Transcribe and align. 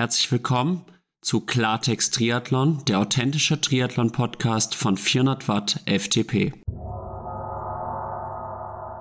herzlich 0.00 0.32
willkommen 0.32 0.86
zu 1.20 1.42
Klartext 1.42 2.14
Triathlon, 2.14 2.82
der 2.86 3.00
authentische 3.00 3.60
Triathlon-Podcast 3.60 4.74
von 4.74 4.96
400 4.96 5.46
Watt 5.46 5.80
FTP. 5.84 6.54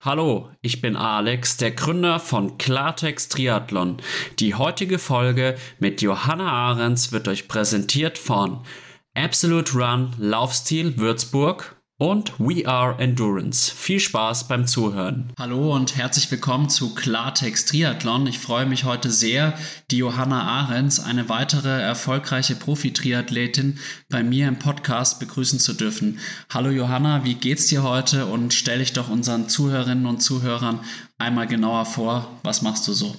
Hallo, 0.04 0.50
ich 0.60 0.82
bin 0.82 0.98
Alex, 0.98 1.56
der 1.56 1.72
Gründer 1.72 2.20
von 2.20 2.58
Klartext 2.58 3.32
Triathlon. 3.32 4.02
Die 4.40 4.56
heutige 4.56 5.00
Folge 5.00 5.56
mit 5.80 6.02
Johanna 6.02 6.52
Ahrens 6.52 7.14
wird 7.14 7.30
euch 7.30 7.48
präsentiert 7.48 8.18
von 8.18 8.66
Absolute 9.14 9.76
Run 9.76 10.12
Laufstil 10.18 10.98
Würzburg 10.98 11.79
und 12.00 12.32
We 12.40 12.66
Are 12.66 12.98
Endurance. 12.98 13.70
Viel 13.76 14.00
Spaß 14.00 14.48
beim 14.48 14.66
Zuhören. 14.66 15.34
Hallo 15.38 15.76
und 15.76 15.98
herzlich 15.98 16.32
willkommen 16.32 16.70
zu 16.70 16.96
Klartext 16.96 17.70
Triathlon. 17.70 18.26
Ich 18.26 18.40
freue 18.40 18.66
mich 18.66 18.86
heute 18.86 19.12
sehr, 19.12 19.54
die 19.92 19.98
Johanna 19.98 20.42
Ahrens, 20.42 21.02
eine 21.02 21.28
weitere 21.28 21.82
erfolgreiche 21.82 22.56
Profi-Triathletin, 22.56 23.80
bei 24.08 24.24
mir 24.24 24.48
im 24.48 24.58
Podcast 24.58 25.20
begrüßen 25.20 25.60
zu 25.60 25.74
dürfen. 25.74 26.20
Hallo 26.50 26.70
Johanna, 26.70 27.26
wie 27.26 27.36
geht's 27.36 27.68
dir 27.68 27.84
heute 27.84 28.28
und 28.28 28.54
stell 28.54 28.80
dich 28.80 28.94
doch 28.94 29.10
unseren 29.10 29.50
Zuhörerinnen 29.50 30.06
und 30.06 30.22
Zuhörern 30.22 30.80
einmal 31.18 31.48
genauer 31.48 31.86
vor. 31.86 32.40
Was 32.44 32.62
machst 32.62 32.88
du 32.88 32.94
so? 32.94 33.14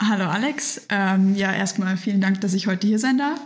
Hallo 0.00 0.24
Alex. 0.24 0.86
Ähm, 0.88 1.34
ja, 1.34 1.52
erstmal 1.52 1.98
vielen 1.98 2.22
Dank, 2.22 2.40
dass 2.40 2.54
ich 2.54 2.66
heute 2.66 2.86
hier 2.86 2.98
sein 2.98 3.18
darf. 3.18 3.38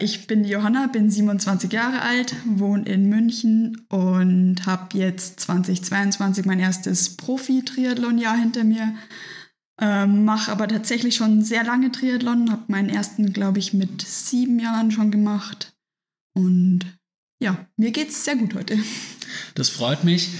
Ich 0.00 0.28
bin 0.28 0.44
Johanna, 0.44 0.86
bin 0.86 1.10
27 1.10 1.72
Jahre 1.72 2.02
alt, 2.02 2.36
wohne 2.44 2.84
in 2.88 3.08
München 3.08 3.84
und 3.88 4.64
habe 4.64 4.96
jetzt 4.96 5.40
2022 5.40 6.44
mein 6.44 6.60
erstes 6.60 7.16
Profi-Triathlon-Jahr 7.16 8.36
hinter 8.36 8.62
mir. 8.62 8.94
Ähm, 9.80 10.24
Mache 10.24 10.52
aber 10.52 10.68
tatsächlich 10.68 11.16
schon 11.16 11.42
sehr 11.42 11.64
lange 11.64 11.90
Triathlon, 11.90 12.52
habe 12.52 12.62
meinen 12.68 12.90
ersten, 12.90 13.32
glaube 13.32 13.58
ich, 13.58 13.74
mit 13.74 14.02
sieben 14.02 14.60
Jahren 14.60 14.92
schon 14.92 15.10
gemacht. 15.10 15.76
Und 16.32 16.80
ja, 17.40 17.66
mir 17.76 17.90
geht's 17.90 18.24
sehr 18.24 18.36
gut 18.36 18.54
heute. 18.54 18.78
Das 19.54 19.68
freut 19.68 20.04
mich. 20.04 20.30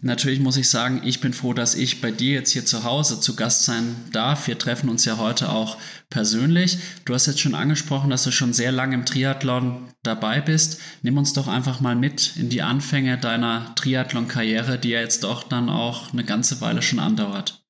Natürlich 0.00 0.38
muss 0.38 0.56
ich 0.56 0.68
sagen, 0.68 1.02
ich 1.04 1.20
bin 1.20 1.32
froh, 1.32 1.52
dass 1.52 1.74
ich 1.74 2.00
bei 2.00 2.12
dir 2.12 2.34
jetzt 2.34 2.52
hier 2.52 2.64
zu 2.64 2.84
Hause 2.84 3.20
zu 3.20 3.34
Gast 3.34 3.64
sein 3.64 3.96
darf. 4.12 4.46
Wir 4.46 4.56
treffen 4.56 4.88
uns 4.88 5.04
ja 5.04 5.18
heute 5.18 5.48
auch 5.50 5.76
persönlich. 6.08 6.78
Du 7.04 7.14
hast 7.14 7.26
jetzt 7.26 7.40
schon 7.40 7.56
angesprochen, 7.56 8.10
dass 8.10 8.22
du 8.22 8.30
schon 8.30 8.52
sehr 8.52 8.70
lange 8.70 8.94
im 8.94 9.04
Triathlon 9.04 9.88
dabei 10.04 10.40
bist. 10.40 10.80
Nimm 11.02 11.18
uns 11.18 11.32
doch 11.32 11.48
einfach 11.48 11.80
mal 11.80 11.96
mit 11.96 12.36
in 12.36 12.48
die 12.48 12.62
Anfänge 12.62 13.18
deiner 13.18 13.74
Triathlon-Karriere, 13.74 14.78
die 14.78 14.90
ja 14.90 15.00
jetzt 15.00 15.24
doch 15.24 15.42
dann 15.42 15.68
auch 15.68 16.12
eine 16.12 16.24
ganze 16.24 16.60
Weile 16.60 16.80
schon 16.80 17.00
andauert. 17.00 17.64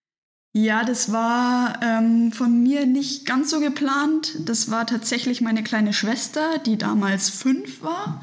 Ja, 0.52 0.84
das 0.84 1.12
war 1.12 1.78
ähm, 1.82 2.32
von 2.32 2.62
mir 2.62 2.84
nicht 2.84 3.24
ganz 3.24 3.50
so 3.50 3.60
geplant. 3.60 4.34
Das 4.40 4.70
war 4.70 4.86
tatsächlich 4.86 5.40
meine 5.40 5.62
kleine 5.62 5.94
Schwester, 5.94 6.58
die 6.58 6.76
damals 6.76 7.30
fünf 7.30 7.82
war 7.82 8.20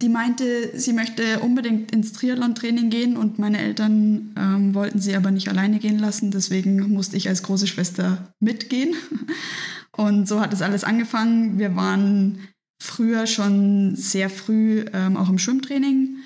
die 0.00 0.08
meinte, 0.08 0.78
sie 0.78 0.92
möchte 0.92 1.40
unbedingt 1.40 1.90
ins 1.90 2.12
Triathlon-Training 2.12 2.88
gehen 2.88 3.16
und 3.16 3.38
meine 3.38 3.58
Eltern 3.58 4.32
ähm, 4.36 4.74
wollten 4.74 5.00
sie 5.00 5.16
aber 5.16 5.32
nicht 5.32 5.48
alleine 5.48 5.80
gehen 5.80 5.98
lassen. 5.98 6.30
Deswegen 6.30 6.92
musste 6.92 7.16
ich 7.16 7.28
als 7.28 7.42
große 7.42 7.66
Schwester 7.66 8.32
mitgehen. 8.38 8.94
Und 9.96 10.28
so 10.28 10.40
hat 10.40 10.52
es 10.52 10.62
alles 10.62 10.84
angefangen. 10.84 11.58
Wir 11.58 11.74
waren 11.74 12.38
früher 12.80 13.26
schon 13.26 13.96
sehr 13.96 14.30
früh 14.30 14.84
ähm, 14.92 15.16
auch 15.16 15.28
im 15.28 15.38
Schwimmtraining, 15.38 16.18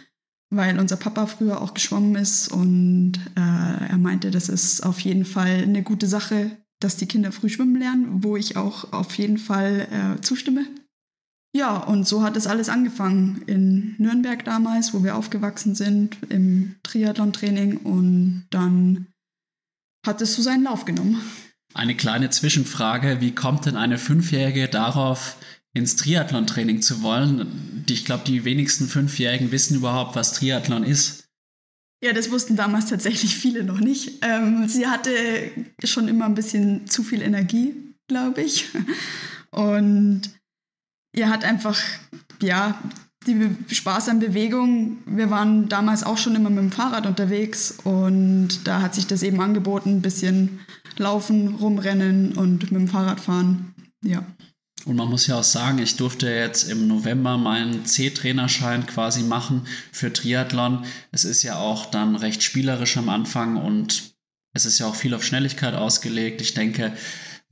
weil 0.50 0.78
unser 0.78 0.96
Papa 0.96 1.26
früher 1.26 1.62
auch 1.62 1.72
geschwommen 1.72 2.14
ist 2.16 2.48
und 2.48 3.14
äh, 3.34 3.88
er 3.88 3.96
meinte, 3.96 4.30
das 4.30 4.50
ist 4.50 4.84
auf 4.84 5.00
jeden 5.00 5.24
Fall 5.24 5.62
eine 5.62 5.82
gute 5.82 6.06
Sache, 6.06 6.50
dass 6.80 6.98
die 6.98 7.06
Kinder 7.06 7.32
früh 7.32 7.48
schwimmen 7.48 7.76
lernen, 7.76 8.22
wo 8.22 8.36
ich 8.36 8.58
auch 8.58 8.92
auf 8.92 9.16
jeden 9.16 9.38
Fall 9.38 9.88
äh, 9.90 10.20
zustimme. 10.20 10.66
Ja, 11.54 11.76
und 11.76 12.08
so 12.08 12.22
hat 12.22 12.36
es 12.36 12.46
alles 12.46 12.70
angefangen 12.70 13.42
in 13.46 13.94
Nürnberg 13.98 14.42
damals, 14.44 14.94
wo 14.94 15.04
wir 15.04 15.16
aufgewachsen 15.16 15.74
sind, 15.74 16.16
im 16.30 16.76
Triathlon-Training 16.82 17.78
und 17.78 18.46
dann 18.50 19.08
hat 20.06 20.22
es 20.22 20.34
so 20.34 20.42
seinen 20.42 20.64
Lauf 20.64 20.86
genommen. 20.86 21.20
Eine 21.74 21.94
kleine 21.94 22.30
Zwischenfrage, 22.30 23.20
wie 23.20 23.34
kommt 23.34 23.66
denn 23.66 23.76
eine 23.76 23.98
Fünfjährige 23.98 24.68
darauf, 24.68 25.36
ins 25.74 25.96
Triathlon-Training 25.96 26.80
zu 26.80 27.02
wollen? 27.02 27.84
Ich 27.88 28.04
glaube, 28.06 28.24
die 28.26 28.44
wenigsten 28.44 28.86
Fünfjährigen 28.86 29.52
wissen 29.52 29.76
überhaupt, 29.76 30.16
was 30.16 30.32
Triathlon 30.32 30.84
ist. 30.84 31.28
Ja, 32.02 32.12
das 32.12 32.30
wussten 32.30 32.56
damals 32.56 32.86
tatsächlich 32.86 33.36
viele 33.36 33.62
noch 33.62 33.78
nicht. 33.78 34.18
Ähm, 34.22 34.66
sie 34.68 34.86
hatte 34.86 35.12
schon 35.84 36.08
immer 36.08 36.24
ein 36.24 36.34
bisschen 36.34 36.86
zu 36.88 37.04
viel 37.04 37.22
Energie, 37.22 37.74
glaube 38.08 38.42
ich. 38.42 38.66
Und 39.50 40.22
ihr 41.14 41.28
hat 41.28 41.44
einfach, 41.44 41.80
ja, 42.42 42.80
die 43.26 43.56
Spaß 43.70 44.08
an 44.08 44.18
Bewegung. 44.18 44.98
Wir 45.06 45.30
waren 45.30 45.68
damals 45.68 46.02
auch 46.02 46.18
schon 46.18 46.34
immer 46.34 46.50
mit 46.50 46.58
dem 46.58 46.72
Fahrrad 46.72 47.06
unterwegs 47.06 47.76
und 47.84 48.66
da 48.66 48.82
hat 48.82 48.94
sich 48.94 49.06
das 49.06 49.22
eben 49.22 49.40
angeboten, 49.40 49.96
ein 49.96 50.02
bisschen 50.02 50.60
laufen, 50.98 51.54
rumrennen 51.54 52.32
und 52.32 52.70
mit 52.72 52.80
dem 52.80 52.88
Fahrrad 52.88 53.20
fahren. 53.20 53.74
Ja. 54.04 54.24
Und 54.84 54.96
man 54.96 55.08
muss 55.08 55.28
ja 55.28 55.38
auch 55.38 55.44
sagen, 55.44 55.78
ich 55.78 55.96
durfte 55.96 56.28
jetzt 56.28 56.68
im 56.68 56.88
November 56.88 57.38
meinen 57.38 57.86
C-Trainerschein 57.86 58.86
quasi 58.86 59.22
machen 59.22 59.66
für 59.92 60.12
Triathlon. 60.12 60.84
Es 61.12 61.24
ist 61.24 61.44
ja 61.44 61.58
auch 61.58 61.86
dann 61.86 62.16
recht 62.16 62.42
spielerisch 62.42 62.96
am 62.96 63.08
Anfang 63.08 63.56
und 63.56 64.14
es 64.54 64.66
ist 64.66 64.80
ja 64.80 64.86
auch 64.86 64.96
viel 64.96 65.14
auf 65.14 65.24
Schnelligkeit 65.24 65.74
ausgelegt. 65.74 66.40
Ich 66.40 66.54
denke, 66.54 66.92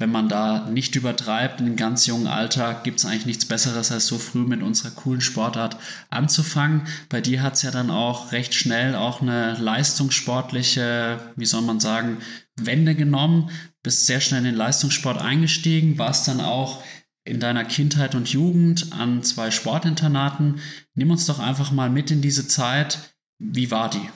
wenn 0.00 0.10
man 0.10 0.30
da 0.30 0.66
nicht 0.70 0.96
übertreibt, 0.96 1.60
in 1.60 1.66
einem 1.66 1.76
ganz 1.76 2.06
jungen 2.06 2.26
Alter 2.26 2.80
gibt 2.82 2.98
es 2.98 3.04
eigentlich 3.04 3.26
nichts 3.26 3.44
Besseres, 3.44 3.92
als 3.92 4.06
so 4.06 4.18
früh 4.18 4.46
mit 4.46 4.62
unserer 4.62 4.90
coolen 4.92 5.20
Sportart 5.20 5.76
anzufangen. 6.08 6.86
Bei 7.10 7.20
dir 7.20 7.42
hat 7.42 7.54
es 7.54 7.62
ja 7.62 7.70
dann 7.70 7.90
auch 7.90 8.32
recht 8.32 8.54
schnell 8.54 8.94
auch 8.94 9.20
eine 9.20 9.58
leistungssportliche, 9.58 11.20
wie 11.36 11.44
soll 11.44 11.60
man 11.60 11.80
sagen, 11.80 12.16
Wende 12.56 12.94
genommen, 12.94 13.50
bist 13.82 14.06
sehr 14.06 14.22
schnell 14.22 14.38
in 14.38 14.46
den 14.46 14.54
Leistungssport 14.54 15.20
eingestiegen, 15.20 15.98
warst 15.98 16.26
dann 16.28 16.40
auch 16.40 16.82
in 17.24 17.38
deiner 17.38 17.66
Kindheit 17.66 18.14
und 18.14 18.30
Jugend 18.30 18.94
an 18.94 19.22
zwei 19.22 19.50
Sportinternaten. 19.50 20.60
Nimm 20.94 21.10
uns 21.10 21.26
doch 21.26 21.38
einfach 21.38 21.72
mal 21.72 21.90
mit 21.90 22.10
in 22.10 22.22
diese 22.22 22.48
Zeit. 22.48 23.14
Wie 23.38 23.70
war 23.70 23.90
die? 23.90 24.08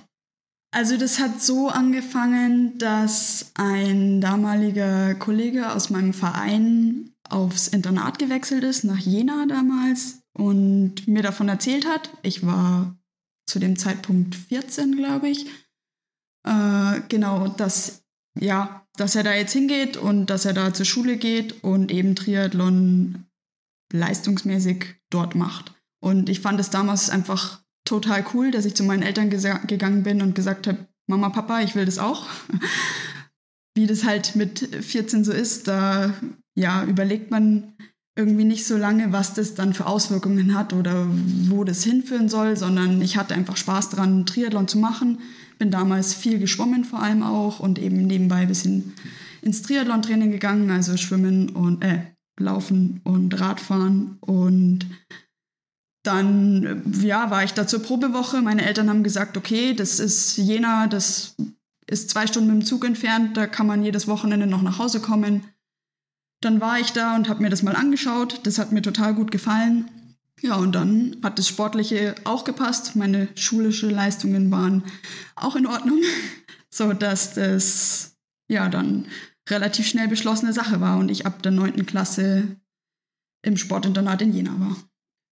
Also 0.75 0.97
das 0.97 1.21
hat 1.21 1.41
so 1.41 1.69
angefangen, 1.69 2.77
dass 2.79 3.53
ein 3.55 4.21
damaliger 4.21 5.15
Kollege 5.15 5.73
aus 5.73 5.89
meinem 5.89 6.13
Verein 6.13 7.13
aufs 7.31 7.69
Internat 7.69 8.19
gewechselt 8.19 8.65
ist, 8.65 8.83
nach 8.83 8.99
Jena 8.99 9.47
damals, 9.47 10.19
und 10.33 11.07
mir 11.07 11.23
davon 11.23 11.49
erzählt 11.49 11.87
hat. 11.87 12.11
Ich 12.23 12.45
war 12.45 12.97
zu 13.47 13.61
dem 13.61 13.79
Zeitpunkt 13.79 14.35
14, 14.35 14.97
glaube 14.97 15.29
ich. 15.29 15.47
Äh, 16.45 17.03
genau, 17.09 17.47
dass, 17.47 18.03
ja, 18.37 18.85
dass 18.97 19.15
er 19.15 19.23
da 19.23 19.33
jetzt 19.33 19.53
hingeht 19.53 19.97
und 19.97 20.27
dass 20.27 20.45
er 20.45 20.55
da 20.55 20.75
zur 20.75 20.87
Schule 20.87 21.19
geht 21.19 21.63
und 21.63 21.93
eben 21.93 22.17
Triathlon 22.17 23.27
leistungsmäßig 23.93 24.97
dort 25.09 25.37
macht. 25.37 25.73
Und 26.01 26.29
ich 26.29 26.41
fand 26.41 26.59
es 26.59 26.71
damals 26.71 27.11
einfach 27.11 27.64
total 27.85 28.25
cool, 28.35 28.51
dass 28.51 28.65
ich 28.65 28.75
zu 28.75 28.85
meinen 28.85 29.03
Eltern 29.03 29.31
gegangen 29.31 30.03
bin 30.03 30.23
und 30.23 30.35
gesagt 30.35 30.67
habe, 30.67 30.87
Mama, 31.07 31.29
Papa, 31.29 31.61
ich 31.61 31.75
will 31.75 31.85
das 31.85 31.99
auch. 31.99 32.27
Wie 33.75 33.87
das 33.87 34.05
halt 34.05 34.37
mit 34.37 34.61
14 34.61 35.25
so 35.25 35.33
ist, 35.33 35.69
da 35.69 36.15
ja, 36.55 36.85
überlegt 36.85 37.31
man 37.31 37.75
irgendwie 38.17 38.45
nicht 38.45 38.67
so 38.67 38.77
lange, 38.77 39.13
was 39.13 39.35
das 39.35 39.55
dann 39.55 39.75
für 39.75 39.87
Auswirkungen 39.87 40.55
hat 40.57 40.73
oder 40.73 41.09
wo 41.49 41.65
das 41.65 41.83
hinführen 41.83 42.29
soll, 42.29 42.57
sondern 42.57 43.03
ich 43.03 43.17
hatte 43.17 43.35
einfach 43.35 43.57
Spaß 43.57 43.91
dran, 43.91 44.25
Triathlon 44.25 44.69
zu 44.69 44.79
machen. 44.79 45.19
Bin 45.59 45.73
damals 45.73 46.15
viel 46.15 46.39
geschwommen 46.39 46.85
vor 46.85 47.03
allem 47.03 47.25
auch 47.25 47.59
und 47.59 47.79
eben 47.79 48.07
nebenbei 48.07 48.43
ein 48.43 48.49
bisschen 48.49 48.93
ins 49.43 49.63
Triathlon-Training 49.63 50.31
gegangen, 50.31 50.71
also 50.71 50.97
Schwimmen 50.97 51.51
und 51.51 51.83
äh, 51.83 52.03
Laufen 52.39 53.01
und 53.05 53.39
Radfahren 53.39 54.17
und 54.21 54.87
dann 56.05 56.83
ja, 57.03 57.31
war 57.31 57.43
ich 57.45 57.55
da 57.55 57.67
zur 57.67 57.83
Probewoche. 57.83 58.43
Meine 58.43 58.65
Eltern 58.65 58.89
haben 58.89 59.03
gesagt, 59.03 59.37
okay, 59.37 59.75
das 59.75 59.99
ist 59.99 60.37
Jena, 60.37 60.87
das 60.87 61.35
ist 61.87 62.11
zwei 62.11 62.27
Stunden 62.27 62.51
mit 62.51 62.63
dem 62.63 62.67
Zug 62.67 62.85
entfernt, 62.85 63.37
da 63.37 63.47
kann 63.47 63.67
man 63.67 63.83
jedes 63.83 64.07
Wochenende 64.07 64.47
noch 64.47 64.63
nach 64.63 64.79
Hause 64.79 65.01
kommen. 65.01 65.45
Dann 66.41 66.61
war 66.61 66.79
ich 66.79 66.93
da 66.93 67.17
und 67.17 67.29
habe 67.29 67.43
mir 67.43 67.49
das 67.49 67.63
mal 67.63 67.75
angeschaut. 67.75 68.41
Das 68.45 68.59
hat 68.59 68.71
mir 68.71 68.83
total 68.83 69.15
gut 69.15 69.31
gefallen. 69.31 69.91
Ja, 70.43 70.57
und 70.57 70.73
dann 70.75 71.17
hat 71.23 71.39
das 71.39 71.49
Sportliche 71.49 72.15
auch 72.25 72.45
gepasst. 72.45 72.97
Meine 72.97 73.29
schulischen 73.35 73.89
Leistungen 73.89 74.51
waren 74.51 74.85
auch 75.37 75.57
in 75.57 75.67
Ordnung, 75.67 76.03
so 76.71 76.93
dass 76.93 77.33
das 77.33 78.17
ja 78.47 78.69
dann 78.69 79.07
relativ 79.49 79.87
schnell 79.87 80.09
beschlossene 80.09 80.53
Sache 80.53 80.83
war 80.83 80.99
und 80.99 81.11
ich 81.11 81.25
ab 81.25 81.43
der 81.43 81.53
9. 81.53 81.87
Klasse 81.87 82.57
im 83.43 83.57
Sportinternat 83.57 84.21
in 84.21 84.35
Jena 84.35 84.59
war. 84.61 84.77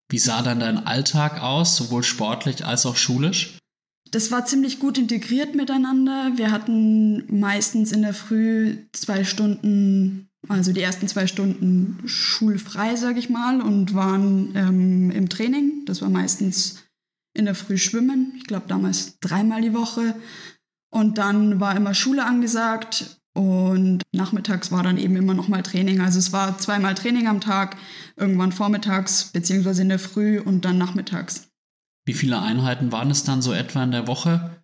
Wie 0.09 0.19
sah 0.19 0.41
dann 0.41 0.59
dein 0.59 0.85
Alltag 0.85 1.41
aus, 1.41 1.75
sowohl 1.75 2.03
sportlich 2.03 2.65
als 2.65 2.85
auch 2.85 2.97
schulisch? 2.97 3.57
Das 4.11 4.29
war 4.29 4.45
ziemlich 4.45 4.79
gut 4.79 4.97
integriert 4.99 5.55
miteinander. 5.55 6.33
Wir 6.35 6.51
hatten 6.51 7.39
meistens 7.39 7.91
in 7.91 8.03
der 8.03 8.13
Früh 8.13 8.77
zwei 8.91 9.23
Stunden 9.23 10.29
Also 10.49 10.73
die 10.73 10.81
ersten 10.81 11.07
zwei 11.07 11.25
Stunden 11.25 12.01
schulfrei, 12.05 12.95
sage 12.95 13.19
ich 13.19 13.29
mal, 13.29 13.61
und 13.61 13.93
waren 13.93 14.55
ähm, 14.55 15.11
im 15.11 15.29
Training. 15.29 15.85
Das 15.85 16.01
war 16.01 16.09
meistens 16.09 16.83
in 17.33 17.45
der 17.45 17.55
Früh 17.55 17.77
schwimmen. 17.77 18.33
Ich 18.37 18.43
glaube 18.43 18.67
damals 18.67 19.19
dreimal 19.19 19.61
die 19.61 19.73
Woche. 19.73 20.15
Und 20.91 21.17
dann 21.17 21.59
war 21.59 21.75
immer 21.75 21.93
Schule 21.93 22.25
angesagt 22.25 23.22
und 23.33 24.03
nachmittags 24.11 24.71
war 24.71 24.83
dann 24.83 24.97
eben 24.97 25.15
immer 25.15 25.33
noch 25.33 25.47
mal 25.47 25.63
Training. 25.63 26.01
Also 26.01 26.19
es 26.19 26.31
war 26.31 26.57
zweimal 26.59 26.93
Training 26.93 27.27
am 27.27 27.41
Tag, 27.41 27.77
irgendwann 28.15 28.51
vormittags 28.51 29.31
beziehungsweise 29.31 29.81
in 29.81 29.89
der 29.89 29.99
Früh 29.99 30.39
und 30.39 30.65
dann 30.65 30.77
nachmittags. 30.77 31.49
Wie 32.05 32.13
viele 32.13 32.41
Einheiten 32.41 32.91
waren 32.91 33.09
es 33.09 33.23
dann 33.23 33.41
so 33.41 33.53
etwa 33.53 33.83
in 33.83 33.91
der 33.91 34.07
Woche? 34.07 34.63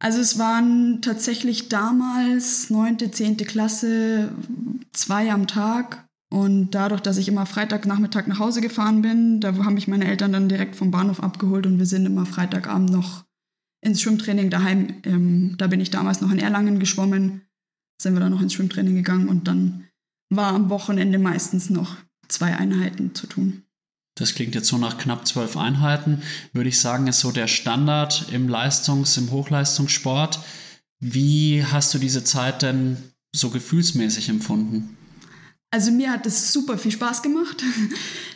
Also 0.00 0.20
es 0.20 0.38
waren 0.38 1.02
tatsächlich 1.02 1.68
damals 1.68 2.68
neunte, 2.68 3.10
zehnte 3.10 3.44
Klasse 3.44 4.30
zwei 4.92 5.30
am 5.32 5.46
Tag. 5.46 6.06
Und 6.30 6.72
dadurch, 6.72 7.00
dass 7.00 7.16
ich 7.16 7.28
immer 7.28 7.46
Freitagnachmittag 7.46 8.26
nach 8.26 8.40
Hause 8.40 8.60
gefahren 8.60 9.02
bin, 9.02 9.40
da 9.40 9.54
haben 9.54 9.74
mich 9.74 9.86
meine 9.86 10.06
Eltern 10.06 10.32
dann 10.32 10.48
direkt 10.48 10.74
vom 10.74 10.90
Bahnhof 10.90 11.22
abgeholt 11.22 11.64
und 11.64 11.78
wir 11.78 11.86
sind 11.86 12.06
immer 12.06 12.26
Freitagabend 12.26 12.90
noch 12.90 13.24
ins 13.80 14.02
Schwimmtraining 14.02 14.50
daheim. 14.50 15.00
Ähm, 15.04 15.54
da 15.58 15.68
bin 15.68 15.80
ich 15.80 15.90
damals 15.90 16.20
noch 16.20 16.32
in 16.32 16.40
Erlangen 16.40 16.80
geschwommen, 16.80 17.42
sind 18.04 18.14
wir 18.14 18.20
dann 18.20 18.30
noch 18.30 18.40
ins 18.40 18.54
Schwimmtraining 18.54 18.94
gegangen 18.94 19.28
und 19.28 19.48
dann 19.48 19.88
war 20.30 20.52
am 20.52 20.70
Wochenende 20.70 21.18
meistens 21.18 21.70
noch 21.70 21.96
zwei 22.28 22.56
Einheiten 22.56 23.14
zu 23.14 23.26
tun. 23.26 23.64
Das 24.16 24.34
klingt 24.34 24.54
jetzt 24.54 24.68
so 24.68 24.78
nach 24.78 24.96
knapp 24.96 25.26
zwölf 25.26 25.56
Einheiten, 25.56 26.22
würde 26.52 26.68
ich 26.68 26.80
sagen, 26.80 27.08
ist 27.08 27.18
so 27.18 27.32
der 27.32 27.48
Standard 27.48 28.26
im 28.30 28.48
Leistungs-, 28.48 29.16
im 29.16 29.32
Hochleistungssport. 29.32 30.38
Wie 31.00 31.64
hast 31.64 31.92
du 31.92 31.98
diese 31.98 32.22
Zeit 32.22 32.62
denn 32.62 32.96
so 33.34 33.50
gefühlsmäßig 33.50 34.28
empfunden? 34.28 34.96
Also 35.72 35.90
mir 35.90 36.12
hat 36.12 36.24
es 36.26 36.52
super 36.52 36.78
viel 36.78 36.92
Spaß 36.92 37.22
gemacht. 37.22 37.64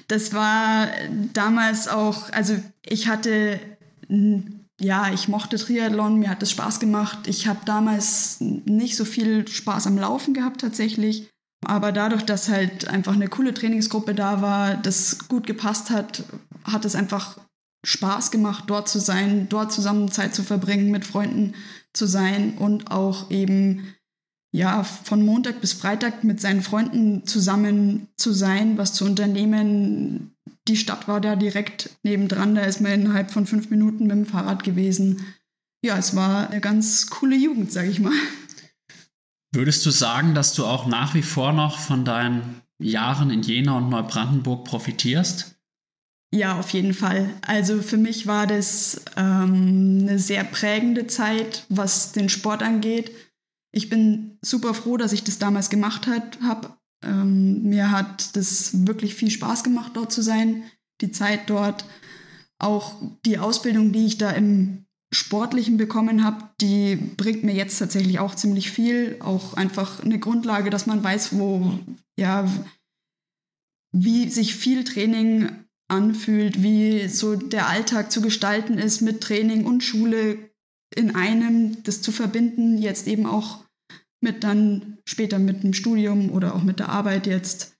Das 0.08 0.32
war 0.32 0.88
damals 1.34 1.86
auch, 1.86 2.32
also 2.32 2.56
ich 2.84 3.08
hatte, 3.08 3.60
ja, 4.80 5.12
ich 5.12 5.28
mochte 5.28 5.56
Triathlon, 5.56 6.18
mir 6.18 6.30
hat 6.30 6.42
es 6.42 6.52
Spaß 6.52 6.78
gemacht. 6.78 7.26
Ich 7.26 7.46
habe 7.48 7.60
damals 7.64 8.36
nicht 8.40 8.96
so 8.96 9.04
viel 9.04 9.48
Spaß 9.48 9.86
am 9.86 9.98
Laufen 9.98 10.34
gehabt 10.34 10.60
tatsächlich. 10.60 11.28
Aber 11.66 11.90
dadurch, 11.90 12.22
dass 12.22 12.48
halt 12.48 12.88
einfach 12.88 13.14
eine 13.14 13.28
coole 13.28 13.52
Trainingsgruppe 13.52 14.14
da 14.14 14.40
war, 14.40 14.76
das 14.76 15.26
gut 15.26 15.46
gepasst 15.46 15.90
hat, 15.90 16.22
hat 16.64 16.84
es 16.84 16.94
einfach 16.94 17.38
Spaß 17.84 18.30
gemacht, 18.30 18.64
dort 18.68 18.88
zu 18.88 19.00
sein, 19.00 19.48
dort 19.48 19.72
zusammen 19.72 20.10
Zeit 20.10 20.34
zu 20.34 20.44
verbringen, 20.44 20.90
mit 20.90 21.04
Freunden 21.04 21.54
zu 21.92 22.06
sein 22.06 22.56
und 22.58 22.90
auch 22.90 23.30
eben 23.30 23.94
ja 24.52 24.84
von 24.84 25.24
Montag 25.24 25.60
bis 25.60 25.72
Freitag 25.72 26.22
mit 26.22 26.40
seinen 26.40 26.62
Freunden 26.62 27.26
zusammen 27.26 28.08
zu 28.16 28.32
sein, 28.32 28.78
was 28.78 28.94
zu 28.94 29.04
unternehmen. 29.04 30.34
Die 30.66 30.76
Stadt 30.76 31.08
war 31.08 31.20
da 31.20 31.36
direkt 31.36 31.90
nebendran, 32.02 32.54
da 32.54 32.62
ist 32.62 32.80
man 32.80 32.92
innerhalb 32.92 33.30
von 33.30 33.46
fünf 33.46 33.70
Minuten 33.70 34.06
mit 34.06 34.16
dem 34.16 34.26
Fahrrad 34.26 34.64
gewesen. 34.64 35.24
Ja, 35.84 35.96
es 35.96 36.16
war 36.16 36.50
eine 36.50 36.60
ganz 36.60 37.08
coole 37.08 37.36
Jugend, 37.36 37.72
sag 37.72 37.86
ich 37.86 38.00
mal. 38.00 38.12
Würdest 39.52 39.86
du 39.86 39.90
sagen, 39.90 40.34
dass 40.34 40.54
du 40.54 40.66
auch 40.66 40.86
nach 40.86 41.14
wie 41.14 41.22
vor 41.22 41.52
noch 41.52 41.78
von 41.78 42.04
deinen 42.04 42.62
Jahren 42.78 43.30
in 43.30 43.42
Jena 43.42 43.78
und 43.78 43.88
Neubrandenburg 43.88 44.64
profitierst? 44.64 45.56
Ja, 46.30 46.58
auf 46.58 46.70
jeden 46.70 46.92
Fall. 46.92 47.30
Also 47.42 47.80
für 47.80 47.96
mich 47.96 48.26
war 48.26 48.46
das 48.46 49.02
ähm, 49.16 50.00
eine 50.02 50.18
sehr 50.18 50.44
prägende 50.44 51.06
Zeit, 51.06 51.64
was 51.70 52.12
den 52.12 52.28
Sport 52.28 52.62
angeht. 52.62 53.12
Ich 53.72 53.88
bin 53.88 54.38
super 54.42 54.74
froh, 54.74 54.98
dass 54.98 55.12
ich 55.12 55.24
das 55.24 55.38
damals 55.38 55.70
gemacht 55.70 56.06
habe. 56.06 56.77
Ähm, 57.02 57.62
mir 57.62 57.90
hat 57.90 58.36
das 58.36 58.86
wirklich 58.86 59.14
viel 59.14 59.30
Spaß 59.30 59.64
gemacht, 59.64 59.92
dort 59.94 60.12
zu 60.12 60.22
sein. 60.22 60.64
Die 61.00 61.12
Zeit 61.12 61.48
dort, 61.48 61.84
auch 62.58 62.96
die 63.24 63.38
Ausbildung, 63.38 63.92
die 63.92 64.06
ich 64.06 64.18
da 64.18 64.30
im 64.30 64.86
Sportlichen 65.12 65.76
bekommen 65.76 66.24
habe, 66.24 66.50
die 66.60 66.96
bringt 66.96 67.42
mir 67.42 67.54
jetzt 67.54 67.78
tatsächlich 67.78 68.18
auch 68.18 68.34
ziemlich 68.34 68.70
viel. 68.70 69.16
Auch 69.20 69.54
einfach 69.54 70.04
eine 70.04 70.18
Grundlage, 70.18 70.70
dass 70.70 70.86
man 70.86 71.02
weiß, 71.02 71.38
wo, 71.38 71.78
ja, 72.18 72.46
wie 73.92 74.28
sich 74.28 74.54
viel 74.54 74.84
Training 74.84 75.50
anfühlt, 75.88 76.62
wie 76.62 77.08
so 77.08 77.36
der 77.36 77.68
Alltag 77.68 78.12
zu 78.12 78.20
gestalten 78.20 78.76
ist 78.76 79.00
mit 79.00 79.22
Training 79.22 79.64
und 79.64 79.82
Schule 79.82 80.50
in 80.94 81.14
einem, 81.14 81.82
das 81.84 82.02
zu 82.02 82.12
verbinden, 82.12 82.78
jetzt 82.78 83.06
eben 83.06 83.26
auch 83.26 83.64
mit 84.20 84.44
dann 84.44 84.98
später 85.04 85.38
mit 85.38 85.62
dem 85.62 85.74
Studium 85.74 86.30
oder 86.30 86.54
auch 86.54 86.62
mit 86.62 86.78
der 86.78 86.88
Arbeit 86.88 87.26
jetzt. 87.26 87.76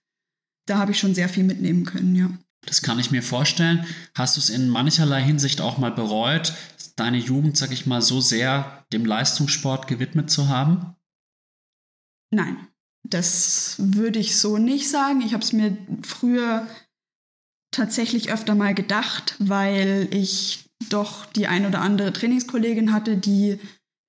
Da 0.65 0.77
habe 0.77 0.91
ich 0.91 0.99
schon 0.99 1.15
sehr 1.15 1.29
viel 1.29 1.43
mitnehmen 1.43 1.85
können, 1.85 2.15
ja. 2.15 2.29
Das 2.65 2.81
kann 2.81 2.99
ich 2.99 3.11
mir 3.11 3.23
vorstellen. 3.23 3.85
Hast 4.13 4.35
du 4.35 4.41
es 4.41 4.49
in 4.49 4.69
mancherlei 4.69 5.21
Hinsicht 5.21 5.61
auch 5.61 5.77
mal 5.77 5.91
bereut, 5.91 6.53
deine 6.95 7.17
Jugend, 7.17 7.57
sag 7.57 7.71
ich 7.71 7.85
mal, 7.85 8.01
so 8.01 8.19
sehr 8.21 8.85
dem 8.91 9.05
Leistungssport 9.05 9.87
gewidmet 9.87 10.29
zu 10.29 10.49
haben? 10.49 10.95
Nein, 12.31 12.67
das 13.03 13.75
würde 13.79 14.19
ich 14.19 14.37
so 14.37 14.57
nicht 14.57 14.89
sagen. 14.89 15.21
Ich 15.21 15.33
habe 15.33 15.43
es 15.43 15.53
mir 15.53 15.77
früher 16.03 16.67
tatsächlich 17.71 18.31
öfter 18.31 18.55
mal 18.55 18.75
gedacht, 18.75 19.35
weil 19.39 20.07
ich 20.11 20.65
doch 20.89 21.25
die 21.25 21.47
ein 21.47 21.65
oder 21.65 21.81
andere 21.81 22.13
Trainingskollegin 22.13 22.93
hatte, 22.93 23.17
die 23.17 23.59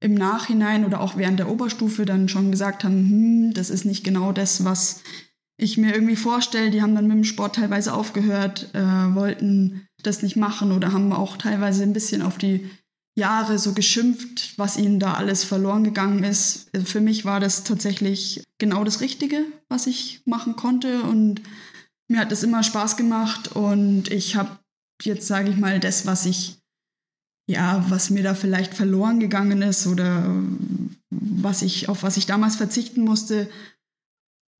im 0.00 0.14
Nachhinein 0.14 0.84
oder 0.84 1.00
auch 1.00 1.16
während 1.16 1.38
der 1.38 1.50
Oberstufe 1.50 2.04
dann 2.04 2.28
schon 2.28 2.50
gesagt 2.50 2.84
haben, 2.84 3.10
hm, 3.10 3.54
das 3.54 3.70
ist 3.70 3.84
nicht 3.84 4.02
genau 4.02 4.32
das, 4.32 4.64
was 4.64 5.02
ich 5.56 5.76
mir 5.76 5.94
irgendwie 5.94 6.16
vorstelle. 6.16 6.70
Die 6.70 6.80
haben 6.82 6.94
dann 6.94 7.06
mit 7.06 7.16
dem 7.16 7.24
Sport 7.24 7.56
teilweise 7.56 7.92
aufgehört, 7.92 8.70
äh, 8.74 8.80
wollten 8.80 9.86
das 10.02 10.22
nicht 10.22 10.36
machen 10.36 10.72
oder 10.72 10.92
haben 10.92 11.12
auch 11.12 11.36
teilweise 11.36 11.82
ein 11.82 11.92
bisschen 11.92 12.22
auf 12.22 12.38
die 12.38 12.70
Jahre 13.14 13.58
so 13.58 13.74
geschimpft, 13.74 14.54
was 14.56 14.78
ihnen 14.78 14.98
da 14.98 15.14
alles 15.14 15.44
verloren 15.44 15.84
gegangen 15.84 16.24
ist. 16.24 16.70
Für 16.84 17.00
mich 17.00 17.24
war 17.24 17.40
das 17.40 17.64
tatsächlich 17.64 18.44
genau 18.58 18.84
das 18.84 19.00
Richtige, 19.00 19.44
was 19.68 19.86
ich 19.86 20.22
machen 20.24 20.56
konnte 20.56 21.02
und 21.02 21.42
mir 22.08 22.20
hat 22.20 22.32
es 22.32 22.42
immer 22.42 22.62
Spaß 22.62 22.96
gemacht 22.96 23.54
und 23.54 24.10
ich 24.10 24.36
habe 24.36 24.58
jetzt, 25.02 25.26
sage 25.26 25.50
ich 25.50 25.56
mal, 25.56 25.78
das, 25.80 26.06
was 26.06 26.26
ich, 26.26 26.58
ja, 27.50 27.84
was 27.88 28.10
mir 28.10 28.22
da 28.22 28.34
vielleicht 28.34 28.74
verloren 28.74 29.18
gegangen 29.18 29.60
ist 29.60 29.86
oder 29.88 30.36
was 31.10 31.62
ich, 31.62 31.88
auf 31.88 32.04
was 32.04 32.16
ich 32.16 32.26
damals 32.26 32.54
verzichten 32.54 33.02
musste, 33.02 33.50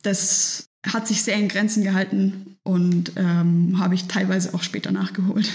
das 0.03 0.69
hat 0.85 1.07
sich 1.07 1.23
sehr 1.23 1.37
in 1.37 1.49
Grenzen 1.49 1.85
gehalten 1.85 2.57
und 2.65 3.13
ähm, 3.17 3.79
habe 3.79 3.95
ich 3.95 4.07
teilweise 4.07 4.55
auch 4.55 4.63
später 4.63 4.91
nachgeholt. 4.91 5.53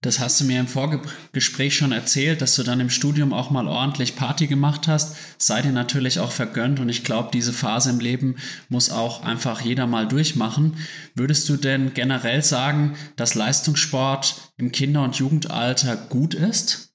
Das 0.00 0.20
hast 0.20 0.40
du 0.40 0.44
mir 0.44 0.60
im 0.60 0.68
Vorgespräch 0.68 1.76
schon 1.76 1.90
erzählt, 1.90 2.40
dass 2.40 2.54
du 2.54 2.62
dann 2.62 2.78
im 2.78 2.88
Studium 2.88 3.32
auch 3.32 3.50
mal 3.50 3.66
ordentlich 3.66 4.14
Party 4.14 4.46
gemacht 4.46 4.86
hast. 4.86 5.16
Sei 5.38 5.60
dir 5.60 5.72
natürlich 5.72 6.20
auch 6.20 6.30
vergönnt 6.30 6.78
und 6.78 6.88
ich 6.88 7.02
glaube, 7.02 7.30
diese 7.32 7.52
Phase 7.52 7.90
im 7.90 7.98
Leben 7.98 8.36
muss 8.68 8.90
auch 8.90 9.24
einfach 9.24 9.60
jeder 9.60 9.88
mal 9.88 10.06
durchmachen. 10.06 10.76
Würdest 11.16 11.48
du 11.48 11.56
denn 11.56 11.94
generell 11.94 12.44
sagen, 12.44 12.96
dass 13.16 13.34
Leistungssport 13.34 14.52
im 14.56 14.70
Kinder- 14.70 15.02
und 15.02 15.16
Jugendalter 15.16 15.96
gut 15.96 16.34
ist? 16.34 16.94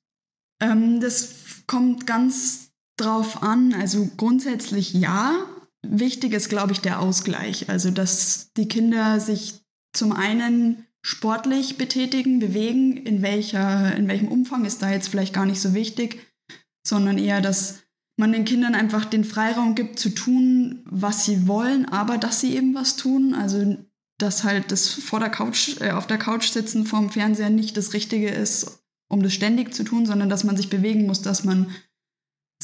Ähm, 0.62 1.01
das 1.01 1.36
kommt 1.67 2.07
ganz 2.07 2.72
drauf 2.95 3.43
an. 3.43 3.74
Also 3.74 4.10
grundsätzlich 4.15 4.93
ja. 4.93 5.45
Wichtig 5.86 6.31
ist, 6.31 6.48
glaube 6.48 6.72
ich, 6.72 6.79
der 6.79 7.01
Ausgleich. 7.01 7.69
Also, 7.69 7.91
dass 7.91 8.53
die 8.55 8.69
Kinder 8.69 9.19
sich 9.19 9.55
zum 9.91 10.13
einen 10.13 10.86
sportlich 11.03 11.77
betätigen, 11.77 12.39
bewegen, 12.39 12.98
in, 12.98 13.22
welcher, 13.22 13.95
in 13.95 14.07
welchem 14.07 14.29
Umfang 14.29 14.65
ist 14.65 14.81
da 14.81 14.89
jetzt 14.89 15.10
vielleicht 15.10 15.33
gar 15.33 15.45
nicht 15.45 15.62
so 15.62 15.74
wichtig, 15.74 16.25
sondern 16.88 17.17
eher, 17.17 17.41
dass 17.41 17.83
man 18.17 18.31
den 18.31 18.45
Kindern 18.45 18.74
einfach 18.74 19.05
den 19.05 19.25
Freiraum 19.25 19.75
gibt 19.75 20.00
zu 20.00 20.10
tun, 20.10 20.83
was 20.86 21.25
sie 21.25 21.48
wollen, 21.48 21.86
aber 21.86 22.17
dass 22.17 22.39
sie 22.39 22.55
eben 22.55 22.74
was 22.74 22.95
tun. 22.95 23.33
Also 23.33 23.77
dass 24.17 24.43
halt 24.43 24.72
das 24.72 24.88
vor 24.88 25.19
der 25.19 25.29
Couch, 25.29 25.81
äh, 25.81 25.91
auf 25.91 26.07
der 26.07 26.17
Couch 26.17 26.50
sitzen 26.50 26.86
vorm 26.86 27.10
Fernseher 27.10 27.50
nicht 27.50 27.75
das 27.75 27.93
Richtige 27.93 28.29
ist, 28.29 28.79
um 29.10 29.22
das 29.22 29.33
ständig 29.33 29.74
zu 29.74 29.83
tun, 29.83 30.05
sondern 30.05 30.29
dass 30.29 30.43
man 30.43 30.55
sich 30.55 30.69
bewegen 30.69 31.05
muss, 31.05 31.22
dass 31.22 31.43
man 31.43 31.72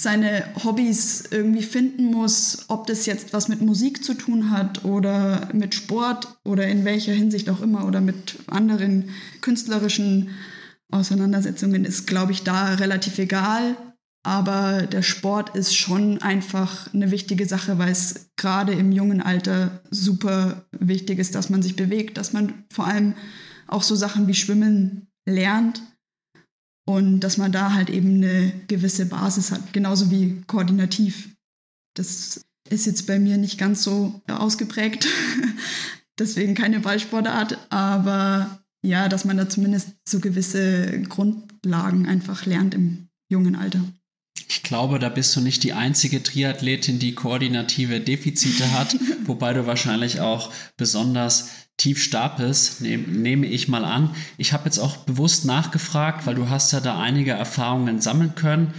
seine 0.01 0.43
Hobbys 0.63 1.23
irgendwie 1.31 1.63
finden 1.63 2.05
muss, 2.05 2.65
ob 2.67 2.87
das 2.87 3.05
jetzt 3.05 3.33
was 3.33 3.47
mit 3.47 3.61
Musik 3.61 4.03
zu 4.03 4.13
tun 4.13 4.51
hat 4.51 4.85
oder 4.85 5.49
mit 5.53 5.75
Sport 5.75 6.39
oder 6.43 6.67
in 6.67 6.85
welcher 6.85 7.13
Hinsicht 7.13 7.49
auch 7.49 7.61
immer 7.61 7.85
oder 7.85 8.01
mit 8.01 8.37
anderen 8.47 9.09
künstlerischen 9.41 10.29
Auseinandersetzungen, 10.91 11.85
ist, 11.85 12.07
glaube 12.07 12.31
ich, 12.31 12.43
da 12.43 12.75
relativ 12.75 13.19
egal. 13.19 13.75
Aber 14.23 14.83
der 14.83 15.01
Sport 15.01 15.55
ist 15.55 15.75
schon 15.75 16.21
einfach 16.21 16.93
eine 16.93 17.11
wichtige 17.11 17.45
Sache, 17.45 17.77
weil 17.77 17.91
es 17.91 18.31
gerade 18.37 18.73
im 18.73 18.91
jungen 18.91 19.21
Alter 19.21 19.81
super 19.91 20.65
wichtig 20.77 21.19
ist, 21.19 21.35
dass 21.35 21.49
man 21.49 21.61
sich 21.61 21.75
bewegt, 21.75 22.17
dass 22.17 22.33
man 22.33 22.65
vor 22.71 22.87
allem 22.87 23.13
auch 23.67 23.83
so 23.83 23.95
Sachen 23.95 24.27
wie 24.27 24.33
Schwimmen 24.33 25.07
lernt 25.25 25.81
und 26.89 27.19
dass 27.19 27.37
man 27.37 27.51
da 27.51 27.73
halt 27.75 27.91
eben 27.91 28.15
eine 28.15 28.51
gewisse 28.67 29.05
Basis 29.05 29.51
hat, 29.51 29.73
genauso 29.73 30.09
wie 30.09 30.41
koordinativ. 30.47 31.29
Das 31.95 32.41
ist 32.67 32.87
jetzt 32.87 33.05
bei 33.05 33.19
mir 33.19 33.37
nicht 33.37 33.59
ganz 33.59 33.83
so 33.83 34.19
ausgeprägt. 34.27 35.07
Deswegen 36.19 36.55
keine 36.55 36.79
Ballsportart, 36.79 37.59
aber 37.69 38.63
ja, 38.83 39.07
dass 39.07 39.23
man 39.23 39.37
da 39.37 39.47
zumindest 39.47 39.89
so 40.03 40.19
gewisse 40.19 41.03
Grundlagen 41.03 42.07
einfach 42.07 42.47
lernt 42.47 42.73
im 42.73 43.09
jungen 43.31 43.55
Alter. 43.55 43.83
Ich 44.47 44.63
glaube, 44.63 44.97
da 44.97 45.09
bist 45.09 45.35
du 45.35 45.41
nicht 45.41 45.63
die 45.63 45.73
einzige 45.73 46.23
Triathletin, 46.23 46.97
die 46.97 47.13
koordinative 47.13 47.99
Defizite 47.99 48.71
hat, 48.71 48.97
wobei 49.25 49.53
du 49.53 49.67
wahrscheinlich 49.67 50.21
auch 50.21 50.51
besonders 50.75 51.51
tief 51.79 52.03
stapelst, 52.03 52.81
nehm, 52.81 53.21
nehme 53.21 53.47
ich 53.47 53.67
mal 53.67 53.85
an. 53.85 54.13
Ich 54.37 54.53
habe 54.53 54.65
jetzt 54.65 54.77
auch 54.77 54.97
bewusst 54.97 55.45
nachgefragt, 55.45 56.27
weil 56.27 56.35
du 56.35 56.49
hast 56.49 56.71
ja 56.71 56.81
da 56.81 56.99
einige 56.99 57.31
Erfahrungen 57.31 58.01
sammeln 58.01 58.35
können, 58.35 58.73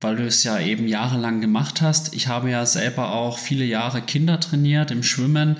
weil 0.00 0.16
du 0.16 0.26
es 0.26 0.44
ja 0.44 0.60
eben 0.60 0.86
jahrelang 0.86 1.40
gemacht 1.40 1.80
hast. 1.80 2.14
Ich 2.14 2.28
habe 2.28 2.50
ja 2.50 2.64
selber 2.66 3.12
auch 3.12 3.38
viele 3.38 3.64
Jahre 3.64 4.02
Kinder 4.02 4.38
trainiert 4.38 4.90
im 4.90 5.02
Schwimmen 5.02 5.56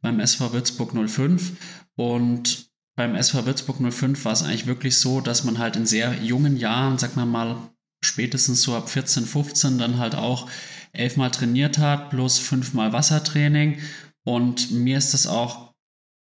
beim 0.00 0.20
SV 0.20 0.52
Würzburg 0.52 0.94
05 0.94 1.52
und 1.96 2.70
beim 2.96 3.14
SV 3.14 3.46
Würzburg 3.46 3.76
05 3.92 4.24
war 4.24 4.32
es 4.32 4.42
eigentlich 4.42 4.66
wirklich 4.66 4.96
so, 4.96 5.20
dass 5.20 5.44
man 5.44 5.58
halt 5.58 5.76
in 5.76 5.86
sehr 5.86 6.14
jungen 6.22 6.56
Jahren, 6.56 6.98
sag 6.98 7.16
mal 7.16 7.26
mal 7.26 7.56
spätestens 8.02 8.62
so 8.62 8.74
ab 8.74 8.88
14, 8.88 9.26
15 9.26 9.78
dann 9.78 9.98
halt 9.98 10.14
auch 10.14 10.48
elfmal 10.92 11.30
trainiert 11.30 11.78
hat, 11.78 12.10
plus 12.10 12.38
fünfmal 12.38 12.92
Wassertraining. 12.92 13.78
Und 14.22 14.70
mir 14.70 14.98
ist 14.98 15.14
das 15.14 15.26
auch, 15.26 15.69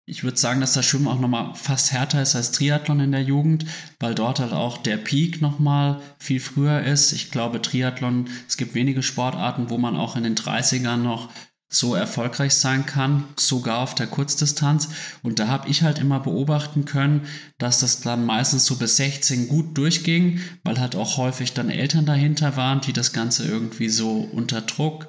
ich 0.09 0.23
würde 0.23 0.37
sagen, 0.37 0.59
dass 0.59 0.73
das 0.73 0.85
Schwimmen 0.85 1.07
auch 1.07 1.19
nochmal 1.19 1.53
fast 1.53 1.91
härter 1.91 2.21
ist 2.21 2.35
als 2.35 2.51
Triathlon 2.51 2.99
in 2.99 3.11
der 3.11 3.21
Jugend, 3.21 3.65
weil 3.99 4.15
dort 4.15 4.39
halt 4.39 4.53
auch 4.53 4.77
der 4.77 4.97
Peak 4.97 5.39
nochmal 5.39 6.01
viel 6.17 6.39
früher 6.39 6.81
ist. 6.81 7.11
Ich 7.11 7.29
glaube, 7.29 7.61
Triathlon, 7.61 8.27
es 8.47 8.57
gibt 8.57 8.73
wenige 8.73 9.03
Sportarten, 9.03 9.69
wo 9.69 9.77
man 9.77 9.95
auch 9.95 10.15
in 10.15 10.23
den 10.23 10.35
30ern 10.35 10.97
noch 10.97 11.29
so 11.71 11.93
erfolgreich 11.93 12.55
sein 12.55 12.87
kann, 12.87 13.25
sogar 13.35 13.77
auf 13.77 13.93
der 13.93 14.07
Kurzdistanz. 14.07 14.89
Und 15.21 15.37
da 15.37 15.47
habe 15.47 15.69
ich 15.69 15.83
halt 15.83 15.99
immer 15.99 16.19
beobachten 16.19 16.85
können, 16.85 17.27
dass 17.59 17.79
das 17.79 18.01
dann 18.01 18.25
meistens 18.25 18.65
so 18.65 18.77
bis 18.77 18.97
16 18.97 19.47
gut 19.47 19.77
durchging, 19.77 20.41
weil 20.63 20.79
halt 20.79 20.95
auch 20.95 21.17
häufig 21.17 21.53
dann 21.53 21.69
Eltern 21.69 22.07
dahinter 22.07 22.57
waren, 22.57 22.81
die 22.81 22.93
das 22.93 23.13
Ganze 23.13 23.45
irgendwie 23.45 23.89
so 23.89 24.27
unter 24.31 24.61
Druck 24.61 25.07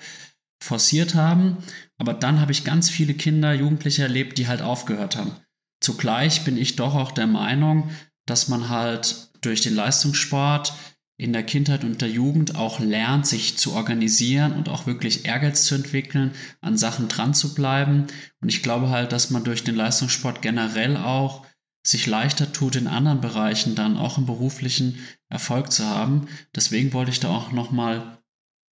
forciert 0.60 1.14
haben. 1.14 1.58
Aber 1.98 2.14
dann 2.14 2.40
habe 2.40 2.52
ich 2.52 2.64
ganz 2.64 2.90
viele 2.90 3.14
Kinder, 3.14 3.52
Jugendliche 3.52 4.02
erlebt, 4.02 4.38
die 4.38 4.48
halt 4.48 4.62
aufgehört 4.62 5.16
haben. 5.16 5.32
Zugleich 5.80 6.44
bin 6.44 6.56
ich 6.56 6.76
doch 6.76 6.94
auch 6.94 7.12
der 7.12 7.26
Meinung, 7.26 7.90
dass 8.26 8.48
man 8.48 8.68
halt 8.68 9.30
durch 9.40 9.62
den 9.62 9.74
Leistungssport 9.74 10.74
in 11.16 11.32
der 11.34 11.42
Kindheit 11.42 11.84
und 11.84 12.00
der 12.00 12.08
Jugend 12.08 12.54
auch 12.56 12.80
lernt, 12.80 13.26
sich 13.26 13.58
zu 13.58 13.72
organisieren 13.72 14.52
und 14.52 14.70
auch 14.70 14.86
wirklich 14.86 15.26
Ehrgeiz 15.26 15.64
zu 15.64 15.74
entwickeln, 15.74 16.32
an 16.62 16.78
Sachen 16.78 17.08
dran 17.08 17.34
zu 17.34 17.54
bleiben. 17.54 18.06
Und 18.40 18.48
ich 18.48 18.62
glaube 18.62 18.88
halt, 18.88 19.12
dass 19.12 19.30
man 19.30 19.44
durch 19.44 19.62
den 19.62 19.74
Leistungssport 19.74 20.40
generell 20.40 20.96
auch 20.96 21.44
sich 21.86 22.06
leichter 22.06 22.52
tut, 22.52 22.76
in 22.76 22.86
anderen 22.86 23.20
Bereichen 23.20 23.74
dann 23.74 23.96
auch 23.98 24.16
im 24.16 24.26
beruflichen 24.26 24.98
Erfolg 25.28 25.72
zu 25.72 25.84
haben. 25.84 26.26
Deswegen 26.54 26.92
wollte 26.92 27.10
ich 27.10 27.20
da 27.20 27.28
auch 27.28 27.52
nochmal 27.52 28.18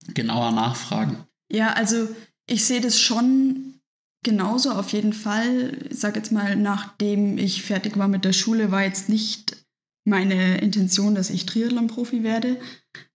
genauer 0.09 0.53
nachfragen. 0.53 1.25
Ja, 1.55 1.75
also 1.75 2.09
ich 2.49 2.65
sehe 2.65 2.81
das 2.81 3.01
schon 3.01 3.81
genauso 4.25 4.73
auf 4.73 4.91
jeden 4.91 5.13
Fall. 5.13 5.87
Ich 5.89 6.01
sage 6.01 6.19
jetzt 6.19 6.33
mal, 6.33 6.57
nachdem 6.57 7.39
ich 7.39 7.63
fertig 7.63 7.97
war 7.97 8.09
mit 8.09 8.25
der 8.25 8.33
Schule, 8.33 8.73
war 8.73 8.83
jetzt 8.83 9.09
nicht 9.09 9.65
meine 10.05 10.59
Intention, 10.59 11.15
dass 11.15 11.31
ich 11.31 11.47
Triathlon-Profi 11.47 12.25
werde. 12.25 12.59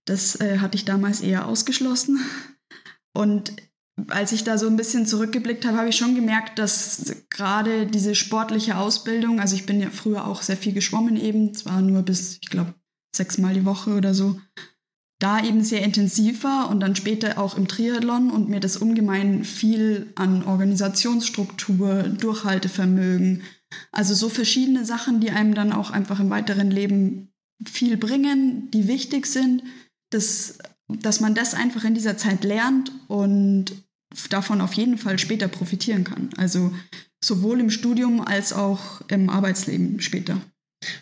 Das 0.05 0.39
äh, 0.39 0.59
hatte 0.59 0.77
ich 0.77 0.85
damals 0.85 1.19
eher 1.19 1.47
ausgeschlossen. 1.47 2.23
Und 3.13 3.51
als 4.07 4.31
ich 4.31 4.45
da 4.45 4.57
so 4.57 4.67
ein 4.67 4.77
bisschen 4.77 5.05
zurückgeblickt 5.05 5.65
habe, 5.65 5.77
habe 5.77 5.89
ich 5.89 5.97
schon 5.97 6.15
gemerkt, 6.15 6.57
dass 6.59 7.13
gerade 7.29 7.87
diese 7.87 8.15
sportliche 8.15 8.77
Ausbildung, 8.77 9.41
also 9.41 9.55
ich 9.55 9.65
bin 9.65 9.81
ja 9.81 9.89
früher 9.89 10.25
auch 10.25 10.43
sehr 10.43 10.55
viel 10.55 10.71
geschwommen 10.71 11.17
eben, 11.17 11.53
zwar 11.53 11.81
nur 11.81 12.03
bis, 12.03 12.37
ich 12.41 12.49
glaube, 12.49 12.73
sechsmal 13.13 13.53
die 13.53 13.65
Woche 13.65 13.95
oder 13.95 14.13
so, 14.13 14.39
da 15.19 15.43
eben 15.43 15.63
sehr 15.63 15.83
intensiv 15.83 16.43
war 16.43 16.69
und 16.69 16.79
dann 16.79 16.95
später 16.95 17.37
auch 17.37 17.57
im 17.57 17.67
Triathlon 17.67 18.31
und 18.31 18.49
mir 18.49 18.61
das 18.61 18.77
ungemein 18.77 19.43
viel 19.43 20.11
an 20.15 20.43
Organisationsstruktur, 20.43 22.03
Durchhaltevermögen, 22.03 23.43
also 23.91 24.13
so 24.15 24.29
verschiedene 24.29 24.85
Sachen, 24.85 25.19
die 25.19 25.31
einem 25.31 25.53
dann 25.53 25.73
auch 25.73 25.91
einfach 25.91 26.19
im 26.19 26.29
weiteren 26.29 26.71
Leben 26.71 27.31
viel 27.67 27.97
bringen, 27.97 28.71
die 28.71 28.87
wichtig 28.87 29.25
sind, 29.27 29.63
dass, 30.09 30.57
dass 30.87 31.19
man 31.19 31.35
das 31.35 31.53
einfach 31.53 31.83
in 31.83 31.93
dieser 31.93 32.17
Zeit 32.17 32.43
lernt 32.45 32.91
und 33.07 33.73
davon 34.29 34.61
auf 34.61 34.73
jeden 34.73 34.97
Fall 34.97 35.19
später 35.19 35.47
profitieren 35.47 36.03
kann. 36.03 36.29
Also 36.37 36.73
sowohl 37.23 37.59
im 37.59 37.69
Studium 37.69 38.21
als 38.21 38.53
auch 38.53 39.01
im 39.09 39.29
Arbeitsleben 39.29 39.99
später. 40.01 40.39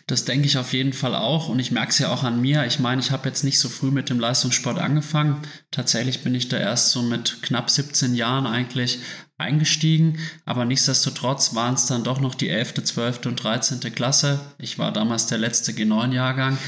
Das 0.06 0.24
denke 0.24 0.46
ich 0.46 0.58
auf 0.58 0.72
jeden 0.72 0.92
Fall 0.92 1.14
auch 1.14 1.48
und 1.48 1.60
ich 1.60 1.70
merke 1.70 1.90
es 1.90 1.98
ja 1.98 2.10
auch 2.12 2.24
an 2.24 2.40
mir. 2.40 2.66
Ich 2.66 2.80
meine, 2.80 3.00
ich 3.00 3.10
habe 3.12 3.28
jetzt 3.28 3.44
nicht 3.44 3.60
so 3.60 3.68
früh 3.68 3.90
mit 3.90 4.10
dem 4.10 4.18
Leistungssport 4.18 4.78
angefangen. 4.78 5.42
Tatsächlich 5.70 6.22
bin 6.24 6.34
ich 6.34 6.48
da 6.48 6.58
erst 6.58 6.90
so 6.90 7.02
mit 7.02 7.42
knapp 7.42 7.70
17 7.70 8.14
Jahren 8.14 8.46
eigentlich 8.46 8.98
eingestiegen, 9.36 10.18
aber 10.44 10.64
nichtsdestotrotz 10.64 11.54
waren 11.54 11.74
es 11.74 11.86
dann 11.86 12.02
doch 12.02 12.20
noch 12.20 12.34
die 12.34 12.48
11., 12.48 12.82
12. 12.82 13.26
und 13.26 13.36
13. 13.36 13.80
Klasse. 13.94 14.40
Ich 14.58 14.78
war 14.78 14.92
damals 14.92 15.26
der 15.26 15.38
letzte 15.38 15.70
G9-Jahrgang 15.72 16.58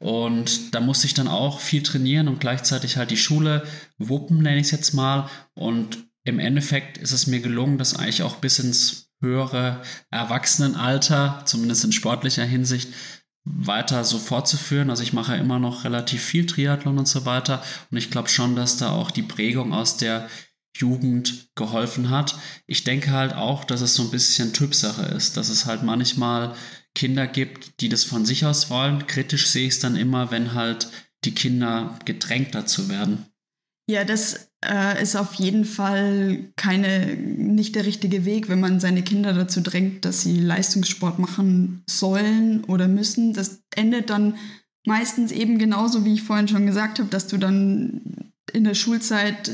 und 0.00 0.74
da 0.74 0.80
musste 0.80 1.06
ich 1.06 1.14
dann 1.14 1.28
auch 1.28 1.60
viel 1.60 1.82
trainieren 1.82 2.26
und 2.26 2.40
gleichzeitig 2.40 2.96
halt 2.96 3.10
die 3.10 3.16
Schule 3.18 3.64
wuppen, 3.98 4.42
nenne 4.42 4.56
ich 4.56 4.66
es 4.66 4.70
jetzt 4.70 4.92
mal. 4.92 5.28
Und 5.54 5.98
im 6.24 6.38
Endeffekt 6.38 6.98
ist 6.98 7.12
es 7.12 7.26
mir 7.26 7.40
gelungen, 7.40 7.78
das 7.78 7.94
eigentlich 7.94 8.22
auch 8.22 8.36
bis 8.36 8.58
ins 8.58 9.09
höhere 9.20 9.82
Erwachsenenalter, 10.10 11.42
zumindest 11.44 11.84
in 11.84 11.92
sportlicher 11.92 12.44
Hinsicht, 12.44 12.88
weiter 13.44 14.04
so 14.04 14.18
fortzuführen. 14.18 14.90
Also 14.90 15.02
ich 15.02 15.12
mache 15.12 15.36
immer 15.36 15.58
noch 15.58 15.84
relativ 15.84 16.22
viel 16.22 16.46
Triathlon 16.46 16.98
und 16.98 17.08
so 17.08 17.24
weiter. 17.24 17.62
Und 17.90 17.98
ich 17.98 18.10
glaube 18.10 18.28
schon, 18.28 18.56
dass 18.56 18.76
da 18.76 18.90
auch 18.90 19.10
die 19.10 19.22
Prägung 19.22 19.72
aus 19.72 19.96
der 19.96 20.28
Jugend 20.76 21.48
geholfen 21.56 22.10
hat. 22.10 22.36
Ich 22.66 22.84
denke 22.84 23.10
halt 23.10 23.34
auch, 23.34 23.64
dass 23.64 23.80
es 23.80 23.94
so 23.94 24.04
ein 24.04 24.10
bisschen 24.10 24.52
Typsache 24.52 25.02
ist, 25.02 25.36
dass 25.36 25.48
es 25.48 25.66
halt 25.66 25.82
manchmal 25.82 26.54
Kinder 26.94 27.26
gibt, 27.26 27.80
die 27.80 27.88
das 27.88 28.04
von 28.04 28.24
sich 28.24 28.46
aus 28.46 28.70
wollen. 28.70 29.06
Kritisch 29.06 29.48
sehe 29.48 29.66
ich 29.66 29.74
es 29.74 29.80
dann 29.80 29.96
immer, 29.96 30.30
wenn 30.30 30.54
halt 30.54 30.88
die 31.24 31.34
Kinder 31.34 31.98
gedrängt 32.04 32.54
dazu 32.54 32.88
werden. 32.88 33.26
Ja, 33.90 34.04
das 34.04 34.52
äh, 34.64 35.02
ist 35.02 35.16
auf 35.16 35.34
jeden 35.34 35.64
Fall 35.64 36.52
keine, 36.54 37.16
nicht 37.16 37.74
der 37.74 37.86
richtige 37.86 38.24
Weg, 38.24 38.48
wenn 38.48 38.60
man 38.60 38.78
seine 38.78 39.02
Kinder 39.02 39.32
dazu 39.32 39.60
drängt, 39.60 40.04
dass 40.04 40.20
sie 40.20 40.38
Leistungssport 40.38 41.18
machen 41.18 41.82
sollen 41.90 42.62
oder 42.64 42.86
müssen. 42.86 43.32
Das 43.32 43.64
endet 43.74 44.08
dann 44.08 44.36
meistens 44.86 45.32
eben 45.32 45.58
genauso, 45.58 46.04
wie 46.04 46.14
ich 46.14 46.22
vorhin 46.22 46.46
schon 46.46 46.66
gesagt 46.66 47.00
habe, 47.00 47.10
dass 47.10 47.26
du 47.26 47.36
dann 47.36 48.32
in 48.52 48.62
der 48.62 48.74
Schulzeit 48.74 49.50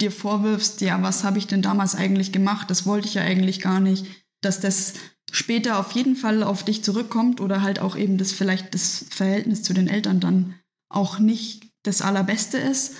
dir 0.00 0.10
vorwirfst, 0.10 0.80
ja, 0.80 1.00
was 1.00 1.22
habe 1.22 1.38
ich 1.38 1.46
denn 1.46 1.62
damals 1.62 1.94
eigentlich 1.94 2.32
gemacht? 2.32 2.68
Das 2.68 2.86
wollte 2.86 3.06
ich 3.06 3.14
ja 3.14 3.22
eigentlich 3.22 3.60
gar 3.60 3.78
nicht. 3.78 4.04
Dass 4.40 4.58
das 4.58 4.94
später 5.30 5.78
auf 5.78 5.92
jeden 5.92 6.16
Fall 6.16 6.42
auf 6.42 6.64
dich 6.64 6.82
zurückkommt 6.82 7.40
oder 7.40 7.62
halt 7.62 7.78
auch 7.78 7.94
eben 7.94 8.18
das 8.18 8.32
vielleicht 8.32 8.74
das 8.74 9.04
Verhältnis 9.10 9.62
zu 9.62 9.74
den 9.74 9.86
Eltern 9.86 10.18
dann 10.18 10.54
auch 10.88 11.20
nicht 11.20 11.68
das 11.84 12.02
allerbeste 12.02 12.58
ist 12.58 12.96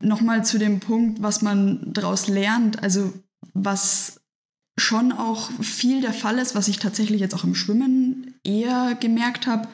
nochmal 0.00 0.44
zu 0.44 0.58
dem 0.58 0.80
Punkt, 0.80 1.22
was 1.22 1.42
man 1.42 1.92
daraus 1.92 2.26
lernt, 2.28 2.82
also 2.82 3.12
was 3.52 4.20
schon 4.78 5.12
auch 5.12 5.50
viel 5.60 6.00
der 6.00 6.12
Fall 6.12 6.38
ist, 6.38 6.54
was 6.54 6.68
ich 6.68 6.78
tatsächlich 6.78 7.20
jetzt 7.20 7.34
auch 7.34 7.44
im 7.44 7.54
Schwimmen 7.54 8.34
eher 8.44 8.96
gemerkt 8.98 9.46
habe, 9.46 9.68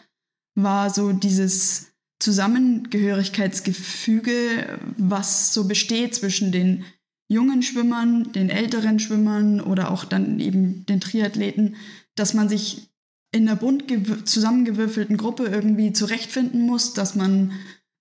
war 0.54 0.90
so 0.90 1.12
dieses 1.12 1.92
Zusammengehörigkeitsgefüge, 2.18 4.80
was 4.96 5.54
so 5.54 5.68
besteht 5.68 6.14
zwischen 6.14 6.50
den 6.50 6.84
jungen 7.28 7.62
Schwimmern, 7.62 8.32
den 8.32 8.50
älteren 8.50 8.98
Schwimmern 8.98 9.60
oder 9.60 9.90
auch 9.90 10.04
dann 10.04 10.40
eben 10.40 10.86
den 10.86 11.00
Triathleten, 11.00 11.76
dass 12.14 12.34
man 12.34 12.48
sich 12.48 12.88
in 13.32 13.48
einer 13.48 13.56
bunt 13.56 13.84
zusammengewürfelten 14.28 15.16
Gruppe 15.16 15.44
irgendwie 15.44 15.92
zurechtfinden 15.92 16.66
muss, 16.66 16.94
dass 16.94 17.14
man 17.14 17.52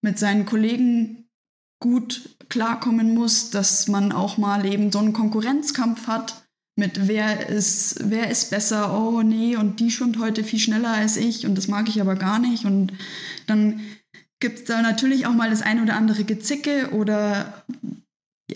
mit 0.02 0.18
seinen 0.18 0.46
Kollegen 0.46 1.25
gut 1.80 2.36
klarkommen 2.50 3.14
muss, 3.14 3.50
dass 3.50 3.88
man 3.88 4.12
auch 4.12 4.38
mal 4.38 4.66
eben 4.66 4.92
so 4.92 5.00
einen 5.00 5.14
Konkurrenzkampf 5.14 6.08
hat 6.08 6.46
mit 6.78 7.08
wer 7.08 7.48
ist, 7.48 8.10
wer 8.10 8.30
ist 8.30 8.50
besser, 8.50 9.00
oh 9.00 9.22
nee, 9.22 9.56
und 9.56 9.80
die 9.80 9.92
schwimmt 9.92 10.20
heute 10.20 10.44
viel 10.44 10.60
schneller 10.60 10.92
als 10.92 11.16
ich 11.16 11.46
und 11.46 11.56
das 11.56 11.68
mag 11.68 11.88
ich 11.88 12.02
aber 12.02 12.16
gar 12.16 12.40
nicht. 12.40 12.66
Und 12.66 12.92
dann 13.48 13.80
gibt 14.40 14.60
es 14.60 14.66
da 14.66 14.82
natürlich 14.82 15.26
auch 15.26 15.34
mal 15.34 15.50
das 15.50 15.62
ein 15.62 15.82
oder 15.82 15.96
andere 15.96 16.26
Gezicke 16.26 16.92
oder 16.92 17.64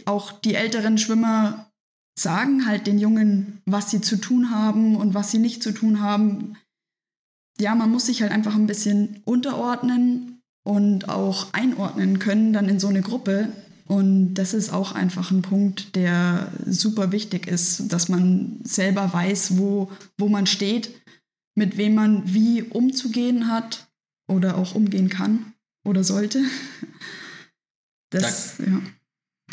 auch 0.06 0.34
die 0.34 0.56
älteren 0.56 0.98
Schwimmer 0.98 1.72
sagen 2.18 2.66
halt 2.66 2.88
den 2.88 3.00
Jungen, 3.00 3.62
was 3.66 3.90
sie 3.90 4.02
zu 4.02 4.18
tun 4.18 4.52
haben 4.52 4.98
und 4.98 5.14
was 5.14 5.32
sie 5.32 5.40
nicht 5.40 5.64
zu 5.64 5.72
tun 5.72 6.02
haben. 6.02 6.58
Ja, 7.58 7.76
man 7.76 7.90
muss 7.90 8.08
sich 8.08 8.22
halt 8.22 8.32
einfach 8.32 8.56
ein 8.56 8.68
bisschen 8.68 9.22
unterordnen 9.24 10.29
und 10.64 11.10
auch 11.10 11.54
einordnen 11.54 12.20
können 12.20 12.54
dann 12.54 12.70
in 12.70 12.80
so 12.80 12.88
eine 12.88 13.02
Gruppe 13.02 13.50
Und 13.90 14.36
das 14.36 14.54
ist 14.54 14.72
auch 14.72 14.92
einfach 14.92 15.32
ein 15.32 15.42
Punkt, 15.42 15.96
der 15.96 16.52
super 16.68 17.12
wichtig 17.12 17.48
ist, 17.48 17.92
dass 17.92 18.08
man 18.08 18.60
selber 18.64 19.12
weiß, 19.12 19.58
wo, 19.58 19.92
wo 20.16 20.30
man 20.30 20.46
steht, 20.46 20.92
mit 21.56 21.76
wem 21.78 21.96
man 21.96 22.32
wie 22.32 22.62
umzugehen 22.62 23.52
hat 23.52 23.88
oder 24.28 24.58
auch 24.58 24.76
umgehen 24.76 25.10
kann 25.10 25.54
oder 25.84 26.04
sollte. 26.04 26.42
Das, 28.12 28.58
da, 28.58 28.64
ja. 28.64 28.82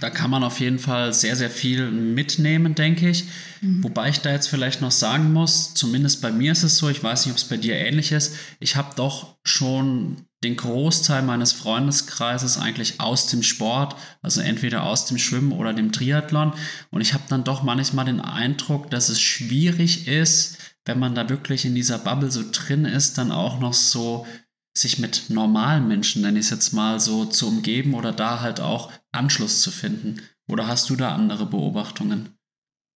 da 0.00 0.08
kann 0.08 0.30
man 0.30 0.42
auf 0.42 0.60
jeden 0.60 0.78
Fall 0.78 1.12
sehr, 1.12 1.36
sehr 1.36 1.50
viel 1.50 1.90
mitnehmen, 1.90 2.74
denke 2.74 3.10
ich. 3.10 3.26
Mhm. 3.60 3.84
Wobei 3.84 4.08
ich 4.08 4.20
da 4.20 4.32
jetzt 4.32 4.46
vielleicht 4.46 4.80
noch 4.80 4.92
sagen 4.92 5.34
muss, 5.34 5.74
zumindest 5.74 6.22
bei 6.22 6.32
mir 6.32 6.52
ist 6.52 6.62
es 6.62 6.78
so, 6.78 6.88
ich 6.88 7.02
weiß 7.02 7.26
nicht, 7.26 7.32
ob 7.32 7.36
es 7.36 7.44
bei 7.44 7.58
dir 7.58 7.74
ähnlich 7.74 8.12
ist, 8.12 8.34
ich 8.58 8.76
habe 8.76 8.96
doch 8.96 9.36
schon 9.44 10.24
den 10.46 10.56
Großteil 10.56 11.22
meines 11.22 11.52
Freundeskreises 11.52 12.56
eigentlich 12.56 13.00
aus 13.00 13.26
dem 13.26 13.42
Sport, 13.42 13.96
also 14.22 14.40
entweder 14.40 14.84
aus 14.84 15.06
dem 15.06 15.18
Schwimmen 15.18 15.50
oder 15.50 15.74
dem 15.74 15.90
Triathlon. 15.90 16.52
Und 16.90 17.00
ich 17.00 17.14
habe 17.14 17.24
dann 17.28 17.42
doch 17.42 17.64
manchmal 17.64 18.04
den 18.04 18.20
Eindruck, 18.20 18.88
dass 18.90 19.08
es 19.08 19.20
schwierig 19.20 20.06
ist, 20.06 20.58
wenn 20.84 21.00
man 21.00 21.16
da 21.16 21.28
wirklich 21.28 21.64
in 21.64 21.74
dieser 21.74 21.98
Bubble 21.98 22.30
so 22.30 22.44
drin 22.52 22.84
ist, 22.84 23.18
dann 23.18 23.32
auch 23.32 23.58
noch 23.58 23.74
so 23.74 24.24
sich 24.72 25.00
mit 25.00 25.30
normalen 25.30 25.88
Menschen, 25.88 26.22
nenne 26.22 26.38
ich 26.38 26.46
es 26.46 26.50
jetzt 26.50 26.72
mal, 26.72 27.00
so 27.00 27.24
zu 27.24 27.48
umgeben 27.48 27.94
oder 27.94 28.12
da 28.12 28.40
halt 28.40 28.60
auch 28.60 28.92
Anschluss 29.10 29.62
zu 29.62 29.72
finden. 29.72 30.22
Oder 30.48 30.68
hast 30.68 30.88
du 30.90 30.94
da 30.94 31.12
andere 31.12 31.46
Beobachtungen? 31.46 32.35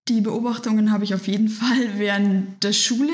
Die 0.09 0.21
Beobachtungen 0.21 0.91
habe 0.91 1.05
ich 1.05 1.15
auf 1.15 1.29
jeden 1.29 1.49
Fall 1.49 1.99
während 1.99 2.63
der 2.65 2.73
Schule 2.73 3.13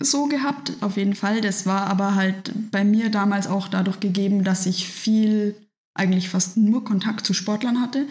so 0.00 0.26
gehabt, 0.26 0.72
auf 0.80 0.96
jeden 0.96 1.14
Fall. 1.14 1.40
Das 1.40 1.66
war 1.66 1.86
aber 1.88 2.14
halt 2.14 2.52
bei 2.70 2.84
mir 2.84 3.10
damals 3.10 3.46
auch 3.46 3.68
dadurch 3.68 4.00
gegeben, 4.00 4.44
dass 4.44 4.66
ich 4.66 4.88
viel, 4.88 5.54
eigentlich 5.94 6.28
fast 6.28 6.56
nur 6.56 6.84
Kontakt 6.84 7.26
zu 7.26 7.34
Sportlern 7.34 7.80
hatte. 7.80 8.06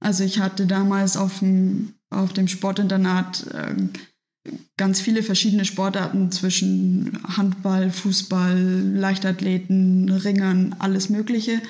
Also 0.00 0.24
ich 0.24 0.40
hatte 0.40 0.66
damals 0.66 1.16
auf 1.16 1.40
dem, 1.40 1.94
auf 2.10 2.32
dem 2.32 2.48
Sportinternat 2.48 3.46
äh, 3.52 3.74
ganz 4.76 5.00
viele 5.00 5.22
verschiedene 5.22 5.64
Sportarten 5.64 6.30
zwischen 6.30 7.18
Handball, 7.36 7.90
Fußball, 7.90 8.92
Leichtathleten, 8.94 10.10
Ringern, 10.10 10.76
alles 10.78 11.08
Mögliche. 11.08 11.60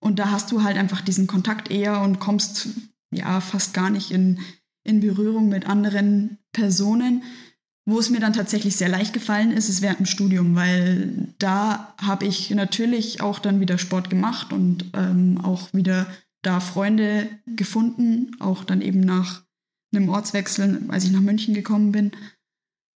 Und 0.00 0.18
da 0.18 0.30
hast 0.30 0.50
du 0.52 0.62
halt 0.62 0.76
einfach 0.76 1.00
diesen 1.00 1.26
Kontakt 1.26 1.70
eher 1.70 2.00
und 2.00 2.20
kommst 2.20 2.68
ja 3.10 3.40
fast 3.40 3.74
gar 3.74 3.90
nicht 3.90 4.10
in, 4.10 4.40
in 4.84 5.00
Berührung 5.00 5.48
mit 5.48 5.66
anderen 5.66 6.38
Personen. 6.52 7.22
Wo 7.86 7.98
es 7.98 8.08
mir 8.08 8.20
dann 8.20 8.32
tatsächlich 8.32 8.76
sehr 8.76 8.88
leicht 8.88 9.12
gefallen 9.12 9.50
ist, 9.50 9.68
ist 9.68 9.82
während 9.82 9.98
dem 9.98 10.06
Studium, 10.06 10.54
weil 10.56 11.34
da 11.38 11.94
habe 12.00 12.24
ich 12.24 12.50
natürlich 12.50 13.20
auch 13.20 13.38
dann 13.38 13.60
wieder 13.60 13.76
Sport 13.76 14.08
gemacht 14.08 14.54
und 14.54 14.86
ähm, 14.94 15.38
auch 15.42 15.72
wieder 15.74 16.06
da 16.40 16.60
Freunde 16.60 17.28
gefunden, 17.46 18.36
auch 18.38 18.64
dann 18.64 18.80
eben 18.80 19.00
nach 19.00 19.42
einem 19.92 20.08
Ortswechsel, 20.08 20.82
als 20.88 21.04
ich 21.04 21.12
nach 21.12 21.20
München 21.20 21.54
gekommen 21.54 21.92
bin. 21.92 22.12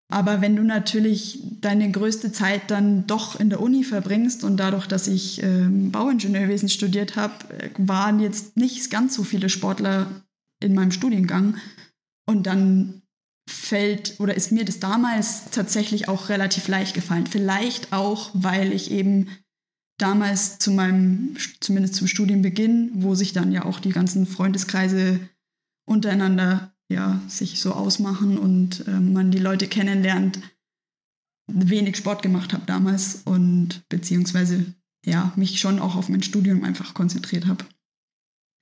Aber 0.09 0.40
wenn 0.40 0.55
du 0.55 0.62
natürlich 0.62 1.40
deine 1.61 1.90
größte 1.90 2.31
Zeit 2.31 2.71
dann 2.71 3.09
doch 3.09 3.40
in 3.40 3.50
der 3.50 3.61
Uni 3.61 3.83
verbringst 3.83 4.45
und 4.45 4.57
dadurch, 4.57 4.87
dass 4.87 5.09
ich 5.09 5.43
ähm, 5.43 5.90
Bauingenieurwesen 5.90 6.69
studiert 6.69 7.16
habe, 7.16 7.35
äh, 7.59 7.71
waren 7.78 8.21
jetzt 8.21 8.57
nicht 8.57 8.88
ganz 8.90 9.14
so 9.14 9.25
viele 9.25 9.49
Sportler 9.49 10.25
in 10.60 10.75
meinem 10.75 10.92
Studiengang. 10.92 11.56
Und 12.26 12.46
dann 12.46 13.02
fällt 13.48 14.18
oder 14.18 14.34
ist 14.34 14.52
mir 14.52 14.64
das 14.64 14.80
damals 14.80 15.50
tatsächlich 15.50 16.08
auch 16.08 16.28
relativ 16.28 16.68
leicht 16.68 16.94
gefallen. 16.94 17.26
Vielleicht 17.26 17.92
auch, 17.92 18.30
weil 18.34 18.72
ich 18.72 18.90
eben 18.90 19.28
damals 19.99 20.58
zu 20.58 20.73
meinem, 20.73 21.36
zumindest 21.60 21.95
zum 21.95 22.06
Studienbeginn, 22.06 22.90
wo 22.95 23.14
sich 23.14 23.32
dann 23.32 23.52
ja 23.52 23.64
auch 23.64 23.80
die 23.80 23.92
ganzen 23.92 24.26
Freundeskreise 24.26 25.21
untereinander 25.86 26.73
ja 26.88 27.21
sich 27.28 27.60
so 27.60 27.73
ausmachen 27.73 28.38
und 28.38 28.86
äh, 28.86 29.00
man 29.00 29.30
die 29.30 29.38
Leute 29.38 29.66
kennenlernt, 29.66 30.40
wenig 31.49 31.97
Sport 31.97 32.23
gemacht 32.23 32.52
habe 32.52 32.66
damals 32.66 33.23
und 33.25 33.84
beziehungsweise 33.88 34.75
ja 35.04 35.32
mich 35.36 35.60
schon 35.60 35.78
auch 35.78 35.97
auf 35.97 36.08
mein 36.08 36.23
Studium 36.23 36.64
einfach 36.64 36.95
konzentriert 36.95 37.47
habe. 37.47 37.64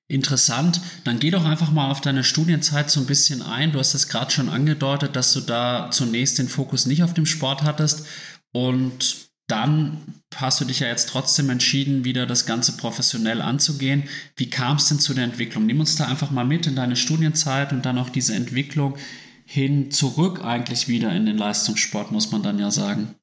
Interessant. 0.06 0.80
Dann 1.04 1.18
geh 1.18 1.30
doch 1.30 1.44
einfach 1.44 1.70
mal 1.70 1.90
auf 1.90 2.00
deine 2.00 2.24
Studienzeit 2.24 2.90
so 2.90 3.00
ein 3.00 3.06
bisschen 3.06 3.40
ein. 3.40 3.72
Du 3.72 3.78
hast 3.78 3.94
es 3.94 4.08
gerade 4.08 4.30
schon 4.30 4.50
angedeutet, 4.50 5.16
dass 5.16 5.32
du 5.32 5.40
da 5.40 5.90
zunächst 5.90 6.38
den 6.38 6.48
Fokus 6.48 6.84
nicht 6.84 7.02
auf 7.02 7.14
dem 7.14 7.26
Sport 7.26 7.62
hattest 7.62 8.06
und 8.52 9.24
dann 9.46 9.98
hast 10.34 10.60
du 10.60 10.64
dich 10.64 10.80
ja 10.80 10.88
jetzt 10.88 11.08
trotzdem 11.08 11.50
entschieden, 11.50 12.04
wieder 12.04 12.26
das 12.26 12.46
Ganze 12.46 12.76
professionell 12.76 13.42
anzugehen. 13.42 14.04
Wie 14.36 14.48
kam 14.48 14.76
es 14.76 14.88
denn 14.88 14.98
zu 14.98 15.12
der 15.12 15.24
Entwicklung? 15.24 15.66
Nimm 15.66 15.80
uns 15.80 15.96
da 15.96 16.06
einfach 16.06 16.30
mal 16.30 16.44
mit 16.44 16.66
in 16.66 16.76
deine 16.76 16.96
Studienzeit 16.96 17.72
und 17.72 17.84
dann 17.84 17.98
auch 17.98 18.08
diese 18.08 18.34
Entwicklung 18.34 18.96
hin 19.44 19.90
zurück 19.90 20.42
eigentlich 20.42 20.88
wieder 20.88 21.14
in 21.14 21.26
den 21.26 21.36
Leistungssport, 21.36 22.10
muss 22.10 22.32
man 22.32 22.42
dann 22.42 22.58
ja 22.58 22.70
sagen. 22.70 23.14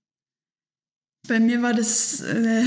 Bei 1.28 1.40
mir 1.40 1.62
war 1.62 1.74
das 1.74 2.22
äh, 2.22 2.66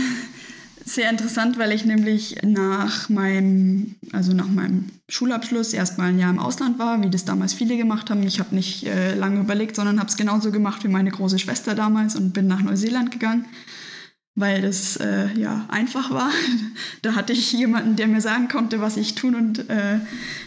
sehr 0.84 1.10
interessant, 1.10 1.58
weil 1.58 1.72
ich 1.72 1.84
nämlich 1.84 2.36
nach 2.42 3.08
meinem, 3.08 3.96
also 4.12 4.32
nach 4.32 4.48
meinem 4.48 4.90
Schulabschluss 5.08 5.72
erstmal 5.72 6.08
ein 6.08 6.18
Jahr 6.18 6.30
im 6.30 6.38
Ausland 6.38 6.78
war, 6.78 7.02
wie 7.02 7.10
das 7.10 7.24
damals 7.24 7.54
viele 7.54 7.76
gemacht 7.76 8.10
haben. 8.10 8.22
Ich 8.22 8.38
habe 8.38 8.54
nicht 8.54 8.84
äh, 8.86 9.14
lange 9.14 9.40
überlegt, 9.40 9.76
sondern 9.76 9.98
habe 9.98 10.10
es 10.10 10.16
genauso 10.16 10.50
gemacht 10.50 10.84
wie 10.84 10.88
meine 10.88 11.10
große 11.10 11.38
Schwester 11.38 11.74
damals 11.74 12.16
und 12.16 12.32
bin 12.32 12.46
nach 12.46 12.60
Neuseeland 12.60 13.10
gegangen, 13.10 13.46
weil 14.34 14.60
das 14.60 14.96
äh, 14.96 15.32
ja 15.34 15.64
einfach 15.68 16.10
war. 16.10 16.30
da 17.02 17.14
hatte 17.14 17.32
ich 17.32 17.52
jemanden, 17.52 17.96
der 17.96 18.06
mir 18.06 18.20
sagen 18.20 18.48
konnte, 18.48 18.80
was 18.80 18.98
ich 18.98 19.14
tun 19.14 19.34
und 19.34 19.70
äh, 19.70 20.00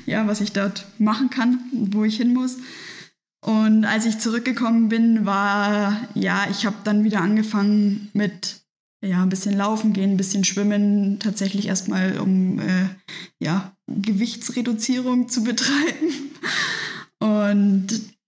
ja, 0.06 0.28
was 0.28 0.42
ich 0.42 0.52
dort 0.52 0.86
machen 1.00 1.30
kann, 1.32 1.60
wo 1.72 2.04
ich 2.04 2.18
hin 2.18 2.34
muss. 2.34 2.58
Und 3.42 3.86
als 3.86 4.06
ich 4.06 4.20
zurückgekommen 4.20 4.90
bin, 4.90 5.26
war 5.26 6.00
ja, 6.14 6.48
ich 6.52 6.66
habe 6.66 6.78
dann 6.84 7.04
wieder 7.04 7.22
angefangen 7.22 8.10
mit 8.14 8.62
ja, 9.08 9.24
ein 9.24 9.30
bisschen 9.30 9.56
laufen 9.56 9.94
gehen, 9.94 10.12
ein 10.12 10.18
bisschen 10.18 10.44
schwimmen, 10.44 11.20
tatsächlich 11.20 11.68
erstmal 11.68 12.20
um 12.20 12.60
äh, 12.60 12.90
ja, 13.40 13.76
Gewichtsreduzierung 13.88 15.30
zu 15.30 15.44
betreiben. 15.44 16.32
Und 17.20 17.88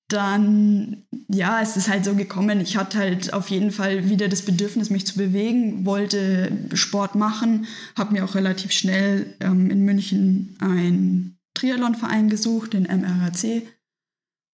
dann, 0.09 1.03
ja, 1.27 1.61
es 1.61 1.77
ist 1.77 1.87
halt 1.87 2.03
so 2.03 2.15
gekommen. 2.15 2.59
Ich 2.61 2.77
hatte 2.77 2.97
halt 2.97 3.33
auf 3.33 3.49
jeden 3.49 3.71
Fall 3.71 4.09
wieder 4.09 4.27
das 4.27 4.41
Bedürfnis, 4.41 4.89
mich 4.89 5.05
zu 5.05 5.17
bewegen, 5.17 5.85
wollte 5.85 6.51
Sport 6.73 7.15
machen, 7.15 7.67
habe 7.95 8.13
mir 8.13 8.25
auch 8.25 8.35
relativ 8.35 8.71
schnell 8.71 9.35
ähm, 9.39 9.69
in 9.69 9.85
München 9.85 10.57
einen 10.59 11.37
Triathlonverein 11.53 12.29
gesucht, 12.29 12.73
den 12.73 12.83
MRAC, 12.83 13.67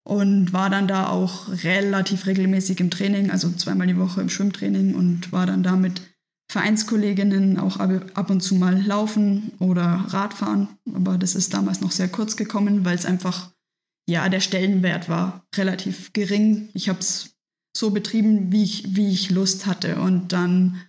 und 0.04 0.52
war 0.52 0.70
dann 0.70 0.88
da 0.88 1.08
auch 1.08 1.48
relativ 1.62 2.26
regelmäßig 2.26 2.80
im 2.80 2.90
Training, 2.90 3.30
also 3.30 3.50
zweimal 3.52 3.86
die 3.86 3.96
Woche 3.96 4.20
im 4.20 4.28
Schwimmtraining 4.28 4.94
und 4.94 5.32
war 5.32 5.46
dann 5.46 5.62
da 5.62 5.76
mit 5.76 6.02
Vereinskolleginnen 6.54 7.58
auch 7.58 7.80
ab 7.80 8.30
und 8.30 8.40
zu 8.40 8.54
mal 8.54 8.80
laufen 8.80 9.50
oder 9.58 10.04
Radfahren. 10.06 10.68
Aber 10.94 11.18
das 11.18 11.34
ist 11.34 11.52
damals 11.52 11.80
noch 11.80 11.90
sehr 11.90 12.06
kurz 12.06 12.36
gekommen, 12.36 12.84
weil 12.84 12.94
es 12.94 13.06
einfach, 13.06 13.50
ja, 14.08 14.28
der 14.28 14.38
Stellenwert 14.38 15.08
war 15.08 15.44
relativ 15.56 16.12
gering. 16.12 16.68
Ich 16.72 16.88
habe 16.88 17.00
es 17.00 17.34
so 17.76 17.90
betrieben, 17.90 18.52
wie 18.52 18.62
ich, 18.62 18.94
wie 18.94 19.10
ich 19.10 19.30
Lust 19.30 19.66
hatte. 19.66 19.96
Und 19.96 20.32
dann, 20.32 20.80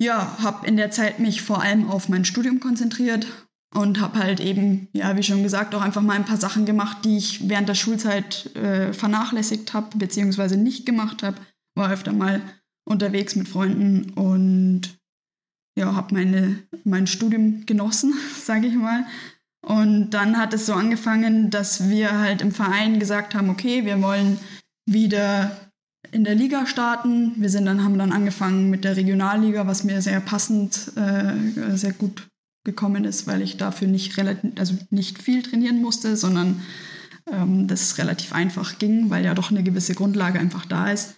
ja, 0.00 0.38
habe 0.40 0.64
in 0.68 0.76
der 0.76 0.92
Zeit 0.92 1.18
mich 1.18 1.42
vor 1.42 1.62
allem 1.62 1.90
auf 1.90 2.08
mein 2.08 2.24
Studium 2.24 2.60
konzentriert 2.60 3.26
und 3.74 4.00
habe 4.00 4.20
halt 4.20 4.38
eben, 4.38 4.86
ja, 4.92 5.16
wie 5.16 5.24
schon 5.24 5.42
gesagt, 5.42 5.74
auch 5.74 5.82
einfach 5.82 6.02
mal 6.02 6.14
ein 6.14 6.26
paar 6.26 6.36
Sachen 6.36 6.64
gemacht, 6.64 6.98
die 7.04 7.16
ich 7.16 7.48
während 7.48 7.68
der 7.68 7.74
Schulzeit 7.74 8.54
äh, 8.54 8.92
vernachlässigt 8.92 9.74
habe, 9.74 9.98
beziehungsweise 9.98 10.56
nicht 10.56 10.86
gemacht 10.86 11.24
habe. 11.24 11.38
War 11.74 11.90
öfter 11.90 12.12
mal 12.12 12.40
unterwegs 12.86 13.36
mit 13.36 13.48
Freunden 13.48 14.10
und 14.14 14.98
ja, 15.78 15.94
habe 15.94 16.14
meine, 16.14 16.62
mein 16.84 17.06
Studium 17.06 17.66
genossen, 17.66 18.14
sage 18.42 18.68
ich 18.68 18.74
mal. 18.74 19.04
Und 19.64 20.10
dann 20.10 20.38
hat 20.38 20.54
es 20.54 20.66
so 20.66 20.74
angefangen, 20.74 21.50
dass 21.50 21.88
wir 21.88 22.18
halt 22.18 22.40
im 22.40 22.52
Verein 22.52 23.00
gesagt 23.00 23.34
haben, 23.34 23.50
okay, 23.50 23.84
wir 23.84 24.00
wollen 24.00 24.38
wieder 24.88 25.70
in 26.12 26.22
der 26.22 26.36
Liga 26.36 26.66
starten. 26.66 27.32
Wir 27.36 27.50
sind 27.50 27.66
dann, 27.66 27.82
haben 27.82 27.98
dann 27.98 28.12
angefangen 28.12 28.70
mit 28.70 28.84
der 28.84 28.96
Regionalliga, 28.96 29.66
was 29.66 29.82
mir 29.82 30.00
sehr 30.00 30.20
passend, 30.20 30.92
äh, 30.96 31.76
sehr 31.76 31.92
gut 31.92 32.28
gekommen 32.64 33.04
ist, 33.04 33.26
weil 33.26 33.42
ich 33.42 33.56
dafür 33.56 33.88
nicht, 33.88 34.16
relativ, 34.16 34.52
also 34.56 34.74
nicht 34.90 35.20
viel 35.20 35.42
trainieren 35.42 35.82
musste, 35.82 36.16
sondern 36.16 36.62
ähm, 37.30 37.66
das 37.66 37.98
relativ 37.98 38.32
einfach 38.32 38.78
ging, 38.78 39.10
weil 39.10 39.24
ja 39.24 39.34
doch 39.34 39.50
eine 39.50 39.64
gewisse 39.64 39.94
Grundlage 39.94 40.38
einfach 40.38 40.64
da 40.64 40.90
ist. 40.90 41.15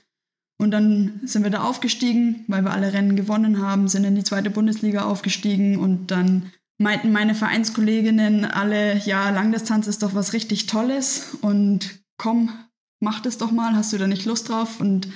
Und 0.61 0.73
dann 0.73 1.21
sind 1.25 1.44
wir 1.44 1.51
da 1.51 1.62
aufgestiegen, 1.62 2.44
weil 2.49 2.64
wir 2.64 2.73
alle 2.73 2.92
Rennen 2.92 3.14
gewonnen 3.14 3.61
haben, 3.61 3.87
sind 3.88 4.05
in 4.05 4.16
die 4.16 4.25
zweite 4.25 4.51
Bundesliga 4.51 5.05
aufgestiegen 5.05 5.79
und 5.79 6.11
dann 6.11 6.51
meinten 6.79 7.12
meine 7.12 7.35
Vereinskolleginnen 7.35 8.44
alle, 8.44 8.99
ja, 8.99 9.31
Langdistanz 9.31 9.87
ist 9.87 10.03
doch 10.03 10.14
was 10.14 10.33
richtig 10.33 10.66
Tolles 10.66 11.37
und 11.40 12.01
komm, 12.16 12.51
mach 13.01 13.21
das 13.21 13.38
doch 13.38 13.53
mal, 13.53 13.75
hast 13.75 13.92
du 13.92 13.99
da 13.99 14.07
nicht 14.07 14.25
Lust 14.25 14.49
drauf? 14.49 14.81
Und 14.81 15.09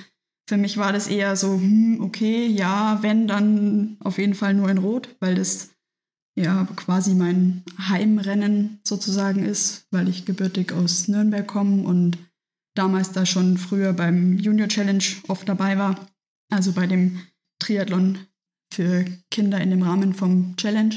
für 0.47 0.57
mich 0.57 0.77
war 0.77 0.93
das 0.93 1.07
eher 1.07 1.35
so, 1.35 1.53
hm, 1.55 2.01
okay, 2.01 2.47
ja, 2.47 2.99
wenn, 3.01 3.27
dann 3.27 3.97
auf 4.01 4.17
jeden 4.17 4.35
Fall 4.35 4.53
nur 4.53 4.69
in 4.69 4.77
Rot, 4.77 5.15
weil 5.19 5.35
das 5.35 5.69
ja 6.35 6.67
quasi 6.75 7.13
mein 7.13 7.63
Heimrennen 7.77 8.79
sozusagen 8.83 9.45
ist, 9.45 9.87
weil 9.91 10.09
ich 10.09 10.25
gebürtig 10.25 10.73
aus 10.73 11.07
Nürnberg 11.07 11.47
komme 11.47 11.83
und 11.83 12.17
damals 12.75 13.11
da 13.11 13.25
schon 13.25 13.57
früher 13.57 13.93
beim 13.93 14.37
Junior 14.37 14.67
Challenge 14.67 15.03
oft 15.27 15.47
dabei 15.47 15.77
war, 15.77 16.07
also 16.49 16.73
bei 16.73 16.87
dem 16.87 17.21
Triathlon 17.59 18.19
für 18.73 19.05
Kinder 19.31 19.61
in 19.61 19.69
dem 19.69 19.83
Rahmen 19.83 20.13
vom 20.13 20.55
Challenge. 20.57 20.95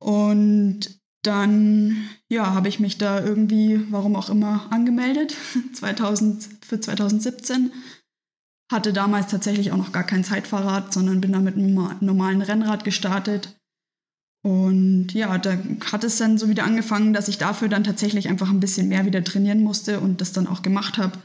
Und 0.00 1.00
dann 1.22 2.08
ja, 2.28 2.54
habe 2.54 2.68
ich 2.68 2.80
mich 2.80 2.96
da 2.96 3.22
irgendwie, 3.22 3.80
warum 3.90 4.16
auch 4.16 4.30
immer, 4.30 4.72
angemeldet 4.72 5.36
2000, 5.74 6.48
für 6.62 6.80
2017. 6.80 7.72
Hatte 8.72 8.92
damals 8.92 9.26
tatsächlich 9.26 9.72
auch 9.72 9.76
noch 9.76 9.92
gar 9.92 10.04
kein 10.04 10.24
Zeitfahrrad, 10.24 10.92
sondern 10.92 11.20
bin 11.20 11.32
da 11.32 11.40
mit 11.40 11.56
einem 11.56 11.74
normalen 12.00 12.40
Rennrad 12.40 12.84
gestartet. 12.84 13.59
Und 14.42 15.12
ja, 15.12 15.36
da 15.38 15.58
hat 15.92 16.04
es 16.04 16.16
dann 16.16 16.38
so 16.38 16.48
wieder 16.48 16.64
angefangen, 16.64 17.12
dass 17.12 17.28
ich 17.28 17.38
dafür 17.38 17.68
dann 17.68 17.84
tatsächlich 17.84 18.28
einfach 18.28 18.50
ein 18.50 18.60
bisschen 18.60 18.88
mehr 18.88 19.04
wieder 19.04 19.22
trainieren 19.22 19.62
musste 19.62 20.00
und 20.00 20.20
das 20.20 20.32
dann 20.32 20.46
auch 20.46 20.62
gemacht 20.62 20.96
habe. 20.96 21.18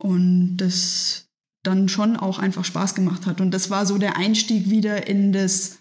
Und 0.00 0.56
das 0.56 1.28
dann 1.62 1.88
schon 1.88 2.16
auch 2.16 2.40
einfach 2.40 2.64
Spaß 2.64 2.96
gemacht 2.96 3.26
hat. 3.26 3.40
Und 3.40 3.52
das 3.52 3.70
war 3.70 3.86
so 3.86 3.98
der 3.98 4.16
Einstieg 4.16 4.68
wieder 4.68 5.06
in 5.06 5.32
das 5.32 5.78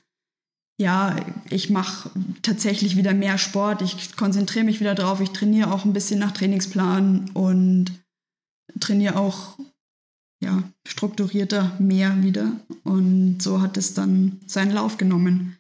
ja, 0.81 1.15
ich 1.51 1.69
mache 1.69 2.09
tatsächlich 2.41 2.97
wieder 2.97 3.13
mehr 3.13 3.37
Sport, 3.37 3.83
ich 3.83 4.15
konzentriere 4.15 4.65
mich 4.65 4.79
wieder 4.79 4.95
drauf, 4.95 5.21
ich 5.21 5.29
trainiere 5.29 5.71
auch 5.71 5.85
ein 5.85 5.93
bisschen 5.93 6.19
nach 6.19 6.31
Trainingsplan 6.31 7.29
und 7.35 7.91
trainiere 8.79 9.15
auch 9.15 9.59
ja, 10.43 10.63
strukturierter 10.87 11.75
mehr 11.77 12.23
wieder. 12.23 12.53
Und 12.83 13.43
so 13.43 13.61
hat 13.61 13.77
es 13.77 13.93
dann 13.93 14.39
seinen 14.47 14.71
Lauf 14.71 14.97
genommen. 14.97 15.55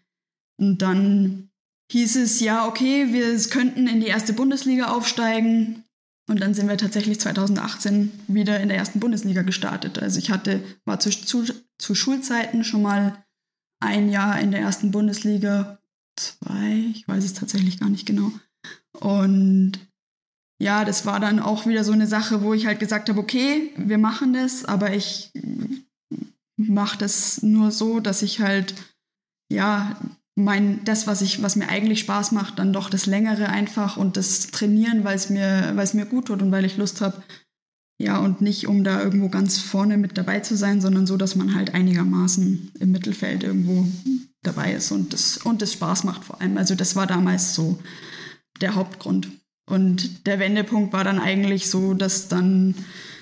Und 0.61 0.83
dann 0.83 1.49
hieß 1.91 2.17
es, 2.17 2.39
ja, 2.39 2.67
okay, 2.67 3.11
wir 3.11 3.35
könnten 3.49 3.87
in 3.87 3.99
die 3.99 4.07
erste 4.07 4.31
Bundesliga 4.31 4.91
aufsteigen. 4.91 5.83
Und 6.29 6.39
dann 6.39 6.53
sind 6.53 6.69
wir 6.69 6.77
tatsächlich 6.77 7.19
2018 7.19 8.11
wieder 8.27 8.59
in 8.59 8.69
der 8.69 8.77
ersten 8.77 8.99
Bundesliga 8.99 9.41
gestartet. 9.41 9.97
Also 9.97 10.19
ich 10.19 10.29
hatte, 10.29 10.63
war 10.85 10.99
zu, 10.99 11.09
zu, 11.09 11.45
zu 11.79 11.95
Schulzeiten 11.95 12.63
schon 12.63 12.83
mal 12.83 13.25
ein 13.81 14.09
Jahr 14.09 14.39
in 14.39 14.51
der 14.51 14.61
ersten 14.61 14.91
Bundesliga, 14.91 15.79
zwei, 16.15 16.91
ich 16.93 17.07
weiß 17.07 17.25
es 17.25 17.33
tatsächlich 17.33 17.79
gar 17.79 17.89
nicht 17.89 18.05
genau. 18.05 18.31
Und 18.99 19.79
ja, 20.61 20.85
das 20.85 21.07
war 21.07 21.19
dann 21.19 21.39
auch 21.39 21.65
wieder 21.65 21.83
so 21.83 21.91
eine 21.91 22.05
Sache, 22.05 22.43
wo 22.43 22.53
ich 22.53 22.67
halt 22.67 22.79
gesagt 22.79 23.09
habe, 23.09 23.19
okay, 23.19 23.71
wir 23.77 23.97
machen 23.97 24.33
das, 24.33 24.63
aber 24.63 24.93
ich 24.93 25.31
mache 26.55 26.99
das 26.99 27.41
nur 27.41 27.71
so, 27.71 27.99
dass 27.99 28.21
ich 28.21 28.39
halt, 28.39 28.75
ja, 29.51 29.99
mein, 30.43 30.83
das, 30.85 31.07
was 31.07 31.21
ich, 31.21 31.41
was 31.41 31.55
mir 31.55 31.69
eigentlich 31.69 31.99
Spaß 31.99 32.31
macht, 32.31 32.59
dann 32.59 32.73
doch 32.73 32.89
das 32.89 33.05
Längere 33.05 33.49
einfach 33.49 33.97
und 33.97 34.17
das 34.17 34.47
Trainieren, 34.47 35.03
weil 35.03 35.15
es 35.15 35.29
mir, 35.29 35.71
weil 35.75 35.83
es 35.83 35.93
mir 35.93 36.05
gut 36.05 36.25
tut 36.25 36.41
und 36.41 36.51
weil 36.51 36.65
ich 36.65 36.77
Lust 36.77 37.01
habe, 37.01 37.21
ja, 37.99 38.17
und 38.17 38.41
nicht 38.41 38.67
um 38.67 38.83
da 38.83 39.01
irgendwo 39.01 39.29
ganz 39.29 39.59
vorne 39.59 39.97
mit 39.97 40.17
dabei 40.17 40.39
zu 40.39 40.57
sein, 40.57 40.81
sondern 40.81 41.05
so, 41.05 41.17
dass 41.17 41.35
man 41.35 41.53
halt 41.53 41.73
einigermaßen 41.73 42.71
im 42.79 42.91
Mittelfeld 42.91 43.43
irgendwo 43.43 43.87
dabei 44.41 44.73
ist 44.73 44.91
und 44.91 45.13
das, 45.13 45.37
und 45.37 45.61
das 45.61 45.73
Spaß 45.73 46.03
macht 46.03 46.23
vor 46.23 46.41
allem. 46.41 46.57
Also 46.57 46.73
das 46.73 46.95
war 46.95 47.05
damals 47.05 47.53
so 47.53 47.79
der 48.59 48.75
Hauptgrund. 48.75 49.29
Und 49.67 50.25
der 50.25 50.39
Wendepunkt 50.39 50.93
war 50.93 51.03
dann 51.03 51.19
eigentlich 51.19 51.69
so, 51.69 51.93
dass 51.93 52.27
dann 52.27 52.75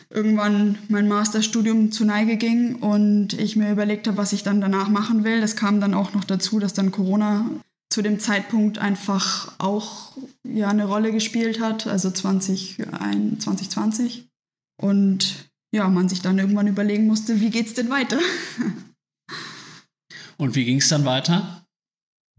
irgendwann 0.10 0.78
mein 0.88 1.08
Masterstudium 1.08 1.92
zu 1.92 2.04
Neige 2.04 2.38
ging 2.38 2.76
und 2.76 3.34
ich 3.34 3.56
mir 3.56 3.72
überlegt 3.72 4.08
habe, 4.08 4.18
was 4.18 4.34
ich 4.34 4.44
dann 4.44 4.62
danach 4.62 4.90
machen 4.90 5.24
will. 5.24 5.40
Das 5.42 5.56
kam 5.56 5.80
dann 5.80 5.94
auch 5.94 6.14
noch 6.14 6.24
dazu, 6.24 6.60
dass 6.60 6.74
dann 6.74 6.92
Corona 6.92 7.50
zu 7.90 8.02
dem 8.02 8.20
Zeitpunkt 8.20 8.78
einfach 8.78 9.54
auch 9.60 10.18
ja, 10.44 10.70
eine 10.70 10.86
Rolle 10.86 11.12
gespielt 11.12 11.60
hat, 11.60 11.88
also 11.88 12.10
20, 12.12 12.78
2020. 12.78 14.28
Und 14.82 15.50
ja, 15.72 15.88
man 15.88 16.10
sich 16.10 16.22
dann 16.22 16.40
irgendwann 16.40 16.68
überlegen 16.68 17.08
musste, 17.08 17.40
wie 17.42 17.50
geht's 17.50 17.74
denn 17.74 17.90
weiter? 17.90 18.20
Und 20.38 20.56
wie 20.56 20.66
ging 20.66 20.78
es 20.78 20.88
dann 20.88 21.06
weiter? 21.06 21.66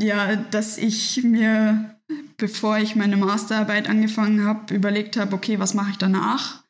Ja, 0.00 0.34
dass 0.34 0.78
ich 0.78 1.22
mir, 1.22 2.00
bevor 2.38 2.78
ich 2.78 2.96
meine 2.96 3.18
Masterarbeit 3.18 3.88
angefangen 3.88 4.44
habe, 4.46 4.74
überlegt 4.74 5.18
habe, 5.18 5.36
okay, 5.36 5.58
was 5.58 5.74
mache 5.74 5.90
ich 5.90 5.98
danach? 5.98 6.64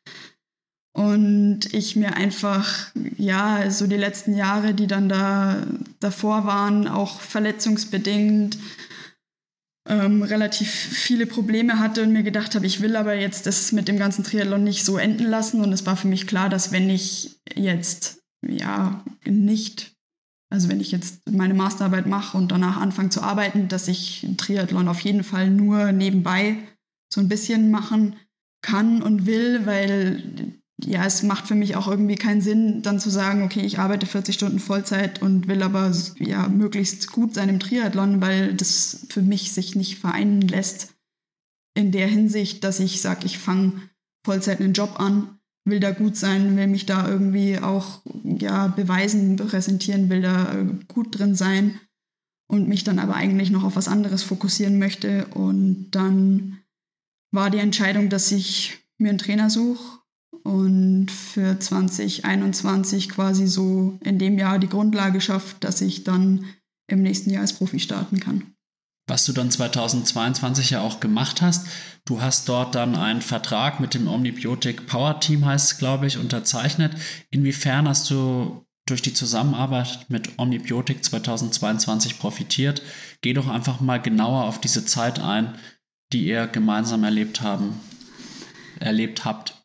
Und 0.93 1.73
ich 1.73 1.95
mir 1.95 2.17
einfach, 2.17 2.91
ja, 3.17 3.71
so 3.71 3.87
die 3.87 3.97
letzten 3.97 4.37
Jahre, 4.37 4.75
die 4.75 4.89
dann 4.89 5.09
da 5.09 5.65
davor 6.01 6.47
waren, 6.47 6.89
auch 6.89 7.21
verletzungsbedingt, 7.21 8.59
ähm, 9.89 10.23
relativ 10.23 10.69
viele 10.71 11.27
Probleme 11.27 11.79
hatte 11.79 12.03
und 12.03 12.13
mir 12.13 12.23
gedacht 12.23 12.55
habe, 12.55 12.67
ich 12.67 12.81
will 12.81 12.97
aber 12.97 13.15
jetzt 13.15 13.47
das 13.47 13.73
mit 13.73 13.89
dem 13.89 13.99
ganzen 13.99 14.25
Triathlon 14.25 14.65
nicht 14.65 14.85
so 14.85 14.99
enden 14.99 15.25
lassen. 15.25 15.63
Und 15.63 15.73
es 15.73 15.87
war 15.87 15.97
für 15.97 16.09
mich 16.09 16.27
klar, 16.27 16.49
dass 16.49 16.73
wenn 16.73 16.91
ich 16.91 17.41
jetzt 17.55 18.23
ja 18.47 19.05
nicht, 19.25 19.93
also 20.53 20.69
wenn 20.69 20.81
ich 20.81 20.93
jetzt 20.93 21.31
meine 21.31 21.55
Masterarbeit 21.55 22.07
mache 22.07 22.37
und 22.37 22.51
danach 22.53 22.81
anfange 22.81 23.11
zu 23.11 23.23
arbeiten, 23.23 23.69
dass 23.69 23.89
ich 23.89 24.27
Triathlon 24.37 24.89
auf 24.89 25.01
jeden 25.01 25.25
Fall 25.25 25.51
nur 25.51 25.93
nebenbei 25.93 26.57
so 27.13 27.21
ein 27.21 27.29
bisschen 27.29 27.71
machen 27.71 28.17
kann 28.63 29.03
und 29.03 29.27
will, 29.27 29.67
weil 29.67 30.60
ja, 30.85 31.05
es 31.05 31.23
macht 31.23 31.47
für 31.47 31.55
mich 31.55 31.77
auch 31.77 31.89
irgendwie 31.89 32.15
keinen 32.15 32.41
Sinn, 32.41 32.83
dann 32.83 33.01
zu 33.01 33.11
sagen, 33.11 33.43
okay, 33.43 33.61
ich 33.61 33.79
arbeite 33.79 34.07
40 34.07 34.35
Stunden 34.35 34.59
Vollzeit 34.59 35.23
und 35.23 35.49
will 35.49 35.63
aber 35.63 35.93
ja 36.19 36.49
möglichst 36.49 37.11
gut 37.11 37.35
sein 37.35 37.49
im 37.49 37.61
Triathlon, 37.61 38.21
weil 38.21 38.55
das 38.55 39.07
für 39.09 39.23
mich 39.23 39.53
sich 39.53 39.77
nicht 39.77 39.99
vereinen 39.99 40.43
lässt. 40.43 40.95
In 41.75 41.93
der 41.93 42.09
Hinsicht, 42.09 42.65
dass 42.65 42.81
ich 42.81 43.01
sage, 43.01 43.27
ich 43.27 43.39
fange 43.39 43.83
Vollzeit 44.25 44.61
einen 44.61 44.73
Job 44.73 44.99
an, 45.01 45.39
will 45.65 45.81
da 45.81 45.93
gut 45.93 46.17
sein, 46.17 46.57
will 46.57 46.67
mich 46.67 46.87
da 46.87 47.09
irgendwie 47.09 47.59
auch 47.59 48.03
ja, 48.25 48.69
beweisen, 48.69 49.37
präsentieren, 49.37 50.09
will 50.09 50.23
da 50.23 50.67
gut 50.89 51.19
drin 51.19 51.35
sein 51.35 51.79
und 52.49 52.69
mich 52.69 52.85
dann 52.85 52.99
aber 52.99 53.15
eigentlich 53.15 53.51
noch 53.51 53.65
auf 53.65 53.77
was 53.77 53.89
anderes 53.89 54.23
fokussieren 54.23 54.79
möchte. 54.79 55.27
Und 55.27 55.91
dann 55.93 56.59
war 57.33 57.51
die 57.51 57.59
Entscheidung, 57.59 58.09
dass 58.09 58.33
ich 58.33 58.79
mir 58.99 59.11
einen 59.11 59.19
Trainer 59.19 59.51
suche 59.51 60.00
und 60.43 61.11
für 61.11 61.59
2021 61.59 63.09
quasi 63.09 63.47
so 63.47 63.99
in 64.03 64.19
dem 64.19 64.39
Jahr 64.39 64.59
die 64.59 64.69
Grundlage 64.69 65.21
schafft, 65.21 65.65
dass 65.65 65.81
ich 65.81 66.05
dann 66.05 66.47
im 66.87 67.03
nächsten 67.03 67.31
Jahr 67.31 67.43
als 67.43 67.53
Profi 67.53 67.79
starten 67.79 68.21
kann. 68.21 68.55
Was 69.07 69.25
du 69.25 69.33
dann 69.33 69.51
2022 69.51 70.71
ja 70.71 70.83
auch 70.83 71.01
gemacht 71.01 71.43
hast, 71.43 71.67
du 72.05 72.21
hast 72.21 72.49
dort 72.49 72.77
dann 72.77 72.95
einen 72.95 73.23
Vertrag 73.23 73.81
mit 73.81 73.95
dem 73.95 74.07
Omnibiotic 74.07 74.87
Power 74.87 75.19
Team, 75.19 75.45
heißt 75.45 75.73
es, 75.73 75.79
glaube 75.79 76.07
ich, 76.07 76.17
unterzeichnet. 76.17 76.95
Inwiefern 77.31 77.89
hast 77.89 78.09
du 78.11 78.65
durch 78.87 79.03
die 79.03 79.15
Zusammenarbeit 79.15 80.07
mit 80.09 80.39
Omnibiotic 80.39 81.05
2022 81.05 82.21
profitiert? 82.21 82.83
Geh 83.21 83.33
doch 83.33 83.49
einfach 83.49 83.81
mal 83.81 84.01
genauer 84.01 84.45
auf 84.45 84.61
diese 84.61 84.85
Zeit 84.85 85.19
ein, 85.19 85.55
die 86.13 86.27
ihr 86.27 86.47
gemeinsam 86.47 87.03
erlebt 87.03 87.41
haben, 87.41 87.81
erlebt 88.79 89.25
habt. 89.25 89.60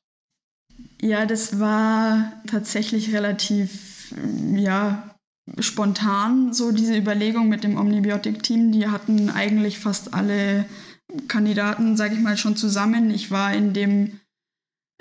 Ja, 1.02 1.26
das 1.26 1.60
war 1.60 2.34
tatsächlich 2.48 3.14
relativ, 3.14 4.14
ja, 4.56 5.16
spontan 5.60 6.54
so 6.54 6.72
diese 6.72 6.98
Überlegung 6.98 7.50
mit 7.50 7.64
dem 7.64 7.78
Omnibiotik-Team. 7.78 8.72
Die 8.72 8.88
hatten 8.88 9.30
eigentlich 9.30 9.80
fast 9.80 10.14
alle 10.14 10.66
Kandidaten, 11.28 11.98
sage 11.98 12.16
ich 12.16 12.22
mal, 12.22 12.38
schon 12.38 12.56
zusammen. 12.56 13.12
Ich 13.12 13.30
war 13.30 13.54
in 13.54 13.74
dem, 13.74 14.20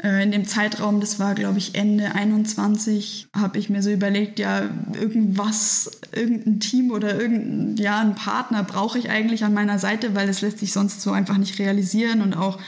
äh, 0.02 0.22
in 0.22 0.32
dem 0.32 0.46
Zeitraum, 0.46 1.00
das 1.00 1.18
war, 1.18 1.34
glaube 1.34 1.58
ich, 1.58 1.74
Ende 1.74 2.14
21, 2.14 3.28
habe 3.34 3.58
ich 3.58 3.70
mir 3.70 3.82
so 3.82 3.90
überlegt, 3.90 4.38
ja, 4.38 4.68
irgendwas, 4.92 5.90
irgendein 6.12 6.60
Team 6.60 6.90
oder 6.90 7.18
irgendein, 7.18 7.76
ja, 7.76 8.00
einen 8.00 8.14
Partner 8.14 8.62
brauche 8.62 8.98
ich 8.98 9.08
eigentlich 9.08 9.44
an 9.44 9.54
meiner 9.54 9.78
Seite, 9.78 10.14
weil 10.14 10.28
es 10.28 10.42
lässt 10.42 10.58
sich 10.58 10.72
sonst 10.72 11.00
so 11.00 11.12
einfach 11.12 11.38
nicht 11.38 11.58
realisieren 11.58 12.20
und 12.20 12.34
auch 12.34 12.58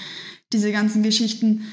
diese 0.52 0.72
ganzen 0.72 1.02
Geschichten 1.02 1.66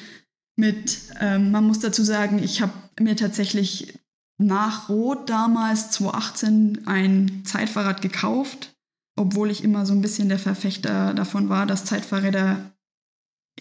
mit, 0.56 1.02
ähm, 1.20 1.52
man 1.52 1.66
muss 1.66 1.80
dazu 1.80 2.04
sagen, 2.04 2.42
ich 2.42 2.62
habe 2.62 2.74
mir 3.00 3.16
tatsächlich 3.16 4.00
nach 4.38 4.90
Rot 4.90 5.30
damals 5.30 5.92
2018 5.92 6.88
ein 6.88 7.44
Zeitfahrrad 7.46 8.02
gekauft, 8.02 8.76
obwohl 9.16 9.50
ich 9.52 9.64
immer 9.64 9.86
so 9.86 9.94
ein 9.94 10.02
bisschen 10.02 10.30
der 10.30 10.40
Verfechter 10.40 11.14
davon 11.14 11.50
war, 11.50 11.66
dass 11.66 11.86
Zeitfahrräder, 11.86 12.72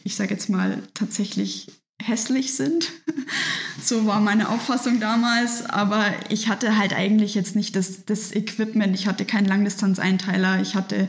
ich 0.03 0.17
sage 0.17 0.35
jetzt 0.35 0.49
mal, 0.49 0.83
tatsächlich 0.95 1.83
hässlich 2.03 2.55
sind. 2.55 2.93
so 3.83 4.07
war 4.07 4.21
meine 4.21 4.49
Auffassung 4.49 5.01
damals. 5.01 5.65
Aber 5.67 6.13
ich 6.29 6.49
hatte 6.49 6.77
halt 6.77 6.93
eigentlich 6.93 7.35
jetzt 7.35 7.57
nicht 7.57 7.77
das, 7.77 8.05
das 8.05 8.35
Equipment. 8.35 8.95
Ich 8.95 9.07
hatte 9.07 9.25
keinen 9.25 9.47
Langdistanzeinteiler. 9.47 10.61
Ich 10.61 10.75
hatte 10.75 11.09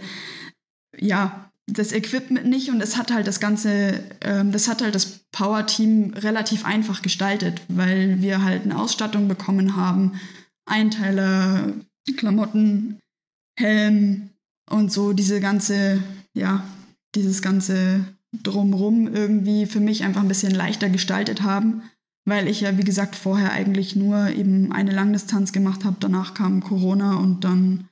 ja 0.97 1.51
das 1.65 1.93
Equipment 1.93 2.45
nicht 2.45 2.69
und 2.69 2.81
es 2.81 2.97
hat 2.97 3.11
halt 3.11 3.25
das 3.25 3.39
ganze, 3.39 4.03
ähm, 4.21 4.51
das 4.51 4.67
hat 4.67 4.81
halt 4.81 4.95
das 4.95 5.21
Power-Team 5.31 6.13
relativ 6.15 6.65
einfach 6.65 7.01
gestaltet, 7.01 7.61
weil 7.69 8.21
wir 8.21 8.43
halt 8.43 8.63
eine 8.63 8.77
Ausstattung 8.77 9.27
bekommen 9.27 9.75
haben, 9.75 10.19
Einteiler, 10.65 11.73
Klamotten, 12.17 12.99
Helm 13.57 14.29
und 14.69 14.91
so 14.91 15.13
diese 15.13 15.39
ganze, 15.39 16.03
ja, 16.33 16.63
dieses 17.15 17.41
ganze 17.41 18.05
Drumrum 18.41 19.07
irgendwie 19.07 19.65
für 19.65 19.79
mich 19.79 20.03
einfach 20.03 20.21
ein 20.21 20.27
bisschen 20.27 20.53
leichter 20.53 20.89
gestaltet 20.89 21.43
haben, 21.43 21.83
weil 22.25 22.47
ich 22.47 22.61
ja, 22.61 22.77
wie 22.77 22.83
gesagt, 22.83 23.15
vorher 23.15 23.51
eigentlich 23.51 23.95
nur 23.95 24.29
eben 24.29 24.71
eine 24.71 24.91
Langdistanz 24.91 25.51
gemacht 25.51 25.85
habe. 25.85 25.97
Danach 25.99 26.33
kam 26.33 26.63
Corona 26.63 27.17
und 27.17 27.43
dann, 27.43 27.87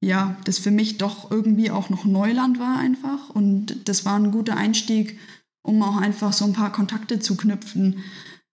ja, 0.00 0.36
das 0.44 0.58
für 0.58 0.70
mich 0.70 0.98
doch 0.98 1.30
irgendwie 1.30 1.70
auch 1.70 1.90
noch 1.90 2.04
Neuland 2.04 2.58
war 2.58 2.78
einfach. 2.78 3.30
Und 3.30 3.88
das 3.88 4.04
war 4.04 4.18
ein 4.18 4.30
guter 4.30 4.56
Einstieg, 4.56 5.18
um 5.62 5.82
auch 5.82 5.96
einfach 5.96 6.32
so 6.32 6.44
ein 6.44 6.52
paar 6.52 6.72
Kontakte 6.72 7.18
zu 7.18 7.36
knüpfen 7.36 8.04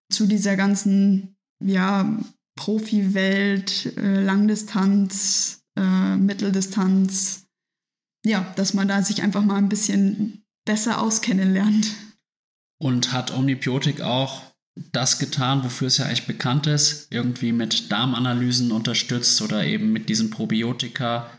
zu 0.09 0.25
dieser 0.25 0.55
ganzen, 0.55 1.35
ja, 1.63 2.17
Profi-Welt, 2.55 3.97
äh, 3.97 4.23
Langdistanz, 4.23 5.63
äh, 5.75 6.15
Mitteldistanz. 6.15 7.47
Ja, 8.25 8.53
dass 8.55 8.73
man 8.73 8.87
da 8.87 9.01
sich 9.01 9.21
einfach 9.21 9.43
mal 9.43 9.57
ein 9.57 9.69
bisschen 9.69 10.45
besser 10.65 11.01
auskennen 11.01 11.53
lernt. 11.53 11.91
Und 12.79 13.11
hat 13.11 13.35
Omnibiotik 13.35 14.01
auch 14.01 14.52
das 14.75 15.19
getan, 15.19 15.63
wofür 15.63 15.87
es 15.87 15.97
ja 15.97 16.05
eigentlich 16.05 16.27
bekannt 16.27 16.67
ist, 16.67 17.07
irgendwie 17.11 17.51
mit 17.51 17.91
Darmanalysen 17.91 18.71
unterstützt 18.71 19.41
oder 19.41 19.63
eben 19.65 19.91
mit 19.93 20.09
diesen 20.09 20.29
Probiotika? 20.29 21.29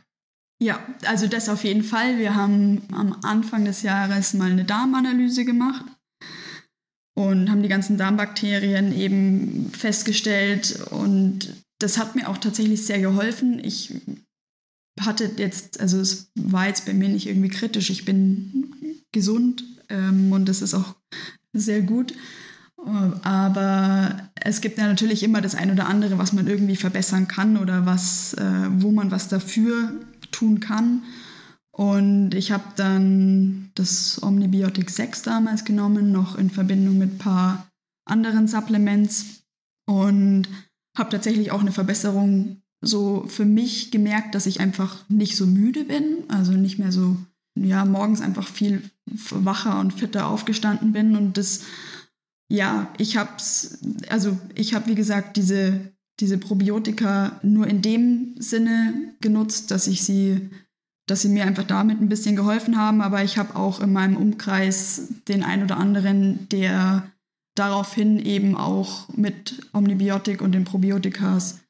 Ja, 0.62 0.78
also 1.04 1.26
das 1.26 1.48
auf 1.48 1.64
jeden 1.64 1.82
Fall. 1.82 2.18
Wir 2.18 2.34
haben 2.34 2.82
am 2.92 3.18
Anfang 3.22 3.64
des 3.64 3.82
Jahres 3.82 4.34
mal 4.34 4.50
eine 4.50 4.64
Darmanalyse 4.64 5.44
gemacht 5.44 5.84
und 7.16 7.50
haben 7.50 7.62
die 7.62 7.68
ganzen 7.68 7.98
Darmbakterien 7.98 8.96
eben 8.96 9.70
festgestellt 9.72 10.80
und 10.90 11.54
das 11.80 11.98
hat 11.98 12.14
mir 12.14 12.28
auch 12.28 12.38
tatsächlich 12.38 12.86
sehr 12.86 13.00
geholfen. 13.00 13.58
Ich 13.62 13.94
hatte 15.00 15.30
jetzt, 15.36 15.80
also 15.80 16.00
es 16.00 16.30
war 16.36 16.68
jetzt 16.68 16.86
bei 16.86 16.94
mir 16.94 17.08
nicht 17.08 17.26
irgendwie 17.26 17.48
kritisch. 17.48 17.90
Ich 17.90 18.04
bin 18.04 19.02
gesund 19.12 19.64
ähm, 19.88 20.32
und 20.32 20.48
das 20.48 20.62
ist 20.62 20.74
auch 20.74 20.94
sehr 21.52 21.82
gut. 21.82 22.14
Aber 23.22 24.16
es 24.34 24.60
gibt 24.60 24.78
ja 24.78 24.86
natürlich 24.86 25.22
immer 25.22 25.40
das 25.40 25.54
ein 25.54 25.70
oder 25.70 25.88
andere, 25.88 26.18
was 26.18 26.32
man 26.32 26.46
irgendwie 26.46 26.76
verbessern 26.76 27.28
kann 27.28 27.56
oder 27.56 27.86
was, 27.86 28.34
äh, 28.34 28.68
wo 28.70 28.90
man 28.90 29.10
was 29.10 29.28
dafür 29.28 29.92
tun 30.30 30.60
kann. 30.60 31.02
Und 31.70 32.34
ich 32.34 32.52
habe 32.52 32.64
dann 32.76 33.70
das 33.74 34.22
Omnibiotic 34.22 34.90
6 34.90 35.22
damals 35.22 35.64
genommen, 35.64 36.12
noch 36.12 36.36
in 36.36 36.50
Verbindung 36.50 36.98
mit 36.98 37.14
ein 37.14 37.18
paar 37.18 37.66
anderen 38.04 38.46
Supplements 38.46 39.42
und 39.86 40.46
habe 40.96 41.10
tatsächlich 41.10 41.50
auch 41.50 41.60
eine 41.60 41.72
Verbesserung 41.72 42.62
so 42.80 43.24
für 43.28 43.44
mich 43.44 43.90
gemerkt, 43.90 44.34
dass 44.34 44.46
ich 44.46 44.60
einfach 44.60 45.08
nicht 45.08 45.36
so 45.36 45.46
müde 45.46 45.84
bin, 45.84 46.24
also 46.28 46.52
nicht 46.52 46.78
mehr 46.78 46.92
so, 46.92 47.16
ja, 47.56 47.84
morgens 47.84 48.20
einfach 48.20 48.46
viel 48.46 48.82
wacher 49.06 49.80
und 49.80 49.92
fitter 49.92 50.26
aufgestanden 50.26 50.92
bin 50.92 51.16
und 51.16 51.36
das, 51.36 51.62
ja, 52.48 52.92
ich 52.98 53.16
hab's, 53.16 53.78
also 54.08 54.38
ich 54.54 54.74
habe 54.74 54.86
wie 54.88 54.94
gesagt 54.94 55.36
diese, 55.36 55.92
diese 56.20 56.38
Probiotika 56.38 57.40
nur 57.42 57.66
in 57.66 57.82
dem 57.82 58.34
Sinne 58.38 59.14
genutzt, 59.20 59.70
dass 59.70 59.86
ich 59.86 60.02
sie 60.02 60.50
dass 61.06 61.22
sie 61.22 61.28
mir 61.28 61.44
einfach 61.44 61.64
damit 61.64 62.00
ein 62.00 62.08
bisschen 62.08 62.36
geholfen 62.36 62.78
haben, 62.78 63.02
aber 63.02 63.22
ich 63.22 63.36
habe 63.36 63.56
auch 63.56 63.80
in 63.80 63.92
meinem 63.92 64.16
Umkreis 64.16 65.08
den 65.28 65.42
ein 65.42 65.62
oder 65.62 65.76
anderen, 65.76 66.48
der 66.48 67.10
daraufhin 67.54 68.18
eben 68.18 68.56
auch 68.56 69.08
mit 69.14 69.68
Omnibiotik 69.72 70.40
und 70.40 70.52
den 70.52 70.64
Probiotikas 70.64 71.60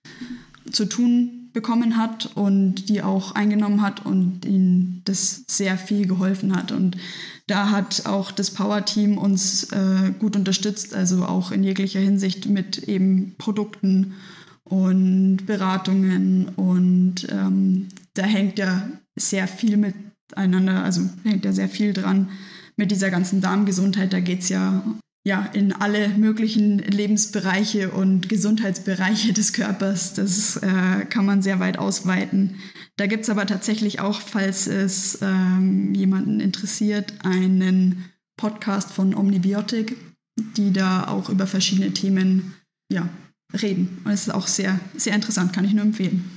zu 0.71 0.87
tun 0.87 1.51
bekommen 1.53 1.97
hat 1.97 2.31
und 2.37 2.89
die 2.89 3.03
auch 3.03 3.33
eingenommen 3.33 3.83
hat 3.83 4.07
und 4.07 4.45
ihnen 4.45 5.03
das 5.05 5.45
sehr 5.47 5.79
viel 5.79 6.07
geholfen 6.07 6.57
hat. 6.57 6.73
Und 6.73 6.97
da 7.47 7.71
hat 7.71 8.07
auch 8.07 8.33
das 8.33 8.51
Power-Team 8.51 9.19
uns 9.19 9.65
äh, 9.65 10.13
gut 10.19 10.37
unterstützt, 10.37 10.95
also 10.95 11.25
auch 11.25 11.51
in 11.51 11.63
jeglicher 11.63 12.01
Hinsicht 12.01 12.47
mit 12.47 12.79
eben 12.85 13.35
Produkten 13.39 14.15
und 14.65 15.45
Beratungen. 15.47 16.49
Und 16.57 17.27
ähm, 17.31 17.89
da 18.15 18.23
hängt 18.23 18.59
ja 18.59 18.89
sehr 19.17 19.47
viel 19.47 19.77
miteinander, 19.77 20.83
also 20.85 21.03
hängt 21.23 21.45
ja 21.45 21.53
sehr 21.53 21.69
viel 21.69 21.93
dran 21.93 22.31
mit 22.77 22.91
dieser 22.91 23.11
ganzen 23.11 23.41
Darmgesundheit. 23.41 24.13
Da 24.13 24.21
geht 24.21 24.41
es 24.41 24.49
ja 24.49 24.83
ja, 25.27 25.49
in 25.55 25.73
alle 25.73 26.11
möglichen 26.11 26.79
Lebensbereiche 26.79 27.91
und 27.91 28.29
Gesundheitsbereiche 28.29 29.33
des 29.33 29.55
Körpers. 29.55 30.13
Das 30.13 30.59
äh, 30.59 31.07
kann 31.07 31.25
man 31.25 31.41
sehr 31.41 31.61
weit 31.61 31.79
ausweiten. 31.79 32.57
Da 32.97 33.07
gibt 33.07 33.25
es 33.25 33.31
aber 33.31 33.47
tatsächlich 33.47 34.01
auch, 34.01 34.21
falls 34.21 34.67
es 34.67 35.19
ähm, 35.21 35.95
jemanden 35.95 36.41
interessiert, 36.41 37.13
einen 37.25 38.05
Podcast 38.37 38.93
von 38.93 39.15
Omnibiotik, 39.15 39.97
die 40.57 40.73
da 40.73 41.09
auch 41.09 41.29
über 41.29 41.47
verschiedene 41.47 41.93
Themen 41.93 42.55
ja, 42.91 43.09
reden. 43.53 44.01
Und 44.05 44.13
es 44.13 44.29
ist 44.29 44.35
auch 44.35 44.47
sehr, 44.47 44.79
sehr 44.97 45.15
interessant, 45.15 45.53
kann 45.53 45.65
ich 45.65 45.73
nur 45.73 45.85
empfehlen. 45.85 46.31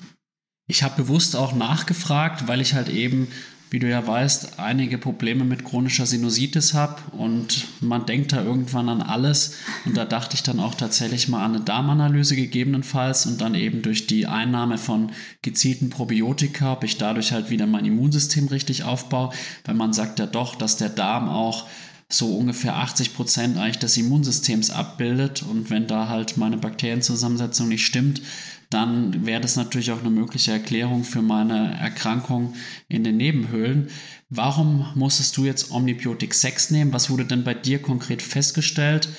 Ich 0.68 0.84
habe 0.84 1.02
bewusst 1.02 1.36
auch 1.36 1.56
nachgefragt, 1.56 2.48
weil 2.48 2.60
ich 2.60 2.74
halt 2.74 2.90
eben 2.90 3.28
wie 3.70 3.80
du 3.80 3.90
ja 3.90 4.06
weißt, 4.06 4.60
einige 4.60 4.98
Probleme 4.98 5.44
mit 5.44 5.66
chronischer 5.66 6.06
Sinusitis 6.06 6.74
habe 6.74 7.02
und 7.12 7.66
man 7.82 8.06
denkt 8.06 8.32
da 8.32 8.42
irgendwann 8.42 8.88
an 8.88 9.02
alles. 9.02 9.56
Und 9.86 9.98
da 9.98 10.06
dachte 10.06 10.36
ich 10.36 10.44
dann 10.44 10.60
auch 10.60 10.76
tatsächlich 10.76 11.28
mal 11.28 11.44
an 11.44 11.56
eine 11.56 11.64
Darmanalyse 11.64 12.36
gegebenenfalls 12.36 13.26
und 13.26 13.42
dann 13.42 13.56
eben 13.56 13.82
durch 13.82 14.08
die 14.08 14.26
Einnahme 14.26 14.78
von 14.78 15.12
gezielten 15.42 15.90
Probiotika, 15.90 16.74
ob 16.74 16.84
ich 16.84 16.98
dadurch 16.98 17.34
halt 17.34 17.50
wieder 17.50 17.68
mein 17.68 17.86
Immunsystem 17.86 18.48
richtig 18.48 18.84
aufbaue, 18.84 19.32
weil 19.66 19.76
man 19.76 19.92
sagt 19.92 20.20
ja 20.20 20.28
doch, 20.28 20.56
dass 20.56 20.78
der 20.78 20.90
Darm 20.90 21.28
auch 21.28 21.68
so 22.10 22.38
ungefähr 22.38 22.78
80 22.78 23.16
Prozent 23.16 23.58
eigentlich 23.58 23.80
des 23.80 23.98
Immunsystems 23.98 24.70
abbildet 24.70 25.44
und 25.44 25.70
wenn 25.70 25.88
da 25.88 26.08
halt 26.08 26.38
meine 26.38 26.58
Bakterienzusammensetzung 26.58 27.68
nicht 27.68 27.86
stimmt, 27.86 28.22
dann 28.70 29.26
wäre 29.26 29.42
das 29.42 29.56
natürlich 29.56 29.92
auch 29.92 30.00
eine 30.00 30.10
mögliche 30.10 30.52
Erklärung 30.52 31.04
für 31.04 31.22
meine 31.22 31.74
Erkrankung 31.80 32.54
in 32.90 33.04
den 33.04 33.18
Nebenhöhlen. 33.18 33.90
Warum 34.30 34.92
musstest 34.96 35.38
du 35.38 35.46
jetzt 35.46 35.72
Omnibiotik 35.72 36.34
6 36.34 36.72
nehmen? 36.72 36.94
Was 36.94 37.10
wurde 37.10 37.26
denn 37.26 37.44
bei 37.44 37.54
dir 37.54 37.82
konkret 37.82 38.22
festgestellt? 38.22 39.10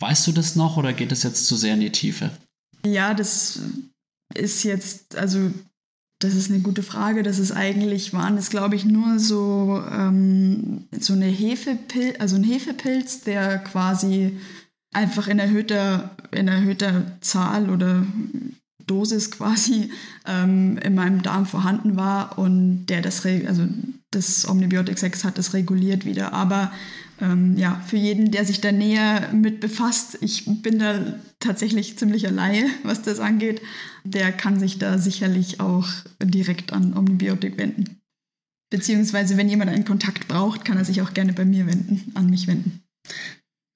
Weißt 0.00 0.26
du 0.26 0.32
das 0.32 0.56
noch 0.56 0.76
oder 0.76 0.92
geht 0.92 1.12
es 1.12 1.22
jetzt 1.22 1.46
zu 1.46 1.56
sehr 1.56 1.74
in 1.74 1.80
die 1.80 1.92
Tiefe? 1.92 2.30
Ja, 2.84 3.14
das 3.14 3.60
ist 4.34 4.64
jetzt, 4.64 5.16
also 5.16 5.50
das 6.18 6.34
ist 6.34 6.50
eine 6.50 6.60
gute 6.60 6.82
Frage. 6.82 7.22
Das 7.22 7.38
ist 7.38 7.52
eigentlich, 7.52 8.12
waren 8.12 8.36
es 8.36 8.50
glaube 8.50 8.74
ich 8.74 8.84
nur 8.84 9.18
so, 9.18 9.82
ähm, 9.90 10.84
so 10.98 11.12
eine 11.12 11.26
Hefepilz, 11.26 12.16
also 12.18 12.36
ein 12.36 12.44
Hefepilz, 12.44 13.20
der 13.20 13.58
quasi 13.58 14.38
einfach 14.92 15.28
in 15.28 15.38
erhöhter, 15.38 16.16
in 16.32 16.48
erhöhter 16.48 17.18
Zahl 17.20 17.70
oder 17.70 18.04
Dosis 18.86 19.30
quasi 19.30 19.90
ähm, 20.26 20.78
in 20.78 20.94
meinem 20.94 21.22
Darm 21.22 21.46
vorhanden 21.46 21.96
war 21.96 22.38
und 22.38 22.86
der 22.86 23.02
das, 23.02 23.24
also 23.24 23.66
das 24.10 24.48
Omnibiotic 24.48 24.98
6 24.98 25.24
hat 25.24 25.38
das 25.38 25.54
reguliert 25.54 26.04
wieder. 26.04 26.32
Aber 26.32 26.72
ähm, 27.20 27.56
ja, 27.56 27.82
für 27.86 27.96
jeden, 27.96 28.30
der 28.30 28.44
sich 28.44 28.60
da 28.60 28.72
näher 28.72 29.32
mit 29.32 29.60
befasst, 29.60 30.18
ich 30.20 30.44
bin 30.62 30.78
da 30.78 31.14
tatsächlich 31.40 31.98
ziemlich 31.98 32.22
Laie, 32.22 32.66
was 32.82 33.02
das 33.02 33.20
angeht, 33.20 33.60
der 34.04 34.32
kann 34.32 34.58
sich 34.58 34.78
da 34.78 34.98
sicherlich 34.98 35.60
auch 35.60 35.88
direkt 36.22 36.72
an 36.72 36.96
Omnibiotik 36.96 37.58
wenden. 37.58 38.00
Beziehungsweise, 38.70 39.36
wenn 39.36 39.48
jemand 39.48 39.70
einen 39.70 39.84
Kontakt 39.84 40.26
braucht, 40.26 40.64
kann 40.64 40.76
er 40.76 40.84
sich 40.84 41.00
auch 41.00 41.14
gerne 41.14 41.32
bei 41.32 41.44
mir 41.44 41.66
wenden, 41.66 42.10
an 42.14 42.28
mich 42.28 42.48
wenden. 42.48 42.82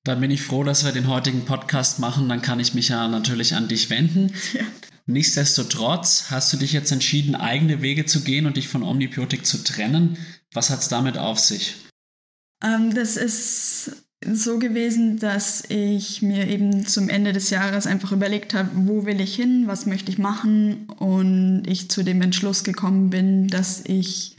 Dann 0.04 0.20
bin 0.20 0.30
ich 0.30 0.42
froh, 0.42 0.64
dass 0.64 0.84
wir 0.84 0.92
den 0.92 1.06
heutigen 1.08 1.44
Podcast 1.44 2.00
machen. 2.00 2.28
Dann 2.28 2.42
kann 2.42 2.58
ich 2.58 2.74
mich 2.74 2.88
ja 2.88 3.06
natürlich 3.06 3.54
an 3.54 3.68
dich 3.68 3.90
wenden. 3.90 4.32
Ja. 4.54 4.62
Nichtsdestotrotz 5.10 6.26
hast 6.30 6.52
du 6.52 6.56
dich 6.56 6.72
jetzt 6.72 6.92
entschieden, 6.92 7.34
eigene 7.34 7.82
Wege 7.82 8.06
zu 8.06 8.22
gehen 8.22 8.46
und 8.46 8.56
dich 8.56 8.68
von 8.68 8.82
Omnibiotik 8.82 9.44
zu 9.44 9.62
trennen. 9.64 10.16
Was 10.52 10.70
hat 10.70 10.80
es 10.80 10.88
damit 10.88 11.18
auf 11.18 11.38
sich? 11.38 11.76
Ähm, 12.62 12.94
das 12.94 13.16
ist 13.16 13.92
so 14.24 14.58
gewesen, 14.58 15.18
dass 15.18 15.64
ich 15.68 16.22
mir 16.22 16.46
eben 16.46 16.86
zum 16.86 17.08
Ende 17.08 17.32
des 17.32 17.50
Jahres 17.50 17.86
einfach 17.86 18.12
überlegt 18.12 18.54
habe, 18.54 18.70
wo 18.74 19.06
will 19.06 19.20
ich 19.20 19.34
hin, 19.34 19.64
was 19.66 19.86
möchte 19.86 20.10
ich 20.10 20.18
machen 20.18 20.86
und 20.90 21.64
ich 21.66 21.90
zu 21.90 22.02
dem 22.02 22.20
Entschluss 22.20 22.62
gekommen 22.62 23.10
bin, 23.10 23.48
dass 23.48 23.82
ich 23.86 24.36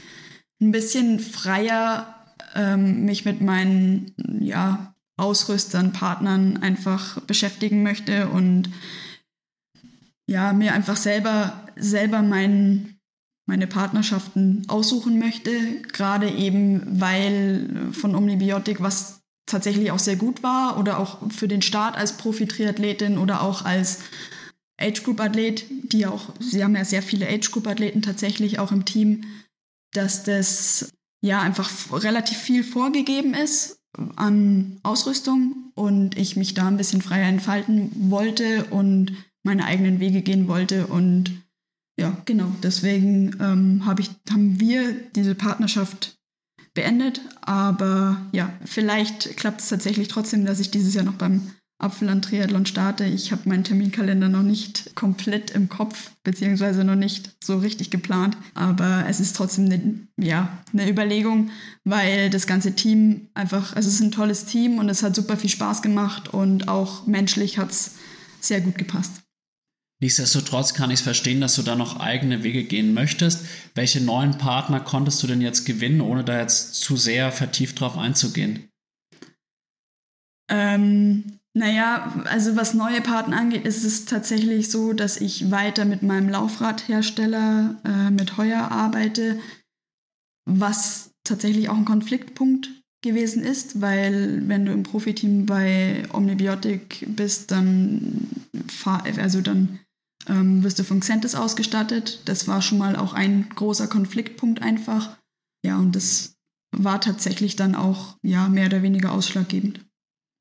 ein 0.60 0.70
bisschen 0.70 1.18
freier 1.18 2.14
ähm, 2.54 3.04
mich 3.04 3.24
mit 3.24 3.40
meinen 3.40 4.14
ja, 4.40 4.94
Ausrüstern, 5.16 5.92
Partnern 5.92 6.58
einfach 6.58 7.20
beschäftigen 7.22 7.82
möchte 7.82 8.28
und 8.28 8.70
ja, 10.32 10.54
mir 10.54 10.72
einfach 10.72 10.96
selber, 10.96 11.68
selber 11.76 12.22
mein, 12.22 12.96
meine 13.46 13.66
Partnerschaften 13.66 14.64
aussuchen 14.66 15.18
möchte, 15.18 15.82
gerade 15.92 16.30
eben 16.30 17.00
weil 17.00 17.92
von 17.92 18.14
Omnibiotik 18.14 18.80
was 18.80 19.20
tatsächlich 19.46 19.90
auch 19.90 19.98
sehr 19.98 20.16
gut 20.16 20.42
war 20.42 20.78
oder 20.78 20.98
auch 20.98 21.30
für 21.30 21.48
den 21.48 21.60
Start 21.60 21.96
als 21.96 22.16
Profi-Triathletin 22.16 23.18
oder 23.18 23.42
auch 23.42 23.66
als 23.66 23.98
Age-Group-Athlet, 24.80 25.66
die 25.92 26.06
auch, 26.06 26.30
sie 26.40 26.64
haben 26.64 26.74
ja 26.74 26.84
sehr 26.84 27.02
viele 27.02 27.28
Age-Group-Athleten 27.28 28.00
tatsächlich 28.00 28.58
auch 28.58 28.72
im 28.72 28.86
Team, 28.86 29.24
dass 29.92 30.24
das 30.24 30.88
ja 31.20 31.42
einfach 31.42 31.70
relativ 31.92 32.38
viel 32.38 32.64
vorgegeben 32.64 33.34
ist 33.34 33.80
an 34.16 34.80
Ausrüstung 34.82 35.70
und 35.74 36.16
ich 36.16 36.36
mich 36.36 36.54
da 36.54 36.68
ein 36.68 36.78
bisschen 36.78 37.02
freier 37.02 37.28
entfalten 37.28 37.92
wollte 38.10 38.64
und 38.70 39.12
meine 39.42 39.64
eigenen 39.64 40.00
Wege 40.00 40.22
gehen 40.22 40.48
wollte. 40.48 40.86
Und 40.86 41.30
ja, 41.98 42.16
genau, 42.24 42.52
deswegen 42.62 43.36
ähm, 43.40 43.86
hab 43.86 44.00
ich, 44.00 44.10
haben 44.30 44.60
wir 44.60 44.92
diese 45.14 45.34
Partnerschaft 45.34 46.16
beendet. 46.74 47.20
Aber 47.42 48.20
ja, 48.32 48.52
vielleicht 48.64 49.36
klappt 49.36 49.60
es 49.60 49.68
tatsächlich 49.68 50.08
trotzdem, 50.08 50.44
dass 50.44 50.60
ich 50.60 50.70
dieses 50.70 50.94
Jahr 50.94 51.04
noch 51.04 51.14
beim 51.14 51.50
Apfelland 51.82 52.24
Triathlon 52.24 52.64
starte. 52.64 53.04
Ich 53.04 53.32
habe 53.32 53.48
meinen 53.48 53.64
Terminkalender 53.64 54.28
noch 54.28 54.44
nicht 54.44 54.94
komplett 54.94 55.50
im 55.50 55.68
Kopf, 55.68 56.12
beziehungsweise 56.22 56.84
noch 56.84 56.94
nicht 56.94 57.34
so 57.42 57.58
richtig 57.58 57.90
geplant. 57.90 58.36
Aber 58.54 59.04
es 59.08 59.18
ist 59.18 59.34
trotzdem 59.34 59.66
eine, 59.66 60.06
ja, 60.16 60.62
eine 60.72 60.88
Überlegung, 60.88 61.50
weil 61.84 62.30
das 62.30 62.46
ganze 62.46 62.74
Team 62.74 63.28
einfach, 63.34 63.74
also 63.74 63.88
es 63.88 63.96
ist 63.96 64.00
ein 64.00 64.12
tolles 64.12 64.44
Team 64.44 64.78
und 64.78 64.88
es 64.88 65.02
hat 65.02 65.16
super 65.16 65.36
viel 65.36 65.50
Spaß 65.50 65.82
gemacht 65.82 66.32
und 66.32 66.68
auch 66.68 67.06
menschlich 67.06 67.58
hat 67.58 67.72
es 67.72 67.96
sehr 68.40 68.60
gut 68.60 68.78
gepasst. 68.78 69.22
Nichtsdestotrotz 70.02 70.74
kann 70.74 70.90
ich 70.90 70.98
es 70.98 71.02
verstehen, 71.02 71.40
dass 71.40 71.54
du 71.54 71.62
da 71.62 71.76
noch 71.76 72.00
eigene 72.00 72.42
Wege 72.42 72.64
gehen 72.64 72.92
möchtest. 72.92 73.46
Welche 73.76 74.00
neuen 74.00 74.36
Partner 74.36 74.80
konntest 74.80 75.22
du 75.22 75.28
denn 75.28 75.40
jetzt 75.40 75.64
gewinnen, 75.64 76.00
ohne 76.00 76.24
da 76.24 76.40
jetzt 76.40 76.74
zu 76.74 76.96
sehr 76.96 77.30
vertieft 77.30 77.78
drauf 77.78 77.96
einzugehen? 77.96 78.68
Ähm, 80.50 81.38
naja, 81.54 82.20
also 82.24 82.56
was 82.56 82.74
neue 82.74 83.00
Partner 83.00 83.36
angeht, 83.36 83.64
ist 83.64 83.84
es 83.84 84.04
tatsächlich 84.04 84.72
so, 84.72 84.92
dass 84.92 85.20
ich 85.20 85.52
weiter 85.52 85.84
mit 85.84 86.02
meinem 86.02 86.28
Laufradhersteller, 86.28 87.80
äh, 87.84 88.10
mit 88.10 88.36
Heuer 88.36 88.72
arbeite, 88.72 89.38
was 90.46 91.12
tatsächlich 91.22 91.68
auch 91.68 91.76
ein 91.76 91.84
Konfliktpunkt 91.84 92.70
gewesen 93.04 93.44
ist, 93.44 93.80
weil 93.80 94.48
wenn 94.48 94.66
du 94.66 94.72
im 94.72 94.82
Profiteam 94.82 95.46
bei 95.46 96.02
Omnibiotic 96.12 97.06
bist, 97.08 97.52
dann, 97.52 98.28
also 99.16 99.40
dann 99.40 99.78
ähm, 100.28 100.62
wirst 100.62 100.78
du 100.78 100.84
von 100.84 101.00
Xentis 101.00 101.34
ausgestattet. 101.34 102.20
Das 102.26 102.48
war 102.48 102.62
schon 102.62 102.78
mal 102.78 102.96
auch 102.96 103.12
ein 103.12 103.48
großer 103.54 103.86
Konfliktpunkt 103.86 104.62
einfach. 104.62 105.16
Ja, 105.64 105.78
und 105.78 105.94
das 105.94 106.34
war 106.72 107.00
tatsächlich 107.00 107.56
dann 107.56 107.74
auch 107.74 108.16
ja, 108.22 108.48
mehr 108.48 108.66
oder 108.66 108.82
weniger 108.82 109.12
ausschlaggebend. 109.12 109.80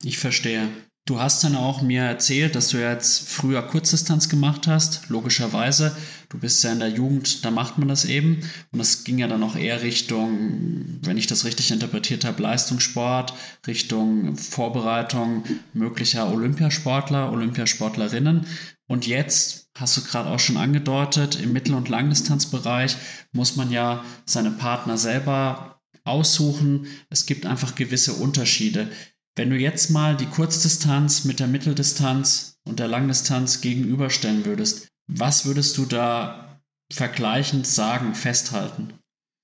Ich 0.03 0.17
verstehe. 0.17 0.67
Du 1.07 1.19
hast 1.19 1.43
dann 1.43 1.55
auch 1.55 1.81
mir 1.81 2.03
erzählt, 2.03 2.55
dass 2.55 2.67
du 2.69 2.77
jetzt 2.77 3.27
früher 3.27 3.63
Kurzdistanz 3.63 4.29
gemacht 4.29 4.67
hast, 4.67 5.09
logischerweise. 5.09 5.95
Du 6.29 6.37
bist 6.37 6.63
ja 6.63 6.71
in 6.71 6.79
der 6.79 6.89
Jugend, 6.89 7.43
da 7.43 7.49
macht 7.49 7.79
man 7.79 7.87
das 7.87 8.05
eben. 8.05 8.41
Und 8.71 8.77
das 8.77 9.03
ging 9.03 9.17
ja 9.17 9.27
dann 9.27 9.41
auch 9.41 9.55
eher 9.55 9.81
Richtung, 9.81 10.99
wenn 11.01 11.17
ich 11.17 11.25
das 11.25 11.43
richtig 11.43 11.71
interpretiert 11.71 12.23
habe, 12.23 12.43
Leistungssport, 12.43 13.33
Richtung 13.65 14.37
Vorbereitung 14.37 15.43
möglicher 15.73 16.31
Olympiasportler, 16.31 17.31
Olympiasportlerinnen. 17.31 18.45
Und 18.87 19.07
jetzt, 19.07 19.60
hast 19.77 19.97
du 19.97 20.01
gerade 20.01 20.29
auch 20.29 20.39
schon 20.39 20.57
angedeutet, 20.57 21.39
im 21.39 21.53
Mittel- 21.53 21.75
und 21.75 21.89
Langdistanzbereich 21.89 22.97
muss 23.31 23.55
man 23.55 23.71
ja 23.71 24.03
seine 24.25 24.51
Partner 24.51 24.97
selber 24.97 25.81
aussuchen. 26.03 26.87
Es 27.09 27.25
gibt 27.25 27.45
einfach 27.45 27.75
gewisse 27.75 28.13
Unterschiede. 28.13 28.89
Wenn 29.35 29.49
du 29.49 29.55
jetzt 29.55 29.89
mal 29.89 30.17
die 30.17 30.25
Kurzdistanz 30.25 31.23
mit 31.23 31.39
der 31.39 31.47
Mitteldistanz 31.47 32.57
und 32.67 32.79
der 32.79 32.87
Langdistanz 32.87 33.61
gegenüberstellen 33.61 34.45
würdest, 34.45 34.89
was 35.07 35.45
würdest 35.45 35.77
du 35.77 35.85
da 35.85 36.61
vergleichend 36.91 37.65
sagen, 37.65 38.13
festhalten? 38.13 38.93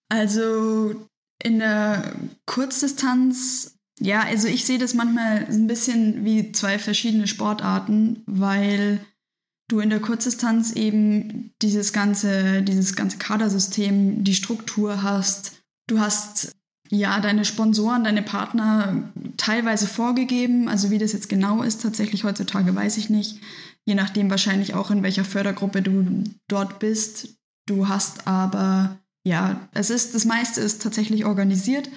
Also 0.10 1.08
in 1.42 1.60
der 1.60 2.16
Kurzdistanz, 2.46 3.78
ja, 4.00 4.22
also 4.22 4.48
ich 4.48 4.66
sehe 4.66 4.78
das 4.78 4.94
manchmal 4.94 5.46
ein 5.46 5.68
bisschen 5.68 6.26
wie 6.26 6.52
zwei 6.52 6.80
verschiedene 6.80 7.28
Sportarten, 7.28 8.24
weil 8.26 9.00
du 9.68 9.80
in 9.80 9.90
der 9.90 10.00
Kurzdistanz 10.00 10.72
eben 10.74 11.54
dieses 11.62 11.94
ganze, 11.94 12.62
dieses 12.62 12.96
ganze 12.96 13.18
Kadersystem, 13.18 14.24
die 14.24 14.36
Struktur 14.36 15.04
hast. 15.04 15.64
Du 15.88 16.00
hast 16.00 16.56
ja, 16.90 17.20
deine 17.20 17.46
Sponsoren, 17.46 18.04
deine 18.04 18.22
Partner 18.22 19.12
teilweise 19.36 19.88
vorgegeben. 19.88 20.70
Also 20.70 20.90
wie 20.90 20.98
das 20.98 21.14
jetzt 21.14 21.30
genau 21.30 21.64
ist, 21.64 21.82
tatsächlich 21.82 22.24
heutzutage 22.24 22.74
weiß 22.74 22.98
ich 22.98 23.10
nicht. 23.10 23.40
Je 23.86 23.96
nachdem 23.96 24.30
wahrscheinlich 24.30 24.74
auch, 24.74 24.92
in 24.92 25.04
welcher 25.04 25.26
Fördergruppe 25.26 25.82
du 25.82 26.24
dort 26.48 26.80
bist. 26.80 27.38
Du 27.66 27.88
hast 27.88 28.28
aber, 28.28 29.00
ja, 29.26 29.68
es 29.74 29.90
ist, 29.90 30.16
das 30.16 30.26
meiste 30.26 30.62
ist 30.62 30.82
tatsächlich 30.82 31.26
organisiert, 31.26 31.90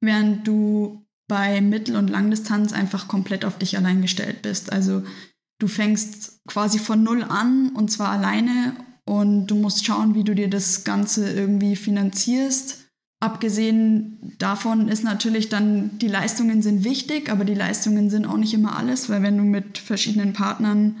während 0.00 0.46
du 0.46 1.06
bei 1.28 1.60
Mittel- 1.60 1.96
und 1.96 2.08
Langdistanz 2.08 2.72
einfach 2.72 3.08
komplett 3.08 3.44
auf 3.44 3.58
dich 3.58 3.76
allein 3.76 4.02
gestellt 4.02 4.42
bist. 4.42 4.72
Also 4.72 5.02
du 5.58 5.68
fängst 5.68 6.40
quasi 6.46 6.78
von 6.78 7.02
null 7.02 7.22
an 7.22 7.70
und 7.74 7.90
zwar 7.90 8.10
alleine 8.10 8.74
und 9.04 9.46
du 9.46 9.54
musst 9.54 9.84
schauen, 9.84 10.14
wie 10.14 10.24
du 10.24 10.34
dir 10.34 10.50
das 10.50 10.84
Ganze 10.84 11.30
irgendwie 11.30 11.76
finanzierst. 11.76 12.86
Abgesehen 13.20 14.34
davon 14.38 14.88
ist 14.88 15.02
natürlich 15.02 15.48
dann, 15.48 15.98
die 15.98 16.08
Leistungen 16.08 16.60
sind 16.60 16.84
wichtig, 16.84 17.30
aber 17.30 17.44
die 17.44 17.54
Leistungen 17.54 18.10
sind 18.10 18.26
auch 18.26 18.36
nicht 18.36 18.52
immer 18.52 18.76
alles, 18.76 19.08
weil 19.08 19.22
wenn 19.22 19.38
du 19.38 19.44
mit 19.44 19.78
verschiedenen 19.78 20.32
Partnern 20.34 20.96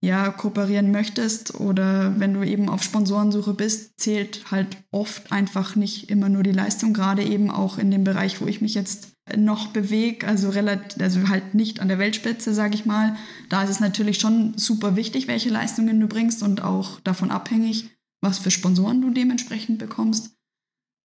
ja 0.00 0.30
kooperieren 0.30 0.92
möchtest 0.92 1.56
oder 1.56 2.18
wenn 2.18 2.32
du 2.32 2.42
eben 2.42 2.68
auf 2.68 2.82
Sponsorensuche 2.82 3.52
bist, 3.52 3.98
zählt 4.00 4.50
halt 4.50 4.78
oft 4.92 5.32
einfach 5.32 5.76
nicht 5.76 6.08
immer 6.08 6.28
nur 6.28 6.42
die 6.42 6.52
Leistung, 6.52 6.94
gerade 6.94 7.24
eben 7.24 7.50
auch 7.50 7.78
in 7.78 7.90
dem 7.90 8.04
Bereich, 8.04 8.40
wo 8.40 8.46
ich 8.46 8.60
mich 8.60 8.74
jetzt 8.74 9.17
noch 9.36 9.68
bewege, 9.68 10.26
also 10.26 10.48
also 10.48 11.28
halt 11.28 11.54
nicht 11.54 11.80
an 11.80 11.88
der 11.88 11.98
Weltspitze, 11.98 12.54
sage 12.54 12.74
ich 12.74 12.86
mal. 12.86 13.16
Da 13.48 13.62
ist 13.62 13.70
es 13.70 13.80
natürlich 13.80 14.18
schon 14.18 14.56
super 14.56 14.96
wichtig, 14.96 15.28
welche 15.28 15.50
Leistungen 15.50 16.00
du 16.00 16.06
bringst 16.06 16.42
und 16.42 16.62
auch 16.62 17.00
davon 17.00 17.30
abhängig, 17.30 17.90
was 18.20 18.38
für 18.38 18.50
Sponsoren 18.50 19.02
du 19.02 19.10
dementsprechend 19.10 19.78
bekommst. 19.78 20.32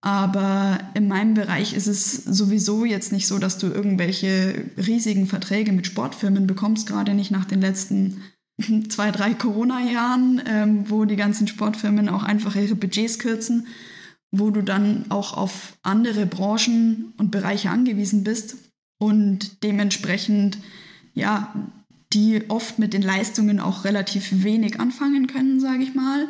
Aber 0.02 0.80
in 0.96 1.08
meinem 1.08 1.34
Bereich 1.34 1.74
ist 1.74 1.88
es 1.88 2.12
sowieso 2.12 2.84
jetzt 2.84 3.14
nicht 3.14 3.26
so, 3.26 3.40
dass 3.40 3.58
du 3.58 3.68
irgendwelche 3.68 4.66
riesigen 4.76 5.28
Verträge 5.28 5.72
mit 5.72 5.88
Sportfirmen 5.88 6.46
bekommst, 6.46 6.88
gerade 6.88 7.14
nicht 7.14 7.32
nach 7.32 7.46
den 7.46 7.62
letzten 7.62 8.22
zwei, 8.90 9.12
drei 9.12 9.34
Corona-Jahren, 9.34 10.42
ähm, 10.46 10.90
wo 10.90 11.06
die 11.06 11.16
ganzen 11.16 11.48
Sportfirmen 11.48 12.10
auch 12.10 12.24
einfach 12.24 12.58
ihre 12.58 12.76
Budgets 12.76 13.18
kürzen, 13.18 13.68
wo 14.34 14.50
du 14.50 14.64
dann 14.64 15.06
auch 15.10 15.38
auf 15.38 15.78
andere 15.84 16.26
Branchen 16.26 17.14
und 17.18 17.30
Bereiche 17.30 17.70
angewiesen 17.70 18.24
bist 18.24 18.56
und 18.98 19.64
dementsprechend, 19.64 20.58
ja, 21.14 21.54
die 22.14 22.50
oft 22.50 22.80
mit 22.80 22.94
den 22.94 23.04
Leistungen 23.04 23.60
auch 23.60 23.86
relativ 23.86 24.44
wenig 24.44 24.80
anfangen 24.80 25.28
können, 25.28 25.60
sage 25.60 25.84
ich 25.84 25.94
mal. 25.94 26.28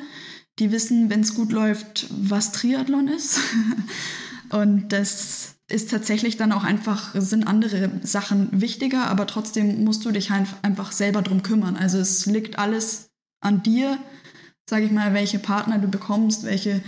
Die 0.60 0.72
wissen, 0.72 1.10
wenn 1.10 1.22
es 1.22 1.34
gut 1.34 1.54
läuft, 1.54 2.08
was 2.10 2.52
Triathlon 2.52 3.08
ist. 3.08 3.40
Und 4.50 4.90
das 4.90 5.56
ist 5.70 5.90
tatsächlich 5.90 6.36
dann 6.36 6.52
auch 6.52 6.64
einfach, 6.64 7.16
sind 7.20 7.48
andere 7.48 7.90
Sachen 8.04 8.50
wichtiger, 8.52 9.08
aber 9.08 9.28
trotzdem 9.28 9.84
musst 9.84 10.06
du 10.06 10.12
dich 10.12 10.30
einfach 10.30 10.92
selber 10.92 11.22
drum 11.22 11.42
kümmern. 11.42 11.78
Also 11.78 11.98
es 11.98 12.26
liegt 12.26 12.60
alles 12.60 13.10
an 13.42 13.64
dir, 13.64 13.98
sage 14.70 14.86
ich 14.86 14.92
mal, 14.92 15.14
welche 15.14 15.40
Partner 15.40 15.80
du 15.80 15.88
bekommst, 15.88 16.44
welche 16.44 16.84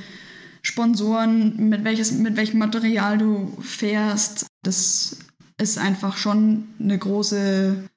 Sponsoren, 0.65 1.69
mit, 1.69 1.83
welches, 1.83 2.11
mit 2.11 2.35
welchem 2.37 2.57
Material 2.57 3.17
du 3.17 3.55
fährst. 3.61 4.47
Das 4.63 5.17
ist 5.61 5.77
einfach 5.77 6.17
schon 6.17 6.67
eine 6.79 6.97
große, 6.97 7.87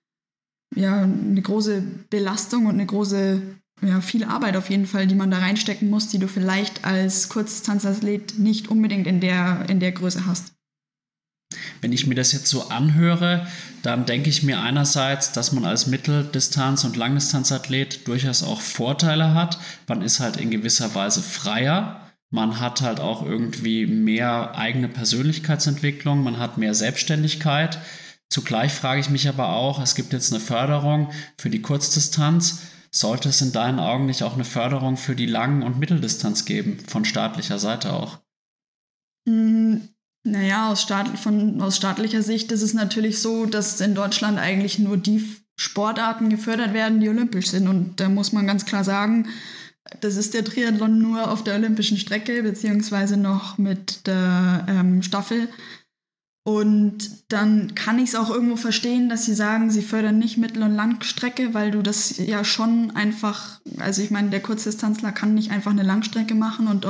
ja, 0.77 1.03
eine 1.03 1.41
große 1.41 1.83
Belastung 2.11 2.67
und 2.67 2.75
eine 2.75 2.87
große 2.87 3.43
ja, 3.81 4.01
viel 4.01 4.25
Arbeit 4.25 4.57
auf 4.57 4.69
jeden 4.71 4.87
Fall, 4.87 5.07
die 5.07 5.15
man 5.15 5.31
da 5.31 5.39
reinstecken 5.39 5.89
muss, 5.89 6.09
die 6.09 6.19
du 6.19 6.29
vielleicht 6.29 6.85
als 6.85 7.29
Kurzdistanzathlet 7.29 8.39
nicht 8.39 8.69
unbedingt 8.69 9.07
in 9.07 9.21
der, 9.21 9.65
in 9.69 9.81
der 9.81 9.93
Größe 9.93 10.27
hast. 10.27 10.53
Wenn 11.81 11.93
ich 11.93 12.07
mir 12.07 12.17
das 12.17 12.33
jetzt 12.33 12.49
so 12.49 12.69
anhöre, 12.69 13.47
dann 13.83 14.05
denke 14.05 14.29
ich 14.29 14.43
mir 14.43 14.61
einerseits, 14.61 15.33
dass 15.33 15.53
man 15.53 15.65
als 15.65 15.87
Mitteldistanz- 15.87 16.85
und 16.85 16.97
Langdistanzathlet 16.97 18.07
durchaus 18.07 18.43
auch 18.43 18.61
Vorteile 18.61 19.33
hat. 19.33 19.59
Man 19.87 20.03
ist 20.03 20.21
halt 20.21 20.37
in 20.37 20.51
gewisser 20.51 20.95
Weise 20.95 21.23
freier. 21.23 22.08
Man 22.31 22.61
hat 22.61 22.83
halt 22.83 23.01
auch 23.01 23.25
irgendwie 23.25 23.87
mehr 23.87 24.55
eigene 24.57 24.89
Persönlichkeitsentwicklung. 24.89 26.23
Man 26.23 26.39
hat 26.39 26.59
mehr 26.59 26.75
Selbstständigkeit. 26.75 27.79
Zugleich 28.29 28.73
frage 28.73 29.01
ich 29.01 29.09
mich 29.09 29.29
aber 29.29 29.51
auch, 29.51 29.81
es 29.81 29.95
gibt 29.95 30.13
jetzt 30.13 30.33
eine 30.33 30.41
Förderung 30.41 31.11
für 31.39 31.49
die 31.49 31.63
Kurzdistanz 31.63 32.63
sollte 32.91 33.29
es 33.29 33.41
in 33.43 33.53
deinen 33.53 33.79
Augen 33.79 34.07
nicht 34.07 34.23
auch 34.23 34.35
eine 34.35 34.45
Förderung 34.45 34.97
für 34.97 35.15
die 35.15 35.27
Lang- 35.27 35.63
und 35.63 35.79
Mitteldistanz 35.79 36.45
geben, 36.45 36.79
von 36.87 37.05
staatlicher 37.05 37.59
Seite 37.59 37.93
auch? 37.93 38.19
Mm, 39.27 39.77
naja, 40.25 40.71
aus, 40.71 40.83
Staat, 40.83 41.19
von, 41.19 41.61
aus 41.61 41.77
staatlicher 41.77 42.23
Sicht 42.23 42.51
ist 42.53 42.63
es 42.63 42.75
natürlich 42.75 43.21
so, 43.21 43.47
dass 43.47 43.81
in 43.81 43.95
Deutschland 43.95 44.39
eigentlich 44.39 44.79
nur 44.79 44.97
die 44.97 45.25
Sportarten 45.57 46.29
gefördert 46.31 46.73
werden, 46.73 47.01
die 47.01 47.09
olympisch 47.09 47.51
sind. 47.51 47.69
Und 47.69 48.01
da 48.01 48.09
muss 48.09 48.33
man 48.33 48.47
ganz 48.47 48.65
klar 48.65 48.85
sagen, 48.85 49.29
das 50.01 50.17
ist 50.17 50.35
der 50.35 50.45
Triathlon 50.45 50.99
nur 50.99 51.31
auf 51.31 51.45
der 51.45 51.55
olympischen 51.55 51.99
Strecke, 51.99 52.43
beziehungsweise 52.43 53.17
noch 53.17 53.59
mit 53.59 54.07
der 54.07 54.67
ähm, 54.69 55.03
Staffel. 55.03 55.49
Und 56.45 57.31
dann 57.31 57.75
kann 57.75 57.99
ich 57.99 58.11
es 58.11 58.15
auch 58.15 58.31
irgendwo 58.31 58.57
verstehen, 58.57 59.11
dass 59.11 59.27
sie 59.27 59.35
sagen, 59.35 59.71
sie 59.71 59.83
fördern 59.83 60.19
nicht 60.19 60.39
Mittel- 60.39 60.63
und 60.63 60.75
Langstrecke, 60.75 61.53
weil 61.53 61.71
du 61.71 61.83
das 61.83 62.17
ja 62.17 62.43
schon 62.43 62.91
einfach, 62.93 63.61
also 63.77 64.01
ich 64.01 64.11
meine, 64.11 64.31
der 64.31 64.41
Kurzdistanzler 64.41 65.13
kann 65.13 65.35
nicht 65.35 65.51
einfach 65.51 65.73
eine 65.73 65.83
Langstrecke 65.83 66.35
machen 66.35 66.67
und 66.67 66.87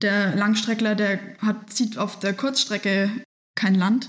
der 0.00 0.34
Langstreckler, 0.36 0.94
der 0.94 1.18
hat, 1.38 1.70
zieht 1.70 1.98
auf 1.98 2.18
der 2.18 2.32
Kurzstrecke 2.32 3.10
kein 3.54 3.74
Land. 3.74 4.08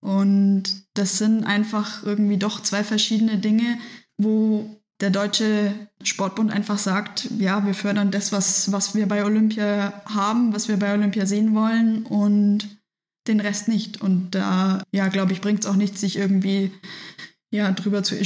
Und 0.00 0.86
das 0.94 1.18
sind 1.18 1.44
einfach 1.44 2.02
irgendwie 2.02 2.38
doch 2.38 2.62
zwei 2.62 2.84
verschiedene 2.84 3.38
Dinge, 3.38 3.78
wo 4.16 4.80
der 5.00 5.10
Deutsche 5.10 5.88
Sportbund 6.02 6.50
einfach 6.50 6.78
sagt, 6.78 7.28
ja, 7.38 7.66
wir 7.66 7.74
fördern 7.74 8.10
das, 8.10 8.32
was, 8.32 8.70
was 8.72 8.94
wir 8.94 9.06
bei 9.06 9.24
Olympia 9.24 10.02
haben, 10.06 10.54
was 10.54 10.68
wir 10.68 10.78
bei 10.78 10.94
Olympia 10.94 11.26
sehen 11.26 11.54
wollen 11.54 12.06
und 12.06 12.78
den 13.26 13.40
Rest 13.40 13.68
nicht. 13.68 14.00
Und 14.00 14.32
da, 14.32 14.82
ja, 14.92 15.08
glaube 15.08 15.32
ich, 15.32 15.40
bringt 15.40 15.60
es 15.60 15.66
auch 15.66 15.76
nichts, 15.76 16.00
sich 16.00 16.16
irgendwie 16.16 16.70
ja, 17.50 17.72
drüber 17.72 18.02
zu 18.02 18.16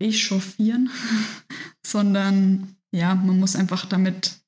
echauffieren, 0.00 0.90
sondern 1.86 2.76
ja, 2.90 3.14
man 3.14 3.38
muss 3.38 3.56
einfach 3.56 3.86
damit 3.86 4.40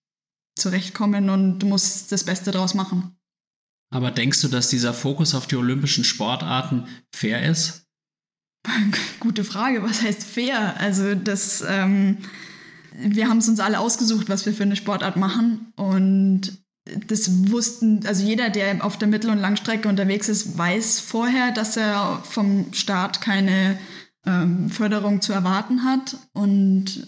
zurechtkommen 0.57 1.31
und 1.31 1.63
muss 1.65 2.07
das 2.09 2.25
Beste 2.25 2.51
draus 2.51 2.75
machen. 2.75 3.17
Aber 3.93 4.11
denkst 4.11 4.41
du, 4.43 4.49
dass 4.49 4.69
dieser 4.69 4.95
Fokus 4.95 5.35
auf 5.35 5.47
die 5.47 5.57
olympischen 5.57 6.05
Sportarten 6.05 6.87
fair 7.15 7.49
ist? 7.49 7.80
Gute 9.21 9.45
Frage, 9.45 9.83
was 9.83 10.03
heißt 10.03 10.25
fair? 10.25 10.79
Also 10.79 11.15
das, 11.15 11.65
ähm, 11.67 12.19
wir 12.95 13.29
haben 13.29 13.39
es 13.39 13.49
uns 13.49 13.61
alle 13.61 13.79
ausgesucht, 13.79 14.29
was 14.29 14.47
wir 14.47 14.53
für 14.53 14.65
eine 14.65 14.77
Sportart 14.77 15.17
machen 15.17 15.73
und 15.77 16.61
das 17.07 17.51
wussten, 17.51 18.05
also 18.07 18.25
jeder, 18.25 18.51
der 18.51 18.85
auf 18.85 18.99
der 18.99 19.09
Mittel- 19.09 19.31
und 19.31 19.39
Langstrecke 19.39 19.89
unterwegs 19.89 20.29
ist, 20.29 20.57
weiß 20.57 21.01
vorher, 21.01 21.53
dass 21.53 21.77
er 21.77 22.23
vom 22.25 22.73
Staat 22.73 23.21
keine 23.21 23.79
ähm, 24.27 24.71
Förderung 24.71 25.21
zu 25.21 25.33
erwarten 25.33 25.85
hat. 25.85 26.17
Und 26.33 27.07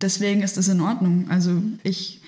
deswegen 0.00 0.42
ist 0.42 0.56
das 0.56 0.68
in 0.68 0.80
Ordnung. 0.80 1.26
Also 1.30 1.62
ich 1.82 2.20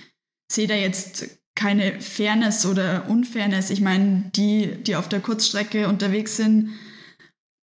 sehe 0.51 0.67
da 0.67 0.75
jetzt 0.75 1.29
keine 1.55 2.01
Fairness 2.01 2.67
oder 2.67 3.09
Unfairness. 3.09 3.71
Ich 3.71 3.81
meine, 3.81 4.31
die, 4.35 4.77
die 4.83 4.97
auf 4.97 5.09
der 5.09 5.21
Kurzstrecke 5.21 5.89
unterwegs 5.89 6.37
sind, 6.37 6.71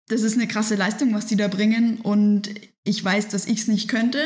das 0.08 0.22
ist 0.22 0.36
eine 0.36 0.48
krasse 0.48 0.76
Leistung, 0.76 1.14
was 1.14 1.26
die 1.26 1.36
da 1.36 1.48
bringen. 1.48 2.00
Und 2.02 2.50
ich 2.84 3.04
weiß, 3.04 3.30
dass 3.30 3.46
ich 3.46 3.60
es 3.60 3.68
nicht 3.68 3.88
könnte 3.88 4.20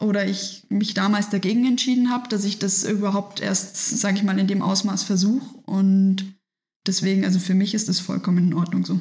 oder 0.00 0.26
ich 0.26 0.64
mich 0.68 0.94
damals 0.94 1.30
dagegen 1.30 1.66
entschieden 1.66 2.10
habe, 2.10 2.28
dass 2.28 2.44
ich 2.44 2.58
das 2.58 2.84
überhaupt 2.84 3.40
erst, 3.40 4.00
sage 4.00 4.16
ich 4.16 4.22
mal, 4.22 4.38
in 4.38 4.48
dem 4.48 4.62
Ausmaß 4.62 5.04
versuche. 5.04 5.46
Und 5.64 6.34
deswegen, 6.86 7.24
also 7.24 7.38
für 7.38 7.54
mich 7.54 7.74
ist 7.74 7.88
das 7.88 8.00
vollkommen 8.00 8.48
in 8.48 8.54
Ordnung 8.54 8.84
so. 8.84 9.00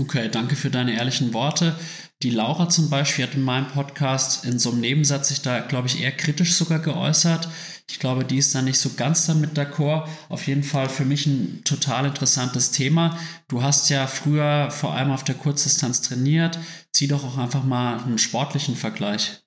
Okay, 0.00 0.28
danke 0.28 0.56
für 0.56 0.70
deine 0.70 0.94
ehrlichen 0.94 1.32
Worte. 1.34 1.78
Die 2.22 2.30
Laura 2.30 2.68
zum 2.68 2.90
Beispiel 2.90 3.26
hat 3.26 3.34
in 3.34 3.42
meinem 3.42 3.68
Podcast 3.68 4.44
in 4.44 4.58
so 4.58 4.72
einem 4.72 4.80
Nebensatz 4.80 5.28
sich 5.28 5.42
da, 5.42 5.60
glaube 5.60 5.86
ich, 5.86 6.00
eher 6.00 6.10
kritisch 6.10 6.54
sogar 6.54 6.80
geäußert. 6.80 7.48
Ich 7.90 7.98
glaube, 7.98 8.24
die 8.24 8.38
ist 8.38 8.54
da 8.54 8.62
nicht 8.62 8.78
so 8.78 8.90
ganz 8.96 9.26
damit 9.26 9.58
d'accord. 9.58 10.08
Auf 10.28 10.46
jeden 10.46 10.62
Fall 10.62 10.88
für 10.88 11.04
mich 11.04 11.26
ein 11.26 11.62
total 11.64 12.06
interessantes 12.06 12.70
Thema. 12.70 13.18
Du 13.48 13.62
hast 13.62 13.90
ja 13.90 14.06
früher 14.06 14.70
vor 14.70 14.94
allem 14.94 15.10
auf 15.10 15.24
der 15.24 15.34
Kurzdistanz 15.34 16.00
trainiert. 16.00 16.58
Zieh 16.92 17.08
doch 17.08 17.24
auch 17.24 17.38
einfach 17.38 17.64
mal 17.64 17.98
einen 17.98 18.18
sportlichen 18.18 18.74
Vergleich. 18.74 19.42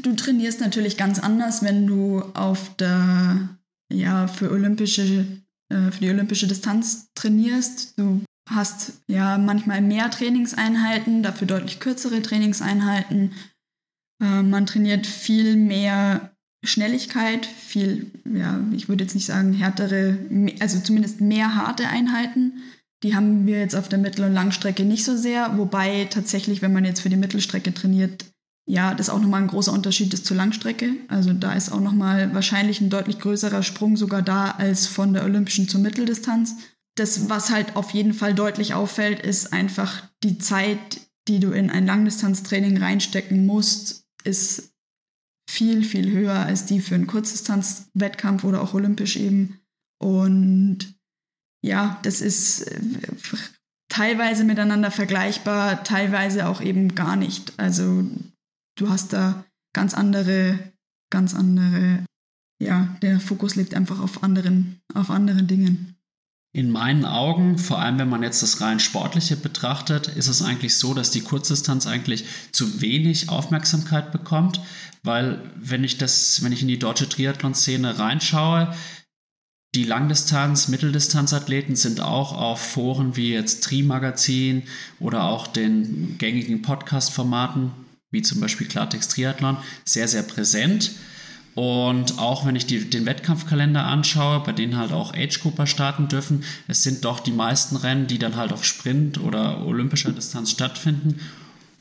Du 0.00 0.14
trainierst 0.14 0.60
natürlich 0.60 0.96
ganz 0.96 1.18
anders, 1.18 1.62
wenn 1.62 1.86
du 1.86 2.22
auf 2.34 2.74
der, 2.76 3.48
ja, 3.92 4.26
für 4.28 4.50
olympische, 4.50 5.26
äh, 5.68 5.90
für 5.90 6.00
die 6.00 6.10
olympische 6.10 6.46
Distanz 6.46 7.12
trainierst. 7.14 7.98
Du 7.98 8.22
hast 8.48 9.00
ja 9.08 9.38
manchmal 9.38 9.80
mehr 9.80 10.10
Trainingseinheiten, 10.10 11.22
dafür 11.22 11.46
deutlich 11.46 11.80
kürzere 11.80 12.22
Trainingseinheiten. 12.22 13.32
Äh, 14.22 14.42
man 14.42 14.66
trainiert 14.66 15.06
viel 15.06 15.56
mehr 15.56 16.33
Schnelligkeit, 16.64 17.46
viel, 17.46 18.10
ja, 18.32 18.60
ich 18.72 18.88
würde 18.88 19.04
jetzt 19.04 19.14
nicht 19.14 19.26
sagen 19.26 19.52
härtere, 19.52 20.18
also 20.60 20.80
zumindest 20.80 21.20
mehr 21.20 21.54
harte 21.54 21.88
Einheiten. 21.88 22.62
Die 23.02 23.14
haben 23.14 23.46
wir 23.46 23.58
jetzt 23.58 23.76
auf 23.76 23.88
der 23.88 23.98
Mittel- 23.98 24.24
und 24.24 24.32
Langstrecke 24.32 24.84
nicht 24.84 25.04
so 25.04 25.16
sehr, 25.16 25.58
wobei 25.58 26.06
tatsächlich, 26.10 26.62
wenn 26.62 26.72
man 26.72 26.84
jetzt 26.84 27.00
für 27.00 27.10
die 27.10 27.16
Mittelstrecke 27.16 27.74
trainiert, 27.74 28.24
ja, 28.66 28.94
das 28.94 29.10
auch 29.10 29.20
nochmal 29.20 29.42
ein 29.42 29.48
großer 29.48 29.72
Unterschied 29.72 30.14
ist 30.14 30.24
zur 30.24 30.38
Langstrecke. 30.38 30.94
Also 31.08 31.32
da 31.34 31.52
ist 31.52 31.70
auch 31.70 31.80
nochmal 31.80 32.32
wahrscheinlich 32.34 32.80
ein 32.80 32.88
deutlich 32.88 33.18
größerer 33.18 33.62
Sprung 33.62 33.96
sogar 33.96 34.22
da 34.22 34.52
als 34.52 34.86
von 34.86 35.12
der 35.12 35.24
olympischen 35.24 35.68
zur 35.68 35.80
Mitteldistanz. 35.80 36.56
Das, 36.96 37.28
was 37.28 37.50
halt 37.50 37.76
auf 37.76 37.90
jeden 37.90 38.14
Fall 38.14 38.34
deutlich 38.34 38.72
auffällt, 38.72 39.20
ist 39.20 39.52
einfach 39.52 40.04
die 40.22 40.38
Zeit, 40.38 40.78
die 41.28 41.40
du 41.40 41.50
in 41.50 41.70
ein 41.70 41.86
Langdistanztraining 41.86 42.78
reinstecken 42.78 43.44
musst, 43.44 44.06
ist 44.24 44.73
viel, 45.48 45.84
viel 45.84 46.10
höher 46.10 46.34
als 46.34 46.66
die 46.66 46.80
für 46.80 46.94
einen 46.94 47.06
Kurzdistanzwettkampf 47.06 48.44
oder 48.44 48.62
auch 48.62 48.74
olympisch 48.74 49.16
eben. 49.16 49.60
Und 50.00 50.94
ja, 51.62 51.98
das 52.02 52.20
ist 52.20 52.62
äh, 52.62 52.80
teilweise 53.88 54.44
miteinander 54.44 54.90
vergleichbar, 54.90 55.84
teilweise 55.84 56.48
auch 56.48 56.60
eben 56.60 56.94
gar 56.94 57.16
nicht. 57.16 57.52
Also 57.58 58.04
du 58.76 58.88
hast 58.88 59.12
da 59.12 59.44
ganz 59.72 59.94
andere, 59.94 60.58
ganz 61.10 61.34
andere, 61.34 62.04
ja, 62.60 62.96
der 63.02 63.20
Fokus 63.20 63.54
liegt 63.54 63.74
einfach 63.74 64.00
auf 64.00 64.22
anderen, 64.22 64.80
auf 64.94 65.10
anderen 65.10 65.46
Dingen. 65.46 65.96
In 66.52 66.70
meinen 66.70 67.04
Augen, 67.04 67.58
vor 67.58 67.80
allem 67.80 67.98
wenn 67.98 68.08
man 68.08 68.22
jetzt 68.22 68.42
das 68.42 68.60
rein 68.60 68.78
sportliche 68.78 69.36
betrachtet, 69.36 70.06
ist 70.06 70.28
es 70.28 70.40
eigentlich 70.40 70.76
so, 70.76 70.94
dass 70.94 71.10
die 71.10 71.22
Kurzdistanz 71.22 71.86
eigentlich 71.88 72.26
zu 72.52 72.80
wenig 72.80 73.28
Aufmerksamkeit 73.28 74.12
bekommt, 74.12 74.60
weil 75.04 75.38
wenn 75.54 75.84
ich 75.84 75.98
das, 75.98 76.42
wenn 76.42 76.52
ich 76.52 76.62
in 76.62 76.68
die 76.68 76.78
deutsche 76.78 77.08
Triathlon-Szene 77.08 77.98
reinschaue, 77.98 78.74
die 79.74 79.84
Langdistanz-, 79.84 80.68
Mitteldistanzathleten 80.68 81.76
sind 81.76 82.00
auch 82.00 82.32
auf 82.32 82.60
Foren 82.60 83.16
wie 83.16 83.32
jetzt 83.32 83.64
Tri-Magazin 83.64 84.62
oder 85.00 85.24
auch 85.24 85.46
den 85.46 86.16
gängigen 86.18 86.62
Podcast-Formaten, 86.62 87.72
wie 88.10 88.22
zum 88.22 88.40
Beispiel 88.40 88.66
Klartext 88.66 89.12
Triathlon, 89.12 89.58
sehr, 89.84 90.08
sehr 90.08 90.22
präsent. 90.22 90.92
Und 91.54 92.18
auch 92.18 92.46
wenn 92.46 92.56
ich 92.56 92.66
die, 92.66 92.88
den 92.88 93.06
Wettkampfkalender 93.06 93.84
anschaue, 93.84 94.40
bei 94.40 94.52
denen 94.52 94.76
halt 94.76 94.92
auch 94.92 95.14
Age-Grupper 95.14 95.66
starten 95.66 96.08
dürfen, 96.08 96.44
es 96.66 96.82
sind 96.82 97.04
doch 97.04 97.20
die 97.20 97.30
meisten 97.30 97.76
Rennen, 97.76 98.06
die 98.06 98.18
dann 98.18 98.36
halt 98.36 98.52
auf 98.52 98.64
Sprint 98.64 99.18
oder 99.18 99.64
olympischer 99.64 100.12
Distanz 100.12 100.50
stattfinden, 100.50 101.20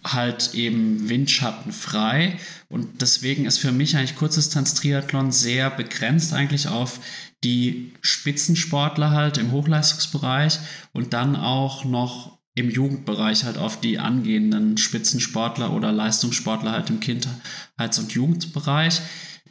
halt 0.03 0.53
eben 0.53 1.09
windschattenfrei. 1.09 2.37
Und 2.69 3.01
deswegen 3.01 3.45
ist 3.45 3.59
für 3.59 3.71
mich 3.71 3.95
eigentlich 3.95 4.15
Kurzdistanz-Triathlon 4.15 5.31
sehr 5.31 5.69
begrenzt 5.69 6.33
eigentlich 6.33 6.67
auf 6.67 6.99
die 7.43 7.93
Spitzensportler 8.01 9.11
halt 9.11 9.37
im 9.37 9.51
Hochleistungsbereich 9.51 10.59
und 10.93 11.13
dann 11.13 11.35
auch 11.35 11.83
noch 11.85 12.39
im 12.55 12.69
Jugendbereich 12.69 13.43
halt 13.45 13.57
auf 13.57 13.79
die 13.79 13.99
angehenden 13.99 14.77
Spitzensportler 14.77 15.73
oder 15.73 15.91
Leistungssportler 15.91 16.71
halt 16.71 16.89
im 16.89 16.99
Kindheits- 16.99 17.99
und 17.99 18.13
Jugendbereich. 18.13 19.01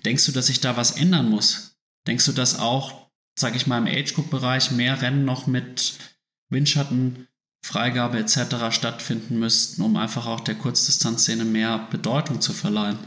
Denkst 0.05 0.27
du, 0.27 0.33
dass 0.33 0.47
sich 0.47 0.61
da 0.61 0.77
was 0.77 0.93
ändern 0.93 1.29
muss? 1.29 1.77
Denkst 2.07 2.27
du, 2.27 2.33
dass 2.33 2.59
auch, 2.59 3.11
sage 3.39 3.57
ich 3.57 3.67
mal, 3.67 3.79
im 3.79 3.87
Age-Group-Bereich 3.87 4.71
mehr 4.73 5.03
Rennen 5.03 5.25
noch 5.25 5.47
mit 5.47 5.95
Windschatten, 6.49 7.29
Freigabe 7.65 8.19
etc. 8.19 8.71
stattfinden 8.71 9.39
müssten, 9.39 9.83
um 9.83 9.97
einfach 9.97 10.27
auch 10.27 10.41
der 10.41 10.57
Kurzdistanzszene 10.57 11.45
mehr 11.45 11.87
Bedeutung 11.91 12.41
zu 12.41 12.53
verleihen? 12.53 12.99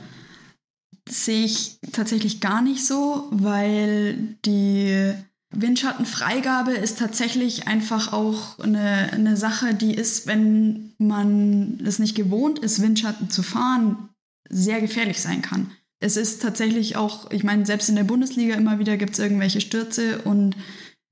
Das 1.06 1.26
sehe 1.26 1.45
ich 1.45 1.78
tatsächlich 1.91 2.41
gar 2.41 2.62
nicht 2.62 2.86
so, 2.86 3.28
weil 3.32 4.38
die 4.45 5.14
Windschattenfreigabe 5.51 6.72
ist 6.72 6.97
tatsächlich 6.97 7.68
einfach 7.68 8.12
auch 8.12 8.58
eine, 8.60 9.12
eine 9.14 9.38
Sache, 9.38 9.76
die 9.76 9.93
ist, 9.93 10.26
wenn 10.26 10.93
man 10.97 11.80
es 11.86 11.99
nicht 11.99 12.16
gewohnt 12.16 12.60
ist, 12.60 12.82
Windschatten 12.82 13.30
zu 13.30 13.43
fahren, 13.43 14.10
sehr 14.49 14.82
gefährlich 14.82 15.22
sein 15.22 15.41
kann 15.41 15.72
es 15.99 16.18
ist 16.18 16.41
tatsächlich 16.41 16.95
auch, 16.97 17.32
ich 17.32 17.43
meine, 17.43 17.66
selbst 17.66 17.89
in 17.89 17.95
der 17.95 18.03
Bundesliga 18.03 18.56
immer 18.56 18.80
wieder 18.80 18.97
gibt 18.97 19.14
es 19.14 19.20
irgendwelche 19.20 19.62
Stürze 19.62 20.22
und 20.22 20.56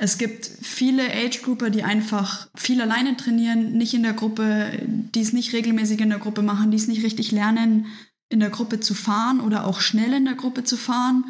es 0.04 0.18
gibt 0.18 0.46
viele 0.46 1.04
Age-Grouper, 1.14 1.70
die 1.70 1.84
einfach 1.84 2.50
viel 2.56 2.82
alleine 2.82 3.16
trainieren, 3.16 3.72
nicht 3.78 3.94
in 3.94 4.04
der 4.04 4.12
Gruppe, 4.12 4.70
die 4.86 5.22
es 5.22 5.32
nicht 5.32 5.54
regelmäßig 5.54 6.02
in 6.02 6.10
der 6.10 6.20
Gruppe 6.20 6.42
machen, 6.42 6.72
die 6.72 6.78
es 6.78 6.90
nicht 6.90 7.06
richtig 7.06 7.32
lernen, 7.32 7.86
in 8.28 8.42
der 8.42 8.50
Gruppe 8.50 8.82
zu 8.82 8.96
fahren 8.96 9.40
oder 9.40 9.66
auch 9.66 9.80
schnell 9.80 10.12
in 10.12 10.26
der 10.26 10.36
Gruppe 10.36 10.66
zu 10.66 10.76
fahren. 10.76 11.24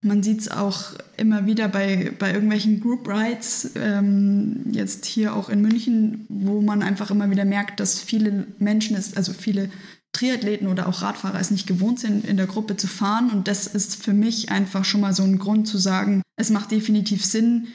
Man 0.00 0.22
sieht 0.22 0.40
es 0.40 0.50
auch 0.50 0.94
immer 1.18 1.44
wieder 1.44 1.68
bei, 1.68 2.12
bei 2.18 2.32
irgendwelchen 2.32 2.80
Group 2.80 3.06
Rides, 3.06 3.72
ähm, 3.74 4.72
jetzt 4.72 5.04
hier 5.04 5.36
auch 5.36 5.50
in 5.50 5.60
München, 5.60 6.24
wo 6.30 6.62
man 6.62 6.82
einfach 6.82 7.10
immer 7.10 7.30
wieder 7.30 7.44
merkt, 7.44 7.78
dass 7.78 8.00
viele 8.00 8.46
Menschen, 8.58 8.96
ist, 8.96 9.18
also 9.18 9.34
viele 9.34 9.68
Triathleten 10.14 10.68
oder 10.68 10.88
auch 10.88 11.02
Radfahrer 11.02 11.40
es 11.40 11.50
nicht 11.50 11.66
gewohnt 11.66 12.00
sind, 12.00 12.24
in 12.24 12.38
der 12.38 12.46
Gruppe 12.46 12.78
zu 12.78 12.86
fahren. 12.86 13.28
Und 13.30 13.48
das 13.48 13.66
ist 13.66 14.02
für 14.02 14.14
mich 14.14 14.50
einfach 14.50 14.86
schon 14.86 15.02
mal 15.02 15.12
so 15.12 15.24
ein 15.24 15.38
Grund 15.38 15.68
zu 15.68 15.76
sagen, 15.76 16.22
es 16.36 16.48
macht 16.48 16.70
definitiv 16.70 17.22
Sinn, 17.24 17.68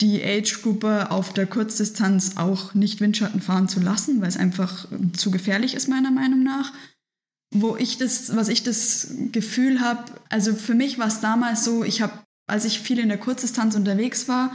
die 0.00 0.22
Age-Gruppe 0.22 1.10
auf 1.10 1.32
der 1.32 1.46
Kurzdistanz 1.46 2.36
auch 2.36 2.74
nicht 2.74 3.00
Windschatten 3.00 3.40
fahren 3.40 3.68
zu 3.68 3.80
lassen, 3.80 4.20
weil 4.20 4.28
es 4.28 4.36
einfach 4.36 4.86
zu 5.16 5.30
gefährlich 5.30 5.74
ist, 5.74 5.88
meiner 5.88 6.10
Meinung 6.10 6.42
nach. 6.42 6.72
Wo 7.54 7.76
ich 7.76 7.96
das, 7.96 8.36
was 8.36 8.48
ich 8.48 8.62
das 8.62 9.14
Gefühl 9.32 9.80
habe, 9.80 10.04
also 10.28 10.54
für 10.54 10.74
mich 10.74 10.98
war 10.98 11.06
es 11.06 11.20
damals 11.20 11.64
so, 11.64 11.84
ich 11.84 12.02
habe, 12.02 12.12
als 12.46 12.64
ich 12.64 12.80
viel 12.80 12.98
in 12.98 13.08
der 13.08 13.18
Kurzdistanz 13.18 13.74
unterwegs 13.74 14.28
war, 14.28 14.52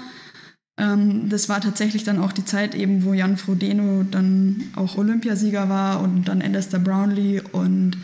ähm, 0.78 1.30
das 1.30 1.50
war 1.50 1.62
tatsächlich 1.62 2.04
dann 2.04 2.20
auch 2.20 2.32
die 2.32 2.46
Zeit 2.46 2.76
eben, 2.76 3.04
wo 3.04 3.14
Jan 3.14 3.38
Frodeno 3.38 4.04
dann 4.04 4.72
auch 4.76 4.98
Olympiasieger 4.98 5.70
war 5.70 6.02
und 6.02 6.26
dann 6.26 6.42
Alistair 6.42 6.80
Brownlee 6.80 7.42
und 7.52 7.98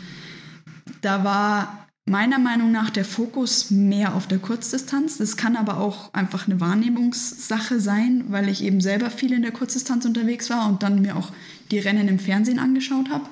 da 1.02 1.22
war 1.22 1.87
meiner 2.08 2.38
Meinung 2.38 2.72
nach 2.72 2.90
der 2.90 3.04
Fokus 3.04 3.70
mehr 3.70 4.14
auf 4.14 4.26
der 4.26 4.38
Kurzdistanz. 4.38 5.18
Das 5.18 5.36
kann 5.36 5.56
aber 5.56 5.78
auch 5.78 6.12
einfach 6.14 6.46
eine 6.46 6.60
Wahrnehmungssache 6.60 7.80
sein, 7.80 8.24
weil 8.28 8.48
ich 8.48 8.62
eben 8.62 8.80
selber 8.80 9.10
viel 9.10 9.32
in 9.32 9.42
der 9.42 9.52
Kurzdistanz 9.52 10.04
unterwegs 10.04 10.50
war 10.50 10.68
und 10.68 10.82
dann 10.82 11.02
mir 11.02 11.16
auch 11.16 11.32
die 11.70 11.78
Rennen 11.78 12.08
im 12.08 12.18
Fernsehen 12.18 12.58
angeschaut 12.58 13.10
habe 13.10 13.26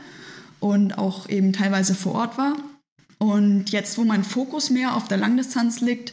und 0.61 0.99
auch 0.99 1.29
eben 1.29 1.53
teilweise 1.53 1.95
vor 1.95 2.15
Ort 2.15 2.39
war. 2.39 2.57
Und 3.19 3.71
jetzt, 3.71 3.97
wo 3.99 4.05
mein 4.05 4.25
Fokus 4.25 4.71
mehr 4.71 4.95
auf 4.95 5.09
der 5.09 5.19
Langdistanz 5.19 5.81
liegt, 5.81 6.13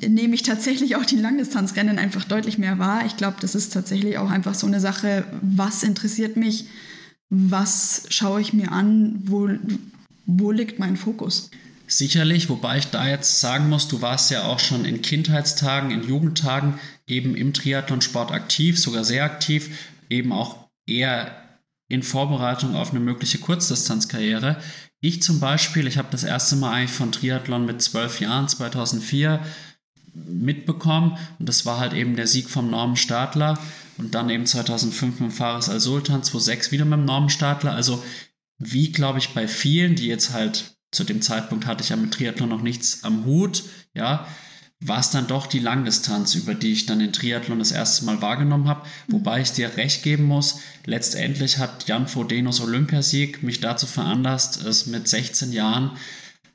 nehme 0.00 0.34
ich 0.34 0.42
tatsächlich 0.42 0.96
auch 0.96 1.04
die 1.04 1.16
Langdistanzrennen 1.16 1.98
einfach 1.98 2.24
deutlich 2.24 2.58
mehr 2.58 2.78
wahr. 2.78 3.04
Ich 3.06 3.16
glaube, 3.16 3.36
das 3.40 3.54
ist 3.54 3.72
tatsächlich 3.72 4.18
auch 4.18 4.30
einfach 4.30 4.54
so 4.54 4.66
eine 4.66 4.80
Sache, 4.80 5.24
was 5.42 5.82
interessiert 5.82 6.36
mich, 6.36 6.68
was 7.28 8.04
schaue 8.08 8.40
ich 8.40 8.52
mir 8.52 8.72
an, 8.72 9.22
wo, 9.26 9.48
wo 10.26 10.50
liegt 10.50 10.78
mein 10.78 10.96
Fokus. 10.96 11.50
Sicherlich, 11.86 12.48
wobei 12.48 12.78
ich 12.78 12.86
da 12.86 13.08
jetzt 13.08 13.40
sagen 13.40 13.68
muss, 13.68 13.88
du 13.88 14.00
warst 14.00 14.30
ja 14.30 14.44
auch 14.44 14.60
schon 14.60 14.84
in 14.84 15.02
Kindheitstagen, 15.02 15.90
in 15.90 16.06
Jugendtagen 16.06 16.78
eben 17.06 17.34
im 17.34 17.52
Triathlonsport 17.52 18.30
aktiv, 18.30 18.78
sogar 18.78 19.04
sehr 19.04 19.24
aktiv, 19.24 19.70
eben 20.08 20.32
auch 20.32 20.68
eher 20.86 21.34
in 21.88 22.04
Vorbereitung 22.04 22.76
auf 22.76 22.90
eine 22.90 23.00
mögliche 23.00 23.38
Kurzdistanzkarriere. 23.38 24.62
Ich 25.00 25.22
zum 25.22 25.40
Beispiel, 25.40 25.88
ich 25.88 25.98
habe 25.98 26.08
das 26.12 26.22
erste 26.22 26.54
Mal 26.54 26.72
eigentlich 26.72 26.92
von 26.92 27.10
Triathlon 27.10 27.66
mit 27.66 27.82
zwölf 27.82 28.20
Jahren, 28.20 28.48
2004, 28.48 29.40
mitbekommen. 30.14 31.16
Und 31.38 31.48
das 31.48 31.66
war 31.66 31.78
halt 31.78 31.92
eben 31.92 32.16
der 32.16 32.26
Sieg 32.26 32.48
vom 32.48 32.70
Norman 32.70 32.96
Stadler 32.96 33.58
und 33.98 34.14
dann 34.14 34.30
eben 34.30 34.46
2005 34.46 35.20
mit 35.20 35.32
Fares 35.32 35.68
Al-Sultan, 35.68 36.22
2006 36.22 36.72
wieder 36.72 36.84
mit 36.84 36.98
dem 36.98 37.04
Norman 37.04 37.30
Stadler. 37.30 37.72
Also 37.72 38.02
wie, 38.60 38.92
glaube 38.92 39.18
ich, 39.18 39.30
bei 39.30 39.48
vielen, 39.48 39.96
die 39.96 40.06
jetzt 40.06 40.32
halt 40.32 40.76
zu 40.92 41.02
dem 41.04 41.22
Zeitpunkt 41.22 41.66
hatte 41.66 41.82
ich 41.82 41.88
ja 41.88 41.96
mit 41.96 42.12
Triathlon 42.12 42.48
noch 42.48 42.62
nichts 42.62 43.04
am 43.04 43.24
Hut, 43.24 43.64
ja, 43.94 44.26
war 44.80 45.00
es 45.00 45.10
dann 45.10 45.26
doch 45.26 45.46
die 45.46 45.58
Langdistanz, 45.58 46.34
über 46.34 46.54
die 46.54 46.72
ich 46.72 46.86
dann 46.86 47.00
den 47.00 47.12
Triathlon 47.12 47.58
das 47.58 47.70
erste 47.72 48.04
Mal 48.06 48.22
wahrgenommen 48.22 48.68
habe. 48.68 48.86
Wobei 49.08 49.42
ich 49.42 49.52
dir 49.52 49.76
recht 49.76 50.02
geben 50.02 50.24
muss, 50.24 50.60
letztendlich 50.86 51.58
hat 51.58 51.86
Jan 51.86 52.08
Fodenos 52.08 52.60
Olympiasieg 52.60 53.42
mich 53.42 53.60
dazu 53.60 53.86
veranlasst, 53.86 54.62
es 54.64 54.86
mit 54.86 55.06
16 55.06 55.52
Jahren 55.52 55.92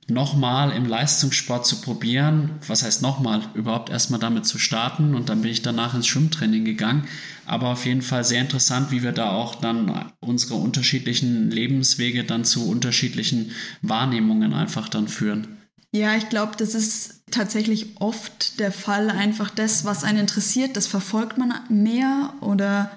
nochmal 0.08 0.72
im 0.72 0.86
Leistungssport 0.86 1.66
zu 1.66 1.82
probieren. 1.82 2.52
Was 2.68 2.84
heißt 2.84 3.02
nochmal? 3.02 3.42
Überhaupt 3.54 3.90
erstmal 3.90 4.20
damit 4.20 4.46
zu 4.46 4.58
starten 4.58 5.16
und 5.16 5.30
dann 5.30 5.42
bin 5.42 5.52
ich 5.52 5.62
danach 5.62 5.94
ins 5.94 6.08
Schwimmtraining 6.08 6.66
gegangen. 6.66 7.08
Aber 7.46 7.70
auf 7.70 7.86
jeden 7.86 8.02
Fall 8.02 8.24
sehr 8.24 8.42
interessant, 8.42 8.92
wie 8.92 9.04
wir 9.04 9.12
da 9.12 9.32
auch 9.32 9.56
dann 9.56 10.12
unsere 10.20 10.56
unterschiedlichen 10.56 11.52
Lebenswege 11.52 12.24
dann 12.24 12.46
zu 12.46 12.68
unterschiedlichen 12.68 13.52
Wahrnehmungen 13.82 14.54
einfach 14.54 14.90
dann 14.90 15.08
führen. 15.08 15.48
Ja, 15.92 16.16
ich 16.16 16.30
glaube, 16.30 16.54
das 16.58 16.76
ist 16.76 17.24
tatsächlich 17.32 18.02
oft 18.02 18.60
der 18.60 18.72
Fall. 18.72 19.10
Einfach 19.10 19.50
das, 19.50 19.86
was 19.86 20.04
einen 20.04 20.20
interessiert, 20.20 20.76
das 20.76 20.88
verfolgt 20.88 21.38
man 21.38 21.54
mehr 21.70 22.34
oder 22.42 22.92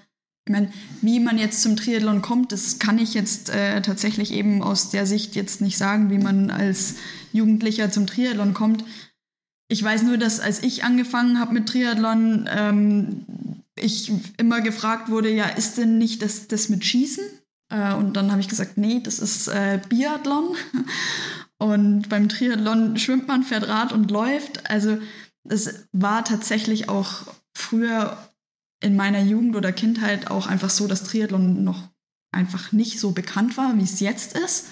ich 0.49 0.53
meine, 0.53 0.73
wie 1.03 1.21
man 1.21 1.37
jetzt 1.37 1.61
zum 1.61 1.77
Triathlon 1.77 2.23
kommt, 2.23 2.53
das 2.53 2.79
kann 2.79 2.99
ich 2.99 3.13
jetzt 3.13 3.51
äh, 3.51 3.83
tatsächlich 3.83 4.33
eben 4.33 4.63
aus 4.63 4.89
der 4.89 5.05
Sicht 5.05 5.37
jetzt 5.37 5.61
nicht 5.61 5.77
sagen, 5.77 6.11
wie 6.11 6.17
man 6.17 6.51
als 6.51 6.95
Jugendlicher 7.35 7.91
zum 7.91 8.07
Triathlon 8.07 8.55
kommt. 8.55 8.83
Ich 9.69 9.83
weiß 9.83 10.05
nur, 10.05 10.17
dass 10.17 10.41
als 10.41 10.63
ich 10.63 10.85
angefangen 10.85 11.39
habe 11.39 11.53
mit 11.53 11.69
Triathlon, 11.69 12.49
ähm, 12.51 13.27
ich 13.81 14.13
immer 14.37 14.61
gefragt 14.61 15.09
wurde, 15.09 15.31
ja, 15.31 15.47
ist 15.47 15.79
denn 15.79 15.99
nicht 15.99 16.23
das, 16.23 16.49
das 16.49 16.69
mit 16.69 16.85
Schießen? 16.85 17.25
Äh, 17.71 17.95
und 17.95 18.17
dann 18.17 18.31
habe 18.31 18.41
ich 18.41 18.49
gesagt, 18.49 18.79
nee, 18.79 19.01
das 19.03 19.19
ist 19.19 19.49
äh, 19.49 19.81
Biathlon. 19.89 20.57
Und 21.61 22.09
beim 22.09 22.29
Triathlon 22.29 22.97
schwimmt 22.99 23.27
man, 23.27 23.43
fährt 23.43 23.67
Rad 23.67 23.93
und 23.93 24.13
läuft. 24.13 24.71
Also 24.71 24.99
es 25.43 25.89
war 25.91 26.25
tatsächlich 26.25 26.89
auch 26.89 27.27
früher 27.53 28.17
in 28.81 28.95
meiner 28.95 29.21
Jugend 29.21 29.57
oder 29.57 29.73
Kindheit 29.73 30.31
auch 30.31 30.47
einfach 30.47 30.71
so, 30.71 30.87
dass 30.87 31.03
Triathlon 31.03 31.65
noch 31.65 31.89
einfach 32.31 32.71
nicht 32.71 33.01
so 33.01 33.11
bekannt 33.11 33.57
war, 33.57 33.77
wie 33.77 33.83
es 33.83 33.99
jetzt 33.99 34.39
ist. 34.39 34.67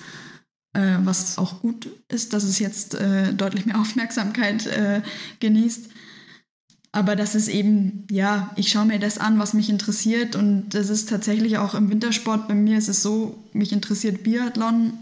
Äh, 0.74 0.98
was 1.04 1.38
auch 1.38 1.60
gut 1.60 1.88
ist, 2.08 2.32
dass 2.34 2.44
es 2.44 2.58
jetzt 2.58 2.94
äh, 2.94 3.32
deutlich 3.34 3.66
mehr 3.66 3.80
Aufmerksamkeit 3.80 4.66
äh, 4.66 5.02
genießt. 5.40 5.88
Aber 6.96 7.14
das 7.14 7.34
ist 7.34 7.48
eben, 7.48 8.06
ja, 8.10 8.54
ich 8.56 8.70
schaue 8.70 8.86
mir 8.86 8.98
das 8.98 9.18
an, 9.18 9.38
was 9.38 9.52
mich 9.52 9.68
interessiert. 9.68 10.34
Und 10.34 10.70
das 10.70 10.88
ist 10.88 11.10
tatsächlich 11.10 11.58
auch 11.58 11.74
im 11.74 11.90
Wintersport 11.90 12.48
bei 12.48 12.54
mir 12.54 12.78
ist 12.78 12.88
es 12.88 13.02
so, 13.02 13.36
mich 13.52 13.70
interessiert 13.70 14.22
Biathlon 14.22 14.94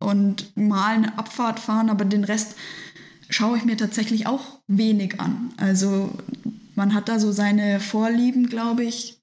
und 0.00 0.56
mal 0.56 0.96
eine 0.96 1.16
Abfahrt 1.16 1.60
fahren, 1.60 1.90
aber 1.90 2.04
den 2.04 2.24
Rest 2.24 2.56
schaue 3.30 3.56
ich 3.56 3.64
mir 3.64 3.76
tatsächlich 3.76 4.26
auch 4.26 4.58
wenig 4.66 5.20
an. 5.20 5.52
Also 5.58 6.10
man 6.74 6.92
hat 6.92 7.08
da 7.08 7.20
so 7.20 7.30
seine 7.30 7.78
Vorlieben, 7.78 8.48
glaube 8.48 8.82
ich. 8.82 9.20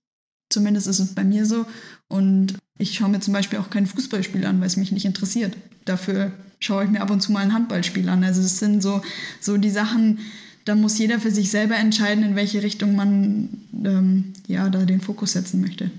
Zumindest 0.49 0.87
ist 0.87 0.99
es 0.99 1.15
bei 1.15 1.25
mir 1.25 1.45
so. 1.45 1.65
Und 2.07 2.53
ich 2.77 2.93
schaue 2.93 3.09
mir 3.09 3.19
zum 3.19 3.33
Beispiel 3.33 3.59
auch 3.59 3.69
kein 3.69 3.87
Fußballspiel 3.87 4.45
an, 4.45 4.61
weil 4.61 4.67
es 4.67 4.77
mich 4.77 4.93
nicht 4.93 5.05
interessiert. 5.05 5.57
Dafür 5.83 6.31
schaue 6.61 6.85
ich 6.85 6.89
mir 6.89 7.01
ab 7.01 7.11
und 7.11 7.19
zu 7.19 7.33
mal 7.33 7.41
ein 7.41 7.53
Handballspiel 7.53 8.07
an. 8.07 8.23
Also 8.23 8.39
es 8.39 8.57
sind 8.57 8.81
so, 8.81 9.01
so 9.41 9.57
die 9.57 9.69
Sachen, 9.69 10.19
da 10.69 10.75
muss 10.75 10.99
jeder 10.99 11.19
für 11.19 11.31
sich 11.31 11.49
selber 11.49 11.75
entscheiden, 11.75 12.23
in 12.23 12.35
welche 12.35 12.61
Richtung 12.61 12.95
man 12.95 13.49
ähm, 13.83 14.33
ja, 14.47 14.69
da 14.69 14.85
den 14.85 15.01
Fokus 15.01 15.31
setzen 15.31 15.61
möchte. 15.61 15.89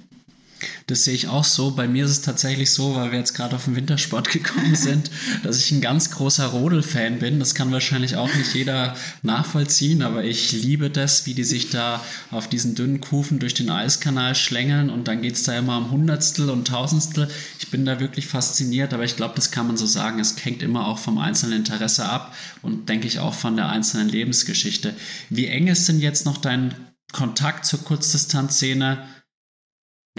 Das 0.87 1.05
sehe 1.05 1.15
ich 1.15 1.29
auch 1.29 1.45
so. 1.45 1.73
Bei 1.73 1.89
mir 1.89 2.05
ist 2.05 2.11
es 2.11 2.23
tatsächlich 2.23 2.71
so, 2.71 2.95
weil 2.97 3.13
wir 3.13 3.19
jetzt 3.19 3.35
gerade 3.35 3.57
auf 3.57 3.65
den 3.65 3.77
Wintersport 3.77 4.29
gekommen 4.33 4.75
sind, 4.75 5.11
dass 5.43 5.59
ich 5.59 5.71
ein 5.73 5.81
ganz 5.81 6.11
großer 6.11 6.47
Rodel-Fan 6.47 7.19
bin. 7.19 7.39
Das 7.39 7.55
kann 7.55 7.73
wahrscheinlich 7.73 8.17
auch 8.17 8.33
nicht 8.35 8.55
jeder 8.55 8.95
nachvollziehen, 9.23 10.03
aber 10.03 10.25
ich 10.25 10.53
liebe 10.53 10.91
das, 10.91 11.27
wie 11.27 11.35
die 11.35 11.45
sich 11.45 11.71
da 11.71 12.05
auf 12.31 12.49
diesen 12.49 12.75
dünnen 12.75 13.01
Kufen 13.01 13.39
durch 13.39 13.55
den 13.55 13.71
Eiskanal 13.71 14.35
schlängeln 14.35 14.91
und 14.91 15.09
dann 15.09 15.23
geht 15.23 15.35
es 15.35 15.45
da 15.45 15.57
immer 15.57 15.79
um 15.79 15.91
Hundertstel 15.91 16.51
und 16.51 16.69
Tausendstel. 16.69 17.29
Ich 17.59 17.71
bin 17.71 17.85
da 17.85 18.01
wirklich 18.01 18.27
fasziniert, 18.27 18.93
aber 18.93 19.05
ich 19.05 19.17
glaube, 19.17 19.35
das 19.37 19.51
kann 19.51 19.67
man 19.67 19.77
so 19.77 19.87
sagen. 19.87 20.21
Es 20.21 20.35
hängt 20.45 20.63
immer 20.63 20.87
auch 20.87 20.99
vom 20.99 21.19
einzelnen 21.19 21.61
Interesse 21.61 22.09
ab 22.09 22.35
und 22.63 22.89
denke 22.89 23.07
ich 23.07 23.19
auch 23.19 23.35
von 23.35 23.57
der 23.57 23.69
einzelnen 23.69 24.09
Lebensgeschichte. 24.09 24.95
Wie 25.29 25.47
eng 25.47 25.67
ist 25.69 25.89
denn 25.89 26.01
jetzt 26.01 26.27
noch 26.27 26.39
dein 26.39 26.75
Kontakt 27.13 27.67
zur 27.67 27.83
Kurzdistanzszene? 27.83 29.07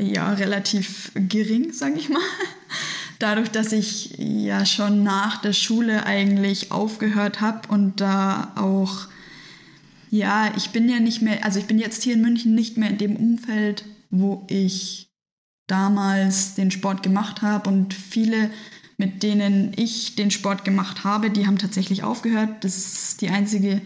Ja, 0.01 0.33
relativ 0.33 1.11
gering, 1.15 1.71
sage 1.73 1.95
ich 1.97 2.09
mal. 2.09 2.21
Dadurch, 3.19 3.49
dass 3.49 3.71
ich 3.71 4.15
ja 4.17 4.65
schon 4.65 5.03
nach 5.03 5.41
der 5.41 5.53
Schule 5.53 6.05
eigentlich 6.05 6.71
aufgehört 6.71 7.39
habe 7.39 7.67
und 7.67 8.01
da 8.01 8.51
auch, 8.55 9.07
ja, 10.09 10.51
ich 10.57 10.71
bin 10.71 10.89
ja 10.89 10.99
nicht 10.99 11.21
mehr, 11.21 11.45
also 11.45 11.59
ich 11.59 11.65
bin 11.65 11.77
jetzt 11.77 12.01
hier 12.01 12.15
in 12.15 12.21
München 12.21 12.55
nicht 12.55 12.77
mehr 12.77 12.89
in 12.89 12.97
dem 12.97 13.15
Umfeld, 13.15 13.85
wo 14.09 14.45
ich 14.49 15.11
damals 15.67 16.55
den 16.55 16.71
Sport 16.71 17.03
gemacht 17.03 17.43
habe 17.43 17.69
und 17.69 17.93
viele, 17.93 18.49
mit 18.97 19.21
denen 19.21 19.71
ich 19.75 20.15
den 20.15 20.31
Sport 20.31 20.65
gemacht 20.65 21.03
habe, 21.03 21.29
die 21.29 21.45
haben 21.45 21.59
tatsächlich 21.59 22.03
aufgehört. 22.03 22.63
Das 22.63 23.17
die 23.17 23.29
einzige, 23.29 23.81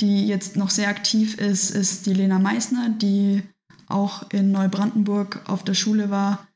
die 0.00 0.26
jetzt 0.26 0.56
noch 0.56 0.70
sehr 0.70 0.88
aktiv 0.88 1.36
ist, 1.36 1.70
ist 1.70 2.06
die 2.06 2.14
Lena 2.14 2.38
Meissner, 2.38 2.88
die 2.88 3.42
auch 3.92 4.30
in 4.30 4.50
Neubrandenburg 4.50 5.42
auf 5.46 5.64
der 5.64 5.74
Schule 5.74 6.10
war, 6.10 6.48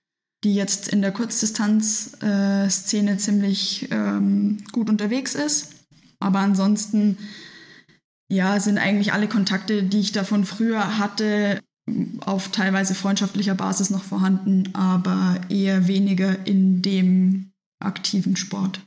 die 0.45 0.55
jetzt 0.55 0.89
in 0.89 1.03
der 1.03 1.13
Kurzdistanz-Szene 1.13 3.13
äh, 3.13 3.19
ziemlich 3.19 3.89
ähm, 3.91 4.65
gut 4.73 4.89
unterwegs 4.89 5.35
ist. 5.35 5.75
Aber 6.19 6.41
ansonsten 6.41 7.19
ja, 8.29 8.59
sind 8.61 8.79
eigentlich 8.79 9.13
alle 9.13 9.29
Kontakte, 9.29 9.83
die 9.83 10.01
ich 10.01 10.13
davon 10.13 10.45
früher 10.45 10.99
hatte, 10.99 11.61
auf 12.21 12.49
teilweise 12.49 12.95
freundschaftlicher 12.95 13.55
Basis 13.55 13.91
noch 13.91 14.03
vorhanden, 14.03 14.75
aber 14.75 15.41
eher 15.49 15.87
weniger 15.87 16.47
in 16.47 16.83
dem 16.83 17.53
aktiven 17.79 18.37
Sport. 18.37 18.81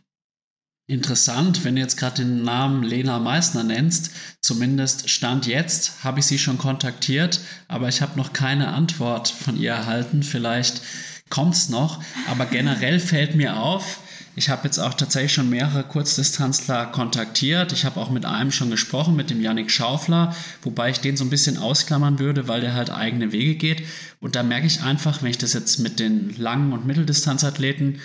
Interessant, 0.90 1.64
wenn 1.64 1.76
du 1.76 1.82
jetzt 1.82 1.98
gerade 1.98 2.24
den 2.24 2.42
Namen 2.42 2.82
Lena 2.82 3.20
Meissner 3.20 3.64
nennst. 3.64 4.10
Zumindest 4.42 5.08
Stand 5.08 5.46
jetzt 5.46 6.04
habe 6.04 6.20
ich 6.20 6.26
sie 6.26 6.40
schon 6.40 6.58
kontaktiert, 6.58 7.42
aber 7.68 7.90
ich 7.90 8.02
habe 8.02 8.18
noch 8.18 8.34
keine 8.34 8.70
Antwort 8.70 9.28
von 9.28 9.56
ihr 9.56 9.70
erhalten. 9.70 10.24
Vielleicht 10.24 10.82
kommt 11.30 11.54
es 11.54 11.70
noch. 11.70 12.02
Aber 12.28 12.46
generell 12.52 13.00
fällt 13.00 13.36
mir 13.36 13.58
auf, 13.58 14.00
ich 14.36 14.50
habe 14.50 14.64
jetzt 14.64 14.80
auch 14.80 14.96
tatsächlich 14.96 15.34
schon 15.34 15.52
mehrere 15.52 15.84
Kurzdistanzler 15.84 16.88
kontaktiert. 16.88 17.72
Ich 17.72 17.86
habe 17.86 18.00
auch 18.00 18.10
mit 18.10 18.26
einem 18.26 18.52
schon 18.52 18.72
gesprochen, 18.72 19.16
mit 19.16 19.30
dem 19.30 19.42
Yannick 19.42 19.70
Schaufler, 19.70 20.36
wobei 20.64 20.90
ich 20.90 21.02
den 21.02 21.18
so 21.18 21.24
ein 21.24 21.30
bisschen 21.30 21.60
ausklammern 21.60 22.18
würde, 22.18 22.48
weil 22.48 22.62
der 22.62 22.74
halt 22.74 22.90
eigene 22.90 23.32
Wege 23.32 23.54
geht. 23.54 23.84
Und 24.22 24.36
da 24.36 24.42
merke 24.42 24.66
ich 24.66 24.82
einfach, 24.82 25.22
wenn 25.22 25.30
ich 25.30 25.38
das 25.38 25.54
jetzt 25.54 25.78
mit 25.78 26.00
den 26.00 26.36
langen 26.36 26.74
und 26.74 26.88
Mitteldistanzathleten 26.88 28.00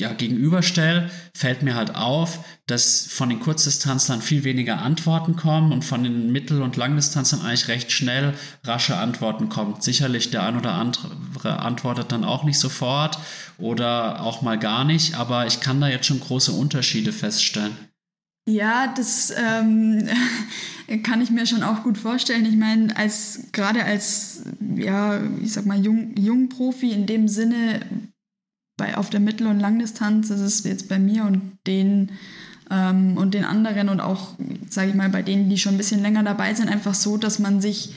ja, 0.00 0.12
gegenüberstelle, 0.14 1.10
fällt 1.34 1.62
mir 1.62 1.74
halt 1.74 1.94
auf, 1.94 2.44
dass 2.66 3.06
von 3.06 3.28
den 3.28 3.40
Kurzdistanzlern 3.40 4.22
viel 4.22 4.42
weniger 4.42 4.80
Antworten 4.80 5.36
kommen 5.36 5.70
und 5.70 5.84
von 5.84 6.02
den 6.02 6.32
Mittel- 6.32 6.62
und 6.62 6.76
Langdistanzlern 6.76 7.42
eigentlich 7.42 7.68
recht 7.68 7.92
schnell 7.92 8.32
rasche 8.64 8.96
Antworten 8.96 9.50
kommen. 9.50 9.80
Sicherlich 9.80 10.30
der 10.30 10.44
ein 10.44 10.56
oder 10.56 10.72
andere 10.72 11.58
antwortet 11.58 12.10
dann 12.10 12.24
auch 12.24 12.44
nicht 12.44 12.58
sofort 12.58 13.18
oder 13.58 14.22
auch 14.22 14.40
mal 14.40 14.58
gar 14.58 14.84
nicht, 14.84 15.14
aber 15.16 15.46
ich 15.46 15.60
kann 15.60 15.80
da 15.80 15.88
jetzt 15.88 16.06
schon 16.06 16.20
große 16.20 16.52
Unterschiede 16.52 17.12
feststellen. 17.12 17.76
Ja, 18.48 18.92
das 18.96 19.32
ähm, 19.36 20.08
kann 21.02 21.20
ich 21.20 21.30
mir 21.30 21.46
schon 21.46 21.62
auch 21.62 21.82
gut 21.82 21.98
vorstellen. 21.98 22.46
Ich 22.46 22.56
meine, 22.56 22.96
als 22.96 23.40
gerade 23.52 23.84
als 23.84 24.42
ja, 24.74 25.20
ich 25.42 25.52
sag 25.52 25.66
mal 25.66 25.78
Jung, 25.84 26.16
Jungprofi 26.16 26.92
in 26.92 27.06
dem 27.06 27.28
Sinne 27.28 27.80
bei, 28.82 28.96
auf 28.96 29.10
der 29.10 29.20
Mittel- 29.20 29.46
und 29.46 29.60
Langdistanz 29.60 30.30
ist 30.30 30.40
es 30.40 30.64
jetzt 30.64 30.88
bei 30.88 30.98
mir 30.98 31.24
und 31.24 31.52
den 31.68 32.10
ähm, 32.68 33.16
und 33.16 33.32
den 33.32 33.44
anderen 33.44 33.88
und 33.88 34.00
auch, 34.00 34.34
sage 34.68 34.88
ich 34.88 34.96
mal, 34.96 35.08
bei 35.08 35.22
denen, 35.22 35.48
die 35.48 35.56
schon 35.56 35.74
ein 35.74 35.78
bisschen 35.78 36.02
länger 36.02 36.24
dabei 36.24 36.52
sind, 36.54 36.68
einfach 36.68 36.94
so, 36.94 37.16
dass 37.16 37.38
man 37.38 37.60
sich 37.60 37.94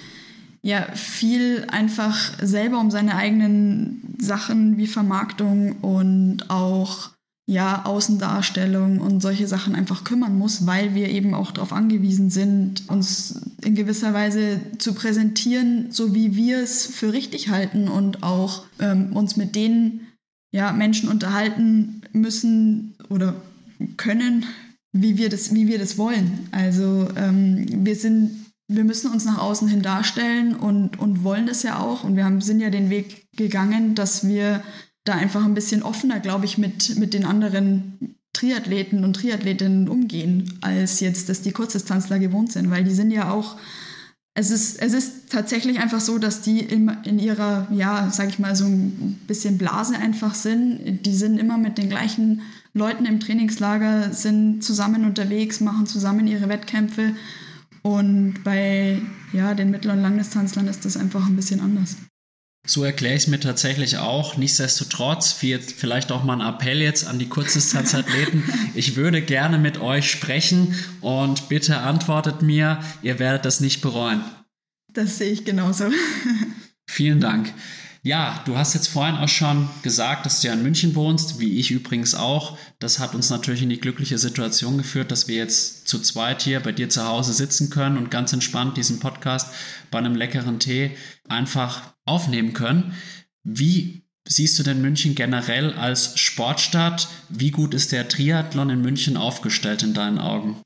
ja 0.61 0.85
viel 0.93 1.65
einfach 1.71 2.33
selber 2.39 2.79
um 2.79 2.91
seine 2.91 3.15
eigenen 3.15 4.15
Sachen 4.19 4.77
wie 4.77 4.85
Vermarktung 4.85 5.77
und 5.81 6.51
auch 6.51 7.09
ja, 7.47 7.85
Außendarstellung 7.85 8.99
und 8.99 9.21
solche 9.21 9.47
Sachen 9.47 9.75
einfach 9.75 10.03
kümmern 10.03 10.37
muss, 10.37 10.67
weil 10.67 10.93
wir 10.93 11.09
eben 11.09 11.33
auch 11.33 11.51
darauf 11.51 11.73
angewiesen 11.73 12.29
sind, 12.29 12.89
uns 12.89 13.41
in 13.63 13.75
gewisser 13.75 14.13
Weise 14.13 14.59
zu 14.77 14.93
präsentieren, 14.93 15.87
so 15.89 16.13
wie 16.13 16.35
wir 16.35 16.59
es 16.59 16.85
für 16.85 17.13
richtig 17.13 17.49
halten 17.49 17.87
und 17.87 18.23
auch 18.23 18.63
ähm, 18.79 19.15
uns 19.15 19.35
mit 19.35 19.55
denen 19.55 20.04
ja, 20.55 20.71
Menschen 20.71 21.09
unterhalten 21.09 22.01
müssen 22.13 22.95
oder 23.09 23.35
können, 23.97 24.45
wie 24.93 25.17
wir 25.17 25.27
das, 25.27 25.53
wie 25.53 25.67
wir 25.67 25.77
das 25.77 25.97
wollen. 25.97 26.47
Also 26.51 27.09
ähm, 27.17 27.65
wir 27.85 27.97
sind, 27.97 28.45
wir 28.69 28.85
müssen 28.85 29.11
uns 29.11 29.25
nach 29.25 29.37
außen 29.37 29.67
hin 29.67 29.81
darstellen 29.81 30.55
und, 30.55 30.97
und 30.97 31.25
wollen 31.25 31.45
das 31.45 31.63
ja 31.63 31.79
auch. 31.79 32.05
Und 32.05 32.15
wir 32.15 32.23
haben, 32.23 32.39
sind 32.39 32.61
ja 32.61 32.69
den 32.69 32.89
Weg 32.89 33.27
gegangen, 33.35 33.95
dass 33.95 34.25
wir 34.25 34.63
da 35.03 35.15
einfach 35.15 35.43
ein 35.43 35.55
bisschen 35.55 35.83
offener, 35.83 36.21
glaube 36.21 36.45
ich, 36.45 36.57
mit, 36.57 36.97
mit 36.97 37.13
den 37.13 37.25
anderen 37.25 38.15
Triathleten 38.31 39.03
und 39.03 39.17
Triathletinnen 39.17 39.89
umgehen, 39.89 40.57
als 40.61 41.01
jetzt 41.01 41.27
das 41.27 41.41
die 41.41 41.51
Kurzdistanzler 41.51 42.17
gewohnt 42.17 42.53
sind, 42.53 42.71
weil 42.71 42.85
die 42.85 42.93
sind 42.93 43.11
ja 43.11 43.29
auch 43.29 43.57
es 44.37 44.51
ist, 44.51 44.81
es 44.81 44.93
ist 44.93 45.29
tatsächlich 45.29 45.79
einfach 45.79 46.01
so, 46.01 46.17
dass 46.17 46.41
die 46.41 46.59
in, 46.59 46.89
in 47.05 47.19
ihrer, 47.19 47.67
ja, 47.71 48.09
sag 48.11 48.27
ich 48.27 48.37
mal, 48.37 48.53
so 48.53 48.65
ein 48.65 49.17
bisschen 49.27 49.57
Blase 49.57 49.95
einfach 49.95 50.35
sind. 50.35 51.05
Die 51.05 51.15
sind 51.15 51.39
immer 51.39 51.57
mit 51.57 51.77
den 51.77 51.89
gleichen 51.89 52.41
Leuten 52.73 53.05
im 53.05 53.21
Trainingslager, 53.21 54.11
sind 54.11 54.61
zusammen 54.61 55.05
unterwegs, 55.05 55.61
machen 55.61 55.87
zusammen 55.87 56.27
ihre 56.27 56.49
Wettkämpfe. 56.49 57.15
Und 57.81 58.43
bei 58.43 59.01
ja, 59.31 59.53
den 59.53 59.71
Mittel- 59.71 59.91
und 59.91 60.01
Langdistanzlern 60.01 60.67
ist 60.67 60.83
das 60.83 60.97
einfach 60.97 61.25
ein 61.27 61.37
bisschen 61.37 61.61
anders. 61.61 61.95
So 62.65 62.83
erkläre 62.83 63.15
ich 63.15 63.23
es 63.23 63.27
mir 63.27 63.39
tatsächlich 63.39 63.97
auch. 63.97 64.37
Nichtsdestotrotz, 64.37 65.31
vielleicht 65.31 66.11
auch 66.11 66.23
mal 66.23 66.41
ein 66.41 66.53
Appell 66.53 66.81
jetzt 66.81 67.05
an 67.07 67.19
die 67.19 67.29
Kurzdistanzathleten. 67.29 68.43
ich 68.73 68.95
würde 68.95 69.21
gerne 69.21 69.57
mit 69.59 69.79
euch 69.79 70.09
sprechen 70.09 70.75
und 71.01 71.47
bitte 71.47 71.77
antwortet 71.77 72.41
mir, 72.41 72.79
ihr 73.01 73.19
werdet 73.19 73.45
das 73.45 73.59
nicht 73.59 73.81
bereuen. 73.81 74.23
Das 74.91 75.17
sehe 75.17 75.31
ich 75.31 75.45
genauso. 75.45 75.85
Vielen 76.87 77.19
Dank. 77.19 77.53
Ja, 78.05 78.43
du 78.45 78.55
hast 78.55 78.75
jetzt 78.75 78.87
vorhin 78.87 79.15
auch 79.15 79.27
schon 79.27 79.67
gesagt, 79.81 80.27
dass 80.27 80.39
du 80.39 80.47
ja 80.47 80.53
in 80.53 80.61
München 80.61 80.93
wohnst, 80.93 81.39
wie 81.39 81.59
ich 81.59 81.71
übrigens 81.71 82.13
auch. 82.13 82.55
Das 82.77 82.99
hat 82.99 83.15
uns 83.15 83.31
natürlich 83.31 83.63
in 83.63 83.69
die 83.69 83.79
glückliche 83.79 84.19
Situation 84.19 84.77
geführt, 84.77 85.09
dass 85.09 85.27
wir 85.27 85.37
jetzt 85.37 85.87
zu 85.87 85.99
zweit 85.99 86.43
hier 86.43 86.59
bei 86.59 86.71
dir 86.71 86.87
zu 86.87 87.03
Hause 87.03 87.33
sitzen 87.33 87.71
können 87.71 87.97
und 87.97 88.11
ganz 88.11 88.31
entspannt 88.31 88.77
diesen 88.77 88.99
Podcast 88.99 89.51
bei 89.89 89.97
einem 89.97 90.13
leckeren 90.13 90.59
Tee 90.59 90.91
einfach 91.27 91.94
aufnehmen 92.05 92.53
können. 92.53 92.93
Wie 93.43 94.03
siehst 94.27 94.57
du 94.57 94.63
denn 94.63 94.81
München 94.81 95.15
generell 95.15 95.73
als 95.73 96.19
Sportstadt? 96.19 97.07
Wie 97.29 97.51
gut 97.51 97.73
ist 97.73 97.91
der 97.91 98.07
Triathlon 98.07 98.69
in 98.69 98.81
München 98.81 99.17
aufgestellt 99.17 99.83
in 99.83 99.93
deinen 99.93 100.19
Augen? 100.19 100.61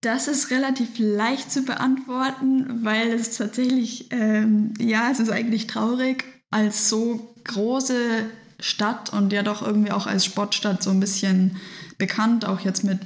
Das 0.00 0.28
ist 0.28 0.50
relativ 0.50 0.98
leicht 0.98 1.50
zu 1.50 1.62
beantworten, 1.62 2.84
weil 2.84 3.08
es 3.12 3.36
tatsächlich, 3.36 4.12
ähm, 4.12 4.74
ja, 4.78 5.10
es 5.10 5.18
ist 5.18 5.30
eigentlich 5.30 5.66
traurig, 5.66 6.24
als 6.50 6.88
so 6.88 7.34
große 7.44 8.26
Stadt 8.60 9.12
und 9.12 9.32
ja 9.32 9.42
doch 9.42 9.62
irgendwie 9.62 9.90
auch 9.90 10.06
als 10.06 10.24
Sportstadt 10.24 10.82
so 10.82 10.90
ein 10.90 11.00
bisschen 11.00 11.56
bekannt, 11.98 12.44
auch 12.44 12.60
jetzt 12.60 12.84
mit 12.84 13.00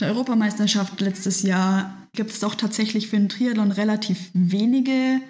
der 0.00 0.08
Europameisterschaft 0.08 1.00
letztes 1.02 1.42
Jahr, 1.42 2.08
gibt 2.14 2.30
es 2.30 2.40
doch 2.40 2.54
tatsächlich 2.54 3.08
für 3.08 3.16
den 3.16 3.28
Triathlon 3.28 3.70
relativ 3.70 4.30
wenige 4.32 5.20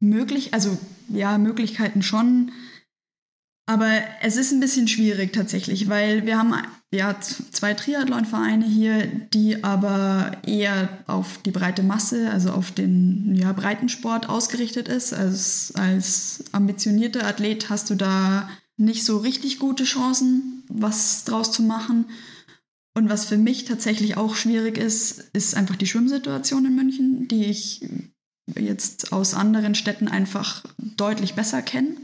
möglich, 0.00 0.54
also 0.54 0.76
ja, 1.08 1.38
Möglichkeiten 1.38 2.02
schon. 2.02 2.52
Aber 3.66 3.90
es 4.22 4.36
ist 4.36 4.52
ein 4.52 4.60
bisschen 4.60 4.88
schwierig 4.88 5.32
tatsächlich, 5.34 5.90
weil 5.90 6.24
wir 6.24 6.38
haben 6.38 6.54
ja 6.90 7.20
zwei 7.20 7.74
Triathlon-Vereine 7.74 8.64
hier, 8.64 9.06
die 9.06 9.62
aber 9.62 10.38
eher 10.46 10.88
auf 11.06 11.38
die 11.42 11.50
breite 11.50 11.82
Masse, 11.82 12.30
also 12.30 12.50
auf 12.50 12.72
den 12.72 13.34
ja, 13.34 13.52
Breitensport 13.52 14.28
ausgerichtet 14.28 14.88
ist. 14.88 15.12
Als, 15.12 15.72
als 15.74 16.44
ambitionierter 16.52 17.26
Athlet 17.26 17.68
hast 17.68 17.90
du 17.90 17.94
da 17.94 18.48
nicht 18.78 19.04
so 19.04 19.18
richtig 19.18 19.58
gute 19.58 19.84
Chancen, 19.84 20.62
was 20.68 21.24
draus 21.24 21.52
zu 21.52 21.62
machen. 21.62 22.06
Und 22.94 23.10
was 23.10 23.26
für 23.26 23.36
mich 23.36 23.66
tatsächlich 23.66 24.16
auch 24.16 24.34
schwierig 24.34 24.78
ist, 24.78 25.28
ist 25.34 25.54
einfach 25.54 25.76
die 25.76 25.86
Schwimmsituation 25.86 26.64
in 26.64 26.74
München, 26.74 27.28
die 27.28 27.44
ich 27.44 27.86
jetzt 28.56 29.12
aus 29.12 29.34
anderen 29.34 29.74
Städten 29.74 30.08
einfach 30.08 30.64
deutlich 30.78 31.34
besser 31.34 31.62
kenne. 31.62 31.96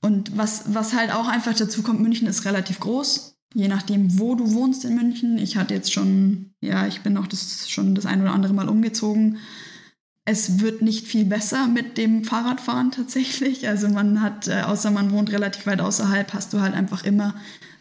Und 0.00 0.36
was, 0.36 0.74
was 0.74 0.94
halt 0.94 1.12
auch 1.12 1.28
einfach 1.28 1.54
dazu 1.54 1.82
kommt, 1.82 2.00
München 2.00 2.28
ist 2.28 2.44
relativ 2.44 2.80
groß, 2.80 3.36
je 3.54 3.68
nachdem, 3.68 4.18
wo 4.18 4.34
du 4.34 4.52
wohnst 4.52 4.84
in 4.84 4.94
München. 4.94 5.38
Ich 5.38 5.56
hatte 5.56 5.74
jetzt 5.74 5.92
schon, 5.92 6.52
ja, 6.60 6.86
ich 6.86 7.00
bin 7.00 7.16
auch 7.16 7.26
das, 7.26 7.68
schon 7.68 7.94
das 7.94 8.06
ein 8.06 8.22
oder 8.22 8.32
andere 8.32 8.54
Mal 8.54 8.68
umgezogen. 8.68 9.38
Es 10.24 10.60
wird 10.60 10.82
nicht 10.82 11.06
viel 11.06 11.24
besser 11.24 11.66
mit 11.66 11.96
dem 11.96 12.22
Fahrradfahren 12.22 12.90
tatsächlich. 12.90 13.66
Also 13.66 13.88
man 13.88 14.20
hat, 14.20 14.46
äh, 14.46 14.62
außer 14.62 14.90
man 14.90 15.10
wohnt 15.10 15.32
relativ 15.32 15.66
weit 15.66 15.80
außerhalb, 15.80 16.32
hast 16.34 16.52
du 16.52 16.60
halt 16.60 16.74
einfach 16.74 17.02
immer 17.02 17.34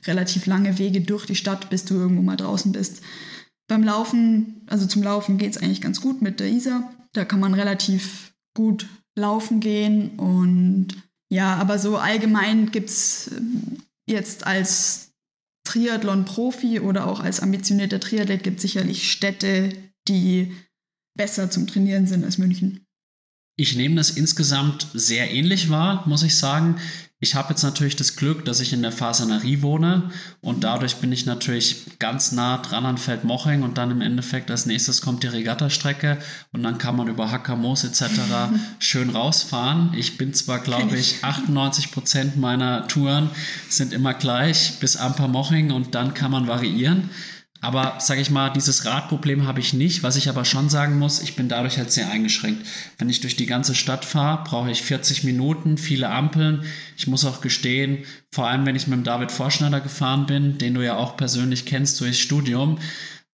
relativ 0.05 0.45
lange 0.45 0.77
Wege 0.79 1.01
durch 1.01 1.25
die 1.25 1.35
Stadt, 1.35 1.69
bis 1.69 1.83
du 1.85 1.95
irgendwo 1.95 2.21
mal 2.21 2.37
draußen 2.37 2.71
bist. 2.71 3.01
Beim 3.67 3.83
Laufen, 3.83 4.61
also 4.67 4.85
zum 4.85 5.03
Laufen 5.03 5.37
geht 5.37 5.55
es 5.55 5.61
eigentlich 5.61 5.81
ganz 5.81 6.01
gut 6.01 6.21
mit 6.21 6.39
der 6.39 6.49
Isar. 6.49 6.93
Da 7.13 7.25
kann 7.25 7.39
man 7.39 7.53
relativ 7.53 8.33
gut 8.53 8.87
laufen 9.15 9.59
gehen 9.59 10.11
und 10.17 10.89
ja, 11.29 11.55
aber 11.55 11.79
so 11.79 11.97
allgemein 11.97 12.71
gibt 12.71 12.89
es 12.89 13.31
ähm, 13.35 13.79
jetzt 14.07 14.45
als 14.47 15.11
Triathlon-Profi 15.65 16.79
oder 16.79 17.07
auch 17.07 17.19
als 17.19 17.41
ambitionierter 17.41 17.99
Triathlet 17.99 18.43
gibt 18.43 18.57
es 18.57 18.61
sicherlich 18.61 19.11
Städte, 19.11 19.73
die 20.07 20.53
besser 21.17 21.49
zum 21.49 21.67
Trainieren 21.67 22.07
sind 22.07 22.23
als 22.23 22.37
München. 22.37 22.85
Ich 23.59 23.75
nehme 23.75 23.95
das 23.95 24.11
insgesamt 24.11 24.87
sehr 24.93 25.31
ähnlich 25.31 25.69
wahr, 25.69 26.07
muss 26.07 26.23
ich 26.23 26.37
sagen. 26.37 26.77
Ich 27.19 27.33
habe 27.33 27.49
jetzt 27.49 27.63
natürlich 27.63 27.95
das 27.95 28.15
Glück, 28.15 28.45
dass 28.45 28.59
ich 28.59 28.73
in 28.73 28.83
der 28.83 28.91
Fasanerie 28.91 29.63
wohne 29.63 30.11
und 30.39 30.63
dadurch 30.63 30.97
bin 30.97 31.11
ich 31.11 31.25
natürlich 31.25 31.97
ganz 31.97 32.31
nah 32.31 32.59
dran 32.59 32.85
an 32.85 32.99
Feldmoching 32.99 33.63
und 33.63 33.79
dann 33.79 33.89
im 33.89 34.01
Endeffekt 34.01 34.51
als 34.51 34.67
nächstes 34.67 35.01
kommt 35.01 35.23
die 35.23 35.27
Regattastrecke 35.27 36.19
und 36.51 36.61
dann 36.61 36.77
kann 36.77 36.95
man 36.95 37.07
über 37.07 37.31
Hackermoos 37.31 37.85
etc. 37.85 38.03
schön 38.79 39.09
rausfahren. 39.09 39.95
Ich 39.95 40.19
bin 40.19 40.35
zwar, 40.35 40.59
glaube 40.59 40.95
ich, 40.95 41.23
98 41.23 41.91
Prozent 41.91 42.37
meiner 42.37 42.87
Touren 42.87 43.31
sind 43.67 43.93
immer 43.93 44.13
gleich 44.13 44.79
bis 44.79 44.95
Ampermoching 44.95 45.71
und 45.71 45.95
dann 45.95 46.13
kann 46.13 46.29
man 46.29 46.47
variieren. 46.47 47.09
Aber 47.59 47.95
sage 47.99 48.21
ich 48.21 48.29
mal, 48.29 48.49
dieses 48.49 48.85
Radproblem 48.85 49.47
habe 49.47 49.59
ich 49.59 49.73
nicht. 49.73 50.03
Was 50.03 50.15
ich 50.15 50.29
aber 50.29 50.45
schon 50.45 50.69
sagen 50.69 50.99
muss, 50.99 51.21
ich 51.21 51.35
bin 51.35 51.49
dadurch 51.49 51.77
halt 51.77 51.91
sehr 51.91 52.09
eingeschränkt. 52.09 52.65
Wenn 52.97 53.09
ich 53.09 53.21
durch 53.21 53.35
die 53.35 53.47
ganze 53.47 53.73
Stadt 53.73 54.05
fahre, 54.05 54.43
brauche 54.43 54.69
ich 54.69 54.83
40 54.83 55.23
Minuten, 55.23 55.77
viele 55.77 56.09
Ampeln. 56.09 56.63
Ich 56.97 57.07
muss 57.07 57.25
auch 57.25 57.41
gestehen, 57.41 58.05
vor 58.31 58.47
allem 58.47 58.65
wenn 58.65 58.75
ich 58.75 58.87
mit 58.87 58.97
dem 58.97 59.03
David 59.03 59.31
Vorschneider 59.31 59.81
gefahren 59.81 60.27
bin, 60.27 60.57
den 60.57 60.75
du 60.75 60.81
ja 60.81 60.97
auch 60.97 61.17
persönlich 61.17 61.65
kennst 61.65 61.99
durchs 61.99 62.19
Studium, 62.19 62.77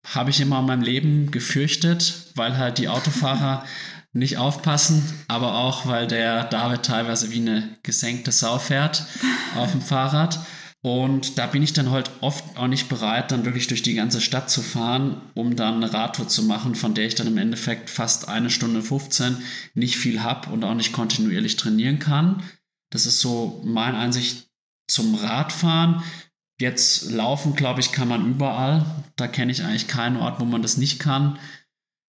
habe 0.05 0.29
ich 0.29 0.39
immer 0.41 0.59
in 0.59 0.65
meinem 0.65 0.81
Leben 0.81 1.31
gefürchtet, 1.31 2.31
weil 2.35 2.57
halt 2.57 2.77
die 2.77 2.89
Autofahrer 2.89 3.65
nicht 4.13 4.37
aufpassen, 4.37 5.03
aber 5.27 5.55
auch, 5.55 5.87
weil 5.87 6.07
der 6.07 6.43
David 6.43 6.83
teilweise 6.83 7.31
wie 7.31 7.41
eine 7.41 7.77
gesenkte 7.81 8.31
Sau 8.31 8.59
fährt 8.59 9.05
auf 9.55 9.71
dem 9.71 9.81
Fahrrad. 9.81 10.39
Und 10.83 11.37
da 11.37 11.47
bin 11.47 11.63
ich 11.63 11.71
dann 11.71 11.91
halt 11.91 12.11
oft 12.19 12.57
auch 12.57 12.67
nicht 12.67 12.89
bereit, 12.89 13.31
dann 13.31 13.45
wirklich 13.45 13.67
durch 13.67 13.83
die 13.83 13.93
ganze 13.93 14.19
Stadt 14.19 14.49
zu 14.49 14.61
fahren, 14.61 15.21
um 15.33 15.55
dann 15.55 15.75
eine 15.75 15.93
Radtour 15.93 16.27
zu 16.27 16.43
machen, 16.43 16.75
von 16.75 16.93
der 16.93 17.07
ich 17.07 17.15
dann 17.15 17.25
im 17.25 17.37
Endeffekt 17.37 17.89
fast 17.89 18.27
eine 18.27 18.49
Stunde 18.49 18.81
15 18.81 19.37
nicht 19.75 19.95
viel 19.95 20.21
habe 20.21 20.49
und 20.49 20.65
auch 20.65 20.73
nicht 20.73 20.91
kontinuierlich 20.91 21.55
trainieren 21.55 21.99
kann. 21.99 22.43
Das 22.91 23.05
ist 23.05 23.21
so 23.21 23.61
meine 23.63 23.97
Einsicht 23.97 24.49
zum 24.89 25.15
Radfahren. 25.15 26.03
Jetzt 26.59 27.09
laufen, 27.11 27.55
glaube 27.55 27.79
ich, 27.79 27.93
kann 27.93 28.09
man 28.09 28.29
überall. 28.29 28.85
Da 29.15 29.29
kenne 29.29 29.53
ich 29.53 29.63
eigentlich 29.63 29.87
keinen 29.87 30.17
Ort, 30.17 30.41
wo 30.41 30.45
man 30.45 30.61
das 30.61 30.75
nicht 30.75 30.99
kann. 30.99 31.39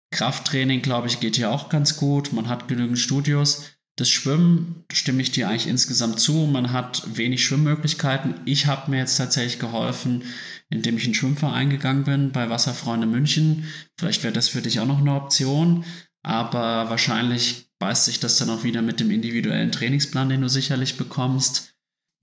Krafttraining, 0.09 0.82
glaube 0.82 1.07
ich, 1.07 1.19
geht 1.19 1.36
hier 1.36 1.51
auch 1.51 1.69
ganz 1.69 1.97
gut. 1.97 2.34
Man 2.34 2.49
hat 2.49 2.67
genügend 2.67 2.97
Studios. 2.97 3.72
Das 3.95 4.09
Schwimmen 4.09 4.85
stimme 4.91 5.21
ich 5.21 5.31
dir 5.31 5.47
eigentlich 5.47 5.67
insgesamt 5.67 6.19
zu. 6.19 6.33
Man 6.47 6.71
hat 6.71 7.03
wenig 7.15 7.45
Schwimmmöglichkeiten. 7.45 8.35
Ich 8.45 8.65
habe 8.65 8.89
mir 8.89 8.97
jetzt 8.97 9.17
tatsächlich 9.17 9.59
geholfen, 9.59 10.23
indem 10.69 10.97
ich 10.97 11.05
in 11.05 11.13
Schwimmverein 11.13 11.69
gegangen 11.69 12.03
bin 12.03 12.31
bei 12.31 12.49
Wasserfreunde 12.49 13.05
München. 13.05 13.65
Vielleicht 13.99 14.23
wäre 14.23 14.33
das 14.33 14.47
für 14.47 14.61
dich 14.61 14.79
auch 14.79 14.87
noch 14.87 14.99
eine 14.99 15.13
Option. 15.13 15.85
Aber 16.23 16.89
wahrscheinlich 16.89 17.67
beißt 17.77 18.05
sich 18.05 18.19
das 18.19 18.37
dann 18.37 18.49
auch 18.49 18.63
wieder 18.63 18.81
mit 18.81 18.99
dem 18.99 19.11
individuellen 19.11 19.71
Trainingsplan, 19.71 20.29
den 20.29 20.41
du 20.41 20.49
sicherlich 20.49 20.97
bekommst. 20.97 21.73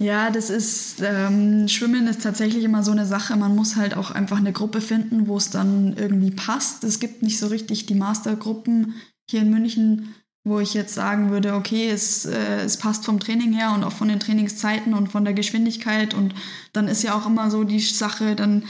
Ja, 0.02 0.30
das 0.30 0.48
ist, 0.48 1.02
ähm, 1.02 1.68
Schwimmen 1.68 2.06
ist 2.06 2.22
tatsächlich 2.22 2.64
immer 2.64 2.82
so 2.82 2.90
eine 2.90 3.04
Sache. 3.04 3.36
Man 3.36 3.54
muss 3.54 3.76
halt 3.76 3.94
auch 3.94 4.10
einfach 4.10 4.38
eine 4.38 4.52
Gruppe 4.52 4.80
finden, 4.80 5.28
wo 5.28 5.36
es 5.36 5.50
dann 5.50 5.94
irgendwie 5.94 6.30
passt. 6.30 6.82
Es 6.84 6.98
gibt 6.98 7.22
nicht 7.22 7.38
so 7.38 7.48
richtig 7.48 7.84
die 7.84 7.94
Mastergruppen 7.94 8.94
hier 9.28 9.42
in 9.42 9.50
München 9.50 10.14
wo 10.44 10.58
ich 10.60 10.74
jetzt 10.74 10.94
sagen 10.94 11.30
würde, 11.30 11.54
okay, 11.54 11.90
es, 11.90 12.24
äh, 12.24 12.60
es 12.64 12.78
passt 12.78 13.04
vom 13.04 13.20
Training 13.20 13.52
her 13.52 13.72
und 13.74 13.84
auch 13.84 13.92
von 13.92 14.08
den 14.08 14.20
Trainingszeiten 14.20 14.94
und 14.94 15.08
von 15.08 15.24
der 15.24 15.34
Geschwindigkeit. 15.34 16.14
Und 16.14 16.34
dann 16.72 16.88
ist 16.88 17.02
ja 17.02 17.14
auch 17.14 17.26
immer 17.26 17.50
so 17.50 17.64
die 17.64 17.80
Sache, 17.80 18.36
dann 18.36 18.64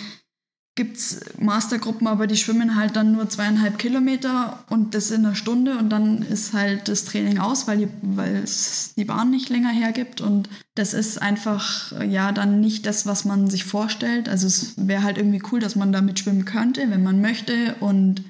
gibt 0.76 0.96
es 0.96 1.20
Mastergruppen, 1.38 2.06
aber 2.06 2.26
die 2.26 2.36
schwimmen 2.36 2.76
halt 2.76 2.96
dann 2.96 3.12
nur 3.12 3.28
zweieinhalb 3.28 3.78
Kilometer 3.78 4.64
und 4.70 4.94
das 4.94 5.10
in 5.10 5.26
einer 5.26 5.34
Stunde 5.34 5.76
und 5.76 5.90
dann 5.90 6.22
ist 6.22 6.54
halt 6.54 6.88
das 6.88 7.04
Training 7.04 7.38
aus, 7.38 7.68
weil, 7.68 7.90
weil 8.02 8.36
es 8.36 8.94
die 8.96 9.04
Bahn 9.04 9.30
nicht 9.30 9.50
länger 9.50 9.70
hergibt 9.70 10.20
und 10.20 10.48
das 10.76 10.94
ist 10.94 11.20
einfach 11.20 11.92
ja 12.02 12.32
dann 12.32 12.60
nicht 12.60 12.86
das, 12.86 13.04
was 13.04 13.24
man 13.24 13.50
sich 13.50 13.64
vorstellt. 13.64 14.28
Also 14.28 14.46
es 14.46 14.74
wäre 14.76 15.02
halt 15.02 15.18
irgendwie 15.18 15.42
cool, 15.52 15.60
dass 15.60 15.76
man 15.76 15.92
damit 15.92 16.18
schwimmen 16.18 16.46
könnte, 16.46 16.88
wenn 16.88 17.02
man 17.02 17.20
möchte 17.20 17.74
und 17.80 18.22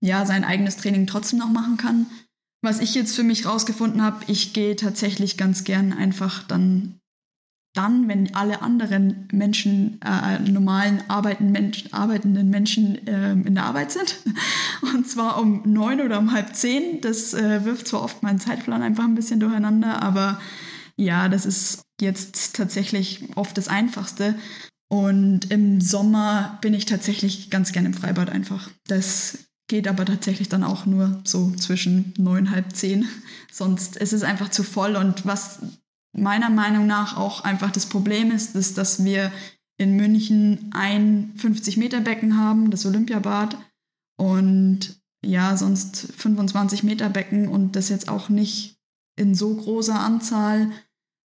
ja, 0.00 0.26
sein 0.26 0.44
eigenes 0.44 0.78
Training 0.78 1.06
trotzdem 1.06 1.38
noch 1.38 1.50
machen 1.50 1.76
kann. 1.76 2.06
Was 2.62 2.78
ich 2.78 2.94
jetzt 2.94 3.16
für 3.16 3.24
mich 3.24 3.44
rausgefunden 3.44 4.02
habe, 4.02 4.24
ich 4.28 4.52
gehe 4.52 4.76
tatsächlich 4.76 5.36
ganz 5.36 5.64
gern 5.64 5.92
einfach 5.92 6.44
dann, 6.44 7.00
dann 7.74 8.06
wenn 8.06 8.36
alle 8.36 8.62
anderen 8.62 9.26
Menschen, 9.32 10.00
äh, 10.00 10.38
normalen 10.38 11.02
arbeiten, 11.08 11.50
Mensch, 11.50 11.86
arbeitenden 11.90 12.50
Menschen 12.50 13.04
äh, 13.08 13.32
in 13.32 13.56
der 13.56 13.64
Arbeit 13.64 13.90
sind. 13.90 14.18
Und 14.94 15.08
zwar 15.08 15.40
um 15.40 15.62
neun 15.64 16.00
oder 16.00 16.20
um 16.20 16.32
halb 16.32 16.54
zehn. 16.54 17.00
Das 17.00 17.34
äh, 17.34 17.64
wirft 17.64 17.88
zwar 17.88 18.02
oft 18.02 18.22
meinen 18.22 18.38
Zeitplan 18.38 18.82
einfach 18.82 19.04
ein 19.04 19.16
bisschen 19.16 19.40
durcheinander, 19.40 20.00
aber 20.00 20.40
ja, 20.96 21.28
das 21.28 21.46
ist 21.46 21.82
jetzt 22.00 22.54
tatsächlich 22.54 23.24
oft 23.34 23.58
das 23.58 23.66
Einfachste. 23.66 24.36
Und 24.88 25.50
im 25.50 25.80
Sommer 25.80 26.58
bin 26.60 26.74
ich 26.74 26.84
tatsächlich 26.86 27.50
ganz 27.50 27.72
gern 27.72 27.86
im 27.86 27.94
Freibad 27.94 28.30
einfach. 28.30 28.70
Das 28.86 29.38
geht 29.68 29.88
aber 29.88 30.04
tatsächlich 30.04 30.48
dann 30.48 30.64
auch 30.64 30.86
nur 30.86 31.20
so 31.24 31.50
zwischen 31.52 32.12
neun, 32.18 32.50
halb 32.50 32.74
zehn. 32.74 33.08
Sonst 33.50 33.96
ist 33.96 34.12
es 34.12 34.22
einfach 34.22 34.50
zu 34.50 34.62
voll. 34.62 34.96
Und 34.96 35.24
was 35.24 35.60
meiner 36.12 36.50
Meinung 36.50 36.86
nach 36.86 37.16
auch 37.16 37.44
einfach 37.44 37.70
das 37.70 37.86
Problem 37.86 38.30
ist, 38.30 38.54
ist, 38.54 38.76
dass 38.78 39.04
wir 39.04 39.32
in 39.78 39.96
München 39.96 40.70
ein 40.72 41.34
50-Meter-Becken 41.38 42.38
haben, 42.38 42.70
das 42.70 42.86
Olympiabad. 42.86 43.56
Und 44.16 45.00
ja, 45.24 45.56
sonst 45.56 46.12
25 46.16 46.82
Meter 46.82 47.08
Becken 47.08 47.48
und 47.48 47.76
das 47.76 47.88
jetzt 47.88 48.08
auch 48.08 48.28
nicht 48.28 48.76
in 49.16 49.34
so 49.34 49.54
großer 49.54 49.98
Anzahl, 49.98 50.70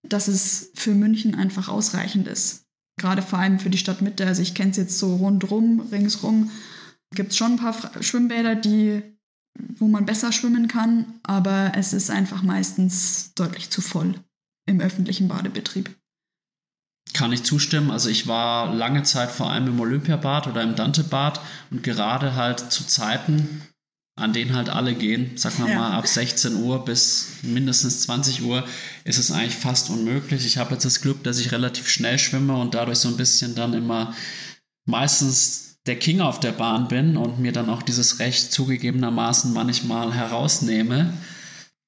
dass 0.04 0.28
es 0.28 0.72
für 0.76 0.94
München 0.94 1.36
einfach 1.36 1.68
ausreichend 1.68 2.28
ist. 2.28 2.66
Gerade 2.98 3.22
vor 3.22 3.40
allem 3.40 3.60
für 3.60 3.70
die 3.70 3.78
Stadtmitte. 3.78 4.26
Also 4.26 4.42
ich 4.42 4.54
kenne 4.54 4.72
es 4.72 4.78
jetzt 4.78 4.98
so 4.98 5.16
rundrum, 5.16 5.82
ringsrum 5.92 6.52
gibt 7.14 7.32
es 7.32 7.38
schon 7.38 7.54
ein 7.54 7.58
paar 7.58 7.76
Schwimmbäder, 8.02 8.56
die, 8.56 9.02
wo 9.78 9.88
man 9.88 10.06
besser 10.06 10.32
schwimmen 10.32 10.68
kann, 10.68 11.20
aber 11.24 11.72
es 11.76 11.94
ist 11.94 12.10
einfach 12.10 12.44
meistens 12.44 13.34
deutlich 13.36 13.70
zu 13.70 13.82
voll 13.82 14.16
im 14.66 14.82
öffentlichen 14.82 15.28
Badebetrieb. 15.28 15.96
Kann 17.14 17.32
ich 17.32 17.44
zustimmen. 17.44 17.90
Also 17.90 18.10
ich 18.10 18.28
war 18.28 18.74
lange 18.74 19.04
Zeit 19.04 19.32
vor 19.32 19.50
allem 19.50 19.68
im 19.68 19.80
Olympiabad 19.80 20.48
oder 20.48 20.62
im 20.62 20.76
Dantebad 20.76 21.40
und 21.72 21.82
gerade 21.82 22.36
halt 22.36 22.60
zu 22.72 22.86
Zeiten, 22.86 23.62
an 24.16 24.34
denen 24.34 24.54
halt 24.54 24.70
alle 24.70 24.94
gehen, 24.94 25.32
sag 25.36 25.58
mal 25.58 25.70
ja. 25.70 25.78
mal 25.78 25.92
ab 25.98 26.08
16 26.08 26.56
Uhr 26.56 26.84
bis 26.84 27.30
mindestens 27.44 28.02
20 28.02 28.44
Uhr, 28.44 28.66
ist 29.04 29.20
es 29.20 29.32
eigentlich 29.32 29.56
fast 29.56 29.90
unmöglich. 29.90 30.46
Ich 30.46 30.58
habe 30.58 30.74
jetzt 30.74 30.86
das 30.86 31.02
Glück, 31.02 31.24
dass 31.24 31.40
ich 31.40 31.52
relativ 31.52 31.88
schnell 31.88 32.20
schwimme 32.20 32.58
und 32.58 32.74
dadurch 32.74 33.00
so 33.00 33.08
ein 33.08 33.18
bisschen 33.18 33.56
dann 33.56 33.74
immer 33.74 34.14
meistens 34.86 35.67
der 35.88 35.98
King 35.98 36.22
auf 36.22 36.40
der 36.40 36.52
Bahn 36.52 36.88
bin 36.88 37.18
und 37.18 37.40
mir 37.40 37.52
dann 37.52 37.70
auch 37.70 37.82
dieses 37.82 38.20
Recht 38.20 38.52
zugegebenermaßen 38.52 39.54
manchmal 39.54 40.14
herausnehme. 40.14 41.14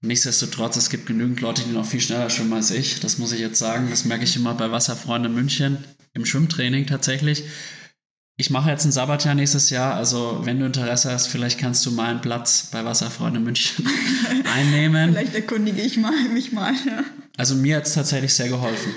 Nichtsdestotrotz, 0.02 0.78
es 0.78 0.90
gibt 0.90 1.08
genügend 1.08 1.42
Leute, 1.42 1.64
die 1.64 1.74
noch 1.74 1.86
viel 1.86 2.00
schneller 2.00 2.30
schwimmen 2.30 2.54
als 2.54 2.72
ich. 2.72 3.02
Das 3.02 3.18
muss 3.18 3.34
ich 3.34 3.42
jetzt 3.42 3.60
sagen. 3.60 3.90
Das 3.90 4.06
merke 4.06 4.24
ich 4.24 4.36
immer 4.36 4.54
bei 4.54 4.72
Wasserfreunde 4.72 5.28
München 5.28 5.84
im 6.14 6.26
Schwimmtraining 6.26 6.88
tatsächlich. 6.88 7.44
Ich 8.38 8.50
mache 8.50 8.70
jetzt 8.70 8.86
ein 8.86 8.94
Sabbatjahr 8.94 9.36
nächstes 9.36 9.70
Jahr, 9.70 9.96
also 9.96 10.40
wenn 10.46 10.62
du 10.62 10.66
Interesse 10.66 11.12
hast, 11.12 11.28
vielleicht 11.28 11.60
kannst 11.60 11.86
du 11.86 11.92
meinen 11.92 12.22
Platz 12.22 12.70
bei 12.72 12.86
Wasserfreunde 12.86 13.42
München 13.42 13.86
einnehmen. 14.56 15.12
vielleicht 15.12 15.36
erkundige 15.36 15.82
ich 15.82 15.98
mal, 15.98 16.30
mich 16.30 16.54
mal. 16.54 16.74
Ja. 16.86 17.04
Also 17.36 17.56
mir 17.56 17.76
hat 17.76 17.88
es 17.88 17.96
tatsächlich 17.96 18.34
sehr 18.34 18.48
geholfen. 18.48 18.94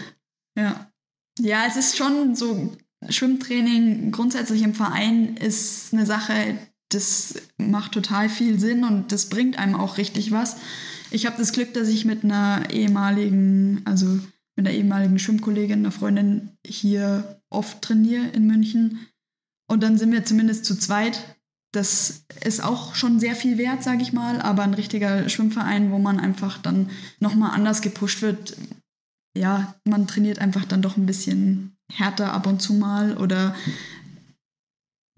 Ja. 0.56 0.92
Ja, 1.40 1.64
es 1.66 1.74
ist 1.74 1.96
schon 1.96 2.36
so 2.36 2.76
Schwimmtraining 3.08 4.12
grundsätzlich 4.12 4.62
im 4.62 4.74
Verein 4.74 5.36
ist 5.36 5.92
eine 5.92 6.06
Sache, 6.06 6.56
das 6.90 7.34
macht 7.56 7.92
total 7.92 8.28
viel 8.28 8.58
Sinn 8.58 8.84
und 8.84 9.12
das 9.12 9.28
bringt 9.28 9.58
einem 9.58 9.74
auch 9.74 9.96
richtig 9.96 10.30
was. 10.30 10.56
Ich 11.10 11.26
habe 11.26 11.36
das 11.38 11.52
Glück, 11.52 11.74
dass 11.74 11.88
ich 11.88 12.04
mit 12.04 12.24
einer 12.24 12.70
ehemaligen, 12.70 13.82
also 13.84 14.06
mit 14.56 14.66
einer 14.66 14.72
ehemaligen 14.72 15.18
Schwimmkollegin, 15.18 15.80
einer 15.80 15.92
Freundin 15.92 16.50
hier 16.66 17.40
oft 17.50 17.82
trainiere 17.82 18.28
in 18.28 18.46
München. 18.46 19.06
Und 19.68 19.82
dann 19.82 19.98
sind 19.98 20.12
wir 20.12 20.24
zumindest 20.24 20.64
zu 20.64 20.78
zweit. 20.78 21.36
Das 21.72 22.24
ist 22.44 22.62
auch 22.62 22.94
schon 22.94 23.18
sehr 23.18 23.34
viel 23.34 23.56
wert, 23.56 23.82
sage 23.82 24.02
ich 24.02 24.12
mal, 24.12 24.42
aber 24.42 24.62
ein 24.62 24.74
richtiger 24.74 25.28
Schwimmverein, 25.28 25.90
wo 25.90 25.98
man 25.98 26.20
einfach 26.20 26.58
dann 26.58 26.90
nochmal 27.20 27.52
anders 27.52 27.80
gepusht 27.80 28.20
wird. 28.20 28.56
Ja, 29.36 29.74
man 29.84 30.06
trainiert 30.06 30.38
einfach 30.38 30.66
dann 30.66 30.82
doch 30.82 30.98
ein 30.98 31.06
bisschen 31.06 31.76
härter 31.90 32.32
ab 32.32 32.46
und 32.46 32.60
zu 32.60 32.74
mal 32.74 33.16
oder 33.16 33.54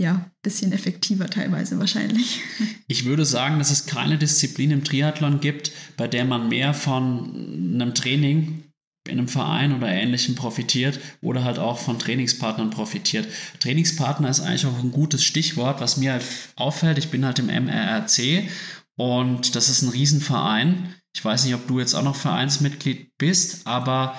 ja, 0.01 0.29
bisschen 0.43 0.73
effektiver 0.73 1.29
teilweise 1.29 1.79
wahrscheinlich. 1.79 2.41
Ich 2.87 3.07
würde 3.07 3.25
sagen, 3.25 3.59
dass 3.59 3.71
es 3.71 3.87
keine 3.87 4.19
Disziplin 4.19 4.71
im 4.71 4.85
Triathlon 4.85 5.41
gibt, 5.41 5.73
bei 5.97 6.07
der 6.07 6.27
man 6.27 6.51
mehr 6.51 6.75
von 6.75 7.35
einem 7.75 7.95
Training 7.95 8.62
in 9.09 9.19
einem 9.19 9.29
Verein 9.29 9.75
oder 9.75 9.89
ähnlichem 9.89 10.35
profitiert 10.35 11.01
oder 11.23 11.45
halt 11.45 11.59
auch 11.59 11.79
von 11.79 11.99
Trainingspartnern 11.99 12.71
profitiert. 12.71 13.27
Trainingspartner 13.61 14.29
ist 14.29 14.41
eigentlich 14.41 14.67
auch 14.67 14.79
ein 14.79 14.93
gutes 14.93 15.25
Stichwort, 15.25 15.81
was 15.81 15.97
mir 15.97 16.12
halt 16.12 16.25
auffällt. 16.57 16.99
Ich 16.99 17.11
bin 17.11 17.25
halt 17.25 17.39
im 17.39 17.47
MRRC 17.47 18.49
und 18.97 19.57
das 19.57 19.71
ist 19.71 19.83
ein 19.83 19.89
Riesenverein. 19.89 20.95
Ich 21.15 21.25
weiß 21.25 21.45
nicht, 21.45 21.55
ob 21.55 21.67
du 21.67 21.81
jetzt 21.81 21.95
auch 21.95 22.03
noch 22.03 22.17
Vereinsmitglied 22.17 23.17
bist, 23.19 23.67
aber 23.67 24.15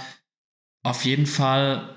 auf 0.84 1.06
jeden 1.06 1.28
Fall 1.28 1.95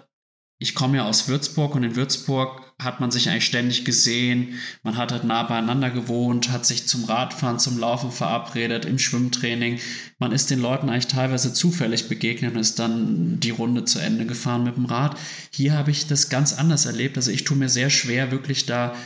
ich 0.60 0.74
komme 0.74 0.96
ja 0.96 1.04
aus 1.04 1.28
Würzburg 1.28 1.76
und 1.76 1.84
in 1.84 1.94
Würzburg 1.94 2.74
hat 2.80 2.98
man 2.98 3.12
sich 3.12 3.28
eigentlich 3.28 3.46
ständig 3.46 3.84
gesehen. 3.84 4.58
Man 4.82 4.96
hat 4.96 5.12
halt 5.12 5.22
nah 5.22 5.44
beieinander 5.44 5.90
gewohnt, 5.90 6.50
hat 6.50 6.66
sich 6.66 6.86
zum 6.88 7.04
Radfahren, 7.04 7.60
zum 7.60 7.78
Laufen 7.78 8.10
verabredet, 8.10 8.84
im 8.84 8.98
Schwimmtraining. 8.98 9.78
Man 10.18 10.32
ist 10.32 10.50
den 10.50 10.60
Leuten 10.60 10.88
eigentlich 10.88 11.06
teilweise 11.06 11.52
zufällig 11.52 12.08
begegnet 12.08 12.54
und 12.54 12.60
ist 12.60 12.78
dann 12.80 13.38
die 13.38 13.50
Runde 13.50 13.84
zu 13.84 14.00
Ende 14.00 14.26
gefahren 14.26 14.64
mit 14.64 14.76
dem 14.76 14.86
Rad. 14.86 15.16
Hier 15.52 15.74
habe 15.74 15.92
ich 15.92 16.08
das 16.08 16.28
ganz 16.28 16.52
anders 16.52 16.86
erlebt. 16.86 17.16
Also 17.16 17.30
ich 17.30 17.44
tue 17.44 17.56
mir 17.56 17.68
sehr 17.68 17.90
schwer, 17.90 18.32
wirklich 18.32 18.66
da 18.66 18.96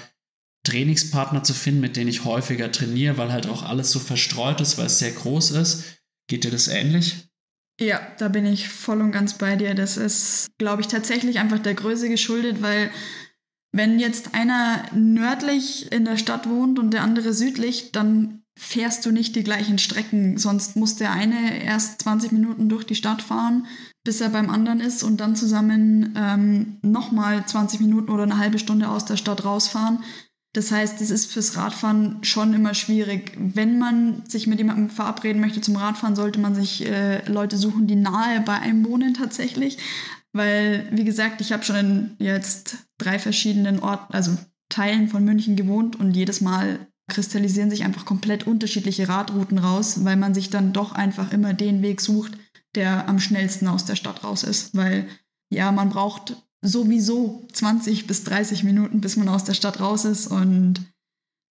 Trainingspartner 0.64 1.42
zu 1.42 1.52
finden, 1.52 1.80
mit 1.80 1.96
denen 1.96 2.08
ich 2.08 2.24
häufiger 2.24 2.72
trainiere, 2.72 3.18
weil 3.18 3.32
halt 3.32 3.46
auch 3.46 3.62
alles 3.62 3.90
so 3.90 3.98
verstreut 3.98 4.60
ist, 4.62 4.78
weil 4.78 4.86
es 4.86 4.98
sehr 4.98 5.12
groß 5.12 5.50
ist. 5.50 5.98
Geht 6.28 6.44
dir 6.44 6.50
das 6.50 6.68
ähnlich? 6.68 7.31
Ja, 7.80 8.00
da 8.18 8.28
bin 8.28 8.46
ich 8.46 8.68
voll 8.68 9.00
und 9.00 9.12
ganz 9.12 9.34
bei 9.38 9.56
dir. 9.56 9.74
Das 9.74 9.96
ist, 9.96 10.50
glaube 10.58 10.82
ich, 10.82 10.88
tatsächlich 10.88 11.38
einfach 11.38 11.58
der 11.58 11.74
Größe 11.74 12.08
geschuldet, 12.08 12.62
weil 12.62 12.90
Wenn 13.74 13.98
jetzt 13.98 14.34
einer 14.34 14.84
nördlich 14.92 15.90
in 15.92 16.04
der 16.04 16.18
Stadt 16.18 16.48
wohnt 16.48 16.78
und 16.78 16.90
der 16.90 17.02
andere 17.02 17.32
südlich, 17.32 17.90
dann 17.92 18.42
fährst 18.58 19.06
du 19.06 19.12
nicht 19.12 19.34
die 19.34 19.44
gleichen 19.44 19.78
Strecken. 19.78 20.36
Sonst 20.36 20.76
muss 20.76 20.96
der 20.96 21.12
eine 21.12 21.64
erst 21.64 22.02
20 22.02 22.32
Minuten 22.32 22.68
durch 22.68 22.84
die 22.84 22.94
Stadt 22.94 23.22
fahren, 23.22 23.66
bis 24.04 24.20
er 24.20 24.28
beim 24.28 24.50
anderen 24.50 24.80
ist 24.80 25.02
und 25.02 25.20
dann 25.20 25.36
zusammen 25.36 26.14
ähm, 26.18 26.78
nochmal 26.82 27.46
20 27.46 27.80
Minuten 27.80 28.10
oder 28.10 28.24
eine 28.24 28.36
halbe 28.36 28.58
Stunde 28.58 28.88
aus 28.88 29.06
der 29.06 29.16
Stadt 29.16 29.44
rausfahren. 29.44 30.04
Das 30.54 30.70
heißt, 30.70 31.00
es 31.00 31.10
ist 31.10 31.32
fürs 31.32 31.56
Radfahren 31.56 32.22
schon 32.22 32.52
immer 32.52 32.74
schwierig. 32.74 33.32
Wenn 33.38 33.78
man 33.78 34.24
sich 34.26 34.46
mit 34.46 34.58
jemandem 34.58 34.90
verabreden 34.90 35.40
möchte 35.40 35.62
zum 35.62 35.76
Radfahren, 35.76 36.14
sollte 36.14 36.40
man 36.40 36.54
sich 36.54 36.86
äh, 36.86 37.26
Leute 37.30 37.56
suchen, 37.56 37.86
die 37.86 37.96
nahe 37.96 38.40
bei 38.42 38.58
einem 38.58 38.84
wohnen 38.84 39.14
tatsächlich. 39.14 39.78
Weil, 40.34 40.88
wie 40.92 41.04
gesagt, 41.04 41.40
ich 41.40 41.52
habe 41.52 41.64
schon 41.64 41.76
in 41.76 42.16
jetzt 42.18 42.76
drei 42.98 43.18
verschiedenen 43.18 43.80
Orten, 43.80 44.12
also 44.12 44.36
Teilen 44.68 45.08
von 45.08 45.24
München 45.24 45.56
gewohnt 45.56 45.96
und 45.96 46.16
jedes 46.16 46.40
Mal 46.40 46.86
kristallisieren 47.08 47.70
sich 47.70 47.84
einfach 47.84 48.04
komplett 48.04 48.46
unterschiedliche 48.46 49.08
Radrouten 49.08 49.58
raus, 49.58 50.04
weil 50.04 50.16
man 50.16 50.34
sich 50.34 50.50
dann 50.50 50.72
doch 50.72 50.92
einfach 50.92 51.32
immer 51.32 51.52
den 51.52 51.82
Weg 51.82 52.00
sucht, 52.00 52.32
der 52.74 53.08
am 53.08 53.18
schnellsten 53.18 53.68
aus 53.68 53.84
der 53.84 53.96
Stadt 53.96 54.24
raus 54.24 54.42
ist. 54.42 54.74
Weil 54.74 55.06
ja, 55.50 55.72
man 55.72 55.90
braucht 55.90 56.36
sowieso 56.62 57.46
20 57.52 58.06
bis 58.06 58.24
30 58.24 58.64
Minuten, 58.64 59.00
bis 59.00 59.16
man 59.16 59.28
aus 59.28 59.44
der 59.44 59.54
Stadt 59.54 59.80
raus 59.80 60.04
ist 60.04 60.28
und 60.28 60.80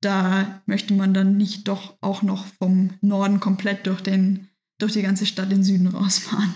da 0.02 0.62
möchte 0.66 0.94
man 0.94 1.14
dann 1.14 1.38
nicht 1.38 1.68
doch 1.68 1.96
auch 2.02 2.24
noch 2.24 2.46
vom 2.58 2.92
Norden 3.02 3.40
komplett 3.40 3.86
durch, 3.86 4.02
den, 4.02 4.48
durch 4.80 4.94
die 4.94 5.04
ganze 5.04 5.28
Stadt 5.28 5.52
in 5.52 5.58
den 5.58 5.64
Süden 5.64 5.88
rausfahren. 5.88 6.54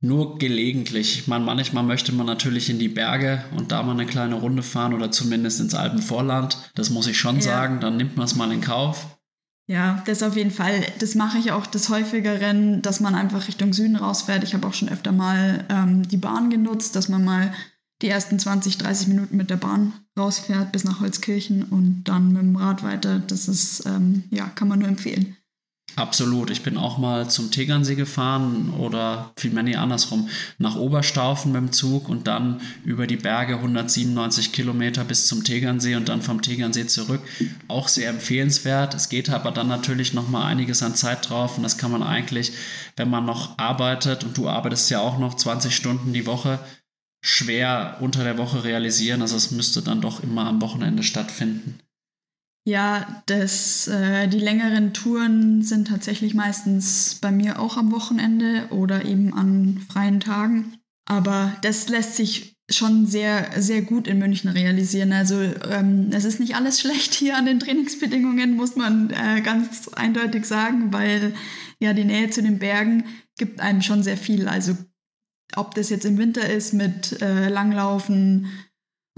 Nur 0.00 0.38
gelegentlich. 0.38 1.20
Ich 1.20 1.26
meine, 1.26 1.44
manchmal 1.44 1.82
möchte 1.82 2.12
man 2.12 2.26
natürlich 2.26 2.70
in 2.70 2.78
die 2.78 2.88
Berge 2.88 3.44
und 3.56 3.72
da 3.72 3.82
mal 3.82 3.92
eine 3.92 4.06
kleine 4.06 4.36
Runde 4.36 4.62
fahren 4.62 4.94
oder 4.94 5.10
zumindest 5.10 5.58
ins 5.58 5.74
Alpenvorland. 5.74 6.70
Das 6.74 6.90
muss 6.90 7.06
ich 7.06 7.18
schon 7.18 7.36
ja. 7.36 7.42
sagen. 7.42 7.80
Dann 7.80 7.96
nimmt 7.96 8.16
man 8.16 8.26
es 8.26 8.36
mal 8.36 8.52
in 8.52 8.60
Kauf. 8.60 9.18
Ja, 9.68 10.02
das 10.06 10.22
auf 10.22 10.36
jeden 10.36 10.52
Fall. 10.52 10.84
Das 11.00 11.16
mache 11.16 11.38
ich 11.38 11.50
auch 11.50 11.66
des 11.66 11.88
häufigeren, 11.88 12.82
dass 12.82 13.00
man 13.00 13.16
einfach 13.16 13.48
Richtung 13.48 13.72
Süden 13.72 13.96
rausfährt. 13.96 14.44
Ich 14.44 14.54
habe 14.54 14.66
auch 14.66 14.74
schon 14.74 14.90
öfter 14.90 15.10
mal 15.10 15.64
ähm, 15.70 16.06
die 16.06 16.18
Bahn 16.18 16.50
genutzt, 16.50 16.94
dass 16.94 17.08
man 17.08 17.24
mal 17.24 17.52
die 18.02 18.08
ersten 18.08 18.38
20, 18.38 18.78
30 18.78 19.08
Minuten 19.08 19.36
mit 19.36 19.50
der 19.50 19.56
Bahn 19.56 19.92
rausfährt 20.18 20.72
bis 20.72 20.84
nach 20.84 21.00
Holzkirchen 21.00 21.64
und 21.64 22.04
dann 22.04 22.32
mit 22.32 22.42
dem 22.42 22.56
Rad 22.56 22.82
weiter. 22.82 23.18
Das 23.18 23.48
ist, 23.48 23.86
ähm, 23.86 24.24
ja, 24.30 24.46
kann 24.46 24.68
man 24.68 24.80
nur 24.80 24.88
empfehlen. 24.88 25.36
Absolut. 25.96 26.50
Ich 26.50 26.62
bin 26.62 26.76
auch 26.76 26.98
mal 26.98 27.30
zum 27.30 27.50
Tegernsee 27.50 27.94
gefahren 27.94 28.74
oder 28.78 29.32
vielmehr 29.38 29.62
nee, 29.62 29.76
andersrum, 29.76 30.28
nach 30.58 30.76
Oberstaufen 30.76 31.52
mit 31.52 31.60
dem 31.62 31.72
Zug 31.72 32.10
und 32.10 32.26
dann 32.26 32.60
über 32.84 33.06
die 33.06 33.16
Berge 33.16 33.54
197 33.54 34.52
Kilometer 34.52 35.04
bis 35.04 35.26
zum 35.26 35.42
Tegernsee 35.42 35.96
und 35.96 36.10
dann 36.10 36.20
vom 36.20 36.42
Tegernsee 36.42 36.86
zurück. 36.86 37.22
Auch 37.68 37.88
sehr 37.88 38.10
empfehlenswert. 38.10 38.94
Es 38.94 39.08
geht 39.08 39.30
aber 39.30 39.52
dann 39.52 39.68
natürlich 39.68 40.12
noch 40.12 40.28
mal 40.28 40.44
einiges 40.44 40.82
an 40.82 40.94
Zeit 40.94 41.30
drauf 41.30 41.56
und 41.56 41.62
das 41.62 41.78
kann 41.78 41.92
man 41.92 42.02
eigentlich, 42.02 42.52
wenn 42.96 43.08
man 43.08 43.24
noch 43.24 43.56
arbeitet 43.56 44.22
und 44.22 44.36
du 44.36 44.50
arbeitest 44.50 44.90
ja 44.90 45.00
auch 45.00 45.18
noch 45.18 45.34
20 45.34 45.74
Stunden 45.74 46.12
die 46.12 46.26
Woche, 46.26 46.58
schwer 47.26 47.96
unter 48.00 48.22
der 48.22 48.38
Woche 48.38 48.62
realisieren. 48.62 49.20
Also 49.20 49.36
es 49.36 49.50
müsste 49.50 49.82
dann 49.82 50.00
doch 50.00 50.22
immer 50.22 50.46
am 50.46 50.62
Wochenende 50.62 51.02
stattfinden. 51.02 51.80
Ja, 52.64 53.22
das, 53.26 53.88
äh, 53.88 54.28
die 54.28 54.38
längeren 54.38 54.92
Touren 54.92 55.62
sind 55.62 55.88
tatsächlich 55.88 56.34
meistens 56.34 57.16
bei 57.20 57.32
mir 57.32 57.58
auch 57.58 57.76
am 57.76 57.90
Wochenende 57.90 58.68
oder 58.70 59.04
eben 59.04 59.34
an 59.34 59.84
freien 59.88 60.20
Tagen. 60.20 60.74
Aber 61.04 61.56
das 61.62 61.88
lässt 61.88 62.16
sich 62.16 62.56
schon 62.70 63.06
sehr, 63.06 63.60
sehr 63.60 63.82
gut 63.82 64.06
in 64.06 64.18
München 64.18 64.50
realisieren. 64.50 65.12
Also 65.12 65.40
ähm, 65.40 66.10
es 66.12 66.24
ist 66.24 66.40
nicht 66.40 66.54
alles 66.54 66.80
schlecht 66.80 67.14
hier 67.14 67.36
an 67.36 67.46
den 67.46 67.60
Trainingsbedingungen, 67.60 68.56
muss 68.56 68.76
man 68.76 69.10
äh, 69.10 69.40
ganz 69.40 69.88
eindeutig 69.88 70.44
sagen, 70.44 70.92
weil 70.92 71.34
ja 71.80 71.92
die 71.92 72.04
Nähe 72.04 72.30
zu 72.30 72.42
den 72.42 72.58
Bergen 72.58 73.04
gibt 73.36 73.60
einem 73.60 73.82
schon 73.82 74.02
sehr 74.02 74.16
viel. 74.16 74.48
Also 74.48 74.76
ob 75.54 75.74
das 75.74 75.90
jetzt 75.90 76.04
im 76.04 76.18
Winter 76.18 76.48
ist 76.48 76.72
mit 76.72 77.20
äh, 77.22 77.48
Langlaufen, 77.48 78.48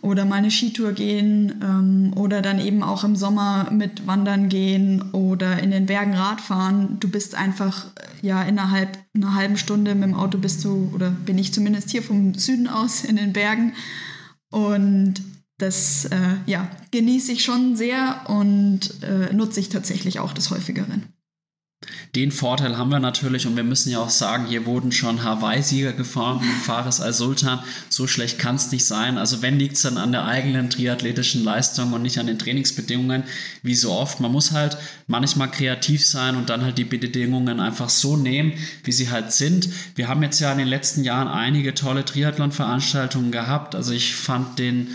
oder 0.03 0.25
mal 0.25 0.37
eine 0.37 0.51
Skitour 0.51 0.93
gehen 0.93 1.61
ähm, 1.63 2.13
oder 2.17 2.41
dann 2.41 2.61
eben 2.61 2.83
auch 2.83 3.03
im 3.03 3.17
Sommer 3.17 3.71
mit 3.73 4.07
Wandern 4.07 4.49
gehen 4.49 5.11
oder 5.13 5.59
in 5.59 5.71
den 5.71 5.87
Bergen 5.87 6.15
Radfahren. 6.15 7.01
Du 7.01 7.09
bist 7.09 7.35
einfach 7.35 7.87
ja 8.23 8.43
innerhalb 8.43 8.97
einer 9.15 9.35
halben 9.35 9.57
Stunde 9.57 9.95
mit 9.95 10.05
dem 10.05 10.15
Auto 10.15 10.39
bist 10.39 10.65
du 10.65 10.91
oder 10.95 11.11
bin 11.11 11.39
ich 11.39 11.53
zumindest 11.53 11.91
hier 11.91 12.03
vom 12.03 12.35
Süden 12.35 12.69
aus 12.69 13.05
in 13.05 13.17
den 13.17 13.33
Bergen 13.33 13.73
und 14.51 15.15
das 15.59 16.05
äh, 16.05 16.37
ja, 16.47 16.71
genieße 16.93 17.33
ich 17.33 17.43
schon 17.43 17.75
sehr 17.75 18.27
und 18.29 19.03
äh, 19.03 19.33
nutze 19.35 19.59
ich 19.59 19.69
tatsächlich 19.69 20.21
auch 20.21 20.33
des 20.33 20.51
Häufigeren. 20.51 21.03
Den 22.17 22.33
Vorteil 22.33 22.77
haben 22.77 22.91
wir 22.91 22.99
natürlich 22.99 23.47
und 23.47 23.55
wir 23.55 23.63
müssen 23.63 23.93
ja 23.93 24.01
auch 24.01 24.11
sagen, 24.11 24.47
hier 24.47 24.67
wurden 24.67 24.91
schon 24.91 25.23
Hawaii-Sieger 25.23 25.93
gefahren 25.93 26.41
mit 26.41 26.65
Fares 26.65 27.01
al-Sultan. 27.01 27.61
So 27.89 28.09
schlecht 28.09 28.41
kann 28.41 28.57
es 28.57 28.73
nicht 28.73 28.85
sein. 28.85 29.17
Also 29.17 29.43
wenn 29.43 29.61
liegt 29.61 29.77
es 29.77 29.83
dann 29.83 29.97
an 29.97 30.11
der 30.11 30.25
eigenen 30.25 30.71
triathletischen 30.71 31.45
Leistung 31.45 31.93
und 31.93 32.03
nicht 32.03 32.19
an 32.19 32.27
den 32.27 32.39
Trainingsbedingungen, 32.39 33.23
wie 33.63 33.77
so 33.77 33.93
oft. 33.93 34.19
Man 34.19 34.33
muss 34.33 34.51
halt 34.51 34.77
manchmal 35.07 35.53
kreativ 35.53 36.05
sein 36.05 36.35
und 36.35 36.51
dann 36.51 36.63
halt 36.63 36.79
die 36.79 36.85
Bedingungen 36.85 37.61
einfach 37.61 37.91
so 37.91 38.17
nehmen, 38.17 38.55
wie 38.83 38.93
sie 38.93 39.11
halt 39.11 39.31
sind. 39.31 39.69
Wir 39.95 40.09
haben 40.09 40.23
jetzt 40.25 40.41
ja 40.41 40.51
in 40.51 40.59
den 40.59 40.67
letzten 40.67 41.05
Jahren 41.05 41.29
einige 41.29 41.75
tolle 41.75 42.05
Triathlon-Veranstaltungen 42.05 43.31
gehabt. 43.31 43.77
Also 43.77 43.93
ich 43.93 44.17
fand 44.17 44.59
den 44.59 44.89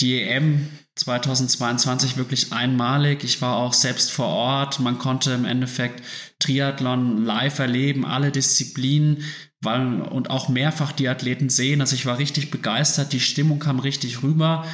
die 0.00 0.22
EM 0.22 0.68
2022 0.98 2.16
wirklich 2.16 2.52
einmalig. 2.52 3.24
Ich 3.24 3.40
war 3.40 3.56
auch 3.56 3.72
selbst 3.72 4.10
vor 4.10 4.26
Ort. 4.26 4.80
Man 4.80 4.98
konnte 4.98 5.32
im 5.32 5.44
Endeffekt 5.44 6.02
Triathlon 6.38 7.24
live 7.24 7.58
erleben, 7.58 8.04
alle 8.04 8.30
Disziplinen 8.32 9.24
weil, 9.60 10.02
und 10.02 10.30
auch 10.30 10.48
mehrfach 10.48 10.92
die 10.92 11.08
Athleten 11.08 11.48
sehen. 11.48 11.80
Also 11.80 11.94
ich 11.94 12.06
war 12.06 12.18
richtig 12.18 12.50
begeistert. 12.50 13.12
Die 13.12 13.20
Stimmung 13.20 13.58
kam 13.58 13.80
richtig 13.80 14.22
rüber. 14.22 14.64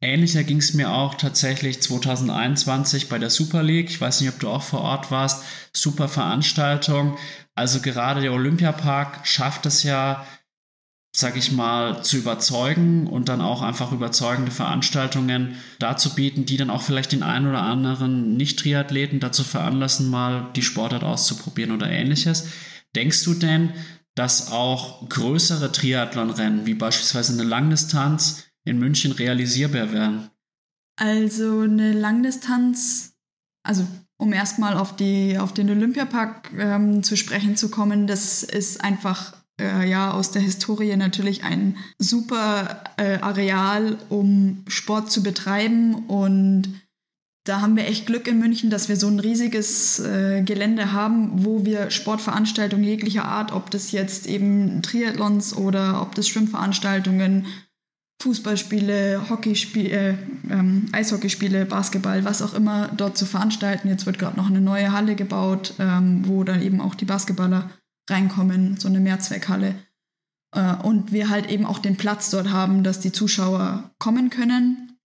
Ähnlicher 0.00 0.44
ging 0.44 0.58
es 0.58 0.74
mir 0.74 0.92
auch 0.92 1.14
tatsächlich 1.16 1.82
2021 1.82 3.08
bei 3.08 3.18
der 3.18 3.30
Super 3.30 3.64
League. 3.64 3.90
Ich 3.90 4.00
weiß 4.00 4.20
nicht, 4.20 4.30
ob 4.30 4.38
du 4.38 4.48
auch 4.48 4.62
vor 4.62 4.82
Ort 4.82 5.10
warst. 5.10 5.44
Super 5.72 6.08
Veranstaltung. 6.08 7.18
Also 7.56 7.80
gerade 7.80 8.20
der 8.20 8.32
Olympiapark 8.32 9.26
schafft 9.26 9.66
es 9.66 9.82
ja, 9.82 10.24
sag 11.18 11.36
ich 11.36 11.50
mal, 11.50 12.04
zu 12.04 12.16
überzeugen 12.16 13.08
und 13.08 13.28
dann 13.28 13.40
auch 13.40 13.60
einfach 13.62 13.90
überzeugende 13.90 14.52
Veranstaltungen 14.52 15.56
dazu 15.80 16.14
bieten, 16.14 16.46
die 16.46 16.56
dann 16.56 16.70
auch 16.70 16.82
vielleicht 16.82 17.10
den 17.10 17.24
einen 17.24 17.48
oder 17.48 17.62
anderen 17.62 18.36
Nicht-Triathleten 18.36 19.18
dazu 19.18 19.42
veranlassen, 19.42 20.10
mal 20.10 20.48
die 20.54 20.62
Sportart 20.62 21.02
auszuprobieren 21.02 21.72
oder 21.72 21.90
ähnliches. 21.90 22.50
Denkst 22.94 23.24
du 23.24 23.34
denn, 23.34 23.72
dass 24.14 24.52
auch 24.52 25.08
größere 25.08 25.72
Triathlon-Rennen, 25.72 26.66
wie 26.66 26.74
beispielsweise 26.74 27.32
eine 27.32 27.42
Langdistanz, 27.42 28.44
in 28.64 28.78
München 28.78 29.10
realisierbar 29.10 29.92
wären? 29.92 30.30
Also 31.00 31.62
eine 31.62 31.94
Langdistanz, 31.94 33.14
also 33.64 33.84
um 34.18 34.32
erstmal 34.32 34.76
auf, 34.76 34.92
auf 34.92 35.54
den 35.54 35.70
Olympiapark 35.70 36.52
ähm, 36.56 37.02
zu 37.02 37.16
sprechen 37.16 37.56
zu 37.56 37.70
kommen, 37.70 38.06
das 38.06 38.44
ist 38.44 38.84
einfach 38.84 39.37
äh, 39.60 39.88
ja 39.88 40.12
aus 40.12 40.30
der 40.30 40.42
Historie 40.42 40.96
natürlich 40.96 41.44
ein 41.44 41.76
super 41.98 42.82
äh, 42.96 43.18
Areal, 43.20 43.98
um 44.08 44.64
Sport 44.68 45.10
zu 45.10 45.22
betreiben. 45.22 45.94
Und 46.06 46.82
da 47.44 47.60
haben 47.60 47.76
wir 47.76 47.86
echt 47.86 48.06
Glück 48.06 48.28
in 48.28 48.38
München, 48.38 48.70
dass 48.70 48.88
wir 48.88 48.96
so 48.96 49.08
ein 49.08 49.20
riesiges 49.20 50.00
äh, 50.00 50.42
Gelände 50.42 50.92
haben, 50.92 51.44
wo 51.44 51.64
wir 51.64 51.90
Sportveranstaltungen 51.90 52.84
jeglicher 52.84 53.24
Art, 53.24 53.52
ob 53.52 53.70
das 53.70 53.92
jetzt 53.92 54.26
eben 54.26 54.82
Triathlons 54.82 55.56
oder 55.56 56.02
ob 56.02 56.14
das 56.14 56.28
Schwimmveranstaltungen, 56.28 57.46
Fußballspiele, 58.20 59.30
Hockeyspiele, 59.30 59.88
äh, 59.88 60.14
ähm, 60.50 60.88
Eishockeyspiele, 60.92 61.64
Basketball, 61.66 62.24
was 62.24 62.42
auch 62.42 62.52
immer 62.52 62.88
dort 62.88 63.16
zu 63.16 63.26
veranstalten. 63.26 63.88
Jetzt 63.88 64.06
wird 64.06 64.18
gerade 64.18 64.36
noch 64.36 64.48
eine 64.48 64.60
neue 64.60 64.92
Halle 64.92 65.14
gebaut, 65.14 65.74
ähm, 65.78 66.22
wo 66.26 66.42
dann 66.42 66.60
eben 66.60 66.80
auch 66.80 66.96
die 66.96 67.04
Basketballer 67.04 67.70
reinkommen, 68.08 68.76
so 68.78 68.88
eine 68.88 69.00
Mehrzweckhalle. 69.00 69.74
Äh, 70.54 70.74
und 70.76 71.12
wir 71.12 71.28
halt 71.28 71.50
eben 71.50 71.66
auch 71.66 71.78
den 71.78 71.96
Platz 71.96 72.30
dort 72.30 72.50
haben, 72.50 72.82
dass 72.82 73.00
die 73.00 73.12
Zuschauer 73.12 73.90
kommen 73.98 74.30
können. 74.30 74.98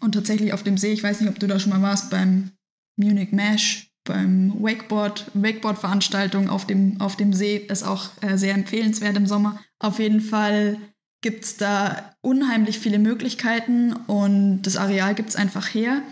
Und 0.00 0.12
tatsächlich 0.12 0.52
auf 0.52 0.62
dem 0.62 0.78
See, 0.78 0.92
ich 0.92 1.02
weiß 1.02 1.20
nicht, 1.20 1.30
ob 1.30 1.38
du 1.38 1.46
da 1.46 1.58
schon 1.58 1.72
mal 1.72 1.82
warst, 1.82 2.10
beim 2.10 2.50
Munich 2.96 3.32
Mesh, 3.32 3.90
beim 4.04 4.54
Wakeboard, 4.60 5.30
Wakeboard-Veranstaltung 5.34 6.48
auf 6.48 6.66
dem, 6.66 7.00
auf 7.00 7.16
dem 7.16 7.32
See 7.32 7.56
ist 7.56 7.84
auch 7.84 8.10
äh, 8.22 8.36
sehr 8.36 8.54
empfehlenswert 8.54 9.16
im 9.16 9.26
Sommer. 9.26 9.60
Auf 9.78 9.98
jeden 9.98 10.20
Fall 10.20 10.78
gibt 11.20 11.44
es 11.44 11.56
da 11.56 12.14
unheimlich 12.20 12.78
viele 12.78 12.98
Möglichkeiten 12.98 13.92
und 13.92 14.62
das 14.62 14.76
Areal 14.76 15.14
gibt 15.14 15.30
es 15.30 15.36
einfach 15.36 15.74
her. 15.74 16.02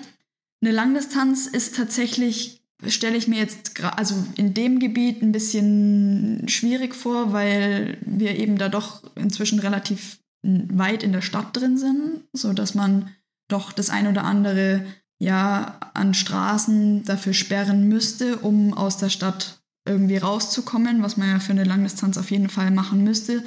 Eine 0.62 0.72
Langdistanz 0.72 1.46
ist 1.46 1.76
tatsächlich 1.76 2.65
stelle 2.86 3.16
ich 3.16 3.28
mir 3.28 3.38
jetzt 3.38 3.82
also 3.82 4.14
in 4.36 4.54
dem 4.54 4.78
Gebiet 4.78 5.22
ein 5.22 5.32
bisschen 5.32 6.48
schwierig 6.48 6.94
vor, 6.94 7.32
weil 7.32 7.98
wir 8.02 8.36
eben 8.36 8.58
da 8.58 8.68
doch 8.68 9.02
inzwischen 9.14 9.58
relativ 9.58 10.18
weit 10.42 11.02
in 11.02 11.12
der 11.12 11.22
Stadt 11.22 11.56
drin 11.56 11.78
sind, 11.78 12.24
sodass 12.32 12.74
man 12.74 13.10
doch 13.48 13.72
das 13.72 13.90
ein 13.90 14.06
oder 14.06 14.24
andere 14.24 14.84
ja 15.18 15.78
an 15.94 16.14
Straßen 16.14 17.04
dafür 17.04 17.32
sperren 17.32 17.88
müsste, 17.88 18.38
um 18.38 18.74
aus 18.74 18.98
der 18.98 19.08
Stadt 19.08 19.60
irgendwie 19.86 20.16
rauszukommen, 20.16 21.02
was 21.02 21.16
man 21.16 21.30
ja 21.30 21.38
für 21.38 21.52
eine 21.52 21.64
Langdistanz 21.64 22.18
auf 22.18 22.30
jeden 22.30 22.48
Fall 22.48 22.70
machen 22.70 23.04
müsste. 23.04 23.44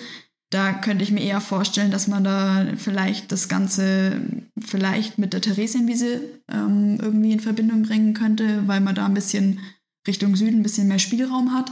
Da 0.51 0.73
könnte 0.73 1.03
ich 1.03 1.11
mir 1.11 1.21
eher 1.21 1.41
vorstellen, 1.41 1.91
dass 1.91 2.07
man 2.07 2.23
da 2.23 2.65
vielleicht 2.75 3.31
das 3.31 3.49
Ganze 3.49 4.19
vielleicht 4.59 5.19
mit 5.19 5.33
der 5.33 5.41
Theresienwiese 5.41 6.21
ähm, 6.47 6.97
irgendwie 6.99 7.33
in 7.33 7.39
Verbindung 7.39 7.83
bringen 7.83 8.15
könnte, 8.15 8.67
weil 8.67 8.81
man 8.81 8.95
da 8.95 9.05
ein 9.05 9.13
bisschen 9.13 9.59
Richtung 10.07 10.35
Süden 10.35 10.59
ein 10.59 10.63
bisschen 10.63 10.87
mehr 10.87 10.99
Spielraum 10.99 11.53
hat. 11.53 11.71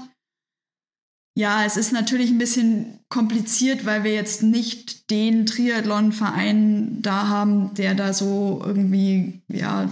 Ja, 1.37 1.65
es 1.65 1.77
ist 1.77 1.91
natürlich 1.91 2.31
ein 2.31 2.39
bisschen 2.39 2.99
kompliziert, 3.09 3.85
weil 3.85 4.03
wir 4.03 4.13
jetzt 4.13 4.41
nicht 4.41 5.11
den 5.11 5.45
Triathlon-Verein 5.45 7.01
da 7.01 7.27
haben, 7.27 7.75
der 7.75 7.93
da 7.93 8.11
so 8.11 8.61
irgendwie 8.65 9.43
ja, 9.47 9.87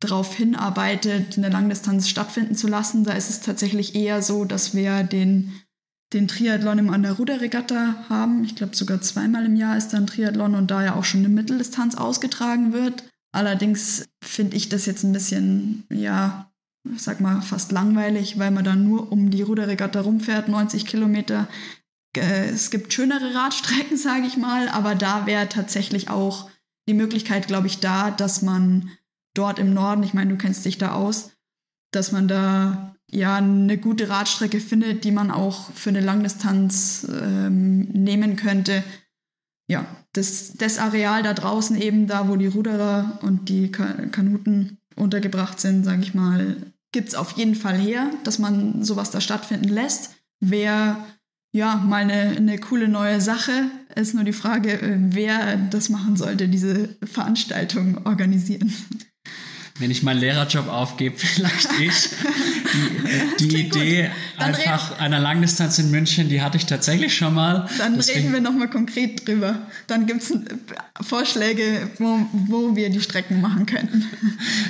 darauf 0.00 0.34
hinarbeitet, 0.34 1.38
eine 1.38 1.48
Langdistanz 1.48 2.10
stattfinden 2.10 2.54
zu 2.54 2.68
lassen. 2.68 3.04
Da 3.04 3.12
ist 3.12 3.30
es 3.30 3.40
tatsächlich 3.40 3.94
eher 3.94 4.20
so, 4.20 4.44
dass 4.44 4.74
wir 4.74 5.02
den, 5.02 5.52
den 6.12 6.28
Triathlon 6.28 6.78
im 6.78 6.90
an 6.90 7.02
der 7.02 7.12
Ruderregatta 7.12 8.06
haben. 8.08 8.44
Ich 8.44 8.54
glaube, 8.54 8.76
sogar 8.76 9.00
zweimal 9.00 9.46
im 9.46 9.56
Jahr 9.56 9.76
ist 9.76 9.88
da 9.88 9.96
ein 9.96 10.06
Triathlon 10.06 10.54
und 10.54 10.70
da 10.70 10.84
ja 10.84 10.94
auch 10.94 11.04
schon 11.04 11.20
eine 11.20 11.28
Mitteldistanz 11.28 11.94
ausgetragen 11.94 12.72
wird. 12.72 13.04
Allerdings 13.32 14.08
finde 14.22 14.56
ich 14.56 14.68
das 14.68 14.86
jetzt 14.86 15.04
ein 15.04 15.12
bisschen, 15.12 15.84
ja, 15.90 16.52
ich 16.94 17.02
sag 17.02 17.20
mal, 17.20 17.40
fast 17.40 17.72
langweilig, 17.72 18.38
weil 18.38 18.50
man 18.50 18.64
dann 18.64 18.84
nur 18.84 19.10
um 19.10 19.30
die 19.30 19.42
Ruderregatta 19.42 20.00
rumfährt, 20.00 20.48
90 20.48 20.86
Kilometer. 20.86 21.48
Äh, 22.16 22.50
es 22.50 22.70
gibt 22.70 22.92
schönere 22.92 23.34
Radstrecken, 23.34 23.96
sage 23.96 24.26
ich 24.26 24.36
mal, 24.36 24.68
aber 24.68 24.94
da 24.94 25.26
wäre 25.26 25.48
tatsächlich 25.48 26.10
auch 26.10 26.50
die 26.88 26.94
Möglichkeit, 26.94 27.46
glaube 27.46 27.68
ich, 27.68 27.78
da, 27.78 28.10
dass 28.10 28.42
man 28.42 28.90
dort 29.34 29.58
im 29.58 29.72
Norden, 29.72 30.02
ich 30.02 30.14
meine, 30.14 30.30
du 30.30 30.36
kennst 30.36 30.64
dich 30.64 30.76
da 30.76 30.92
aus, 30.92 31.30
dass 31.92 32.12
man 32.12 32.28
da 32.28 32.96
ja 33.12 33.36
eine 33.36 33.78
gute 33.78 34.08
Radstrecke 34.08 34.58
findet, 34.58 35.04
die 35.04 35.12
man 35.12 35.30
auch 35.30 35.70
für 35.72 35.90
eine 35.90 36.00
Langdistanz 36.00 37.06
ähm, 37.08 37.82
nehmen 37.92 38.36
könnte. 38.36 38.82
Ja, 39.68 39.86
das, 40.12 40.54
das 40.54 40.78
Areal 40.78 41.22
da 41.22 41.34
draußen 41.34 41.80
eben, 41.80 42.06
da 42.06 42.28
wo 42.28 42.36
die 42.36 42.46
Ruderer 42.46 43.18
und 43.22 43.48
die 43.48 43.70
Kanuten 43.70 44.78
untergebracht 44.96 45.60
sind, 45.60 45.84
sage 45.84 46.02
ich 46.02 46.14
mal, 46.14 46.56
gibt 46.90 47.08
es 47.08 47.14
auf 47.14 47.32
jeden 47.32 47.54
Fall 47.54 47.78
her, 47.78 48.10
dass 48.24 48.38
man 48.38 48.82
sowas 48.82 49.10
da 49.10 49.20
stattfinden 49.20 49.68
lässt. 49.68 50.14
Wäre 50.40 50.96
ja 51.52 51.76
mal 51.76 52.02
eine, 52.02 52.36
eine 52.36 52.58
coole 52.58 52.88
neue 52.88 53.20
Sache. 53.20 53.70
Ist 53.94 54.14
nur 54.14 54.24
die 54.24 54.32
Frage, 54.32 54.80
äh, 54.80 54.96
wer 54.98 55.56
das 55.56 55.88
machen 55.88 56.16
sollte, 56.16 56.48
diese 56.48 56.88
Veranstaltung 57.04 58.06
organisieren. 58.06 58.72
Wenn 59.78 59.90
ich 59.90 60.02
meinen 60.02 60.20
Lehrerjob 60.20 60.68
aufgebe, 60.68 61.16
vielleicht 61.18 61.68
ich. 61.80 62.10
Die, 63.38 63.48
die 63.48 63.60
Idee 63.66 64.10
einfach 64.38 64.98
einer 64.98 65.18
Langdistanz 65.18 65.78
in 65.78 65.90
München, 65.90 66.28
die 66.28 66.42
hatte 66.42 66.56
ich 66.56 66.66
tatsächlich 66.66 67.16
schon 67.16 67.34
mal. 67.34 67.68
Dann 67.78 67.96
Deswegen, 67.96 68.20
reden 68.20 68.32
wir 68.32 68.40
nochmal 68.40 68.68
konkret 68.68 69.26
drüber. 69.26 69.58
Dann 69.86 70.06
gibt 70.06 70.22
es 70.22 70.30
äh, 70.30 70.40
Vorschläge, 71.00 71.90
wo, 71.98 72.20
wo 72.32 72.76
wir 72.76 72.90
die 72.90 73.00
Strecken 73.00 73.40
machen 73.40 73.66
könnten. 73.66 74.04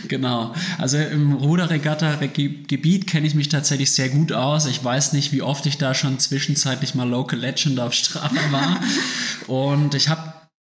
Genau. 0.08 0.54
Also 0.78 0.98
im 0.98 1.32
Ruderregatta-Gebiet 1.32 3.06
kenne 3.06 3.26
ich 3.26 3.34
mich 3.34 3.48
tatsächlich 3.48 3.92
sehr 3.92 4.10
gut 4.10 4.32
aus. 4.32 4.66
Ich 4.66 4.82
weiß 4.82 5.14
nicht, 5.14 5.32
wie 5.32 5.40
oft 5.40 5.64
ich 5.64 5.78
da 5.78 5.94
schon 5.94 6.18
zwischenzeitlich 6.18 6.94
mal 6.94 7.08
Local 7.08 7.38
Legend 7.38 7.80
auf 7.80 7.94
Strafe 7.94 8.36
war. 8.50 8.80
Und 9.46 9.94
ich 9.94 10.08
habe 10.08 10.34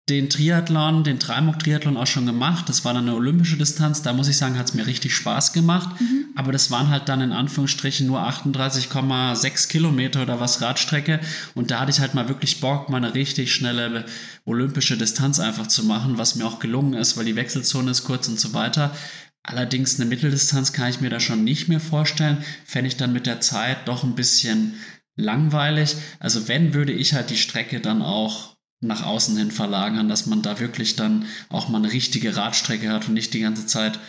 den 0.09 0.29
Triathlon, 0.29 1.05
den 1.05 1.17
Dreimog-Triathlon 1.17 1.95
auch 1.95 2.07
schon 2.07 2.25
gemacht. 2.25 2.67
Das 2.67 2.83
war 2.83 2.93
dann 2.93 3.07
eine 3.07 3.15
olympische 3.15 3.55
Distanz. 3.55 4.01
Da 4.01 4.11
muss 4.11 4.27
ich 4.27 4.35
sagen, 4.35 4.57
hat 4.59 4.67
es 4.67 4.73
mir 4.73 4.85
richtig 4.85 5.15
Spaß 5.15 5.53
gemacht. 5.53 6.01
Mhm. 6.01 6.25
Aber 6.35 6.51
das 6.51 6.71
waren 6.71 6.89
halt 6.89 7.07
dann 7.07 7.21
in 7.21 7.31
Anführungsstrichen 7.31 8.05
nur 8.05 8.19
38,6 8.27 9.69
Kilometer 9.69 10.21
oder 10.21 10.41
was 10.41 10.61
Radstrecke. 10.61 11.21
Und 11.55 11.71
da 11.71 11.79
hatte 11.79 11.91
ich 11.91 12.01
halt 12.01 12.15
mal 12.15 12.27
wirklich 12.27 12.59
Bock, 12.59 12.89
mal 12.89 12.97
eine 12.97 13.13
richtig 13.13 13.53
schnelle 13.53 14.05
olympische 14.43 14.97
Distanz 14.97 15.39
einfach 15.39 15.67
zu 15.67 15.85
machen, 15.85 16.17
was 16.17 16.35
mir 16.35 16.45
auch 16.45 16.59
gelungen 16.59 16.95
ist, 16.95 17.15
weil 17.15 17.25
die 17.25 17.37
Wechselzone 17.37 17.91
ist 17.91 18.03
kurz 18.03 18.27
und 18.27 18.39
so 18.39 18.53
weiter. 18.53 18.93
Allerdings 19.41 19.99
eine 19.99 20.09
Mitteldistanz 20.09 20.73
kann 20.73 20.89
ich 20.89 20.99
mir 20.99 21.09
da 21.09 21.21
schon 21.21 21.45
nicht 21.45 21.69
mehr 21.69 21.79
vorstellen. 21.79 22.43
Fände 22.65 22.89
ich 22.89 22.97
dann 22.97 23.13
mit 23.13 23.25
der 23.25 23.39
Zeit 23.39 23.87
doch 23.87 24.03
ein 24.03 24.15
bisschen 24.15 24.73
langweilig. 25.15 25.95
Also 26.19 26.49
wenn, 26.49 26.73
würde 26.73 26.91
ich 26.91 27.13
halt 27.13 27.29
die 27.29 27.37
Strecke 27.37 27.79
dann 27.79 28.01
auch 28.01 28.52
nach 28.83 29.05
außen 29.05 29.37
hin 29.37 29.51
verlagern, 29.51 30.09
dass 30.09 30.25
man 30.25 30.41
da 30.41 30.59
wirklich 30.59 30.95
dann 30.95 31.25
auch 31.49 31.69
mal 31.69 31.77
eine 31.77 31.91
richtige 31.91 32.35
Radstrecke 32.35 32.89
hat 32.89 33.07
und 33.07 33.13
nicht 33.13 33.33
die 33.33 33.41
ganze 33.41 33.65
Zeit 33.65 33.99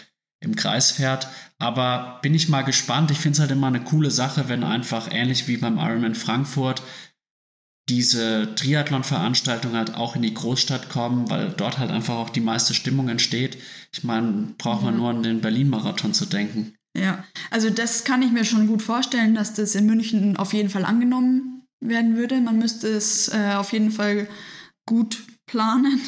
im 0.41 0.57
Kreis 0.57 0.91
fährt. 0.91 1.29
Aber 1.59 2.19
bin 2.23 2.35
ich 2.35 2.49
mal 2.49 2.63
gespannt. 2.63 3.11
Ich 3.11 3.19
finde 3.19 3.37
es 3.37 3.41
halt 3.41 3.51
immer 3.51 3.69
eine 3.69 3.83
coole 3.83 4.11
Sache, 4.11 4.49
wenn 4.49 4.65
einfach 4.65 5.11
ähnlich 5.11 5.49
wie 5.49 5.57
beim 5.57 5.79
Ironman 5.79 6.15
Frankfurt 6.15 6.83
diese 7.89 8.55
Triathlon-Veranstaltungen 8.55 9.77
halt 9.77 9.95
auch 9.95 10.17
in 10.17 10.23
die 10.23 10.33
Großstadt 10.33 10.89
kommen, 10.89 11.29
weil 11.29 11.51
dort 11.51 11.79
halt 11.79 11.91
einfach 11.91 12.15
auch 12.15 12.31
die 12.31 12.41
meiste 12.41 12.73
Stimmung 12.73 13.09
entsteht. 13.09 13.59
Ich 13.93 14.05
meine, 14.05 14.55
braucht 14.57 14.83
man 14.83 14.97
nur 14.97 15.11
an 15.11 15.23
den 15.23 15.41
Berlin-Marathon 15.41 16.15
zu 16.15 16.25
denken. 16.25 16.75
Ja, 16.97 17.25
also 17.51 17.71
das 17.71 18.05
kann 18.05 18.23
ich 18.23 18.31
mir 18.31 18.45
schon 18.45 18.69
gut 18.69 18.81
vorstellen, 18.81 19.35
dass 19.35 19.53
das 19.53 19.75
in 19.75 19.87
München 19.87 20.37
auf 20.37 20.53
jeden 20.53 20.71
Fall 20.71 20.85
angenommen 20.85 21.67
werden 21.81 22.17
würde. 22.17 22.41
Man 22.41 22.59
müsste 22.59 22.89
es 22.89 23.29
äh, 23.29 23.55
auf 23.55 23.73
jeden 23.73 23.91
Fall 23.91 24.29
gut 24.87 25.25
planen. 25.47 26.01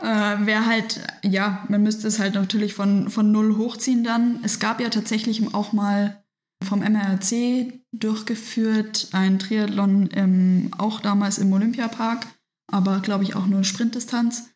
Äh, 0.00 0.04
Wäre 0.46 0.66
halt, 0.66 1.00
ja, 1.24 1.66
man 1.68 1.82
müsste 1.82 2.06
es 2.06 2.20
halt 2.20 2.34
natürlich 2.34 2.72
von, 2.72 3.10
von 3.10 3.32
null 3.32 3.56
hochziehen 3.56 4.04
dann. 4.04 4.38
Es 4.44 4.60
gab 4.60 4.80
ja 4.80 4.90
tatsächlich 4.90 5.54
auch 5.54 5.72
mal 5.72 6.22
vom 6.62 6.80
MRC 6.80 7.72
durchgeführt 7.92 9.08
ein 9.12 9.38
Triathlon 9.38 10.06
im, 10.08 10.70
auch 10.76 11.00
damals 11.00 11.38
im 11.38 11.52
Olympiapark, 11.52 12.26
aber 12.70 13.00
glaube 13.00 13.24
ich 13.24 13.34
auch 13.34 13.46
nur 13.46 13.64
Sprintdistanz. 13.64 14.50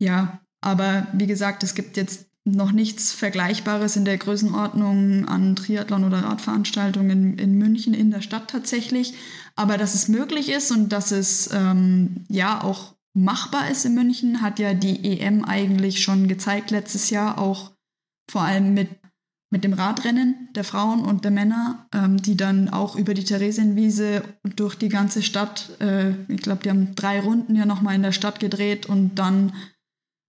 Ja, 0.00 0.40
aber 0.60 1.06
wie 1.12 1.26
gesagt, 1.26 1.62
es 1.62 1.74
gibt 1.74 1.96
jetzt 1.96 2.26
noch 2.44 2.72
nichts 2.72 3.12
Vergleichbares 3.12 3.96
in 3.96 4.04
der 4.04 4.18
Größenordnung 4.18 5.28
an 5.28 5.54
Triathlon 5.54 6.04
oder 6.04 6.24
Radveranstaltungen 6.24 7.34
in, 7.34 7.38
in 7.38 7.58
München 7.58 7.94
in 7.94 8.10
der 8.10 8.20
Stadt 8.20 8.48
tatsächlich. 8.48 9.14
Aber 9.54 9.78
dass 9.78 9.94
es 9.94 10.08
möglich 10.08 10.50
ist 10.50 10.70
und 10.70 10.90
dass 10.90 11.10
es 11.10 11.50
ähm, 11.52 12.24
ja 12.28 12.62
auch 12.62 12.94
machbar 13.14 13.70
ist 13.70 13.84
in 13.84 13.94
München, 13.94 14.40
hat 14.40 14.58
ja 14.58 14.74
die 14.74 15.20
EM 15.20 15.44
eigentlich 15.44 16.02
schon 16.02 16.28
gezeigt 16.28 16.70
letztes 16.70 17.10
Jahr, 17.10 17.38
auch 17.38 17.72
vor 18.30 18.42
allem 18.42 18.72
mit, 18.74 18.88
mit 19.50 19.64
dem 19.64 19.74
Radrennen 19.74 20.48
der 20.54 20.64
Frauen 20.64 21.04
und 21.04 21.24
der 21.24 21.30
Männer, 21.30 21.86
ähm, 21.92 22.16
die 22.16 22.36
dann 22.36 22.70
auch 22.70 22.96
über 22.96 23.12
die 23.12 23.24
Theresienwiese 23.24 24.22
durch 24.56 24.76
die 24.76 24.88
ganze 24.88 25.22
Stadt, 25.22 25.70
äh, 25.80 26.12
ich 26.28 26.40
glaube, 26.40 26.62
die 26.62 26.70
haben 26.70 26.94
drei 26.94 27.20
Runden 27.20 27.54
ja 27.54 27.66
nochmal 27.66 27.94
in 27.94 28.02
der 28.02 28.12
Stadt 28.12 28.40
gedreht 28.40 28.86
und 28.86 29.16
dann 29.16 29.52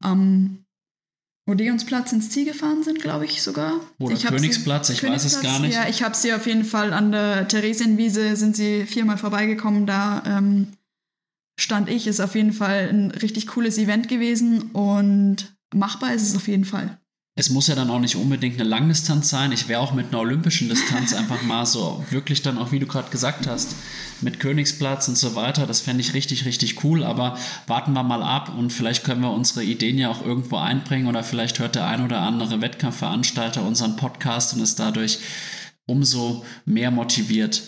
am 0.03 0.62
Odeonsplatz 1.45 2.13
ins 2.13 2.29
Ziel 2.29 2.45
gefahren 2.45 2.83
sind, 2.83 3.01
glaube 3.01 3.25
ich 3.25 3.41
sogar. 3.41 3.81
Oder 3.99 4.13
ich 4.13 4.25
Königsplatz, 4.25 4.87
sie, 4.87 4.93
ich 4.93 4.99
Königsplatz, 5.01 5.35
weiß 5.35 5.43
es 5.43 5.51
gar 5.51 5.59
nicht. 5.59 5.75
Ja, 5.75 5.89
ich 5.89 6.03
habe 6.03 6.15
sie 6.15 6.33
auf 6.33 6.47
jeden 6.47 6.63
Fall 6.63 6.93
an 6.93 7.11
der 7.11 7.47
Theresienwiese, 7.47 8.35
sind 8.35 8.55
sie 8.55 8.85
viermal 8.85 9.17
vorbeigekommen. 9.17 9.85
Da 9.85 10.23
ähm, 10.25 10.67
stand 11.59 11.89
ich, 11.89 12.07
ist 12.07 12.21
auf 12.21 12.35
jeden 12.35 12.53
Fall 12.53 12.89
ein 12.89 13.11
richtig 13.11 13.47
cooles 13.47 13.77
Event 13.77 14.07
gewesen 14.07 14.71
und 14.71 15.53
machbar 15.73 16.13
ist 16.13 16.23
es 16.23 16.35
auf 16.35 16.47
jeden 16.47 16.65
Fall 16.65 16.97
es 17.35 17.49
muss 17.49 17.65
ja 17.65 17.73
dann 17.73 17.89
auch 17.89 17.99
nicht 17.99 18.15
unbedingt 18.15 18.59
eine 18.59 18.69
Langdistanz 18.69 19.29
sein. 19.29 19.51
Ich 19.51 19.67
wäre 19.67 19.81
auch 19.81 19.93
mit 19.93 20.07
einer 20.07 20.19
olympischen 20.19 20.69
Distanz 20.69 21.13
einfach 21.17 21.41
mal 21.41 21.65
so 21.65 22.03
wirklich 22.11 22.43
dann 22.43 22.59
auch, 22.59 22.71
wie 22.71 22.79
du 22.79 22.85
gerade 22.85 23.09
gesagt 23.09 23.47
hast, 23.47 23.75
mit 24.21 24.39
Königsplatz 24.39 25.07
und 25.07 25.17
so 25.17 25.33
weiter. 25.33 25.65
Das 25.65 25.81
fände 25.81 26.01
ich 26.01 26.13
richtig, 26.13 26.45
richtig 26.45 26.83
cool. 26.83 27.03
Aber 27.03 27.37
warten 27.65 27.93
wir 27.93 28.03
mal 28.03 28.21
ab 28.21 28.53
und 28.55 28.71
vielleicht 28.71 29.03
können 29.03 29.21
wir 29.21 29.31
unsere 29.31 29.63
Ideen 29.63 29.97
ja 29.97 30.09
auch 30.09 30.23
irgendwo 30.23 30.57
einbringen 30.57 31.07
oder 31.07 31.23
vielleicht 31.23 31.57
hört 31.57 31.73
der 31.73 31.87
ein 31.87 32.05
oder 32.05 32.21
andere 32.21 32.61
Wettkampfveranstalter 32.61 33.63
unseren 33.63 33.95
Podcast 33.95 34.53
und 34.53 34.61
ist 34.61 34.77
dadurch 34.79 35.17
umso 35.87 36.45
mehr 36.65 36.91
motiviert. 36.91 37.63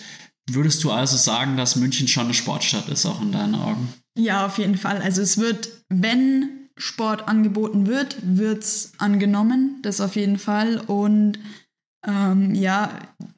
Würdest 0.47 0.83
du 0.83 0.91
also 0.91 1.17
sagen, 1.17 1.57
dass 1.57 1.75
München 1.75 2.07
schon 2.07 2.25
eine 2.25 2.35
Sportstadt 2.35 2.87
ist, 2.89 3.07
auch 3.07 3.19
in 3.19 3.31
deinen 3.31 3.55
Augen? 3.55 3.91
Ja, 4.15 4.45
auf 4.45 4.59
jeden 4.59 4.77
Fall. 4.77 5.01
Also 5.01 5.23
es 5.23 5.39
wird, 5.39 5.69
wenn 5.89 6.64
Sport 6.77 7.27
angeboten 7.27 7.87
wird, 7.87 8.17
wird 8.21 8.63
es 8.63 8.93
angenommen, 8.97 9.79
das 9.81 10.01
auf 10.01 10.15
jeden 10.15 10.37
Fall. 10.37 10.77
Und 10.79 11.39
ähm, 12.05 12.53
ja, 12.53 12.91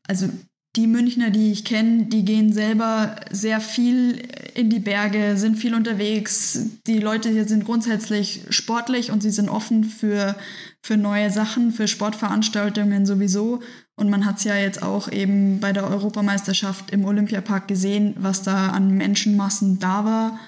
also 0.08 0.30
die 0.78 0.88
Münchner, 0.88 1.32
die 1.32 1.52
ich 1.52 1.66
kenne, 1.66 2.06
die 2.06 2.24
gehen 2.24 2.54
selber 2.54 3.16
sehr 3.32 3.60
viel 3.62 4.22
in 4.54 4.70
die 4.70 4.80
Berge, 4.80 5.36
sind 5.36 5.58
viel 5.58 5.74
unterwegs. 5.74 6.68
Die 6.86 7.00
Leute 7.00 7.30
hier 7.30 7.46
sind 7.46 7.66
grundsätzlich 7.66 8.44
sportlich 8.50 9.12
und 9.12 9.24
sie 9.24 9.32
sind 9.32 9.50
offen 9.50 9.84
für, 9.84 10.36
für 10.84 10.96
neue 10.96 11.32
Sachen, 11.32 11.72
für 11.72 11.88
Sportveranstaltungen 11.88 13.08
sowieso. 13.08 13.62
Und 13.96 14.12
man 14.12 14.26
hat 14.26 14.38
es 14.38 14.44
ja 14.44 14.56
jetzt 14.56 14.84
auch 14.84 15.12
eben 15.12 15.60
bei 15.60 15.74
der 15.74 15.90
Europameisterschaft 15.90 16.92
im 16.92 17.06
Olympiapark 17.06 17.68
gesehen, 17.68 18.14
was 18.20 18.44
da 18.44 18.70
an 18.70 18.92
Menschenmassen 18.92 19.80
da 19.80 20.06
war. 20.06 20.40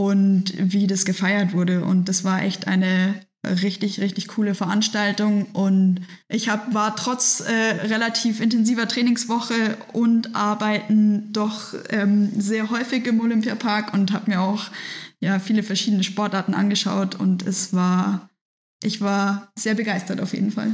Und 0.00 0.54
wie 0.56 0.86
das 0.86 1.04
gefeiert 1.04 1.52
wurde. 1.52 1.84
Und 1.84 2.08
das 2.08 2.24
war 2.24 2.42
echt 2.42 2.66
eine 2.66 3.20
richtig, 3.44 4.00
richtig 4.00 4.28
coole 4.28 4.54
Veranstaltung. 4.54 5.44
Und 5.52 6.00
ich 6.26 6.48
hab, 6.48 6.72
war 6.72 6.96
trotz 6.96 7.40
äh, 7.40 7.52
relativ 7.52 8.40
intensiver 8.40 8.88
Trainingswoche 8.88 9.76
und 9.92 10.34
Arbeiten 10.34 11.30
doch 11.34 11.74
ähm, 11.90 12.30
sehr 12.40 12.70
häufig 12.70 13.06
im 13.06 13.20
Olympiapark 13.20 13.92
und 13.92 14.14
habe 14.14 14.30
mir 14.30 14.40
auch 14.40 14.70
ja, 15.20 15.38
viele 15.38 15.62
verschiedene 15.62 16.02
Sportarten 16.02 16.54
angeschaut. 16.54 17.14
Und 17.14 17.46
es 17.46 17.74
war, 17.74 18.30
ich 18.82 19.02
war 19.02 19.52
sehr 19.54 19.74
begeistert 19.74 20.22
auf 20.22 20.32
jeden 20.32 20.50
Fall 20.50 20.72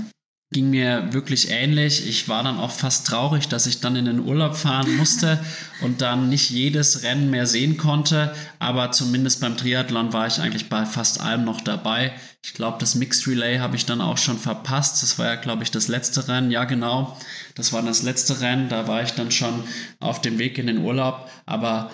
ging 0.57 0.71
mir 0.71 1.13
wirklich 1.13 1.51
ähnlich. 1.51 2.09
Ich 2.09 2.31
war 2.31 2.43
dann 2.43 2.57
auch 2.57 2.71
fast 2.71 3.07
traurig, 3.07 3.47
dass 3.47 3.67
ich 3.67 3.81
dann 3.81 3.95
in 3.95 4.07
den 4.07 4.21
Urlaub 4.21 4.57
fahren 4.57 4.97
musste 4.97 5.39
und 5.83 6.01
dann 6.01 6.31
nicht 6.31 6.49
jedes 6.49 7.03
Rennen 7.03 7.29
mehr 7.29 7.47
sehen 7.47 7.77
konnte. 7.77 8.35
Aber 8.59 8.91
zumindest 8.91 9.43
beim 9.43 9.59
Triathlon 9.59 10.15
war 10.15 10.27
ich 10.27 10.41
eigentlich 10.41 10.71
bei 10.71 10.87
fast 10.87 11.21
allem 11.21 11.45
noch 11.45 11.61
dabei. 11.61 12.15
Ich 12.43 12.55
glaube, 12.55 12.79
das 12.81 12.95
Mixed 12.95 13.27
Relay 13.27 13.59
habe 13.59 13.77
ich 13.77 13.85
dann 13.85 14.01
auch 14.01 14.17
schon 14.17 14.39
verpasst. 14.39 15.03
Das 15.03 15.19
war 15.19 15.27
ja, 15.27 15.35
glaube 15.35 15.63
ich, 15.63 15.71
das 15.71 15.89
letzte 15.89 16.27
Rennen. 16.27 16.51
Ja, 16.51 16.65
genau. 16.65 17.19
Das 17.55 17.75
war 17.75 17.83
das 17.83 18.03
letzte 18.03 18.41
Rennen. 18.41 18.71
Da 18.71 18.89
war 18.89 19.03
ich 19.03 19.11
dann 19.11 19.31
schon 19.31 19.63
auf 20.01 20.23
dem 20.23 20.39
Weg 20.39 20.57
in 20.57 20.69
den 20.69 20.79
Urlaub. 20.79 21.29
Aber 21.45 21.91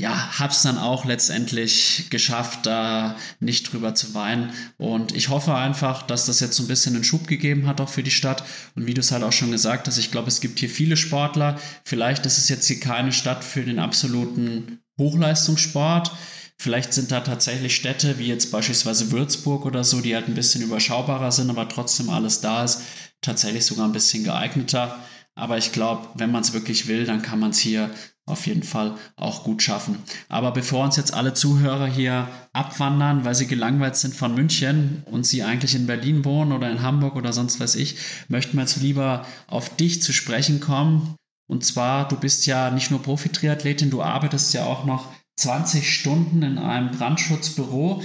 ja, 0.00 0.38
hab's 0.40 0.62
dann 0.62 0.76
auch 0.76 1.04
letztendlich 1.04 2.06
geschafft, 2.10 2.66
da 2.66 3.16
nicht 3.38 3.72
drüber 3.72 3.94
zu 3.94 4.12
weinen. 4.14 4.52
Und 4.76 5.14
ich 5.14 5.28
hoffe 5.28 5.54
einfach, 5.54 6.02
dass 6.02 6.26
das 6.26 6.40
jetzt 6.40 6.56
so 6.56 6.64
ein 6.64 6.68
bisschen 6.68 6.96
einen 6.96 7.04
Schub 7.04 7.28
gegeben 7.28 7.68
hat, 7.68 7.80
auch 7.80 7.88
für 7.88 8.02
die 8.02 8.10
Stadt. 8.10 8.44
Und 8.74 8.86
wie 8.86 8.94
du 8.94 9.00
es 9.00 9.12
halt 9.12 9.22
auch 9.22 9.32
schon 9.32 9.52
gesagt 9.52 9.86
hast, 9.86 9.98
ich 9.98 10.10
glaube, 10.10 10.28
es 10.28 10.40
gibt 10.40 10.58
hier 10.58 10.68
viele 10.68 10.96
Sportler. 10.96 11.60
Vielleicht 11.84 12.26
ist 12.26 12.38
es 12.38 12.48
jetzt 12.48 12.66
hier 12.66 12.80
keine 12.80 13.12
Stadt 13.12 13.44
für 13.44 13.62
den 13.62 13.78
absoluten 13.78 14.80
Hochleistungssport. 14.98 16.10
Vielleicht 16.56 16.92
sind 16.92 17.12
da 17.12 17.20
tatsächlich 17.20 17.76
Städte 17.76 18.18
wie 18.18 18.26
jetzt 18.26 18.50
beispielsweise 18.50 19.12
Würzburg 19.12 19.64
oder 19.64 19.84
so, 19.84 20.00
die 20.00 20.14
halt 20.14 20.28
ein 20.28 20.34
bisschen 20.34 20.62
überschaubarer 20.62 21.30
sind, 21.30 21.50
aber 21.50 21.68
trotzdem 21.68 22.10
alles 22.10 22.40
da 22.40 22.64
ist, 22.64 22.82
tatsächlich 23.20 23.64
sogar 23.64 23.86
ein 23.86 23.92
bisschen 23.92 24.24
geeigneter. 24.24 24.98
Aber 25.34 25.58
ich 25.58 25.72
glaube, 25.72 26.08
wenn 26.14 26.30
man 26.30 26.42
es 26.42 26.52
wirklich 26.52 26.86
will, 26.86 27.06
dann 27.06 27.22
kann 27.22 27.40
man 27.40 27.50
es 27.50 27.58
hier 27.58 27.90
auf 28.26 28.46
jeden 28.46 28.62
Fall 28.62 28.96
auch 29.16 29.44
gut 29.44 29.62
schaffen. 29.62 29.98
Aber 30.28 30.52
bevor 30.52 30.84
uns 30.84 30.96
jetzt 30.96 31.12
alle 31.12 31.34
Zuhörer 31.34 31.86
hier 31.86 32.28
abwandern, 32.52 33.24
weil 33.24 33.34
sie 33.34 33.46
gelangweilt 33.46 33.96
sind 33.96 34.14
von 34.14 34.34
München 34.34 35.02
und 35.10 35.26
sie 35.26 35.42
eigentlich 35.42 35.74
in 35.74 35.86
Berlin 35.86 36.24
wohnen 36.24 36.52
oder 36.52 36.70
in 36.70 36.82
Hamburg 36.82 37.16
oder 37.16 37.32
sonst 37.32 37.60
was 37.60 37.74
ich, 37.74 37.96
möchten 38.28 38.56
wir 38.56 38.62
jetzt 38.62 38.80
lieber 38.80 39.26
auf 39.46 39.76
dich 39.76 40.02
zu 40.02 40.12
sprechen 40.12 40.60
kommen. 40.60 41.16
Und 41.46 41.64
zwar, 41.64 42.08
du 42.08 42.16
bist 42.16 42.46
ja 42.46 42.70
nicht 42.70 42.90
nur 42.90 43.02
Profi-Triathletin, 43.02 43.90
du 43.90 44.02
arbeitest 44.02 44.54
ja 44.54 44.64
auch 44.64 44.86
noch 44.86 45.12
20 45.36 45.92
Stunden 45.92 46.42
in 46.42 46.58
einem 46.58 46.92
Brandschutzbüro. 46.92 48.02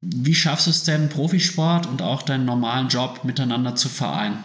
Wie 0.00 0.34
schaffst 0.34 0.66
du 0.66 0.70
es 0.70 0.84
denn, 0.84 1.10
Profisport 1.10 1.86
und 1.86 2.00
auch 2.00 2.22
deinen 2.22 2.46
normalen 2.46 2.88
Job 2.88 3.24
miteinander 3.24 3.74
zu 3.74 3.90
vereinen? 3.90 4.42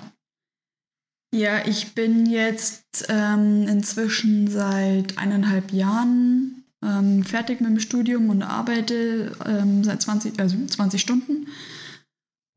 Ja, 1.35 1.67
ich 1.67 1.93
bin 1.93 2.25
jetzt 2.27 3.07
ähm, 3.09 3.67
inzwischen 3.67 4.47
seit 4.47 5.17
eineinhalb 5.17 5.73
Jahren 5.73 6.63
ähm, 6.81 7.25
fertig 7.25 7.59
mit 7.59 7.71
dem 7.71 7.79
Studium 7.81 8.29
und 8.29 8.41
arbeite 8.41 9.33
ähm, 9.45 9.83
seit 9.83 10.01
20, 10.01 10.39
also 10.39 10.55
20 10.65 11.01
Stunden. 11.01 11.47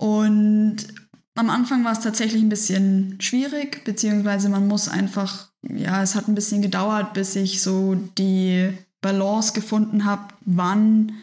Und 0.01 0.76
am 1.35 1.51
Anfang 1.51 1.85
war 1.85 1.91
es 1.91 1.99
tatsächlich 1.99 2.41
ein 2.41 2.51
bisschen 2.51 3.20
schwierig, 3.20 3.83
beziehungsweise 3.85 4.49
man 4.49 4.68
muss 4.68 4.89
einfach, 4.89 5.51
ja, 5.62 6.01
es 6.01 6.14
hat 6.14 6.29
ein 6.29 6.37
bisschen 6.37 6.62
gedauert, 6.62 7.14
bis 7.14 7.35
ich 7.35 7.61
so 7.61 7.97
die 7.97 8.72
Balance 9.01 9.55
gefunden 9.55 10.05
habe, 10.05 10.35
wann 10.45 11.14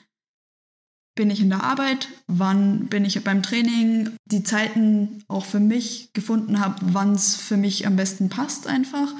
bin 1.16 1.30
ich 1.30 1.42
in 1.42 1.50
der 1.50 1.64
Arbeit, 1.64 2.10
wann 2.28 2.88
bin 2.88 3.06
ich 3.06 3.24
beim 3.24 3.42
Training, 3.42 4.12
die 4.26 4.44
Zeiten 4.44 5.24
auch 5.28 5.46
für 5.46 5.62
mich 5.62 6.12
gefunden 6.14 6.60
habe, 6.60 6.76
wann 6.82 7.14
es 7.14 7.36
für 7.36 7.58
mich 7.58 7.88
am 7.88 7.96
besten 7.96 8.30
passt 8.30 8.68
einfach 8.68 9.14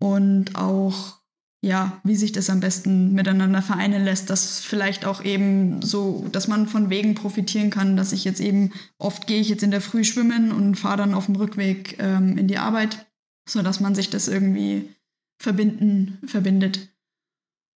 und 0.00 0.56
auch 0.56 1.18
ja, 1.60 2.00
wie 2.04 2.14
sich 2.14 2.30
das 2.30 2.50
am 2.50 2.60
besten 2.60 3.14
miteinander 3.14 3.62
vereinen 3.62 4.04
lässt, 4.04 4.30
dass 4.30 4.60
vielleicht 4.60 5.04
auch 5.04 5.24
eben 5.24 5.82
so, 5.82 6.26
dass 6.30 6.46
man 6.46 6.68
von 6.68 6.88
Wegen 6.88 7.14
profitieren 7.16 7.70
kann, 7.70 7.96
dass 7.96 8.12
ich 8.12 8.24
jetzt 8.24 8.40
eben, 8.40 8.72
oft 8.98 9.26
gehe 9.26 9.40
ich 9.40 9.48
jetzt 9.48 9.64
in 9.64 9.72
der 9.72 9.80
Früh 9.80 10.04
schwimmen 10.04 10.52
und 10.52 10.76
fahre 10.76 10.98
dann 10.98 11.14
auf 11.14 11.26
dem 11.26 11.34
Rückweg 11.34 11.96
ähm, 11.98 12.38
in 12.38 12.46
die 12.46 12.58
Arbeit, 12.58 13.06
sodass 13.48 13.80
man 13.80 13.96
sich 13.96 14.08
das 14.08 14.28
irgendwie 14.28 14.88
verbinden, 15.40 16.18
verbindet. 16.26 16.90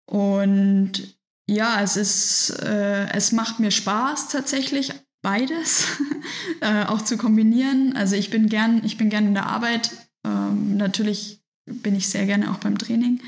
Und 0.07 1.17
ja, 1.53 1.81
es 1.83 1.97
ist, 1.97 2.51
äh, 2.63 3.09
es 3.13 3.33
macht 3.33 3.61
mir 3.61 3.71
Spaß 3.71 4.29
tatsächlich, 4.29 4.93
beides 5.23 5.87
äh, 6.61 6.85
auch 6.85 7.03
zu 7.03 7.17
kombinieren. 7.17 7.95
Also 7.97 8.17
ich 8.17 8.31
bin 8.31 8.49
gern, 8.49 8.83
ich 8.85 8.99
bin 8.99 9.09
gern 9.09 9.27
in 9.27 9.35
der 9.35 9.47
Arbeit. 9.47 9.91
Ähm, 10.27 10.77
natürlich 10.77 11.43
bin 11.67 11.95
ich 11.95 12.09
sehr 12.09 12.27
gerne 12.27 12.51
auch 12.51 12.59
beim 12.59 12.79
Training. 12.79 13.21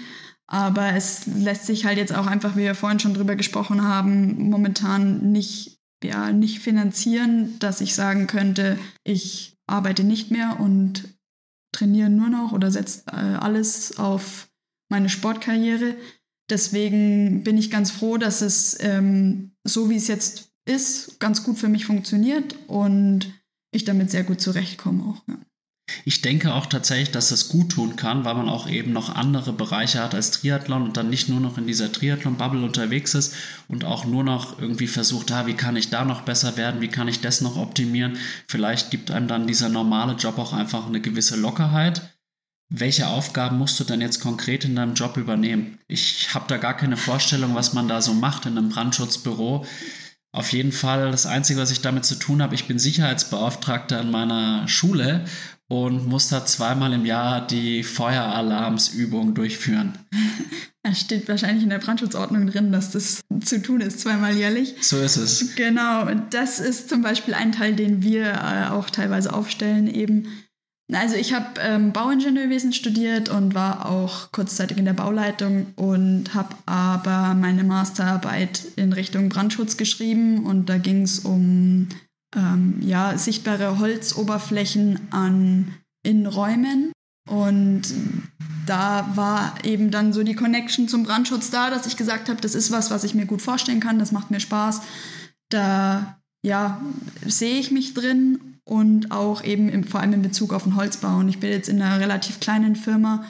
Aber 0.46 0.94
es 0.94 1.26
lässt 1.26 1.66
sich 1.66 1.86
halt 1.86 1.96
jetzt 1.96 2.14
auch 2.14 2.26
einfach, 2.26 2.56
wie 2.56 2.62
wir 2.62 2.74
vorhin 2.74 3.00
schon 3.00 3.14
drüber 3.14 3.34
gesprochen 3.34 3.82
haben, 3.82 4.50
momentan 4.50 5.32
nicht, 5.32 5.78
ja, 6.02 6.32
nicht 6.32 6.58
finanzieren, 6.60 7.58
dass 7.60 7.80
ich 7.80 7.94
sagen 7.94 8.26
könnte, 8.26 8.78
ich 9.04 9.56
arbeite 9.66 10.04
nicht 10.04 10.30
mehr 10.30 10.60
und 10.60 11.08
trainiere 11.72 12.10
nur 12.10 12.28
noch 12.28 12.52
oder 12.52 12.70
setze 12.70 13.04
äh, 13.06 13.36
alles 13.36 13.98
auf 13.98 14.48
meine 14.90 15.08
Sportkarriere. 15.08 15.96
Deswegen 16.50 17.42
bin 17.42 17.56
ich 17.56 17.70
ganz 17.70 17.90
froh, 17.90 18.18
dass 18.18 18.42
es 18.42 18.76
ähm, 18.80 19.52
so 19.64 19.88
wie 19.88 19.96
es 19.96 20.08
jetzt 20.08 20.50
ist, 20.66 21.18
ganz 21.20 21.42
gut 21.42 21.58
für 21.58 21.68
mich 21.68 21.86
funktioniert 21.86 22.56
und 22.66 23.32
ich 23.70 23.84
damit 23.84 24.10
sehr 24.10 24.24
gut 24.24 24.40
zurechtkomme 24.40 25.04
auch. 25.04 25.22
Ja. 25.28 25.38
Ich 26.06 26.22
denke 26.22 26.54
auch 26.54 26.66
tatsächlich, 26.66 27.10
dass 27.10 27.28
das 27.28 27.48
gut 27.48 27.72
tun 27.72 27.96
kann, 27.96 28.24
weil 28.24 28.34
man 28.34 28.48
auch 28.48 28.68
eben 28.68 28.92
noch 28.92 29.14
andere 29.14 29.52
Bereiche 29.52 30.02
hat 30.02 30.14
als 30.14 30.30
Triathlon 30.30 30.82
und 30.82 30.96
dann 30.96 31.10
nicht 31.10 31.28
nur 31.28 31.40
noch 31.40 31.58
in 31.58 31.66
dieser 31.66 31.92
Triathlon-Bubble 31.92 32.64
unterwegs 32.64 33.14
ist 33.14 33.34
und 33.68 33.84
auch 33.84 34.06
nur 34.06 34.24
noch 34.24 34.58
irgendwie 34.58 34.86
versucht, 34.86 35.30
ah, 35.32 35.46
wie 35.46 35.54
kann 35.54 35.76
ich 35.76 35.90
da 35.90 36.06
noch 36.06 36.22
besser 36.22 36.56
werden, 36.56 36.80
wie 36.80 36.88
kann 36.88 37.08
ich 37.08 37.20
das 37.20 37.42
noch 37.42 37.56
optimieren. 37.56 38.16
Vielleicht 38.48 38.90
gibt 38.90 39.10
einem 39.10 39.28
dann 39.28 39.46
dieser 39.46 39.68
normale 39.68 40.14
Job 40.14 40.38
auch 40.38 40.54
einfach 40.54 40.86
eine 40.86 41.02
gewisse 41.02 41.36
Lockerheit 41.36 42.13
welche 42.80 43.06
Aufgaben 43.06 43.58
musst 43.58 43.78
du 43.78 43.84
denn 43.84 44.00
jetzt 44.00 44.20
konkret 44.20 44.64
in 44.64 44.76
deinem 44.76 44.94
Job 44.94 45.16
übernehmen? 45.16 45.78
Ich 45.86 46.34
habe 46.34 46.46
da 46.48 46.56
gar 46.56 46.76
keine 46.76 46.96
Vorstellung, 46.96 47.54
was 47.54 47.72
man 47.72 47.88
da 47.88 48.02
so 48.02 48.14
macht 48.14 48.46
in 48.46 48.58
einem 48.58 48.68
Brandschutzbüro. 48.68 49.64
Auf 50.32 50.52
jeden 50.52 50.72
Fall, 50.72 51.12
das 51.12 51.26
Einzige, 51.26 51.60
was 51.60 51.70
ich 51.70 51.80
damit 51.80 52.04
zu 52.04 52.16
tun 52.16 52.42
habe, 52.42 52.56
ich 52.56 52.66
bin 52.66 52.80
Sicherheitsbeauftragter 52.80 54.00
in 54.00 54.10
meiner 54.10 54.66
Schule 54.66 55.24
und 55.68 56.08
muss 56.08 56.28
da 56.28 56.44
zweimal 56.44 56.92
im 56.92 57.06
Jahr 57.06 57.46
die 57.46 57.82
Feueralarmsübung 57.82 59.34
durchführen. 59.34 59.98
Es 60.86 61.00
steht 61.00 61.26
wahrscheinlich 61.28 61.62
in 61.62 61.70
der 61.70 61.78
Brandschutzordnung 61.78 62.46
drin, 62.46 62.70
dass 62.70 62.90
das 62.90 63.22
zu 63.42 63.62
tun 63.62 63.80
ist, 63.80 64.00
zweimal 64.00 64.36
jährlich. 64.36 64.74
So 64.82 65.00
ist 65.00 65.16
es. 65.16 65.56
Genau, 65.56 66.06
und 66.06 66.34
das 66.34 66.60
ist 66.60 66.90
zum 66.90 67.00
Beispiel 67.00 67.32
ein 67.32 67.52
Teil, 67.52 67.74
den 67.74 68.02
wir 68.02 68.26
äh, 68.26 68.68
auch 68.68 68.90
teilweise 68.90 69.32
aufstellen, 69.32 69.86
eben 69.86 70.28
also 70.92 71.16
ich 71.16 71.32
habe 71.32 71.60
ähm, 71.60 71.92
Bauingenieurwesen 71.92 72.72
studiert 72.72 73.28
und 73.30 73.54
war 73.54 73.86
auch 73.86 74.30
kurzzeitig 74.32 74.76
in 74.76 74.84
der 74.84 74.92
Bauleitung 74.92 75.66
und 75.76 76.34
habe 76.34 76.54
aber 76.66 77.34
meine 77.34 77.64
Masterarbeit 77.64 78.64
in 78.76 78.92
Richtung 78.92 79.30
Brandschutz 79.30 79.76
geschrieben 79.76 80.44
und 80.44 80.68
da 80.68 80.76
ging 80.76 81.02
es 81.02 81.20
um 81.20 81.88
ähm, 82.36 82.76
ja, 82.80 83.16
sichtbare 83.16 83.78
Holzoberflächen 83.78 85.08
an 85.10 85.74
Innenräumen 86.02 86.92
und 87.30 87.82
da 88.66 89.10
war 89.14 89.54
eben 89.64 89.90
dann 89.90 90.12
so 90.12 90.22
die 90.22 90.34
Connection 90.34 90.88
zum 90.88 91.04
Brandschutz 91.04 91.50
da, 91.50 91.70
dass 91.70 91.86
ich 91.86 91.96
gesagt 91.96 92.28
habe, 92.28 92.40
das 92.40 92.54
ist 92.54 92.70
was, 92.70 92.90
was 92.90 93.04
ich 93.04 93.14
mir 93.14 93.26
gut 93.26 93.40
vorstellen 93.42 93.80
kann, 93.80 93.98
das 93.98 94.12
macht 94.12 94.30
mir 94.30 94.40
Spaß. 94.40 94.82
Da 95.50 96.18
ja, 96.42 96.80
sehe 97.26 97.58
ich 97.58 97.70
mich 97.70 97.94
drin 97.94 98.53
und 98.64 99.10
auch 99.10 99.44
eben 99.44 99.68
im, 99.68 99.84
vor 99.84 100.00
allem 100.00 100.14
in 100.14 100.22
Bezug 100.22 100.52
auf 100.52 100.64
den 100.64 100.76
Holzbau. 100.76 101.18
Und 101.18 101.28
ich 101.28 101.40
bin 101.40 101.50
jetzt 101.50 101.68
in 101.68 101.80
einer 101.82 102.00
relativ 102.00 102.40
kleinen 102.40 102.76
Firma, 102.76 103.24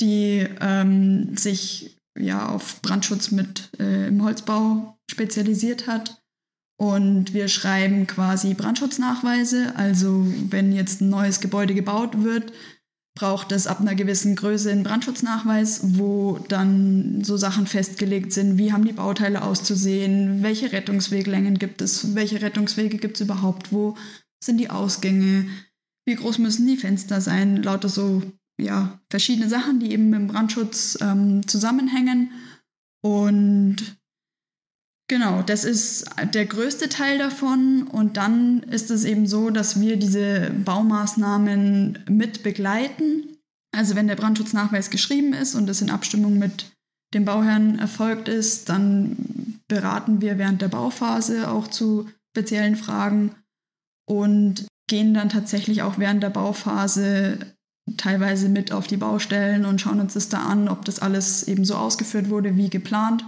die 0.00 0.46
ähm, 0.60 1.36
sich 1.36 1.98
ja 2.18 2.48
auf 2.48 2.80
Brandschutz 2.82 3.30
mit 3.30 3.70
äh, 3.78 4.08
im 4.08 4.22
Holzbau 4.22 4.98
spezialisiert 5.10 5.86
hat. 5.86 6.22
Und 6.78 7.32
wir 7.34 7.48
schreiben 7.48 8.06
quasi 8.06 8.54
Brandschutznachweise. 8.54 9.74
Also 9.76 10.26
wenn 10.48 10.72
jetzt 10.72 11.00
ein 11.00 11.10
neues 11.10 11.40
Gebäude 11.40 11.74
gebaut 11.74 12.24
wird, 12.24 12.52
braucht 13.14 13.52
es 13.52 13.66
ab 13.66 13.80
einer 13.80 13.94
gewissen 13.94 14.36
Größe 14.36 14.70
einen 14.70 14.84
Brandschutznachweis, 14.84 15.80
wo 15.98 16.38
dann 16.48 17.22
so 17.22 17.36
Sachen 17.36 17.66
festgelegt 17.66 18.32
sind, 18.32 18.56
wie 18.56 18.72
haben 18.72 18.86
die 18.86 18.92
Bauteile 18.92 19.42
auszusehen, 19.42 20.42
welche 20.42 20.72
Rettungsweglängen 20.72 21.58
gibt 21.58 21.82
es, 21.82 22.14
welche 22.14 22.40
Rettungswege 22.40 22.96
gibt 22.96 23.16
es 23.16 23.20
überhaupt, 23.20 23.70
wo 23.70 23.96
sind 24.42 24.58
die 24.58 24.70
Ausgänge, 24.70 25.46
wie 26.06 26.14
groß 26.14 26.38
müssen 26.38 26.66
die 26.66 26.76
Fenster 26.76 27.20
sein, 27.20 27.62
lauter 27.62 27.88
so 27.88 28.22
ja, 28.60 29.00
verschiedene 29.10 29.48
Sachen, 29.48 29.80
die 29.80 29.92
eben 29.92 30.10
mit 30.10 30.20
dem 30.20 30.26
Brandschutz 30.28 30.98
ähm, 31.00 31.46
zusammenhängen. 31.46 32.30
Und 33.02 33.96
Genau, 35.12 35.42
das 35.42 35.64
ist 35.64 36.06
der 36.32 36.46
größte 36.46 36.88
Teil 36.88 37.18
davon. 37.18 37.82
Und 37.82 38.16
dann 38.16 38.62
ist 38.62 38.90
es 38.90 39.04
eben 39.04 39.26
so, 39.26 39.50
dass 39.50 39.78
wir 39.78 39.98
diese 39.98 40.50
Baumaßnahmen 40.64 41.98
mit 42.08 42.42
begleiten. 42.42 43.36
Also 43.76 43.94
wenn 43.94 44.06
der 44.06 44.16
Brandschutznachweis 44.16 44.88
geschrieben 44.88 45.34
ist 45.34 45.54
und 45.54 45.68
es 45.68 45.82
in 45.82 45.90
Abstimmung 45.90 46.38
mit 46.38 46.72
dem 47.12 47.26
Bauherrn 47.26 47.78
erfolgt 47.78 48.28
ist, 48.28 48.70
dann 48.70 49.60
beraten 49.68 50.22
wir 50.22 50.38
während 50.38 50.62
der 50.62 50.68
Bauphase 50.68 51.50
auch 51.50 51.68
zu 51.68 52.08
speziellen 52.30 52.76
Fragen 52.76 53.34
und 54.12 54.66
gehen 54.88 55.14
dann 55.14 55.30
tatsächlich 55.30 55.82
auch 55.82 55.98
während 55.98 56.22
der 56.22 56.30
Bauphase 56.30 57.38
teilweise 57.96 58.48
mit 58.48 58.70
auf 58.70 58.86
die 58.86 58.98
Baustellen 58.98 59.64
und 59.64 59.80
schauen 59.80 60.00
uns 60.00 60.14
das 60.14 60.28
da 60.28 60.44
an, 60.44 60.68
ob 60.68 60.84
das 60.84 60.98
alles 60.98 61.48
eben 61.48 61.64
so 61.64 61.76
ausgeführt 61.76 62.28
wurde 62.28 62.56
wie 62.56 62.68
geplant. 62.68 63.24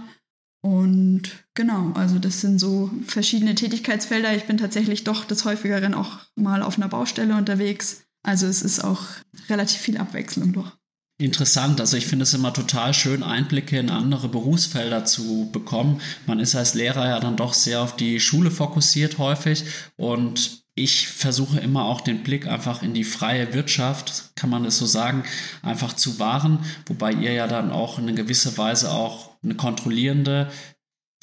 Und 0.61 1.23
genau, 1.53 1.91
also 1.93 2.19
das 2.19 2.41
sind 2.41 2.59
so 2.59 2.89
verschiedene 3.05 3.55
Tätigkeitsfelder. 3.55 4.35
Ich 4.35 4.45
bin 4.45 4.57
tatsächlich 4.57 5.03
doch 5.03 5.25
des 5.25 5.43
häufigeren 5.43 5.93
auch 5.93 6.19
mal 6.35 6.61
auf 6.63 6.77
einer 6.77 6.87
Baustelle 6.87 7.35
unterwegs. 7.35 8.03
Also 8.23 8.47
es 8.47 8.61
ist 8.61 8.83
auch 8.83 9.01
relativ 9.49 9.79
viel 9.79 9.97
Abwechslung 9.97 10.53
doch. 10.53 10.77
Interessant, 11.17 11.79
also 11.79 11.95
ich 11.95 12.07
finde 12.07 12.23
es 12.23 12.33
immer 12.33 12.51
total 12.51 12.93
schön, 12.93 13.23
Einblicke 13.23 13.79
in 13.79 13.89
andere 13.89 14.27
Berufsfelder 14.27 15.05
zu 15.05 15.49
bekommen. 15.51 16.01
Man 16.25 16.39
ist 16.39 16.55
als 16.55 16.73
Lehrer 16.73 17.07
ja 17.07 17.19
dann 17.19 17.37
doch 17.37 17.53
sehr 17.53 17.81
auf 17.81 17.95
die 17.95 18.19
Schule 18.19 18.51
fokussiert 18.51 19.17
häufig 19.17 19.63
und 19.95 20.64
ich 20.75 21.07
versuche 21.07 21.59
immer 21.59 21.85
auch 21.85 22.01
den 22.01 22.23
Blick 22.23 22.47
einfach 22.47 22.83
in 22.83 22.93
die 22.93 23.05
freie 23.05 23.53
Wirtschaft, 23.53 24.35
kann 24.35 24.49
man 24.49 24.65
es 24.65 24.77
so 24.77 24.85
sagen, 24.85 25.23
einfach 25.61 25.93
zu 25.93 26.19
wahren, 26.19 26.59
wobei 26.85 27.13
ihr 27.13 27.31
ja 27.31 27.47
dann 27.47 27.71
auch 27.71 27.97
in 27.97 28.13
gewisser 28.13 28.57
Weise 28.57 28.91
auch 28.91 29.31
eine 29.41 29.55
kontrollierende 29.55 30.51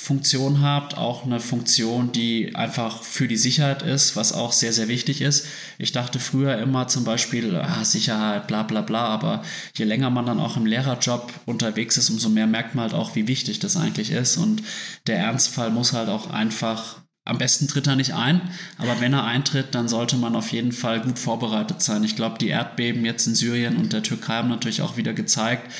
Funktion 0.00 0.62
habt, 0.62 0.96
auch 0.96 1.24
eine 1.24 1.38
Funktion, 1.38 2.10
die 2.10 2.56
einfach 2.56 3.02
für 3.02 3.28
die 3.28 3.36
Sicherheit 3.36 3.82
ist, 3.82 4.16
was 4.16 4.32
auch 4.32 4.50
sehr, 4.50 4.72
sehr 4.72 4.88
wichtig 4.88 5.20
ist. 5.20 5.46
Ich 5.78 5.92
dachte 5.92 6.18
früher 6.18 6.58
immer 6.58 6.88
zum 6.88 7.04
Beispiel, 7.04 7.54
ah, 7.54 7.84
Sicherheit, 7.84 8.48
bla 8.48 8.64
bla 8.64 8.80
bla, 8.80 9.04
aber 9.04 9.42
je 9.76 9.84
länger 9.84 10.10
man 10.10 10.26
dann 10.26 10.40
auch 10.40 10.56
im 10.56 10.66
Lehrerjob 10.66 11.32
unterwegs 11.46 11.98
ist, 11.98 12.10
umso 12.10 12.30
mehr 12.30 12.48
merkt 12.48 12.74
man 12.74 12.84
halt 12.84 12.94
auch, 12.94 13.14
wie 13.14 13.28
wichtig 13.28 13.60
das 13.60 13.76
eigentlich 13.76 14.10
ist. 14.10 14.38
Und 14.38 14.62
der 15.06 15.18
Ernstfall 15.18 15.70
muss 15.70 15.92
halt 15.92 16.08
auch 16.08 16.30
einfach 16.30 17.01
am 17.32 17.38
besten 17.38 17.66
tritt 17.66 17.86
er 17.86 17.96
nicht 17.96 18.12
ein, 18.12 18.42
aber 18.76 19.00
wenn 19.00 19.14
er 19.14 19.24
eintritt, 19.24 19.74
dann 19.74 19.88
sollte 19.88 20.16
man 20.16 20.36
auf 20.36 20.52
jeden 20.52 20.72
Fall 20.72 21.00
gut 21.00 21.18
vorbereitet 21.18 21.80
sein. 21.80 22.04
Ich 22.04 22.14
glaube, 22.14 22.36
die 22.38 22.48
Erdbeben 22.48 23.06
jetzt 23.06 23.26
in 23.26 23.34
Syrien 23.34 23.78
und 23.78 23.94
der 23.94 24.02
Türkei 24.02 24.34
haben 24.34 24.50
natürlich 24.50 24.82
auch 24.82 24.98
wieder 24.98 25.14
gezeigt, 25.14 25.72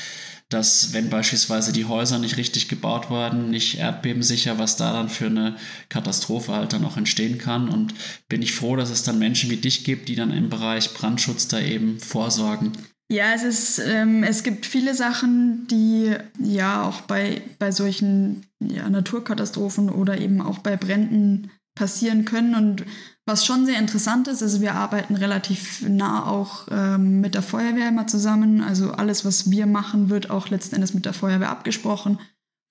dass 0.49 0.93
wenn 0.93 1.11
beispielsweise 1.11 1.71
die 1.71 1.85
Häuser 1.85 2.17
nicht 2.17 2.37
richtig 2.37 2.69
gebaut 2.69 3.11
wurden, 3.11 3.51
nicht 3.51 3.77
erdbebensicher, 3.77 4.57
was 4.57 4.77
da 4.77 4.93
dann 4.93 5.09
für 5.09 5.27
eine 5.27 5.57
Katastrophe 5.89 6.53
halt 6.53 6.73
dann 6.73 6.85
auch 6.85 6.97
entstehen 6.97 7.37
kann. 7.37 7.69
Und 7.69 7.93
bin 8.29 8.41
ich 8.41 8.53
froh, 8.53 8.75
dass 8.75 8.89
es 8.89 9.03
dann 9.03 9.19
Menschen 9.19 9.51
wie 9.51 9.57
dich 9.57 9.83
gibt, 9.83 10.09
die 10.09 10.15
dann 10.15 10.31
im 10.31 10.49
Bereich 10.49 10.93
Brandschutz 10.93 11.47
da 11.47 11.59
eben 11.59 11.99
vorsorgen. 11.99 12.71
Ja, 13.11 13.33
es 13.33 13.43
ist, 13.43 13.79
ähm, 13.79 14.23
es 14.23 14.43
gibt 14.43 14.65
viele 14.65 14.95
Sachen, 14.95 15.67
die 15.67 16.15
ja 16.39 16.83
auch 16.83 17.01
bei, 17.01 17.41
bei 17.59 17.71
solchen 17.71 18.45
ja, 18.59 18.89
Naturkatastrophen 18.89 19.89
oder 19.89 20.19
eben 20.19 20.41
auch 20.41 20.59
bei 20.59 20.77
Bränden 20.77 21.51
passieren 21.75 22.25
können. 22.25 22.55
Und 22.55 22.85
was 23.25 23.45
schon 23.45 23.65
sehr 23.65 23.79
interessant 23.79 24.27
ist, 24.27 24.41
also 24.41 24.61
wir 24.61 24.75
arbeiten 24.75 25.15
relativ 25.15 25.87
nah 25.87 26.25
auch 26.25 26.67
ähm, 26.71 27.21
mit 27.21 27.35
der 27.35 27.41
Feuerwehr 27.41 27.89
immer 27.89 28.07
zusammen. 28.07 28.61
Also 28.61 28.91
alles, 28.91 29.25
was 29.25 29.51
wir 29.51 29.65
machen, 29.65 30.09
wird 30.09 30.29
auch 30.29 30.49
letzten 30.49 30.75
Endes 30.75 30.93
mit 30.93 31.05
der 31.05 31.13
Feuerwehr 31.13 31.49
abgesprochen 31.49 32.19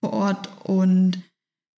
vor 0.00 0.12
Ort. 0.12 0.48
Und 0.64 1.22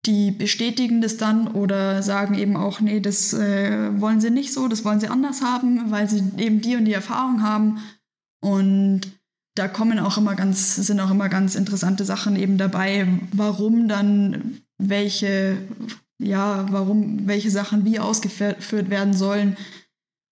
die 0.05 0.31
bestätigen 0.31 1.01
das 1.01 1.17
dann 1.17 1.47
oder 1.47 2.03
sagen 2.03 2.35
eben 2.35 2.57
auch, 2.57 2.81
nee, 2.81 2.99
das 2.99 3.33
äh, 3.33 4.01
wollen 4.01 4.19
sie 4.19 4.31
nicht 4.31 4.53
so, 4.53 4.67
das 4.67 4.83
wollen 4.83 4.99
sie 4.99 5.07
anders 5.07 5.41
haben, 5.41 5.91
weil 5.91 6.09
sie 6.09 6.23
eben 6.37 6.61
die 6.61 6.75
und 6.75 6.85
die 6.85 6.93
Erfahrung 6.93 7.41
haben. 7.41 7.79
Und 8.43 9.01
da 9.55 9.69
kommen 9.69 9.99
auch 9.99 10.17
immer 10.17 10.35
ganz, 10.35 10.75
sind 10.75 10.99
auch 10.99 11.11
immer 11.11 11.29
ganz 11.29 11.55
interessante 11.55 12.03
Sachen 12.03 12.35
eben 12.35 12.57
dabei, 12.57 13.07
warum 13.31 13.87
dann 13.87 14.61
welche, 14.77 15.57
ja, 16.19 16.65
warum 16.69 17.25
welche 17.25 17.51
Sachen 17.51 17.85
wie 17.85 17.99
ausgeführt 17.99 18.89
werden 18.89 19.13
sollen. 19.13 19.55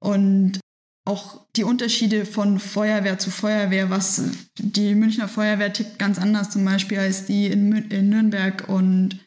Und 0.04 0.60
auch 1.06 1.46
die 1.56 1.64
Unterschiede 1.64 2.26
von 2.26 2.60
Feuerwehr 2.60 3.20
zu 3.20 3.32
Feuerwehr, 3.32 3.90
was 3.90 4.22
die 4.58 4.96
Münchner 4.96 5.30
Feuerwehr 5.30 5.72
tickt 5.72 5.98
ganz 5.98 6.20
anders 6.20 6.50
zum 6.50 6.66
Beispiel 6.66 7.00
als 7.00 7.26
die 7.26 7.48
in, 7.48 7.72
in 7.90 8.10
Nürnberg 8.10 8.68
und 8.68 9.20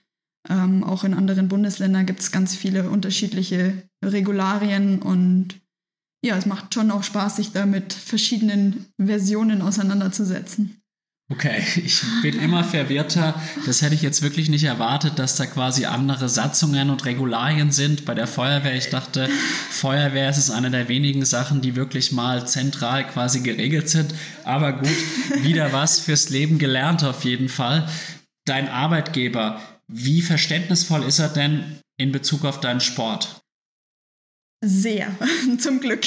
ähm, 0.50 0.84
auch 0.84 1.04
in 1.04 1.14
anderen 1.14 1.48
Bundesländern 1.48 2.04
gibt 2.04 2.20
es 2.20 2.30
ganz 2.30 2.54
viele 2.54 2.90
unterschiedliche 2.90 3.88
Regularien 4.04 5.00
und 5.00 5.60
ja, 6.26 6.36
es 6.36 6.46
macht 6.46 6.74
schon 6.74 6.90
auch 6.90 7.02
Spaß, 7.02 7.36
sich 7.36 7.52
da 7.52 7.66
mit 7.66 7.92
verschiedenen 7.92 8.86
Versionen 8.98 9.62
auseinanderzusetzen. 9.62 10.80
Okay, 11.28 11.60
ich 11.84 12.02
bin 12.22 12.38
immer 12.38 12.62
verwirrter. 12.62 13.34
Das 13.66 13.82
hätte 13.82 13.96
ich 13.96 14.02
jetzt 14.02 14.22
wirklich 14.22 14.48
nicht 14.48 14.62
erwartet, 14.62 15.18
dass 15.18 15.34
da 15.34 15.46
quasi 15.46 15.84
andere 15.84 16.28
Satzungen 16.28 16.88
und 16.88 17.04
Regularien 17.04 17.72
sind 17.72 18.04
bei 18.04 18.14
der 18.14 18.28
Feuerwehr. 18.28 18.76
Ich 18.76 18.90
dachte, 18.90 19.28
Feuerwehr 19.70 20.30
ist 20.30 20.50
eine 20.50 20.70
der 20.70 20.88
wenigen 20.88 21.24
Sachen, 21.24 21.62
die 21.62 21.74
wirklich 21.74 22.12
mal 22.12 22.46
zentral 22.46 23.08
quasi 23.08 23.40
geregelt 23.40 23.88
sind. 23.88 24.14
Aber 24.44 24.74
gut, 24.74 25.42
wieder 25.42 25.72
was 25.72 25.98
fürs 25.98 26.30
Leben 26.30 26.58
gelernt 26.58 27.02
auf 27.02 27.24
jeden 27.24 27.48
Fall. 27.48 27.88
Dein 28.44 28.68
Arbeitgeber, 28.68 29.60
wie 29.88 30.22
verständnisvoll 30.22 31.02
ist 31.02 31.18
er 31.18 31.28
denn 31.28 31.80
in 31.96 32.12
Bezug 32.12 32.44
auf 32.44 32.60
deinen 32.60 32.80
Sport? 32.80 33.42
Sehr, 34.64 35.14
zum 35.58 35.80
Glück. 35.80 36.04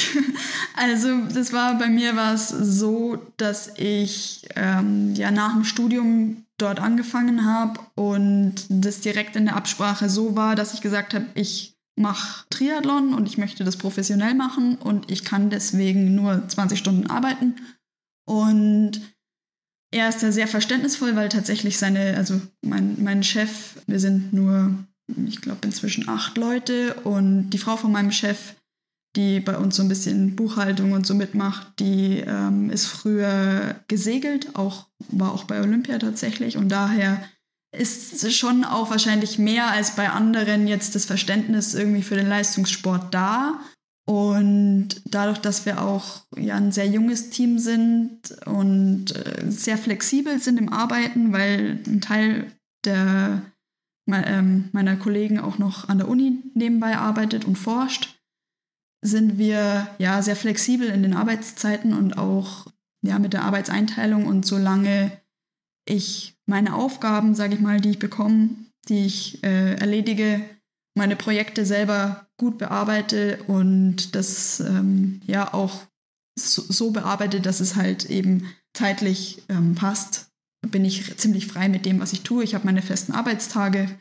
Also 0.75 1.21
das 1.33 1.53
war 1.53 1.77
bei 1.77 1.87
mir 1.87 2.15
war 2.15 2.33
es 2.33 2.49
so, 2.49 3.17
dass 3.37 3.73
ich 3.77 4.47
ähm, 4.55 5.13
ja 5.15 5.31
nach 5.31 5.53
dem 5.53 5.63
Studium 5.63 6.45
dort 6.57 6.79
angefangen 6.79 7.45
habe 7.45 7.79
und 7.95 8.55
das 8.69 9.01
direkt 9.01 9.35
in 9.35 9.45
der 9.45 9.55
Absprache 9.55 10.09
so 10.09 10.35
war, 10.35 10.55
dass 10.55 10.73
ich 10.73 10.81
gesagt 10.81 11.13
habe, 11.13 11.25
ich 11.35 11.75
mache 11.95 12.45
Triathlon 12.49 13.13
und 13.13 13.27
ich 13.27 13.37
möchte 13.37 13.63
das 13.63 13.77
professionell 13.77 14.33
machen 14.33 14.77
und 14.77 15.11
ich 15.11 15.23
kann 15.23 15.49
deswegen 15.49 16.15
nur 16.15 16.47
20 16.47 16.79
Stunden 16.79 17.07
arbeiten. 17.07 17.55
Und 18.25 19.01
er 19.91 20.09
ist 20.09 20.23
da 20.23 20.31
sehr 20.31 20.47
verständnisvoll, 20.47 21.15
weil 21.15 21.29
tatsächlich 21.29 21.77
seine, 21.77 22.15
also 22.15 22.39
mein, 22.61 23.03
mein 23.03 23.23
Chef, 23.23 23.75
wir 23.87 23.99
sind 23.99 24.33
nur 24.33 24.73
ich 25.27 25.41
glaube, 25.41 25.59
inzwischen 25.63 26.07
acht 26.09 26.37
Leute. 26.37 26.95
Und 27.03 27.51
die 27.51 27.57
Frau 27.57 27.77
von 27.77 27.91
meinem 27.91 28.11
Chef, 28.11 28.55
die 29.15 29.39
bei 29.39 29.57
uns 29.57 29.75
so 29.75 29.83
ein 29.83 29.89
bisschen 29.89 30.35
Buchhaltung 30.35 30.91
und 30.91 31.05
so 31.05 31.15
mitmacht, 31.15 31.79
die 31.79 32.23
ähm, 32.25 32.69
ist 32.69 32.85
früher 32.85 33.75
gesegelt, 33.87 34.55
auch, 34.55 34.87
war 35.09 35.33
auch 35.33 35.45
bei 35.45 35.61
Olympia 35.61 35.97
tatsächlich. 35.97 36.57
Und 36.57 36.69
daher 36.69 37.23
ist 37.71 38.31
schon 38.33 38.63
auch 38.63 38.89
wahrscheinlich 38.89 39.37
mehr 39.37 39.69
als 39.69 39.95
bei 39.95 40.09
anderen 40.09 40.67
jetzt 40.67 40.95
das 40.95 41.05
Verständnis 41.05 41.73
irgendwie 41.73 42.01
für 42.01 42.15
den 42.15 42.27
Leistungssport 42.27 43.13
da. 43.13 43.59
Und 44.07 45.01
dadurch, 45.05 45.37
dass 45.37 45.67
wir 45.67 45.83
auch 45.83 46.23
ja, 46.35 46.55
ein 46.55 46.71
sehr 46.71 46.87
junges 46.87 47.29
Team 47.29 47.59
sind 47.59 48.35
und 48.47 49.15
äh, 49.15 49.51
sehr 49.51 49.77
flexibel 49.77 50.39
sind 50.39 50.57
im 50.57 50.73
Arbeiten, 50.73 51.31
weil 51.31 51.79
ein 51.85 52.01
Teil 52.01 52.51
der 52.85 53.43
meiner 54.09 54.97
Kollegen 54.97 55.39
auch 55.39 55.57
noch 55.57 55.89
an 55.89 55.99
der 55.99 56.07
Uni 56.07 56.43
nebenbei 56.53 56.97
arbeitet 56.97 57.45
und 57.45 57.57
forscht, 57.57 58.19
sind 59.01 59.37
wir 59.37 59.87
ja 59.97 60.21
sehr 60.21 60.35
flexibel 60.35 60.87
in 60.87 61.03
den 61.03 61.13
Arbeitszeiten 61.13 61.93
und 61.93 62.17
auch 62.17 62.67
ja 63.01 63.19
mit 63.19 63.33
der 63.33 63.43
Arbeitseinteilung. 63.43 64.25
Und 64.25 64.45
solange 64.45 65.11
ich 65.85 66.35
meine 66.45 66.75
Aufgaben, 66.75 67.35
sage 67.35 67.55
ich 67.55 67.61
mal, 67.61 67.79
die 67.79 67.91
ich 67.91 67.99
bekomme, 67.99 68.49
die 68.87 69.05
ich 69.05 69.43
äh, 69.43 69.75
erledige, 69.75 70.41
meine 70.95 71.15
Projekte 71.15 71.65
selber 71.65 72.27
gut 72.37 72.57
bearbeite 72.57 73.39
und 73.47 74.15
das 74.15 74.59
ähm, 74.59 75.21
ja 75.25 75.53
auch 75.53 75.81
so, 76.37 76.61
so, 76.61 76.91
bearbeite, 76.91 77.41
dass 77.41 77.59
es 77.59 77.75
halt 77.75 78.05
eben 78.05 78.45
zeitlich 78.73 79.43
ähm, 79.49 79.75
passt, 79.75 80.28
bin 80.67 80.85
ich 80.85 81.17
ziemlich 81.17 81.47
frei 81.47 81.69
mit 81.69 81.85
dem, 81.85 81.99
was 81.99 82.13
ich 82.13 82.21
tue. 82.21 82.43
Ich 82.43 82.55
habe 82.55 82.65
meine 82.65 82.81
festen 82.81 83.13
Arbeitstage, 83.13 83.99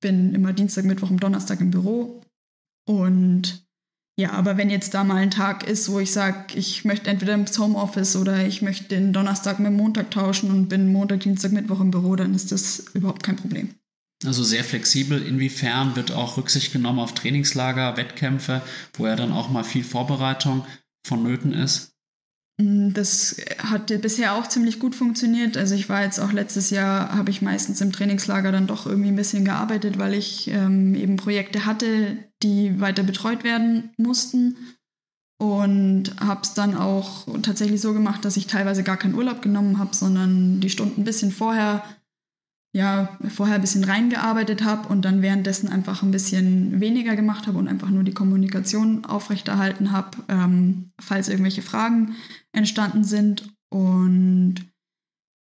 bin 0.00 0.34
immer 0.34 0.52
Dienstag, 0.52 0.84
Mittwoch 0.84 1.10
und 1.10 1.22
Donnerstag 1.22 1.60
im 1.60 1.70
Büro. 1.70 2.22
Und 2.88 3.66
ja, 4.18 4.32
aber 4.32 4.56
wenn 4.56 4.70
jetzt 4.70 4.94
da 4.94 5.04
mal 5.04 5.16
ein 5.16 5.30
Tag 5.30 5.68
ist, 5.68 5.90
wo 5.90 6.00
ich 6.00 6.12
sage, 6.12 6.56
ich 6.56 6.84
möchte 6.84 7.10
entweder 7.10 7.34
ins 7.34 7.58
Homeoffice 7.58 8.16
oder 8.16 8.46
ich 8.46 8.62
möchte 8.62 8.84
den 8.84 9.12
Donnerstag 9.12 9.58
mit 9.58 9.68
dem 9.68 9.76
Montag 9.76 10.10
tauschen 10.10 10.50
und 10.50 10.68
bin 10.68 10.90
Montag, 10.90 11.20
Dienstag, 11.20 11.52
Mittwoch 11.52 11.80
im 11.80 11.90
Büro, 11.90 12.16
dann 12.16 12.34
ist 12.34 12.50
das 12.52 12.78
überhaupt 12.94 13.22
kein 13.22 13.36
Problem. 13.36 13.74
Also 14.24 14.42
sehr 14.42 14.64
flexibel. 14.64 15.20
Inwiefern 15.20 15.96
wird 15.96 16.12
auch 16.12 16.38
Rücksicht 16.38 16.72
genommen 16.72 17.00
auf 17.00 17.12
Trainingslager, 17.12 17.98
Wettkämpfe, 17.98 18.62
wo 18.94 19.06
ja 19.06 19.16
dann 19.16 19.32
auch 19.32 19.50
mal 19.50 19.64
viel 19.64 19.84
Vorbereitung 19.84 20.64
vonnöten 21.06 21.52
ist? 21.52 21.95
Mm, 22.58 22.92
das 22.92 23.36
hat 23.58 23.86
bisher 24.00 24.34
auch 24.34 24.46
ziemlich 24.48 24.78
gut 24.78 24.94
funktioniert. 24.94 25.56
Also 25.56 25.74
ich 25.74 25.88
war 25.88 26.02
jetzt 26.02 26.18
auch 26.18 26.32
letztes 26.32 26.70
Jahr, 26.70 27.14
habe 27.14 27.30
ich 27.30 27.42
meistens 27.42 27.80
im 27.80 27.92
Trainingslager 27.92 28.52
dann 28.52 28.66
doch 28.66 28.86
irgendwie 28.86 29.10
ein 29.10 29.16
bisschen 29.16 29.44
gearbeitet, 29.44 29.98
weil 29.98 30.14
ich 30.14 30.48
ähm, 30.48 30.94
eben 30.94 31.16
Projekte 31.16 31.66
hatte, 31.66 32.16
die 32.42 32.80
weiter 32.80 33.02
betreut 33.02 33.44
werden 33.44 33.90
mussten. 33.96 34.56
Und 35.38 36.18
habe 36.18 36.40
es 36.42 36.54
dann 36.54 36.74
auch 36.74 37.26
tatsächlich 37.42 37.82
so 37.82 37.92
gemacht, 37.92 38.24
dass 38.24 38.38
ich 38.38 38.46
teilweise 38.46 38.82
gar 38.82 38.96
keinen 38.96 39.14
Urlaub 39.14 39.42
genommen 39.42 39.78
habe, 39.78 39.94
sondern 39.94 40.60
die 40.60 40.70
Stunden 40.70 41.02
ein 41.02 41.04
bisschen 41.04 41.30
vorher 41.30 41.82
ja, 42.76 43.08
vorher 43.34 43.54
ein 43.54 43.62
bisschen 43.62 43.84
reingearbeitet 43.84 44.62
habe 44.62 44.88
und 44.88 45.06
dann 45.06 45.22
währenddessen 45.22 45.70
einfach 45.70 46.02
ein 46.02 46.10
bisschen 46.10 46.78
weniger 46.78 47.16
gemacht 47.16 47.46
habe 47.46 47.56
und 47.56 47.68
einfach 47.68 47.88
nur 47.88 48.02
die 48.02 48.12
Kommunikation 48.12 49.06
aufrechterhalten 49.06 49.92
habe, 49.92 50.18
ähm, 50.28 50.90
falls 51.00 51.30
irgendwelche 51.30 51.62
Fragen 51.62 52.16
entstanden 52.56 53.04
sind. 53.04 53.48
Und 53.70 54.56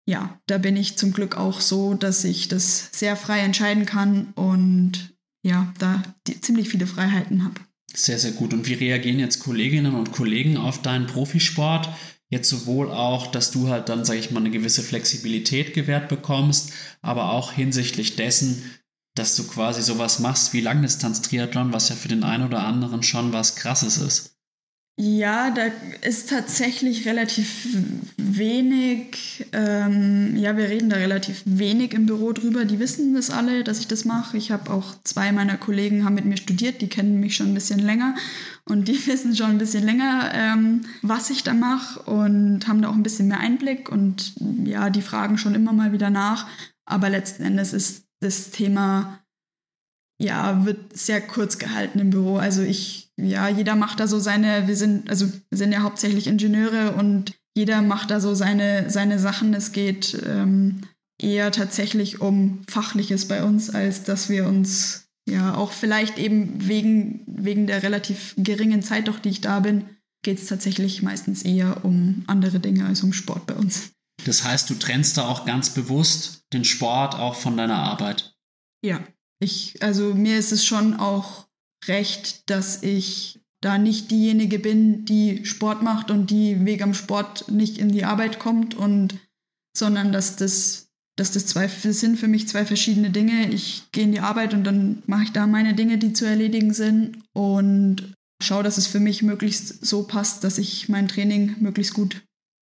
ja, 0.06 0.40
da 0.48 0.58
bin 0.58 0.76
ich 0.76 0.98
zum 0.98 1.14
Glück 1.14 1.38
auch 1.38 1.62
so, 1.62 1.94
dass 1.94 2.24
ich 2.24 2.48
das 2.48 2.90
sehr 2.92 3.16
frei 3.16 3.40
entscheiden 3.40 3.86
kann 3.86 4.34
und 4.36 5.16
ja, 5.46 5.74
da 5.80 6.04
ziemlich 6.42 6.70
viele 6.70 6.88
Freiheiten 6.88 7.44
habe. 7.44 7.56
Sehr, 7.94 8.18
sehr 8.18 8.32
gut. 8.32 8.54
Und 8.54 8.68
wie 8.68 8.74
reagieren 8.74 9.20
jetzt 9.20 9.40
Kolleginnen 9.40 9.94
und 9.94 10.12
Kollegen 10.12 10.58
auf 10.58 10.82
deinen 10.82 11.06
Profisport? 11.06 11.90
Jetzt 12.30 12.50
sowohl 12.50 12.90
auch, 12.90 13.28
dass 13.28 13.52
du 13.52 13.70
halt 13.70 13.90
dann, 13.90 14.06
sage 14.06 14.20
ich 14.20 14.32
mal, 14.32 14.40
eine 14.40 14.50
gewisse 14.50 14.82
Flexibilität 14.82 15.74
gewährt 15.74 16.10
bekommst, 16.10 16.74
aber 17.02 17.32
auch 17.32 17.52
hinsichtlich 17.52 18.16
dessen, 18.16 18.64
dass 19.16 19.36
du 19.36 19.44
quasi 19.44 19.84
sowas 19.84 20.20
machst 20.20 20.54
wie 20.54 20.62
Langdistanz-Triathlon, 20.62 21.72
was 21.72 21.90
ja 21.90 21.96
für 21.96 22.08
den 22.08 22.24
einen 22.24 22.48
oder 22.48 22.64
anderen 22.66 23.04
schon 23.04 23.32
was 23.32 23.56
Krasses 23.56 23.98
ist. 23.98 24.33
Ja, 24.96 25.50
da 25.50 25.64
ist 26.02 26.30
tatsächlich 26.30 27.08
relativ 27.08 27.68
wenig, 28.18 29.44
ähm, 29.52 30.36
ja, 30.36 30.56
wir 30.56 30.70
reden 30.70 30.90
da 30.90 30.98
relativ 30.98 31.42
wenig 31.46 31.94
im 31.94 32.06
Büro 32.06 32.32
drüber. 32.32 32.64
Die 32.64 32.78
wissen 32.78 33.16
das 33.16 33.32
alle, 33.32 33.64
dass 33.64 33.80
ich 33.80 33.88
das 33.88 34.06
mache. 34.06 34.38
Ich 34.38 34.52
habe 34.52 34.72
auch 34.72 34.94
zwei 35.04 35.32
meiner 35.32 35.58
Kollegen 35.58 36.06
haben 36.06 36.14
mit 36.14 36.26
mir 36.26 36.38
studiert, 36.38 36.80
die 36.82 36.90
kennen 36.90 37.20
mich 37.20 37.36
schon 37.36 37.48
ein 37.48 37.54
bisschen 37.56 37.80
länger 37.80 38.14
und 38.66 38.88
die 38.88 39.08
wissen 39.08 39.36
schon 39.36 39.50
ein 39.50 39.58
bisschen 39.58 39.84
länger, 39.84 40.32
ähm, 40.32 40.86
was 41.02 41.32
ich 41.32 41.42
da 41.42 41.56
mache 41.56 42.00
und 42.04 42.68
haben 42.68 42.84
da 42.84 42.90
auch 42.90 42.96
ein 42.96 43.04
bisschen 43.04 43.30
mehr 43.30 43.40
Einblick 43.40 43.90
und 43.90 44.36
ja, 44.64 44.92
die 44.92 45.02
fragen 45.02 45.40
schon 45.40 45.56
immer 45.56 45.74
mal 45.74 45.92
wieder 45.92 46.12
nach. 46.12 46.48
Aber 46.86 47.10
letzten 47.10 47.44
Endes 47.44 47.74
ist 47.74 48.06
das 48.20 48.52
Thema 48.52 49.24
ja, 50.20 50.66
wird 50.66 50.98
sehr 50.98 51.22
kurz 51.22 51.58
gehalten 51.58 52.00
im 52.00 52.10
Büro. 52.10 52.38
Also 52.38 52.62
ich, 52.62 53.03
ja, 53.18 53.48
jeder 53.48 53.76
macht 53.76 54.00
da 54.00 54.08
so 54.08 54.20
seine, 54.20 54.68
wir 54.68 54.76
sind, 54.76 55.10
also 55.10 55.28
wir 55.50 55.58
sind 55.58 55.72
ja 55.72 55.82
hauptsächlich 55.82 56.28
Ingenieure 56.28 56.94
und 56.94 57.34
jeder 57.56 57.82
macht 57.82 58.12
da 58.12 58.20
so 58.20 58.34
seine, 58.34 58.90
seine 58.90 59.20
Sachen. 59.20 59.54
Es 59.54 59.72
geht 59.72 60.20
ähm, 60.26 60.82
eher 61.22 61.52
tatsächlich 61.52 62.22
um 62.22 62.64
Fachliches 62.68 63.28
bei 63.28 63.44
uns, 63.44 63.70
als 63.70 64.04
dass 64.04 64.30
wir 64.30 64.48
uns 64.48 65.08
ja 65.30 65.56
auch 65.56 65.72
vielleicht 65.72 66.18
eben 66.18 66.68
wegen, 66.68 67.22
wegen 67.28 67.68
der 67.68 67.84
relativ 67.84 68.34
geringen 68.38 68.82
Zeit 68.82 69.08
doch, 69.08 69.20
die 69.20 69.30
ich 69.30 69.42
da 69.42 69.60
bin, 69.60 69.86
geht 70.24 70.40
es 70.40 70.48
tatsächlich 70.48 71.04
meistens 71.04 71.44
eher 71.44 71.86
um 71.86 72.24
andere 72.28 72.60
Dinge 72.60 72.86
als 72.86 73.04
um 73.04 73.14
Sport 73.14 73.46
bei 73.46 73.54
uns. 73.54 73.92
Das 74.26 74.44
heißt, 74.44 74.70
du 74.70 74.76
trennst 74.76 75.18
da 75.18 75.28
auch 75.28 75.46
ganz 75.46 75.72
bewusst 75.72 76.44
den 76.54 76.66
Sport 76.66 77.16
auch 77.16 77.36
von 77.36 77.58
deiner 77.58 77.78
Arbeit. 77.78 78.36
Ja, 78.84 79.02
ich, 79.40 79.82
also 79.82 80.14
mir 80.14 80.38
ist 80.38 80.52
es 80.52 80.66
schon 80.66 80.96
auch 80.96 81.48
recht, 81.88 82.50
dass 82.50 82.84
ich 82.84 83.40
da 83.62 83.78
nicht 83.78 84.12
diejenige 84.12 84.60
bin, 84.60 85.06
die 85.06 85.46
Sport 85.46 85.82
macht 85.84 86.12
und 86.12 86.30
die 86.30 86.66
wegen 86.66 86.84
am 86.84 86.94
Sport 86.94 87.50
nicht 87.50 87.78
in 87.78 87.90
die 87.90 88.04
Arbeit 88.04 88.40
kommt 88.40 88.76
und 88.76 89.16
sondern 89.76 90.12
dass 90.12 90.36
das, 90.36 90.90
dass 91.16 91.32
das 91.32 91.48
zwei 91.48 91.68
das 91.68 92.00
sind 92.00 92.20
für 92.20 92.28
mich 92.28 92.48
zwei 92.48 92.66
verschiedene 92.66 93.10
Dinge. 93.10 93.50
Ich 93.50 93.84
gehe 93.92 94.04
in 94.04 94.12
die 94.12 94.20
Arbeit 94.20 94.54
und 94.54 94.66
dann 94.66 95.02
mache 95.08 95.24
ich 95.24 95.32
da 95.32 95.48
meine 95.48 95.74
Dinge, 95.74 95.98
die 95.98 96.14
zu 96.14 96.26
erledigen 96.26 96.74
sind 96.74 97.24
und 97.34 98.14
schaue, 98.42 98.64
dass 98.64 98.78
es 98.78 98.88
für 98.88 99.00
mich 99.00 99.24
möglichst 99.24 99.86
so 99.86 100.04
passt, 100.04 100.44
dass 100.44 100.58
ich 100.58 100.90
mein 100.90 101.08
Training 101.08 101.56
möglichst 101.60 101.94
gut 101.94 102.22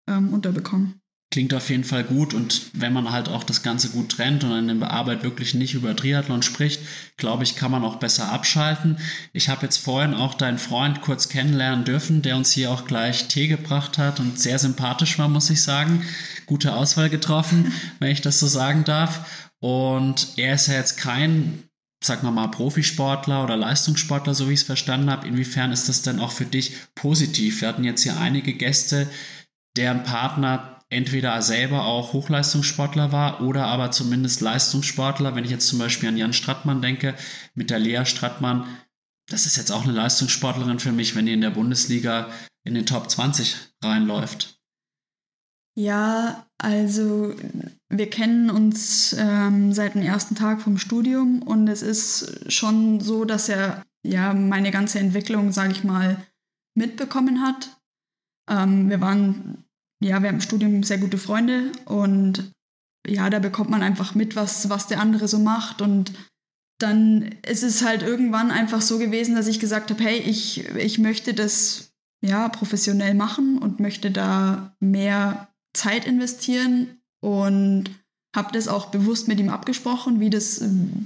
ähm, 0.09 0.33
unterbekomme. 0.33 0.93
Klingt 1.31 1.53
auf 1.53 1.69
jeden 1.69 1.83
Fall 1.83 2.03
gut 2.03 2.33
und 2.33 2.71
wenn 2.73 2.91
man 2.91 3.11
halt 3.11 3.29
auch 3.29 3.43
das 3.43 3.61
Ganze 3.61 3.89
gut 3.89 4.09
trennt 4.09 4.43
und 4.43 4.67
in 4.67 4.79
der 4.79 4.89
Arbeit 4.89 5.21
wirklich 5.21 5.53
nicht 5.53 5.75
über 5.75 5.95
Triathlon 5.95 6.41
spricht, 6.41 6.81
glaube 7.17 7.43
ich, 7.43 7.55
kann 7.55 7.69
man 7.69 7.83
auch 7.83 7.97
besser 7.97 8.31
abschalten. 8.31 8.97
Ich 9.31 9.47
habe 9.47 9.63
jetzt 9.63 9.77
vorhin 9.77 10.15
auch 10.15 10.33
deinen 10.33 10.57
Freund 10.57 11.01
kurz 11.01 11.29
kennenlernen 11.29 11.85
dürfen, 11.85 12.23
der 12.23 12.35
uns 12.35 12.51
hier 12.51 12.71
auch 12.71 12.85
gleich 12.85 13.27
Tee 13.27 13.47
gebracht 13.47 13.99
hat 13.99 14.19
und 14.19 14.39
sehr 14.39 14.57
sympathisch 14.57 15.19
war, 15.19 15.27
muss 15.27 15.51
ich 15.51 15.61
sagen. 15.61 16.03
Gute 16.47 16.73
Auswahl 16.73 17.11
getroffen, 17.11 17.73
wenn 17.99 18.09
ich 18.11 18.21
das 18.21 18.39
so 18.39 18.47
sagen 18.47 18.83
darf. 18.83 19.51
Und 19.59 20.29
er 20.37 20.55
ist 20.55 20.65
ja 20.65 20.75
jetzt 20.75 20.97
kein 20.97 21.63
sagen 22.01 22.25
wir 22.25 22.31
mal, 22.31 22.47
Profisportler 22.47 23.43
oder 23.43 23.57
Leistungssportler, 23.57 24.33
so 24.33 24.47
wie 24.47 24.53
ich 24.53 24.61
es 24.61 24.65
verstanden 24.65 25.11
habe. 25.11 25.27
Inwiefern 25.27 25.71
ist 25.71 25.89
das 25.89 26.01
denn 26.01 26.19
auch 26.19 26.31
für 26.31 26.45
dich 26.45 26.77
positiv? 26.95 27.61
Wir 27.61 27.67
hatten 27.67 27.83
jetzt 27.83 28.03
hier 28.03 28.17
einige 28.17 28.53
Gäste, 28.53 29.09
deren 29.75 30.03
Partner 30.03 30.78
entweder 30.89 31.41
selber 31.41 31.85
auch 31.85 32.13
Hochleistungssportler 32.13 33.11
war 33.11 33.41
oder 33.41 33.65
aber 33.65 33.91
zumindest 33.91 34.41
Leistungssportler. 34.41 35.35
Wenn 35.35 35.45
ich 35.45 35.51
jetzt 35.51 35.67
zum 35.67 35.79
Beispiel 35.79 36.09
an 36.09 36.17
Jan 36.17 36.33
Strattmann 36.33 36.81
denke, 36.81 37.15
mit 37.53 37.69
der 37.69 37.79
Lea 37.79 38.05
Strattmann, 38.05 38.65
das 39.29 39.45
ist 39.45 39.57
jetzt 39.57 39.71
auch 39.71 39.83
eine 39.83 39.93
Leistungssportlerin 39.93 40.79
für 40.79 40.91
mich, 40.91 41.15
wenn 41.15 41.27
die 41.27 41.33
in 41.33 41.41
der 41.41 41.51
Bundesliga 41.51 42.29
in 42.63 42.73
den 42.73 42.85
Top 42.85 43.09
20 43.09 43.55
reinläuft. 43.83 44.59
Ja, 45.75 46.45
also 46.57 47.33
wir 47.87 48.09
kennen 48.09 48.49
uns 48.49 49.15
ähm, 49.17 49.71
seit 49.71 49.95
dem 49.95 50.01
ersten 50.01 50.35
Tag 50.35 50.61
vom 50.61 50.77
Studium 50.77 51.41
und 51.43 51.67
es 51.67 51.81
ist 51.81 52.51
schon 52.51 52.99
so, 52.99 53.23
dass 53.23 53.47
er 53.47 53.83
ja 54.03 54.33
meine 54.33 54.71
ganze 54.71 54.99
Entwicklung, 54.99 55.51
sage 55.51 55.71
ich 55.71 55.83
mal, 55.83 56.17
mitbekommen 56.75 57.41
hat. 57.41 57.79
Ähm, 58.49 58.89
wir 58.89 58.99
waren 58.99 59.63
ja, 60.01 60.21
wir 60.21 60.29
haben 60.29 60.35
im 60.35 60.41
Studium 60.41 60.83
sehr 60.83 60.97
gute 60.97 61.17
Freunde 61.17 61.71
und 61.85 62.51
ja, 63.07 63.29
da 63.29 63.39
bekommt 63.39 63.69
man 63.69 63.83
einfach 63.83 64.15
mit, 64.15 64.35
was, 64.35 64.69
was 64.69 64.87
der 64.87 64.99
andere 64.99 65.27
so 65.27 65.39
macht. 65.39 65.81
Und 65.81 66.13
dann 66.79 67.35
ist 67.47 67.63
es 67.63 67.83
halt 67.83 68.03
irgendwann 68.03 68.51
einfach 68.51 68.81
so 68.81 68.97
gewesen, 68.97 69.35
dass 69.35 69.47
ich 69.47 69.59
gesagt 69.59 69.89
habe, 69.89 70.03
hey, 70.03 70.17
ich, 70.19 70.65
ich 70.75 70.99
möchte 70.99 71.33
das 71.33 71.91
ja 72.21 72.49
professionell 72.49 73.13
machen 73.13 73.57
und 73.57 73.79
möchte 73.79 74.11
da 74.11 74.75
mehr 74.79 75.49
Zeit 75.73 76.05
investieren 76.05 77.01
und 77.21 77.89
habe 78.35 78.53
das 78.53 78.67
auch 78.67 78.87
bewusst 78.87 79.27
mit 79.27 79.39
ihm 79.39 79.49
abgesprochen, 79.49 80.19
wie, 80.19 80.29
das, 80.29 80.61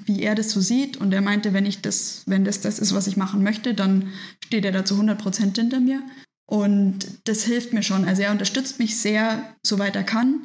wie 0.05 0.21
er 0.21 0.35
das 0.35 0.51
so 0.51 0.59
sieht. 0.59 0.97
Und 0.97 1.13
er 1.13 1.21
meinte, 1.21 1.53
wenn 1.53 1.65
ich 1.65 1.81
das, 1.81 2.23
wenn 2.25 2.43
das 2.43 2.59
das 2.61 2.79
ist, 2.79 2.93
was 2.93 3.07
ich 3.07 3.17
machen 3.17 3.43
möchte, 3.43 3.73
dann 3.73 4.11
steht 4.43 4.65
er 4.65 4.71
da 4.71 4.83
zu 4.83 4.95
100 4.95 5.17
Prozent 5.21 5.57
hinter 5.57 5.79
mir. 5.79 6.03
Und 6.45 7.27
das 7.27 7.43
hilft 7.43 7.73
mir 7.73 7.83
schon. 7.83 8.05
Also 8.05 8.21
er 8.21 8.31
unterstützt 8.31 8.79
mich 8.79 8.97
sehr, 8.97 9.55
soweit 9.63 9.95
er 9.95 10.03
kann. 10.03 10.41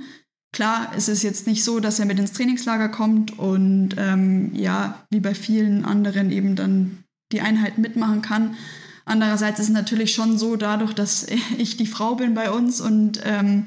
Klar 0.53 0.95
ist 0.97 1.09
es 1.09 1.23
jetzt 1.23 1.47
nicht 1.47 1.63
so, 1.63 1.81
dass 1.81 1.99
er 1.99 2.07
mit 2.07 2.19
ins 2.19 2.33
Trainingslager 2.33 2.89
kommt 2.89 3.39
und 3.39 3.91
ähm, 3.99 4.55
ja, 4.55 5.05
wie 5.11 5.21
bei 5.21 5.35
vielen 5.35 5.85
anderen 5.85 6.31
eben 6.33 6.57
dann 6.57 7.05
die 7.33 7.43
Einheiten 7.43 7.83
mitmachen 7.83 8.23
kann. 8.23 8.57
Andererseits 9.05 9.59
ist 9.59 9.69
es 9.69 9.73
natürlich 9.73 10.13
schon 10.13 10.39
so, 10.39 10.57
dadurch, 10.57 10.95
dass 10.95 11.27
ich 11.59 11.77
die 11.77 11.87
Frau 11.87 12.15
bin 12.15 12.35
bei 12.35 12.51
uns 12.51 12.81
und 12.81 13.21
ähm, 13.25 13.67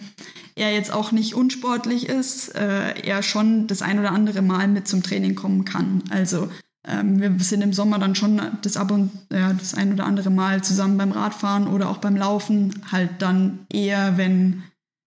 er 0.55 0.73
jetzt 0.73 0.91
auch 0.91 1.11
nicht 1.11 1.35
unsportlich 1.35 2.09
ist, 2.09 2.55
äh, 2.55 2.99
er 3.01 3.23
schon 3.23 3.67
das 3.67 3.81
ein 3.81 3.99
oder 3.99 4.11
andere 4.11 4.41
Mal 4.41 4.67
mit 4.67 4.87
zum 4.87 5.03
Training 5.03 5.35
kommen 5.35 5.65
kann. 5.65 6.03
Also 6.09 6.49
wir 6.83 7.35
sind 7.39 7.61
im 7.61 7.73
Sommer 7.73 7.99
dann 7.99 8.15
schon 8.15 8.41
das 8.63 8.75
ab 8.75 8.91
und 8.91 9.11
ja, 9.31 9.53
das 9.53 9.75
ein 9.75 9.93
oder 9.93 10.05
andere 10.05 10.31
Mal 10.31 10.63
zusammen 10.63 10.97
beim 10.97 11.11
Radfahren 11.11 11.67
oder 11.67 11.89
auch 11.89 11.99
beim 11.99 12.15
Laufen. 12.15 12.73
Halt 12.91 13.21
dann 13.21 13.67
eher, 13.71 14.17
wenn 14.17 14.63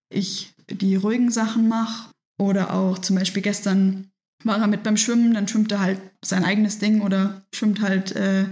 ich 0.09 0.55
die 0.71 0.97
ruhigen 0.97 1.31
Sachen 1.31 1.69
mache. 1.69 2.11
Oder 2.39 2.73
auch 2.75 2.99
zum 2.99 3.17
Beispiel 3.17 3.43
gestern 3.43 4.11
war 4.43 4.59
er 4.59 4.67
mit 4.67 4.83
beim 4.83 4.97
Schwimmen, 4.97 5.35
dann 5.35 5.49
schwimmt 5.49 5.73
er 5.73 5.81
halt 5.81 6.01
sein 6.25 6.45
eigenes 6.45 6.79
Ding 6.79 7.01
oder 7.01 7.43
schwimmt 7.55 7.81
halt 7.81 8.13
äh, 8.13 8.47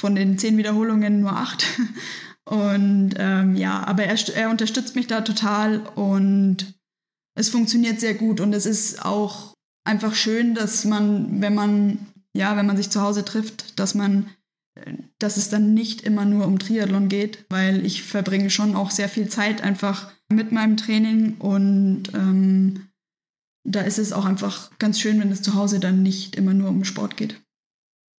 von 0.00 0.14
den 0.14 0.38
zehn 0.38 0.56
Wiederholungen 0.56 1.20
nur 1.20 1.32
acht. 1.32 1.66
Und 2.44 3.14
ähm, 3.16 3.56
ja, 3.56 3.84
aber 3.84 4.04
er, 4.04 4.16
er 4.34 4.50
unterstützt 4.50 4.96
mich 4.96 5.06
da 5.06 5.22
total 5.22 5.80
und 5.94 6.74
es 7.34 7.48
funktioniert 7.48 8.00
sehr 8.00 8.12
gut. 8.12 8.38
Und 8.38 8.52
es 8.52 8.66
ist 8.66 9.02
auch 9.02 9.54
einfach 9.82 10.14
schön, 10.14 10.54
dass 10.54 10.84
man, 10.84 11.40
wenn 11.40 11.54
man 11.54 12.06
ja, 12.36 12.56
wenn 12.56 12.66
man 12.66 12.76
sich 12.76 12.90
zu 12.90 13.00
Hause 13.00 13.24
trifft, 13.24 13.78
dass 13.78 13.94
man, 13.94 14.30
dass 15.18 15.36
es 15.36 15.48
dann 15.48 15.74
nicht 15.74 16.02
immer 16.02 16.24
nur 16.24 16.46
um 16.46 16.58
Triathlon 16.58 17.08
geht, 17.08 17.46
weil 17.48 17.84
ich 17.86 18.02
verbringe 18.02 18.50
schon 18.50 18.74
auch 18.74 18.90
sehr 18.90 19.08
viel 19.08 19.28
Zeit 19.28 19.62
einfach 19.62 20.12
mit 20.28 20.52
meinem 20.52 20.76
Training 20.76 21.36
und 21.38 22.12
ähm, 22.14 22.88
da 23.66 23.80
ist 23.80 23.98
es 23.98 24.12
auch 24.12 24.24
einfach 24.24 24.70
ganz 24.78 25.00
schön, 25.00 25.20
wenn 25.20 25.32
es 25.32 25.42
zu 25.42 25.54
Hause 25.54 25.80
dann 25.80 26.02
nicht 26.02 26.36
immer 26.36 26.52
nur 26.52 26.68
um 26.68 26.84
Sport 26.84 27.16
geht. 27.16 27.40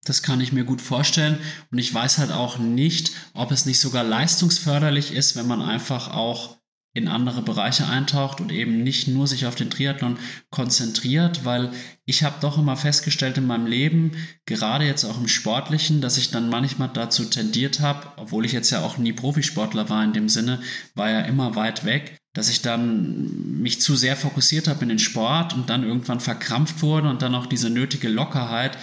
Das 0.05 0.21
kann 0.21 0.39
ich 0.39 0.53
mir 0.53 0.63
gut 0.63 0.81
vorstellen. 0.81 1.39
Und 1.71 1.79
ich 1.79 1.93
weiß 1.93 2.19
halt 2.19 2.31
auch 2.31 2.57
nicht, 2.57 3.11
ob 3.33 3.51
es 3.51 3.65
nicht 3.65 3.79
sogar 3.79 4.03
leistungsförderlich 4.03 5.11
ist, 5.11 5.35
wenn 5.35 5.47
man 5.47 5.61
einfach 5.61 6.11
auch 6.11 6.57
in 6.95 7.09
andere 7.09 7.41
Bereiche 7.41 7.87
eintaucht 7.87 8.39
und 8.39 8.53
eben 8.53 8.81
nicht 8.81 9.09
nur 9.09 9.27
sich 9.27 9.45
auf 9.45 9.55
den 9.55 9.69
Triathlon 9.69 10.17
konzentriert, 10.49 11.43
weil 11.43 11.71
ich 12.05 12.23
habe 12.23 12.37
doch 12.39 12.57
immer 12.57 12.77
festgestellt 12.77 13.37
in 13.37 13.45
meinem 13.45 13.67
Leben, 13.67 14.13
gerade 14.45 14.85
jetzt 14.85 15.03
auch 15.03 15.19
im 15.19 15.27
Sportlichen, 15.27 15.99
dass 15.99 16.17
ich 16.17 16.31
dann 16.31 16.49
manchmal 16.49 16.89
dazu 16.93 17.25
tendiert 17.25 17.81
habe, 17.81 18.07
obwohl 18.15 18.45
ich 18.45 18.53
jetzt 18.53 18.71
ja 18.71 18.81
auch 18.81 18.97
nie 18.97 19.11
Profisportler 19.11 19.89
war 19.89 20.05
in 20.05 20.13
dem 20.13 20.29
Sinne, 20.29 20.61
war 20.93 21.09
ja 21.09 21.19
immer 21.21 21.57
weit 21.57 21.83
weg, 21.83 22.17
dass 22.33 22.47
ich 22.47 22.61
dann 22.61 23.61
mich 23.61 23.81
zu 23.81 23.97
sehr 23.97 24.15
fokussiert 24.15 24.69
habe 24.69 24.83
in 24.83 24.89
den 24.89 24.99
Sport 24.99 25.53
und 25.53 25.69
dann 25.69 25.83
irgendwann 25.83 26.21
verkrampft 26.21 26.81
wurde 26.81 27.09
und 27.09 27.21
dann 27.21 27.35
auch 27.35 27.45
diese 27.45 27.69
nötige 27.69 28.07
Lockerheit, 28.07 28.77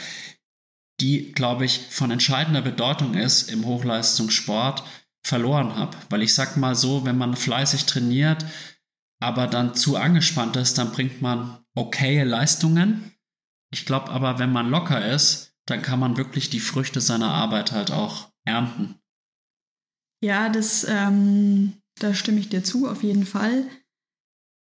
die, 1.00 1.32
glaube 1.32 1.64
ich, 1.64 1.80
von 1.88 2.10
entscheidender 2.10 2.60
Bedeutung 2.60 3.14
ist 3.14 3.50
im 3.50 3.64
Hochleistungssport, 3.64 4.84
verloren 5.22 5.76
habe. 5.76 5.96
Weil 6.10 6.22
ich 6.22 6.34
sag 6.34 6.56
mal 6.56 6.74
so, 6.74 7.04
wenn 7.04 7.18
man 7.18 7.36
fleißig 7.36 7.86
trainiert, 7.86 8.44
aber 9.20 9.46
dann 9.46 9.74
zu 9.74 9.96
angespannt 9.96 10.56
ist, 10.56 10.78
dann 10.78 10.92
bringt 10.92 11.22
man 11.22 11.58
okaye 11.74 12.24
Leistungen. 12.24 13.12
Ich 13.72 13.86
glaube 13.86 14.10
aber, 14.10 14.38
wenn 14.38 14.52
man 14.52 14.68
locker 14.68 15.06
ist, 15.12 15.54
dann 15.66 15.82
kann 15.82 16.00
man 16.00 16.16
wirklich 16.16 16.50
die 16.50 16.60
Früchte 16.60 17.00
seiner 17.00 17.30
Arbeit 17.30 17.72
halt 17.72 17.90
auch 17.90 18.30
ernten. 18.44 18.96
Ja, 20.22 20.48
das, 20.48 20.84
ähm, 20.88 21.74
da 21.98 22.14
stimme 22.14 22.40
ich 22.40 22.48
dir 22.48 22.64
zu, 22.64 22.88
auf 22.88 23.02
jeden 23.02 23.26
Fall. 23.26 23.64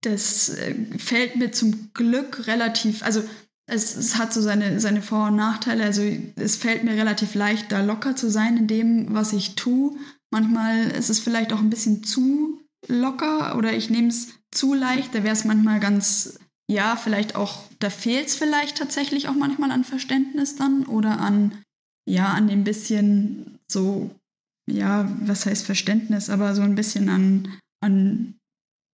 Das 0.02 0.48
äh, 0.50 0.74
fällt 0.98 1.36
mir 1.36 1.52
zum 1.52 1.92
Glück 1.92 2.46
relativ, 2.46 3.02
also 3.02 3.22
es, 3.66 3.96
es, 3.96 4.18
hat 4.18 4.32
so 4.32 4.40
seine, 4.40 4.80
seine 4.80 5.02
Vor- 5.02 5.28
und 5.28 5.36
Nachteile. 5.36 5.84
Also 5.84 6.02
es 6.36 6.56
fällt 6.56 6.84
mir 6.84 6.92
relativ 6.92 7.34
leicht, 7.34 7.70
da 7.70 7.80
locker 7.80 8.16
zu 8.16 8.30
sein 8.30 8.56
in 8.56 8.66
dem, 8.66 9.14
was 9.14 9.32
ich 9.32 9.54
tue. 9.54 9.96
Manchmal 10.32 10.90
ist 10.90 11.10
es 11.10 11.20
vielleicht 11.20 11.52
auch 11.52 11.60
ein 11.60 11.70
bisschen 11.70 12.02
zu 12.02 12.58
locker 12.88 13.56
oder 13.56 13.74
ich 13.74 13.90
nehme 13.90 14.08
es 14.08 14.28
zu 14.50 14.72
leicht. 14.72 15.14
Da 15.14 15.22
wäre 15.22 15.34
es 15.34 15.44
manchmal 15.44 15.78
ganz, 15.78 16.38
ja, 16.70 16.96
vielleicht 16.96 17.36
auch, 17.36 17.64
da 17.78 17.90
fehlt 17.90 18.28
es 18.28 18.34
vielleicht 18.34 18.78
tatsächlich 18.78 19.28
auch 19.28 19.34
manchmal 19.34 19.70
an 19.70 19.84
Verständnis 19.84 20.56
dann 20.56 20.86
oder 20.86 21.20
an, 21.20 21.52
ja, 22.08 22.28
an 22.32 22.48
dem 22.48 22.64
bisschen 22.64 23.58
so, 23.70 24.10
ja, 24.66 25.06
was 25.20 25.44
heißt 25.44 25.66
Verständnis, 25.66 26.30
aber 26.30 26.54
so 26.54 26.62
ein 26.62 26.76
bisschen 26.76 27.10
an, 27.10 27.58
an 27.80 28.34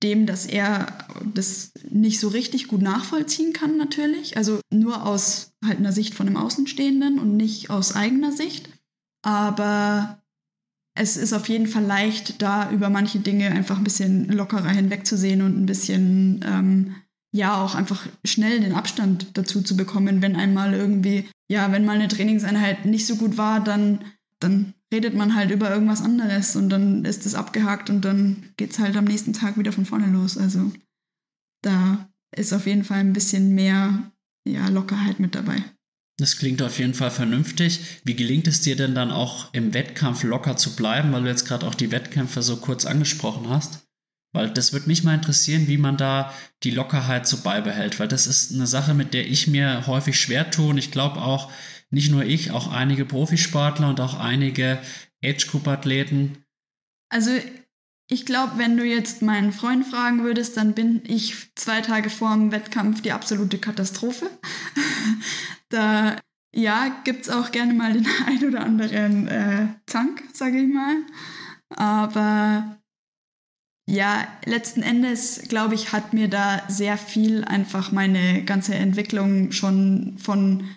dem, 0.02 0.26
dass 0.26 0.44
er 0.44 1.06
das 1.34 1.72
nicht 1.88 2.18
so 2.18 2.28
richtig 2.28 2.66
gut 2.66 2.82
nachvollziehen 2.82 3.52
kann 3.52 3.76
natürlich. 3.76 4.36
Also 4.36 4.60
nur 4.72 5.06
aus 5.06 5.52
halt 5.64 5.78
einer 5.78 5.92
Sicht 5.92 6.14
von 6.14 6.26
einem 6.26 6.36
Außenstehenden 6.36 7.20
und 7.20 7.36
nicht 7.36 7.70
aus 7.70 7.94
eigener 7.94 8.32
Sicht. 8.32 8.68
Aber 9.24 10.20
es 10.98 11.16
ist 11.16 11.32
auf 11.32 11.48
jeden 11.48 11.66
Fall 11.66 11.84
leicht, 11.84 12.42
da 12.42 12.70
über 12.70 12.90
manche 12.90 13.20
Dinge 13.20 13.50
einfach 13.50 13.78
ein 13.78 13.84
bisschen 13.84 14.28
lockerer 14.28 14.70
hinwegzusehen 14.70 15.42
und 15.42 15.56
ein 15.56 15.66
bisschen, 15.66 16.44
ähm, 16.46 16.96
ja, 17.32 17.62
auch 17.62 17.74
einfach 17.74 18.06
schnell 18.24 18.60
den 18.60 18.74
Abstand 18.74 19.28
dazu 19.34 19.62
zu 19.62 19.76
bekommen, 19.76 20.22
wenn 20.22 20.34
einmal 20.34 20.74
irgendwie, 20.74 21.28
ja, 21.48 21.70
wenn 21.72 21.84
mal 21.84 21.96
eine 21.96 22.08
Trainingseinheit 22.08 22.84
nicht 22.84 23.06
so 23.06 23.16
gut 23.16 23.36
war, 23.36 23.62
dann, 23.62 24.00
dann 24.40 24.74
redet 24.92 25.14
man 25.14 25.34
halt 25.34 25.50
über 25.50 25.70
irgendwas 25.70 26.02
anderes 26.02 26.56
und 26.56 26.68
dann 26.70 27.04
ist 27.04 27.26
es 27.26 27.34
abgehakt 27.34 27.90
und 27.90 28.04
dann 28.04 28.50
geht 28.56 28.72
es 28.72 28.78
halt 28.78 28.96
am 28.96 29.04
nächsten 29.04 29.32
Tag 29.32 29.58
wieder 29.58 29.72
von 29.72 29.84
vorne 29.84 30.06
los. 30.06 30.36
Also 30.36 30.72
da 31.62 32.08
ist 32.34 32.52
auf 32.52 32.66
jeden 32.66 32.84
Fall 32.84 32.98
ein 32.98 33.12
bisschen 33.12 33.54
mehr 33.54 34.10
ja, 34.46 34.68
Lockerheit 34.68 35.20
mit 35.20 35.34
dabei. 35.34 35.62
Das 36.20 36.36
klingt 36.36 36.62
auf 36.62 36.78
jeden 36.78 36.94
Fall 36.94 37.12
vernünftig. 37.12 37.80
Wie 38.04 38.16
gelingt 38.16 38.48
es 38.48 38.60
dir 38.60 38.74
denn 38.74 38.94
dann 38.94 39.12
auch 39.12 39.54
im 39.54 39.72
Wettkampf 39.72 40.24
locker 40.24 40.56
zu 40.56 40.74
bleiben, 40.74 41.12
weil 41.12 41.22
du 41.22 41.28
jetzt 41.28 41.46
gerade 41.46 41.66
auch 41.66 41.76
die 41.76 41.92
Wettkämpfe 41.92 42.42
so 42.42 42.56
kurz 42.56 42.84
angesprochen 42.84 43.48
hast? 43.48 43.86
Weil 44.32 44.50
das 44.50 44.72
würde 44.72 44.88
mich 44.88 45.04
mal 45.04 45.14
interessieren, 45.14 45.68
wie 45.68 45.78
man 45.78 45.96
da 45.96 46.34
die 46.64 46.72
Lockerheit 46.72 47.26
so 47.26 47.38
beibehält, 47.38 47.98
weil 47.98 48.08
das 48.08 48.26
ist 48.26 48.52
eine 48.52 48.66
Sache, 48.66 48.94
mit 48.94 49.14
der 49.14 49.26
ich 49.26 49.46
mir 49.46 49.86
häufig 49.86 50.20
schwer 50.20 50.50
tue 50.50 50.70
und 50.70 50.78
ich 50.78 50.90
glaube 50.90 51.22
auch 51.22 51.50
nicht 51.90 52.10
nur 52.10 52.24
ich, 52.24 52.50
auch 52.50 52.70
einige 52.70 53.06
Profisportler 53.06 53.88
und 53.88 54.00
auch 54.00 54.18
einige 54.18 54.78
Age-Group-Athleten. 55.24 56.44
Also 57.08 57.30
ich 58.10 58.24
glaube, 58.24 58.52
wenn 58.56 58.76
du 58.76 58.84
jetzt 58.84 59.20
meinen 59.20 59.52
Freund 59.52 59.86
fragen 59.86 60.24
würdest, 60.24 60.56
dann 60.56 60.74
bin 60.74 61.02
ich 61.06 61.54
zwei 61.54 61.82
Tage 61.82 62.08
vor 62.08 62.32
dem 62.34 62.52
Wettkampf 62.52 63.02
die 63.02 63.12
absolute 63.12 63.58
Katastrophe. 63.58 64.30
da 65.68 66.16
ja, 66.54 66.88
gibt 67.04 67.22
es 67.22 67.28
auch 67.28 67.50
gerne 67.50 67.74
mal 67.74 67.92
den 67.92 68.06
ein 68.26 68.44
oder 68.46 68.60
anderen 68.60 69.28
äh, 69.28 69.68
Zank, 69.86 70.22
sage 70.32 70.58
ich 70.58 70.72
mal. 70.72 70.96
Aber 71.68 72.78
ja, 73.86 74.26
letzten 74.46 74.82
Endes, 74.82 75.42
glaube 75.48 75.74
ich, 75.74 75.92
hat 75.92 76.14
mir 76.14 76.28
da 76.28 76.62
sehr 76.68 76.96
viel 76.96 77.44
einfach 77.44 77.92
meine 77.92 78.42
ganze 78.44 78.74
Entwicklung 78.74 79.52
schon 79.52 80.16
von 80.18 80.68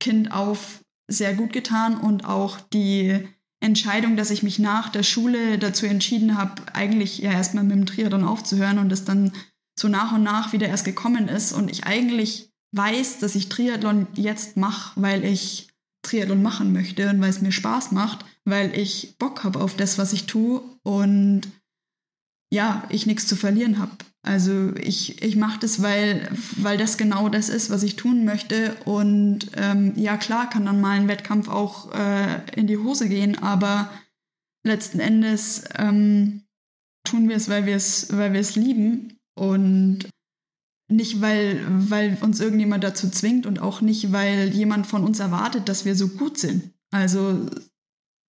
Kind 0.00 0.32
auf 0.32 0.80
sehr 1.08 1.34
gut 1.34 1.52
getan 1.52 1.96
und 1.98 2.24
auch 2.24 2.60
die 2.60 3.28
Entscheidung, 3.60 4.16
dass 4.16 4.30
ich 4.30 4.42
mich 4.42 4.58
nach 4.58 4.88
der 4.88 5.02
Schule 5.02 5.58
dazu 5.58 5.86
entschieden 5.86 6.38
habe, 6.38 6.62
eigentlich 6.72 7.18
ja 7.18 7.32
erstmal 7.32 7.64
mit 7.64 7.76
dem 7.76 7.86
Triathlon 7.86 8.24
aufzuhören 8.24 8.78
und 8.78 8.90
es 8.90 9.04
dann 9.04 9.32
so 9.78 9.88
nach 9.88 10.12
und 10.12 10.22
nach 10.22 10.52
wieder 10.52 10.68
erst 10.68 10.84
gekommen 10.84 11.28
ist 11.28 11.52
und 11.52 11.70
ich 11.70 11.84
eigentlich 11.84 12.50
weiß, 12.72 13.18
dass 13.18 13.34
ich 13.34 13.48
Triathlon 13.48 14.06
jetzt 14.14 14.56
mache, 14.56 15.00
weil 15.00 15.24
ich 15.24 15.68
Triathlon 16.02 16.42
machen 16.42 16.72
möchte 16.72 17.10
und 17.10 17.20
weil 17.20 17.30
es 17.30 17.42
mir 17.42 17.52
Spaß 17.52 17.92
macht, 17.92 18.24
weil 18.44 18.76
ich 18.78 19.16
Bock 19.18 19.44
habe 19.44 19.60
auf 19.60 19.76
das, 19.76 19.98
was 19.98 20.12
ich 20.12 20.26
tue 20.26 20.62
und 20.82 21.42
ja, 22.52 22.84
ich 22.88 23.06
nichts 23.06 23.26
zu 23.26 23.36
verlieren 23.36 23.78
habe. 23.78 23.92
Also 24.22 24.74
ich, 24.76 25.22
ich 25.22 25.36
mache 25.36 25.60
das, 25.60 25.80
weil, 25.82 26.28
weil 26.56 26.76
das 26.76 26.98
genau 26.98 27.28
das 27.30 27.48
ist, 27.48 27.70
was 27.70 27.82
ich 27.82 27.96
tun 27.96 28.24
möchte. 28.24 28.76
Und 28.84 29.50
ähm, 29.56 29.92
ja, 29.96 30.16
klar 30.16 30.50
kann 30.50 30.66
dann 30.66 30.80
mal 30.80 30.98
ein 30.98 31.08
Wettkampf 31.08 31.48
auch 31.48 31.92
äh, 31.94 32.42
in 32.54 32.66
die 32.66 32.78
Hose 32.78 33.08
gehen, 33.08 33.38
aber 33.38 33.90
letzten 34.62 35.00
Endes 35.00 35.64
ähm, 35.78 36.42
tun 37.04 37.28
wir 37.28 37.36
es, 37.36 37.48
weil 37.48 37.64
wir 37.64 37.76
es, 37.76 38.14
weil 38.14 38.32
wir 38.34 38.40
es 38.40 38.56
lieben 38.56 39.18
und 39.34 40.08
nicht, 40.90 41.20
weil, 41.22 41.64
weil 41.68 42.18
uns 42.20 42.40
irgendjemand 42.40 42.84
dazu 42.84 43.08
zwingt 43.08 43.46
und 43.46 43.60
auch 43.60 43.80
nicht, 43.80 44.12
weil 44.12 44.48
jemand 44.48 44.86
von 44.86 45.04
uns 45.04 45.20
erwartet, 45.20 45.68
dass 45.68 45.84
wir 45.84 45.94
so 45.94 46.08
gut 46.08 46.38
sind. 46.38 46.70
Also 46.90 47.46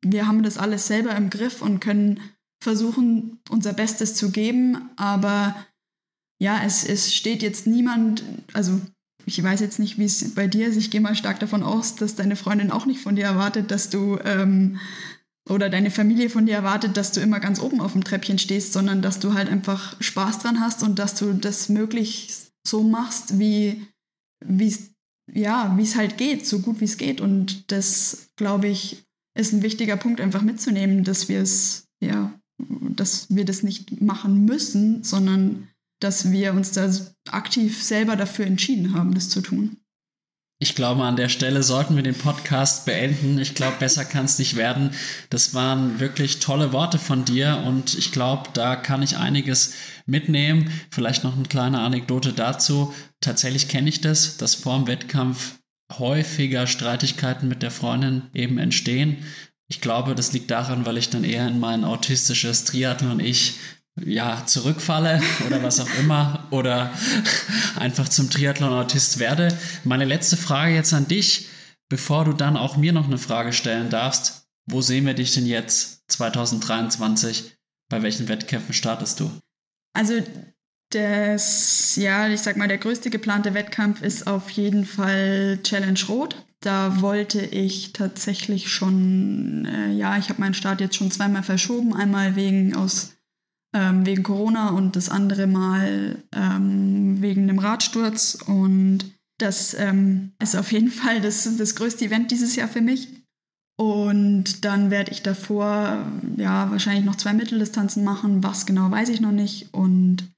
wir 0.04 0.28
haben 0.28 0.44
das 0.44 0.58
alles 0.58 0.88
selber 0.88 1.16
im 1.16 1.30
Griff 1.30 1.62
und 1.62 1.80
können 1.80 2.20
versuchen, 2.64 3.40
unser 3.50 3.74
Bestes 3.74 4.16
zu 4.16 4.32
geben, 4.32 4.90
aber 4.96 5.56
ja, 6.42 6.64
es, 6.66 6.84
es 6.84 7.14
steht 7.14 7.44
jetzt 7.44 7.68
niemand, 7.68 8.24
also 8.54 8.82
ich 9.28 9.42
weiß 9.42 9.60
jetzt 9.60 9.78
nicht, 9.78 10.00
wie 10.00 10.06
es 10.06 10.34
bei 10.34 10.48
dir 10.48 10.68
ist. 10.68 10.76
Ich 10.76 10.90
gehe 10.90 11.00
mal 11.00 11.16
stark 11.16 11.40
davon 11.40 11.62
aus, 11.62 11.96
dass 11.96 12.16
deine 12.16 12.36
Freundin 12.36 12.72
auch 12.72 12.88
nicht 12.88 13.00
von 13.00 13.16
dir 13.16 13.26
erwartet, 13.26 13.70
dass 13.70 13.92
du 13.92 14.18
ähm, 14.26 14.80
oder 15.48 15.70
deine 15.70 15.92
Familie 15.92 16.32
von 16.32 16.48
dir 16.48 16.56
erwartet, 16.56 16.98
dass 16.98 17.12
du 17.12 17.22
immer 17.22 17.40
ganz 17.40 17.60
oben 17.60 17.80
auf 17.80 17.92
dem 17.92 18.04
Treppchen 18.04 18.40
stehst, 18.40 18.74
sondern 18.74 19.04
dass 19.04 19.20
du 19.20 19.36
halt 19.36 19.50
einfach 19.50 20.02
Spaß 20.02 20.40
dran 20.40 20.62
hast 20.62 20.82
und 20.82 20.98
dass 20.98 21.14
du 21.14 21.34
das 21.34 21.70
möglichst 21.70 22.54
so 22.66 22.82
machst, 22.82 23.38
wie 23.38 23.86
es 24.58 24.90
ja, 25.32 25.76
wie 25.78 25.84
es 25.84 25.96
halt 25.96 26.18
geht, 26.18 26.48
so 26.48 26.60
gut 26.60 26.82
wie 26.82 26.86
es 26.86 26.98
geht. 26.98 27.22
Und 27.22 27.72
das, 27.72 28.30
glaube 28.36 28.68
ich, 28.68 29.04
ist 29.38 29.54
ein 29.54 29.62
wichtiger 29.62 29.96
Punkt, 29.96 30.20
einfach 30.20 30.42
mitzunehmen, 30.42 31.04
dass 31.04 31.30
wir 31.30 31.40
es, 31.40 31.86
ja, 32.02 32.34
dass 32.58 33.28
wir 33.30 33.46
das 33.46 33.62
nicht 33.62 34.02
machen 34.02 34.46
müssen, 34.46 35.04
sondern 35.04 35.68
dass 36.02 36.32
wir 36.32 36.54
uns 36.54 36.72
da 36.72 36.90
aktiv 37.30 37.82
selber 37.82 38.16
dafür 38.16 38.46
entschieden 38.46 38.94
haben, 38.94 39.14
das 39.14 39.30
zu 39.30 39.42
tun. 39.42 39.78
Ich 40.64 40.76
glaube, 40.76 41.02
an 41.04 41.16
der 41.16 41.30
Stelle 41.30 41.64
sollten 41.64 41.96
wir 41.96 42.04
den 42.04 42.14
Podcast 42.14 42.86
beenden. 42.86 43.40
Ich 43.40 43.56
glaube, 43.56 43.78
besser 43.80 44.06
kann 44.06 44.26
es 44.26 44.38
nicht 44.38 44.58
werden. 44.58 44.92
Das 45.32 45.56
waren 45.56 46.00
wirklich 46.00 46.38
tolle 46.38 46.72
Worte 46.72 47.00
von 47.00 47.26
dir 47.26 47.64
und 47.66 47.96
ich 47.96 48.12
glaube, 48.12 48.50
da 48.54 48.76
kann 48.76 49.02
ich 49.02 49.18
einiges 49.18 49.74
mitnehmen. 50.06 50.70
Vielleicht 50.92 51.24
noch 51.24 51.36
eine 51.36 51.48
kleine 51.48 51.80
Anekdote 51.80 52.32
dazu. 52.34 52.94
Tatsächlich 53.22 53.70
kenne 53.70 53.90
ich 53.90 54.02
das, 54.02 54.38
dass 54.38 54.54
vor 54.54 54.78
dem 54.78 54.86
Wettkampf 54.86 55.56
häufiger 55.98 56.68
Streitigkeiten 56.68 57.48
mit 57.48 57.64
der 57.64 57.72
Freundin 57.72 58.30
eben 58.36 58.60
entstehen. 58.60 59.18
Ich 59.68 59.82
glaube, 59.82 60.14
das 60.14 60.32
liegt 60.32 60.52
daran, 60.52 60.86
weil 60.86 60.98
ich 60.98 61.10
dann 61.10 61.24
eher 61.24 61.48
in 61.48 61.60
mein 61.60 61.84
autistisches 61.84 62.66
Triathlon-Ich 62.66 63.56
ja, 64.06 64.46
zurückfalle 64.46 65.22
oder 65.48 65.64
was 65.64 65.80
auch 65.80 65.90
immer 66.00 66.48
oder 66.52 66.92
einfach 67.78 68.10
zum 68.10 68.30
Triathlon-Autist 68.30 69.20
werde. 69.20 69.58
Meine 69.84 70.06
letzte 70.06 70.38
Frage 70.38 70.74
jetzt 70.74 70.94
an 70.94 71.08
dich, 71.08 71.50
bevor 71.90 72.26
du 72.26 72.34
dann 72.34 72.58
auch 72.58 72.78
mir 72.78 72.94
noch 72.94 73.08
eine 73.08 73.18
Frage 73.18 73.54
stellen 73.54 73.90
darfst. 73.90 74.48
Wo 74.66 74.82
sehen 74.82 75.06
wir 75.06 75.14
dich 75.14 75.34
denn 75.34 75.46
jetzt 75.46 76.04
2023? 76.12 77.56
Bei 77.90 78.02
welchen 78.02 78.28
Wettkämpfen 78.28 78.74
startest 78.74 79.20
du? 79.20 79.32
Also 79.94 80.22
das, 80.92 81.96
ja, 81.96 82.28
ich 82.28 82.42
sag 82.42 82.58
mal, 82.58 82.68
der 82.68 82.78
größte 82.78 83.10
geplante 83.10 83.54
Wettkampf 83.54 84.02
ist 84.02 84.28
auf 84.28 84.50
jeden 84.52 84.86
Fall 84.86 85.60
Challenge 85.64 86.00
Rot. 86.08 86.36
Da 86.60 87.02
wollte 87.02 87.42
ich 87.42 87.94
tatsächlich 87.94 88.72
schon, 88.72 89.66
äh, 89.66 89.92
ja, 89.94 90.18
ich 90.18 90.30
habe 90.30 90.42
meinen 90.42 90.54
Start 90.54 90.80
jetzt 90.80 90.96
schon 90.96 91.10
zweimal 91.10 91.44
verschoben. 91.44 91.96
Einmal 91.96 92.36
wegen 92.36 92.76
aus 92.76 93.14
ähm, 93.74 94.06
wegen 94.06 94.24
Corona 94.24 94.70
und 94.70 94.96
das 94.96 95.10
andere 95.10 95.48
Mal 95.48 96.24
ähm, 96.34 97.22
wegen 97.22 97.48
dem 97.48 97.60
Radsturz. 97.60 98.38
Und 98.46 99.06
das 99.38 99.74
ähm, 99.74 100.34
ist 100.42 100.56
auf 100.56 100.72
jeden 100.72 100.92
Fall 100.92 101.22
das, 101.22 101.58
das 101.58 101.76
größte 101.76 102.06
Event 102.06 102.32
dieses 102.32 102.56
Jahr 102.56 102.68
für 102.68 102.82
mich. 102.82 103.08
Und 103.78 104.64
dann 104.64 104.92
werde 104.92 105.12
ich 105.12 105.24
davor 105.24 106.06
ja 106.38 106.70
wahrscheinlich 106.70 107.06
noch 107.06 107.16
zwei 107.16 107.34
Mitteldistanzen 107.34 108.04
machen. 108.04 108.44
Was 108.44 108.66
genau 108.66 108.92
weiß 108.92 109.10
ich 109.10 109.22
noch 109.22 109.32
nicht. 109.32 109.74
Und 109.74 110.32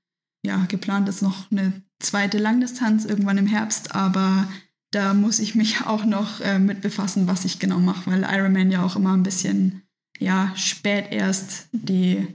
ja, 0.45 0.65
geplant 0.67 1.09
ist 1.09 1.21
noch 1.21 1.51
eine 1.51 1.73
zweite 1.99 2.37
Langdistanz 2.37 3.05
irgendwann 3.05 3.37
im 3.37 3.47
Herbst, 3.47 3.95
aber 3.95 4.47
da 4.91 5.13
muss 5.13 5.39
ich 5.39 5.55
mich 5.55 5.81
auch 5.85 6.05
noch 6.05 6.41
äh, 6.41 6.59
mit 6.59 6.81
befassen, 6.81 7.27
was 7.27 7.45
ich 7.45 7.59
genau 7.59 7.79
mache, 7.79 8.11
weil 8.11 8.27
Ironman 8.29 8.71
ja 8.71 8.83
auch 8.83 8.95
immer 8.95 9.13
ein 9.13 9.23
bisschen 9.23 9.81
ja, 10.19 10.53
spät 10.55 11.07
erst 11.11 11.67
die 11.71 12.27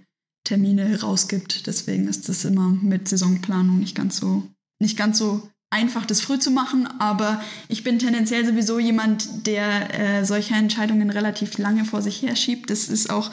Termine 0.49 1.01
rausgibt. 1.01 1.67
Deswegen 1.67 2.09
ist 2.09 2.29
das 2.29 2.45
immer 2.47 2.71
mit 2.71 3.07
Saisonplanung 3.07 3.79
nicht 3.79 3.95
ganz 3.95 4.17
so, 4.17 4.45
nicht 4.81 4.97
ganz 4.97 5.19
so 5.19 5.47
einfach, 5.69 6.07
das 6.07 6.23
früh 6.23 6.39
zu 6.39 6.51
machen. 6.51 6.89
Aber 6.99 7.43
ich 7.69 7.85
bin 7.85 7.99
tendenziell 7.99 8.47
sowieso 8.47 8.79
jemand, 8.79 9.47
der 9.47 10.21
äh, 10.21 10.25
solche 10.25 10.55
Entscheidungen 10.55 11.11
relativ 11.11 11.59
lange 11.59 11.85
vor 11.85 12.01
sich 12.01 12.23
her 12.23 12.35
schiebt. 12.35 12.71
Das 12.71 12.89
ist 12.89 13.11
auch 13.11 13.31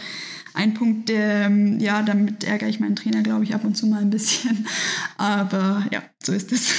ein 0.54 0.74
Punkt, 0.74 1.08
der, 1.08 1.46
ähm, 1.46 1.80
ja, 1.80 2.02
damit 2.02 2.44
ärgere 2.44 2.68
ich 2.68 2.82
meinen 2.82 2.98
Trainer, 2.98 3.22
glaube 3.22 3.46
ich, 3.46 3.56
ab 3.56 3.64
und 3.64 3.76
zu 3.76 3.88
mal 3.88 4.02
ein 4.02 4.10
bisschen. 4.10 4.68
Aber 5.18 5.86
ja, 5.92 6.04
so 6.22 6.34
ist 6.34 6.52
es. 6.52 6.74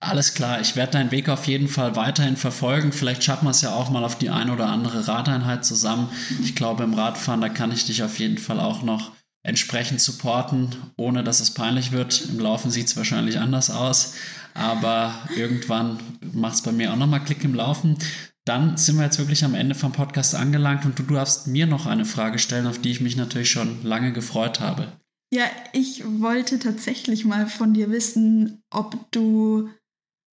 Alles 0.00 0.34
klar, 0.34 0.60
ich 0.60 0.74
werde 0.74 0.92
deinen 0.92 1.12
Weg 1.12 1.28
auf 1.28 1.46
jeden 1.46 1.68
Fall 1.68 1.94
weiterhin 1.94 2.36
verfolgen. 2.36 2.90
Vielleicht 2.90 3.22
schaffen 3.22 3.46
wir 3.46 3.50
es 3.50 3.62
ja 3.62 3.72
auch 3.72 3.90
mal 3.90 4.04
auf 4.04 4.18
die 4.18 4.30
eine 4.30 4.52
oder 4.52 4.66
andere 4.66 5.06
Radeinheit 5.06 5.64
zusammen. 5.64 6.08
Ich 6.42 6.56
glaube, 6.56 6.82
im 6.82 6.94
Radfahren, 6.94 7.40
da 7.40 7.48
kann 7.48 7.70
ich 7.70 7.86
dich 7.86 8.02
auf 8.02 8.18
jeden 8.18 8.38
Fall 8.38 8.58
auch 8.58 8.82
noch 8.82 9.12
entsprechend 9.46 10.00
supporten, 10.00 10.74
ohne 10.96 11.22
dass 11.22 11.40
es 11.40 11.52
peinlich 11.52 11.92
wird. 11.92 12.28
Im 12.28 12.40
Laufen 12.40 12.70
sieht 12.70 12.88
es 12.88 12.96
wahrscheinlich 12.96 13.38
anders 13.38 13.70
aus, 13.70 14.14
aber 14.54 15.14
irgendwann 15.36 16.00
macht 16.32 16.54
es 16.54 16.62
bei 16.62 16.72
mir 16.72 16.92
auch 16.92 16.96
nochmal 16.96 17.22
Klick 17.22 17.44
im 17.44 17.54
Laufen. 17.54 17.96
Dann 18.44 18.76
sind 18.76 18.96
wir 18.96 19.04
jetzt 19.04 19.18
wirklich 19.18 19.44
am 19.44 19.54
Ende 19.54 19.76
vom 19.76 19.92
Podcast 19.92 20.34
angelangt 20.34 20.84
und 20.84 20.98
du 20.98 21.04
darfst 21.04 21.46
mir 21.46 21.66
noch 21.66 21.86
eine 21.86 22.04
Frage 22.04 22.40
stellen, 22.40 22.66
auf 22.66 22.78
die 22.78 22.90
ich 22.90 23.00
mich 23.00 23.16
natürlich 23.16 23.50
schon 23.50 23.84
lange 23.84 24.12
gefreut 24.12 24.60
habe. 24.60 24.92
Ja, 25.32 25.44
ich 25.72 26.02
wollte 26.04 26.58
tatsächlich 26.58 27.24
mal 27.24 27.46
von 27.46 27.72
dir 27.72 27.90
wissen, 27.90 28.62
ob 28.70 29.10
du, 29.12 29.68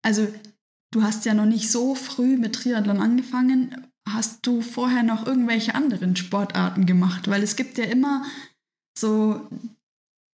also 0.03 0.27
du 0.91 1.03
hast 1.03 1.26
ja 1.26 1.35
noch 1.35 1.45
nicht 1.45 1.72
so 1.72 1.94
früh 1.94 2.38
mit 2.38 2.56
Triathlon 2.56 2.99
angefangen. 2.99 3.88
Hast 4.07 4.45
du 4.45 4.61
vorher 4.61 5.03
noch 5.03 5.26
irgendwelche 5.26 5.76
anderen 5.76 6.15
Sportarten 6.15 6.85
gemacht? 6.85 7.27
Weil 7.27 7.41
es 7.44 7.56
gibt 7.56 7.77
ja 7.77 7.85
immer 7.85 8.23
so 8.97 9.47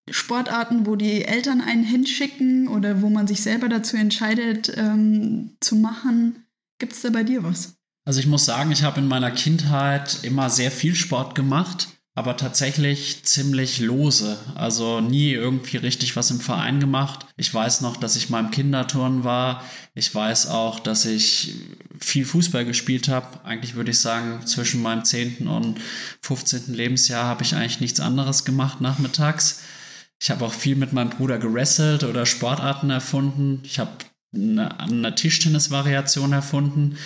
Sportarten, 0.09 0.85
wo 0.85 0.95
die 0.95 1.23
Eltern 1.23 1.61
einen 1.61 1.83
hinschicken 1.83 2.67
oder 2.67 3.01
wo 3.01 3.09
man 3.09 3.27
sich 3.27 3.41
selber 3.41 3.69
dazu 3.69 3.97
entscheidet 3.97 4.71
ähm, 4.75 5.55
zu 5.59 5.75
machen. 5.75 6.45
Gibt 6.79 6.93
es 6.93 7.01
da 7.01 7.09
bei 7.09 7.23
dir 7.23 7.43
was? 7.43 7.75
Also 8.05 8.19
ich 8.19 8.27
muss 8.27 8.45
sagen, 8.45 8.71
ich 8.71 8.83
habe 8.83 8.99
in 8.99 9.07
meiner 9.07 9.31
Kindheit 9.31 10.23
immer 10.23 10.49
sehr 10.49 10.71
viel 10.71 10.95
Sport 10.95 11.35
gemacht, 11.35 11.89
aber 12.15 12.35
tatsächlich 12.35 13.23
ziemlich 13.23 13.79
lose. 13.79 14.37
Also 14.55 14.99
nie 14.99 15.31
irgendwie 15.31 15.77
richtig 15.77 16.15
was 16.15 16.31
im 16.31 16.39
Verein 16.39 16.79
gemacht. 16.79 17.25
Ich 17.37 17.53
weiß 17.53 17.81
noch, 17.81 17.97
dass 17.97 18.15
ich 18.15 18.29
mal 18.29 18.41
im 18.41 18.51
Kinderturnen 18.51 19.23
war. 19.23 19.63
Ich 19.93 20.13
weiß 20.13 20.47
auch, 20.47 20.79
dass 20.79 21.05
ich 21.05 21.55
viel 21.99 22.25
Fußball 22.25 22.65
gespielt 22.65 23.07
habe. 23.07 23.45
Eigentlich 23.45 23.75
würde 23.75 23.91
ich 23.91 23.99
sagen, 23.99 24.45
zwischen 24.45 24.81
meinem 24.81 25.05
10. 25.05 25.47
und 25.47 25.79
15. 26.21 26.73
Lebensjahr 26.73 27.25
habe 27.25 27.43
ich 27.43 27.55
eigentlich 27.55 27.79
nichts 27.79 27.99
anderes 27.99 28.43
gemacht 28.43 28.81
nachmittags. 28.81 29.61
Ich 30.21 30.29
habe 30.29 30.45
auch 30.45 30.53
viel 30.53 30.75
mit 30.75 30.91
meinem 30.91 31.11
Bruder 31.11 31.37
gewrestelt 31.37 32.03
oder 32.03 32.25
Sportarten 32.25 32.89
erfunden. 32.89 33.61
Ich 33.63 33.79
habe 33.79 33.91
eine, 34.33 34.79
eine 34.79 35.15
Tischtennis-Variation 35.15 36.33
erfunden, 36.33 36.97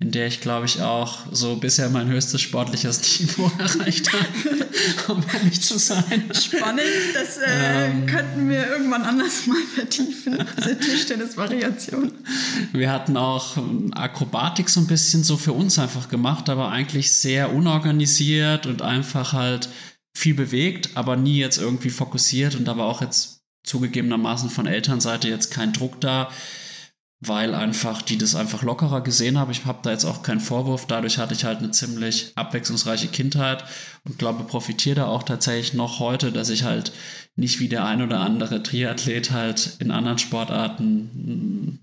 in 0.00 0.12
der 0.12 0.26
ich, 0.26 0.40
glaube 0.40 0.64
ich, 0.64 0.80
auch 0.80 1.26
so 1.30 1.56
bisher 1.56 1.90
mein 1.90 2.08
höchstes 2.08 2.40
sportliches 2.40 3.20
Niveau 3.20 3.52
erreicht 3.58 4.10
habe, 4.10 5.12
um 5.12 5.22
ehrlich 5.34 5.60
zu 5.60 5.78
sein. 5.78 6.24
Spannend, 6.32 6.80
das 7.12 7.36
äh, 7.36 7.86
ähm, 7.86 8.06
könnten 8.06 8.48
wir 8.48 8.66
irgendwann 8.66 9.02
anders 9.02 9.46
mal 9.46 9.62
vertiefen, 9.74 10.42
diese 10.56 10.78
Tischtennis-Variation. 10.78 12.12
Wir 12.72 12.90
hatten 12.90 13.18
auch 13.18 13.58
Akrobatik 13.92 14.70
so 14.70 14.80
ein 14.80 14.86
bisschen 14.86 15.22
so 15.22 15.36
für 15.36 15.52
uns 15.52 15.78
einfach 15.78 16.08
gemacht, 16.08 16.48
aber 16.48 16.70
eigentlich 16.70 17.12
sehr 17.12 17.52
unorganisiert 17.52 18.64
und 18.66 18.80
einfach 18.80 19.34
halt 19.34 19.68
viel 20.14 20.34
bewegt, 20.34 20.90
aber 20.94 21.16
nie 21.16 21.36
jetzt 21.36 21.58
irgendwie 21.58 21.90
fokussiert 21.90 22.54
und 22.54 22.64
da 22.64 22.78
war 22.78 22.86
auch 22.86 23.02
jetzt 23.02 23.42
zugegebenermaßen 23.64 24.48
von 24.48 24.66
Elternseite 24.66 25.28
jetzt 25.28 25.50
kein 25.50 25.74
Druck 25.74 26.00
da 26.00 26.30
weil 27.20 27.54
einfach 27.54 28.00
die 28.00 28.16
das 28.16 28.34
einfach 28.34 28.62
lockerer 28.62 29.02
gesehen 29.02 29.38
haben. 29.38 29.50
Ich 29.50 29.66
habe 29.66 29.80
da 29.82 29.90
jetzt 29.90 30.06
auch 30.06 30.22
keinen 30.22 30.40
Vorwurf. 30.40 30.86
Dadurch 30.86 31.18
hatte 31.18 31.34
ich 31.34 31.44
halt 31.44 31.58
eine 31.58 31.70
ziemlich 31.70 32.32
abwechslungsreiche 32.34 33.08
Kindheit 33.08 33.64
und 34.04 34.18
glaube, 34.18 34.44
profitiere 34.44 34.96
da 34.96 35.06
auch 35.06 35.22
tatsächlich 35.22 35.74
noch 35.74 35.98
heute, 35.98 36.32
dass 36.32 36.48
ich 36.48 36.64
halt 36.64 36.92
nicht 37.36 37.60
wie 37.60 37.68
der 37.68 37.84
ein 37.84 38.00
oder 38.00 38.20
andere 38.20 38.62
Triathlet 38.62 39.30
halt 39.32 39.76
in 39.80 39.90
anderen 39.90 40.18
Sportarten 40.18 41.10
mm, 41.12 41.80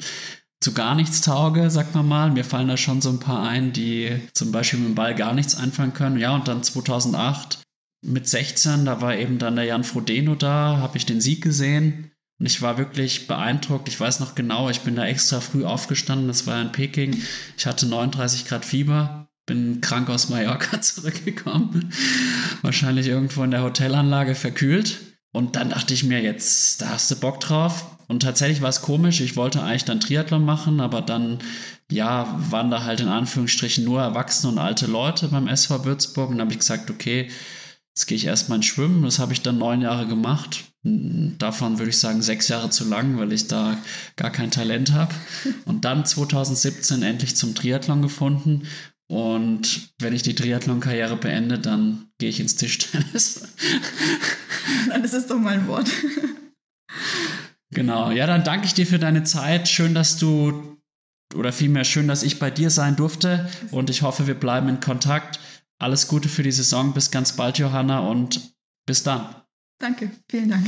zu 0.60 0.74
gar 0.74 0.96
nichts 0.96 1.22
tauge, 1.22 1.70
sagt 1.70 1.94
man 1.94 2.08
mal. 2.08 2.32
Mir 2.32 2.44
fallen 2.44 2.68
da 2.68 2.78
schon 2.78 3.02
so 3.02 3.10
ein 3.10 3.20
paar 3.20 3.48
ein, 3.48 3.74
die 3.74 4.20
zum 4.34 4.52
Beispiel 4.52 4.80
mit 4.80 4.90
dem 4.90 4.96
Ball 4.96 5.14
gar 5.14 5.34
nichts 5.34 5.56
anfangen 5.56 5.94
können. 5.94 6.18
Ja, 6.18 6.34
und 6.34 6.48
dann 6.48 6.64
2008 6.64 7.62
mit 8.04 8.28
16, 8.28 8.86
da 8.86 9.02
war 9.02 9.16
eben 9.16 9.38
dann 9.38 9.56
der 9.56 9.66
Jan 9.66 9.84
Frodeno 9.84 10.34
da, 10.34 10.78
habe 10.78 10.98
ich 10.98 11.06
den 11.06 11.22
Sieg 11.22 11.44
gesehen 11.44 12.12
ich 12.40 12.62
war 12.62 12.78
wirklich 12.78 13.28
beeindruckt. 13.28 13.88
Ich 13.88 14.00
weiß 14.00 14.20
noch 14.20 14.36
genau, 14.36 14.70
ich 14.70 14.82
bin 14.82 14.96
da 14.96 15.06
extra 15.06 15.42
früh 15.42 15.66
aufgestanden. 15.66 16.28
Das 16.28 16.46
war 16.46 16.62
in 16.62 16.72
Peking. 16.72 17.22
Ich 17.58 17.66
hatte 17.66 17.88
39 17.88 18.46
Grad 18.46 18.64
Fieber, 18.64 19.28
bin 19.48 19.82
krank 19.82 20.10
aus 20.10 20.30
Mallorca 20.30 20.80
zurückgekommen. 20.82 21.92
Wahrscheinlich 22.62 23.08
irgendwo 23.08 23.44
in 23.44 23.52
der 23.52 23.64
Hotelanlage 23.64 24.36
verkühlt. 24.36 25.00
Und 25.32 25.56
dann 25.56 25.70
dachte 25.70 25.94
ich 25.94 26.04
mir, 26.04 26.22
jetzt, 26.22 26.82
da 26.82 26.90
hast 26.90 27.10
du 27.10 27.16
Bock 27.16 27.40
drauf. 27.40 27.98
Und 28.08 28.22
tatsächlich 28.22 28.62
war 28.62 28.70
es 28.70 28.82
komisch. 28.82 29.20
Ich 29.20 29.36
wollte 29.36 29.64
eigentlich 29.64 29.86
dann 29.86 30.00
Triathlon 30.00 30.46
machen, 30.46 30.80
aber 30.80 31.02
dann, 31.02 31.40
ja, 31.92 32.40
waren 32.50 32.72
da 32.72 32.84
halt 32.84 33.02
in 33.02 33.10
Anführungsstrichen 33.10 33.84
nur 33.84 34.02
Erwachsene 34.02 34.54
und 34.54 34.60
alte 34.60 34.86
Leute 34.86 35.28
beim 35.28 35.48
SV 35.48 35.86
Würzburg. 35.86 36.30
Und 36.30 36.38
dann 36.38 36.46
habe 36.48 36.54
ich 36.54 36.60
gesagt, 36.60 36.90
okay, 36.90 37.30
jetzt 37.98 38.06
gehe 38.06 38.16
ich 38.16 38.26
erstmal 38.26 38.58
ins 38.58 38.68
Schwimmen. 38.68 39.02
Das 39.02 39.18
habe 39.18 39.34
ich 39.34 39.42
dann 39.42 39.58
neun 39.58 39.82
Jahre 39.82 40.06
gemacht. 40.06 40.66
Davon 40.84 41.80
würde 41.80 41.90
ich 41.90 41.98
sagen 41.98 42.22
sechs 42.22 42.48
Jahre 42.48 42.70
zu 42.70 42.88
lang, 42.88 43.18
weil 43.18 43.34
ich 43.34 43.48
da 43.48 43.76
gar 44.16 44.30
kein 44.30 44.52
Talent 44.52 44.92
habe. 44.92 45.16
Und 45.66 45.84
dann 45.84 46.06
2017 46.06 47.02
endlich 47.02 47.36
zum 47.36 47.56
Triathlon 47.56 48.04
gefunden. 48.04 48.68
Und 49.08 49.90
wenn 49.98 50.14
ich 50.14 50.22
die 50.22 50.36
Triathlon-Karriere 50.36 51.16
beende, 51.18 51.58
dann 51.58 52.10
gehe 52.20 52.30
ich 52.30 52.40
ins 52.40 52.56
Tischtennis. 52.56 53.42
Das 55.02 55.14
ist 55.14 55.32
doch 55.32 55.40
mein 55.40 55.68
Wort. 55.68 55.90
Genau, 57.72 58.12
ja, 58.12 58.26
dann 58.26 58.46
danke 58.46 58.66
ich 58.66 58.74
dir 58.74 58.88
für 58.88 58.98
deine 58.98 59.26
Zeit. 59.26 59.68
Schön, 59.68 59.94
dass 59.94 60.18
du, 60.18 60.78
oder 61.36 61.52
vielmehr 61.52 61.84
schön, 61.84 62.08
dass 62.08 62.24
ich 62.24 62.40
bei 62.40 62.50
dir 62.50 62.70
sein 62.70 62.96
durfte. 62.96 63.50
Und 63.72 63.90
ich 63.90 64.04
hoffe, 64.04 64.26
wir 64.26 64.36
bleiben 64.36 64.70
in 64.70 64.80
Kontakt. 64.80 65.40
Alles 65.80 66.08
Gute 66.08 66.28
für 66.28 66.44
die 66.44 66.52
Saison. 66.52 66.94
Bis 66.94 67.12
ganz 67.12 67.36
bald, 67.36 67.60
Johanna, 67.60 68.00
und 68.00 68.54
bis 68.86 69.04
dann. 69.04 69.36
Danke, 69.80 70.12
vielen 70.28 70.50
Dank. 70.50 70.66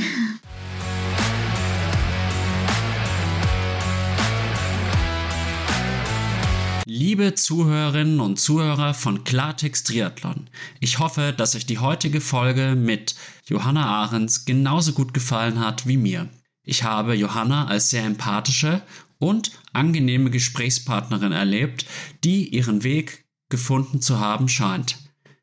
Liebe 6.86 7.34
Zuhörerinnen 7.34 8.20
und 8.20 8.38
Zuhörer 8.40 8.94
von 8.94 9.22
Klartext 9.24 9.86
Triathlon, 9.86 10.50
ich 10.80 10.98
hoffe, 10.98 11.32
dass 11.36 11.54
euch 11.54 11.66
die 11.66 11.78
heutige 11.78 12.20
Folge 12.20 12.74
mit 12.74 13.14
Johanna 13.46 13.86
Ahrens 13.86 14.44
genauso 14.44 14.92
gut 14.92 15.14
gefallen 15.14 15.60
hat 15.60 15.86
wie 15.86 15.96
mir. 15.96 16.28
Ich 16.64 16.82
habe 16.82 17.14
Johanna 17.14 17.66
als 17.66 17.90
sehr 17.90 18.04
empathische 18.04 18.82
und 19.18 19.52
angenehme 19.72 20.30
Gesprächspartnerin 20.30 21.32
erlebt, 21.32 21.86
die 22.24 22.48
ihren 22.48 22.82
Weg 22.82 23.24
gefunden 23.50 24.00
zu 24.00 24.18
haben 24.18 24.48
scheint. 24.48 24.96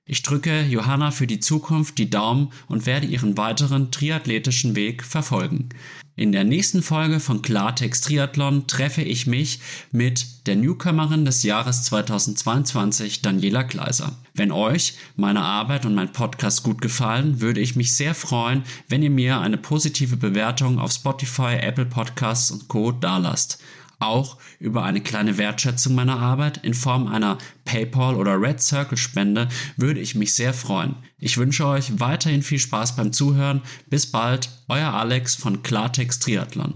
Ich 0.09 0.23
drücke 0.23 0.61
Johanna 0.61 1.11
für 1.11 1.27
die 1.27 1.41
Zukunft 1.41 1.97
die 1.97 2.09
Daumen 2.09 2.53
und 2.67 2.85
werde 2.85 3.05
ihren 3.05 3.37
weiteren 3.37 3.91
triathletischen 3.91 4.75
Weg 4.75 5.03
verfolgen. 5.03 5.69
In 6.15 6.31
der 6.31 6.45
nächsten 6.45 6.81
Folge 6.81 7.19
von 7.19 7.43
Klartext 7.43 8.05
Triathlon 8.05 8.65
treffe 8.65 9.03
ich 9.03 9.27
mich 9.27 9.59
mit 9.91 10.47
der 10.47 10.55
Newcomerin 10.55 11.25
des 11.25 11.43
Jahres 11.43 11.83
2022, 11.83 13.21
Daniela 13.21 13.63
Kleiser. 13.63 14.17
Wenn 14.33 14.51
euch 14.51 14.95
meine 15.15 15.41
Arbeit 15.41 15.85
und 15.85 15.93
mein 15.93 16.13
Podcast 16.13 16.63
gut 16.63 16.81
gefallen, 16.81 17.39
würde 17.41 17.59
ich 17.59 17.75
mich 17.75 17.93
sehr 17.93 18.15
freuen, 18.15 18.63
wenn 18.87 19.03
ihr 19.03 19.11
mir 19.11 19.41
eine 19.41 19.57
positive 19.57 20.17
Bewertung 20.17 20.79
auf 20.79 20.91
Spotify, 20.91 21.57
Apple 21.61 21.85
Podcasts 21.85 22.49
und 22.49 22.67
Co. 22.67 22.91
dalasst. 22.93 23.61
Auch 23.99 24.37
über 24.59 24.83
eine 24.83 25.01
kleine 25.01 25.37
Wertschätzung 25.37 25.95
meiner 25.95 26.19
Arbeit 26.19 26.63
in 26.63 26.73
Form 26.73 27.07
einer 27.07 27.37
PayPal 27.65 28.15
oder 28.15 28.39
Red 28.39 28.61
Circle 28.61 28.97
Spende 28.97 29.49
würde 29.75 29.99
ich 29.99 30.13
mich 30.13 30.35
sehr 30.35 30.53
freuen. 30.53 30.95
Ich 31.17 31.37
wünsche 31.37 31.65
euch 31.65 31.99
weiterhin 31.99 32.43
viel 32.43 32.59
Spaß 32.59 32.95
beim 32.95 33.11
Zuhören. 33.11 33.61
Bis 33.87 34.11
bald, 34.11 34.49
euer 34.67 34.93
Alex 34.93 35.35
von 35.35 35.63
Klartext 35.63 36.23
Triathlon. 36.23 36.75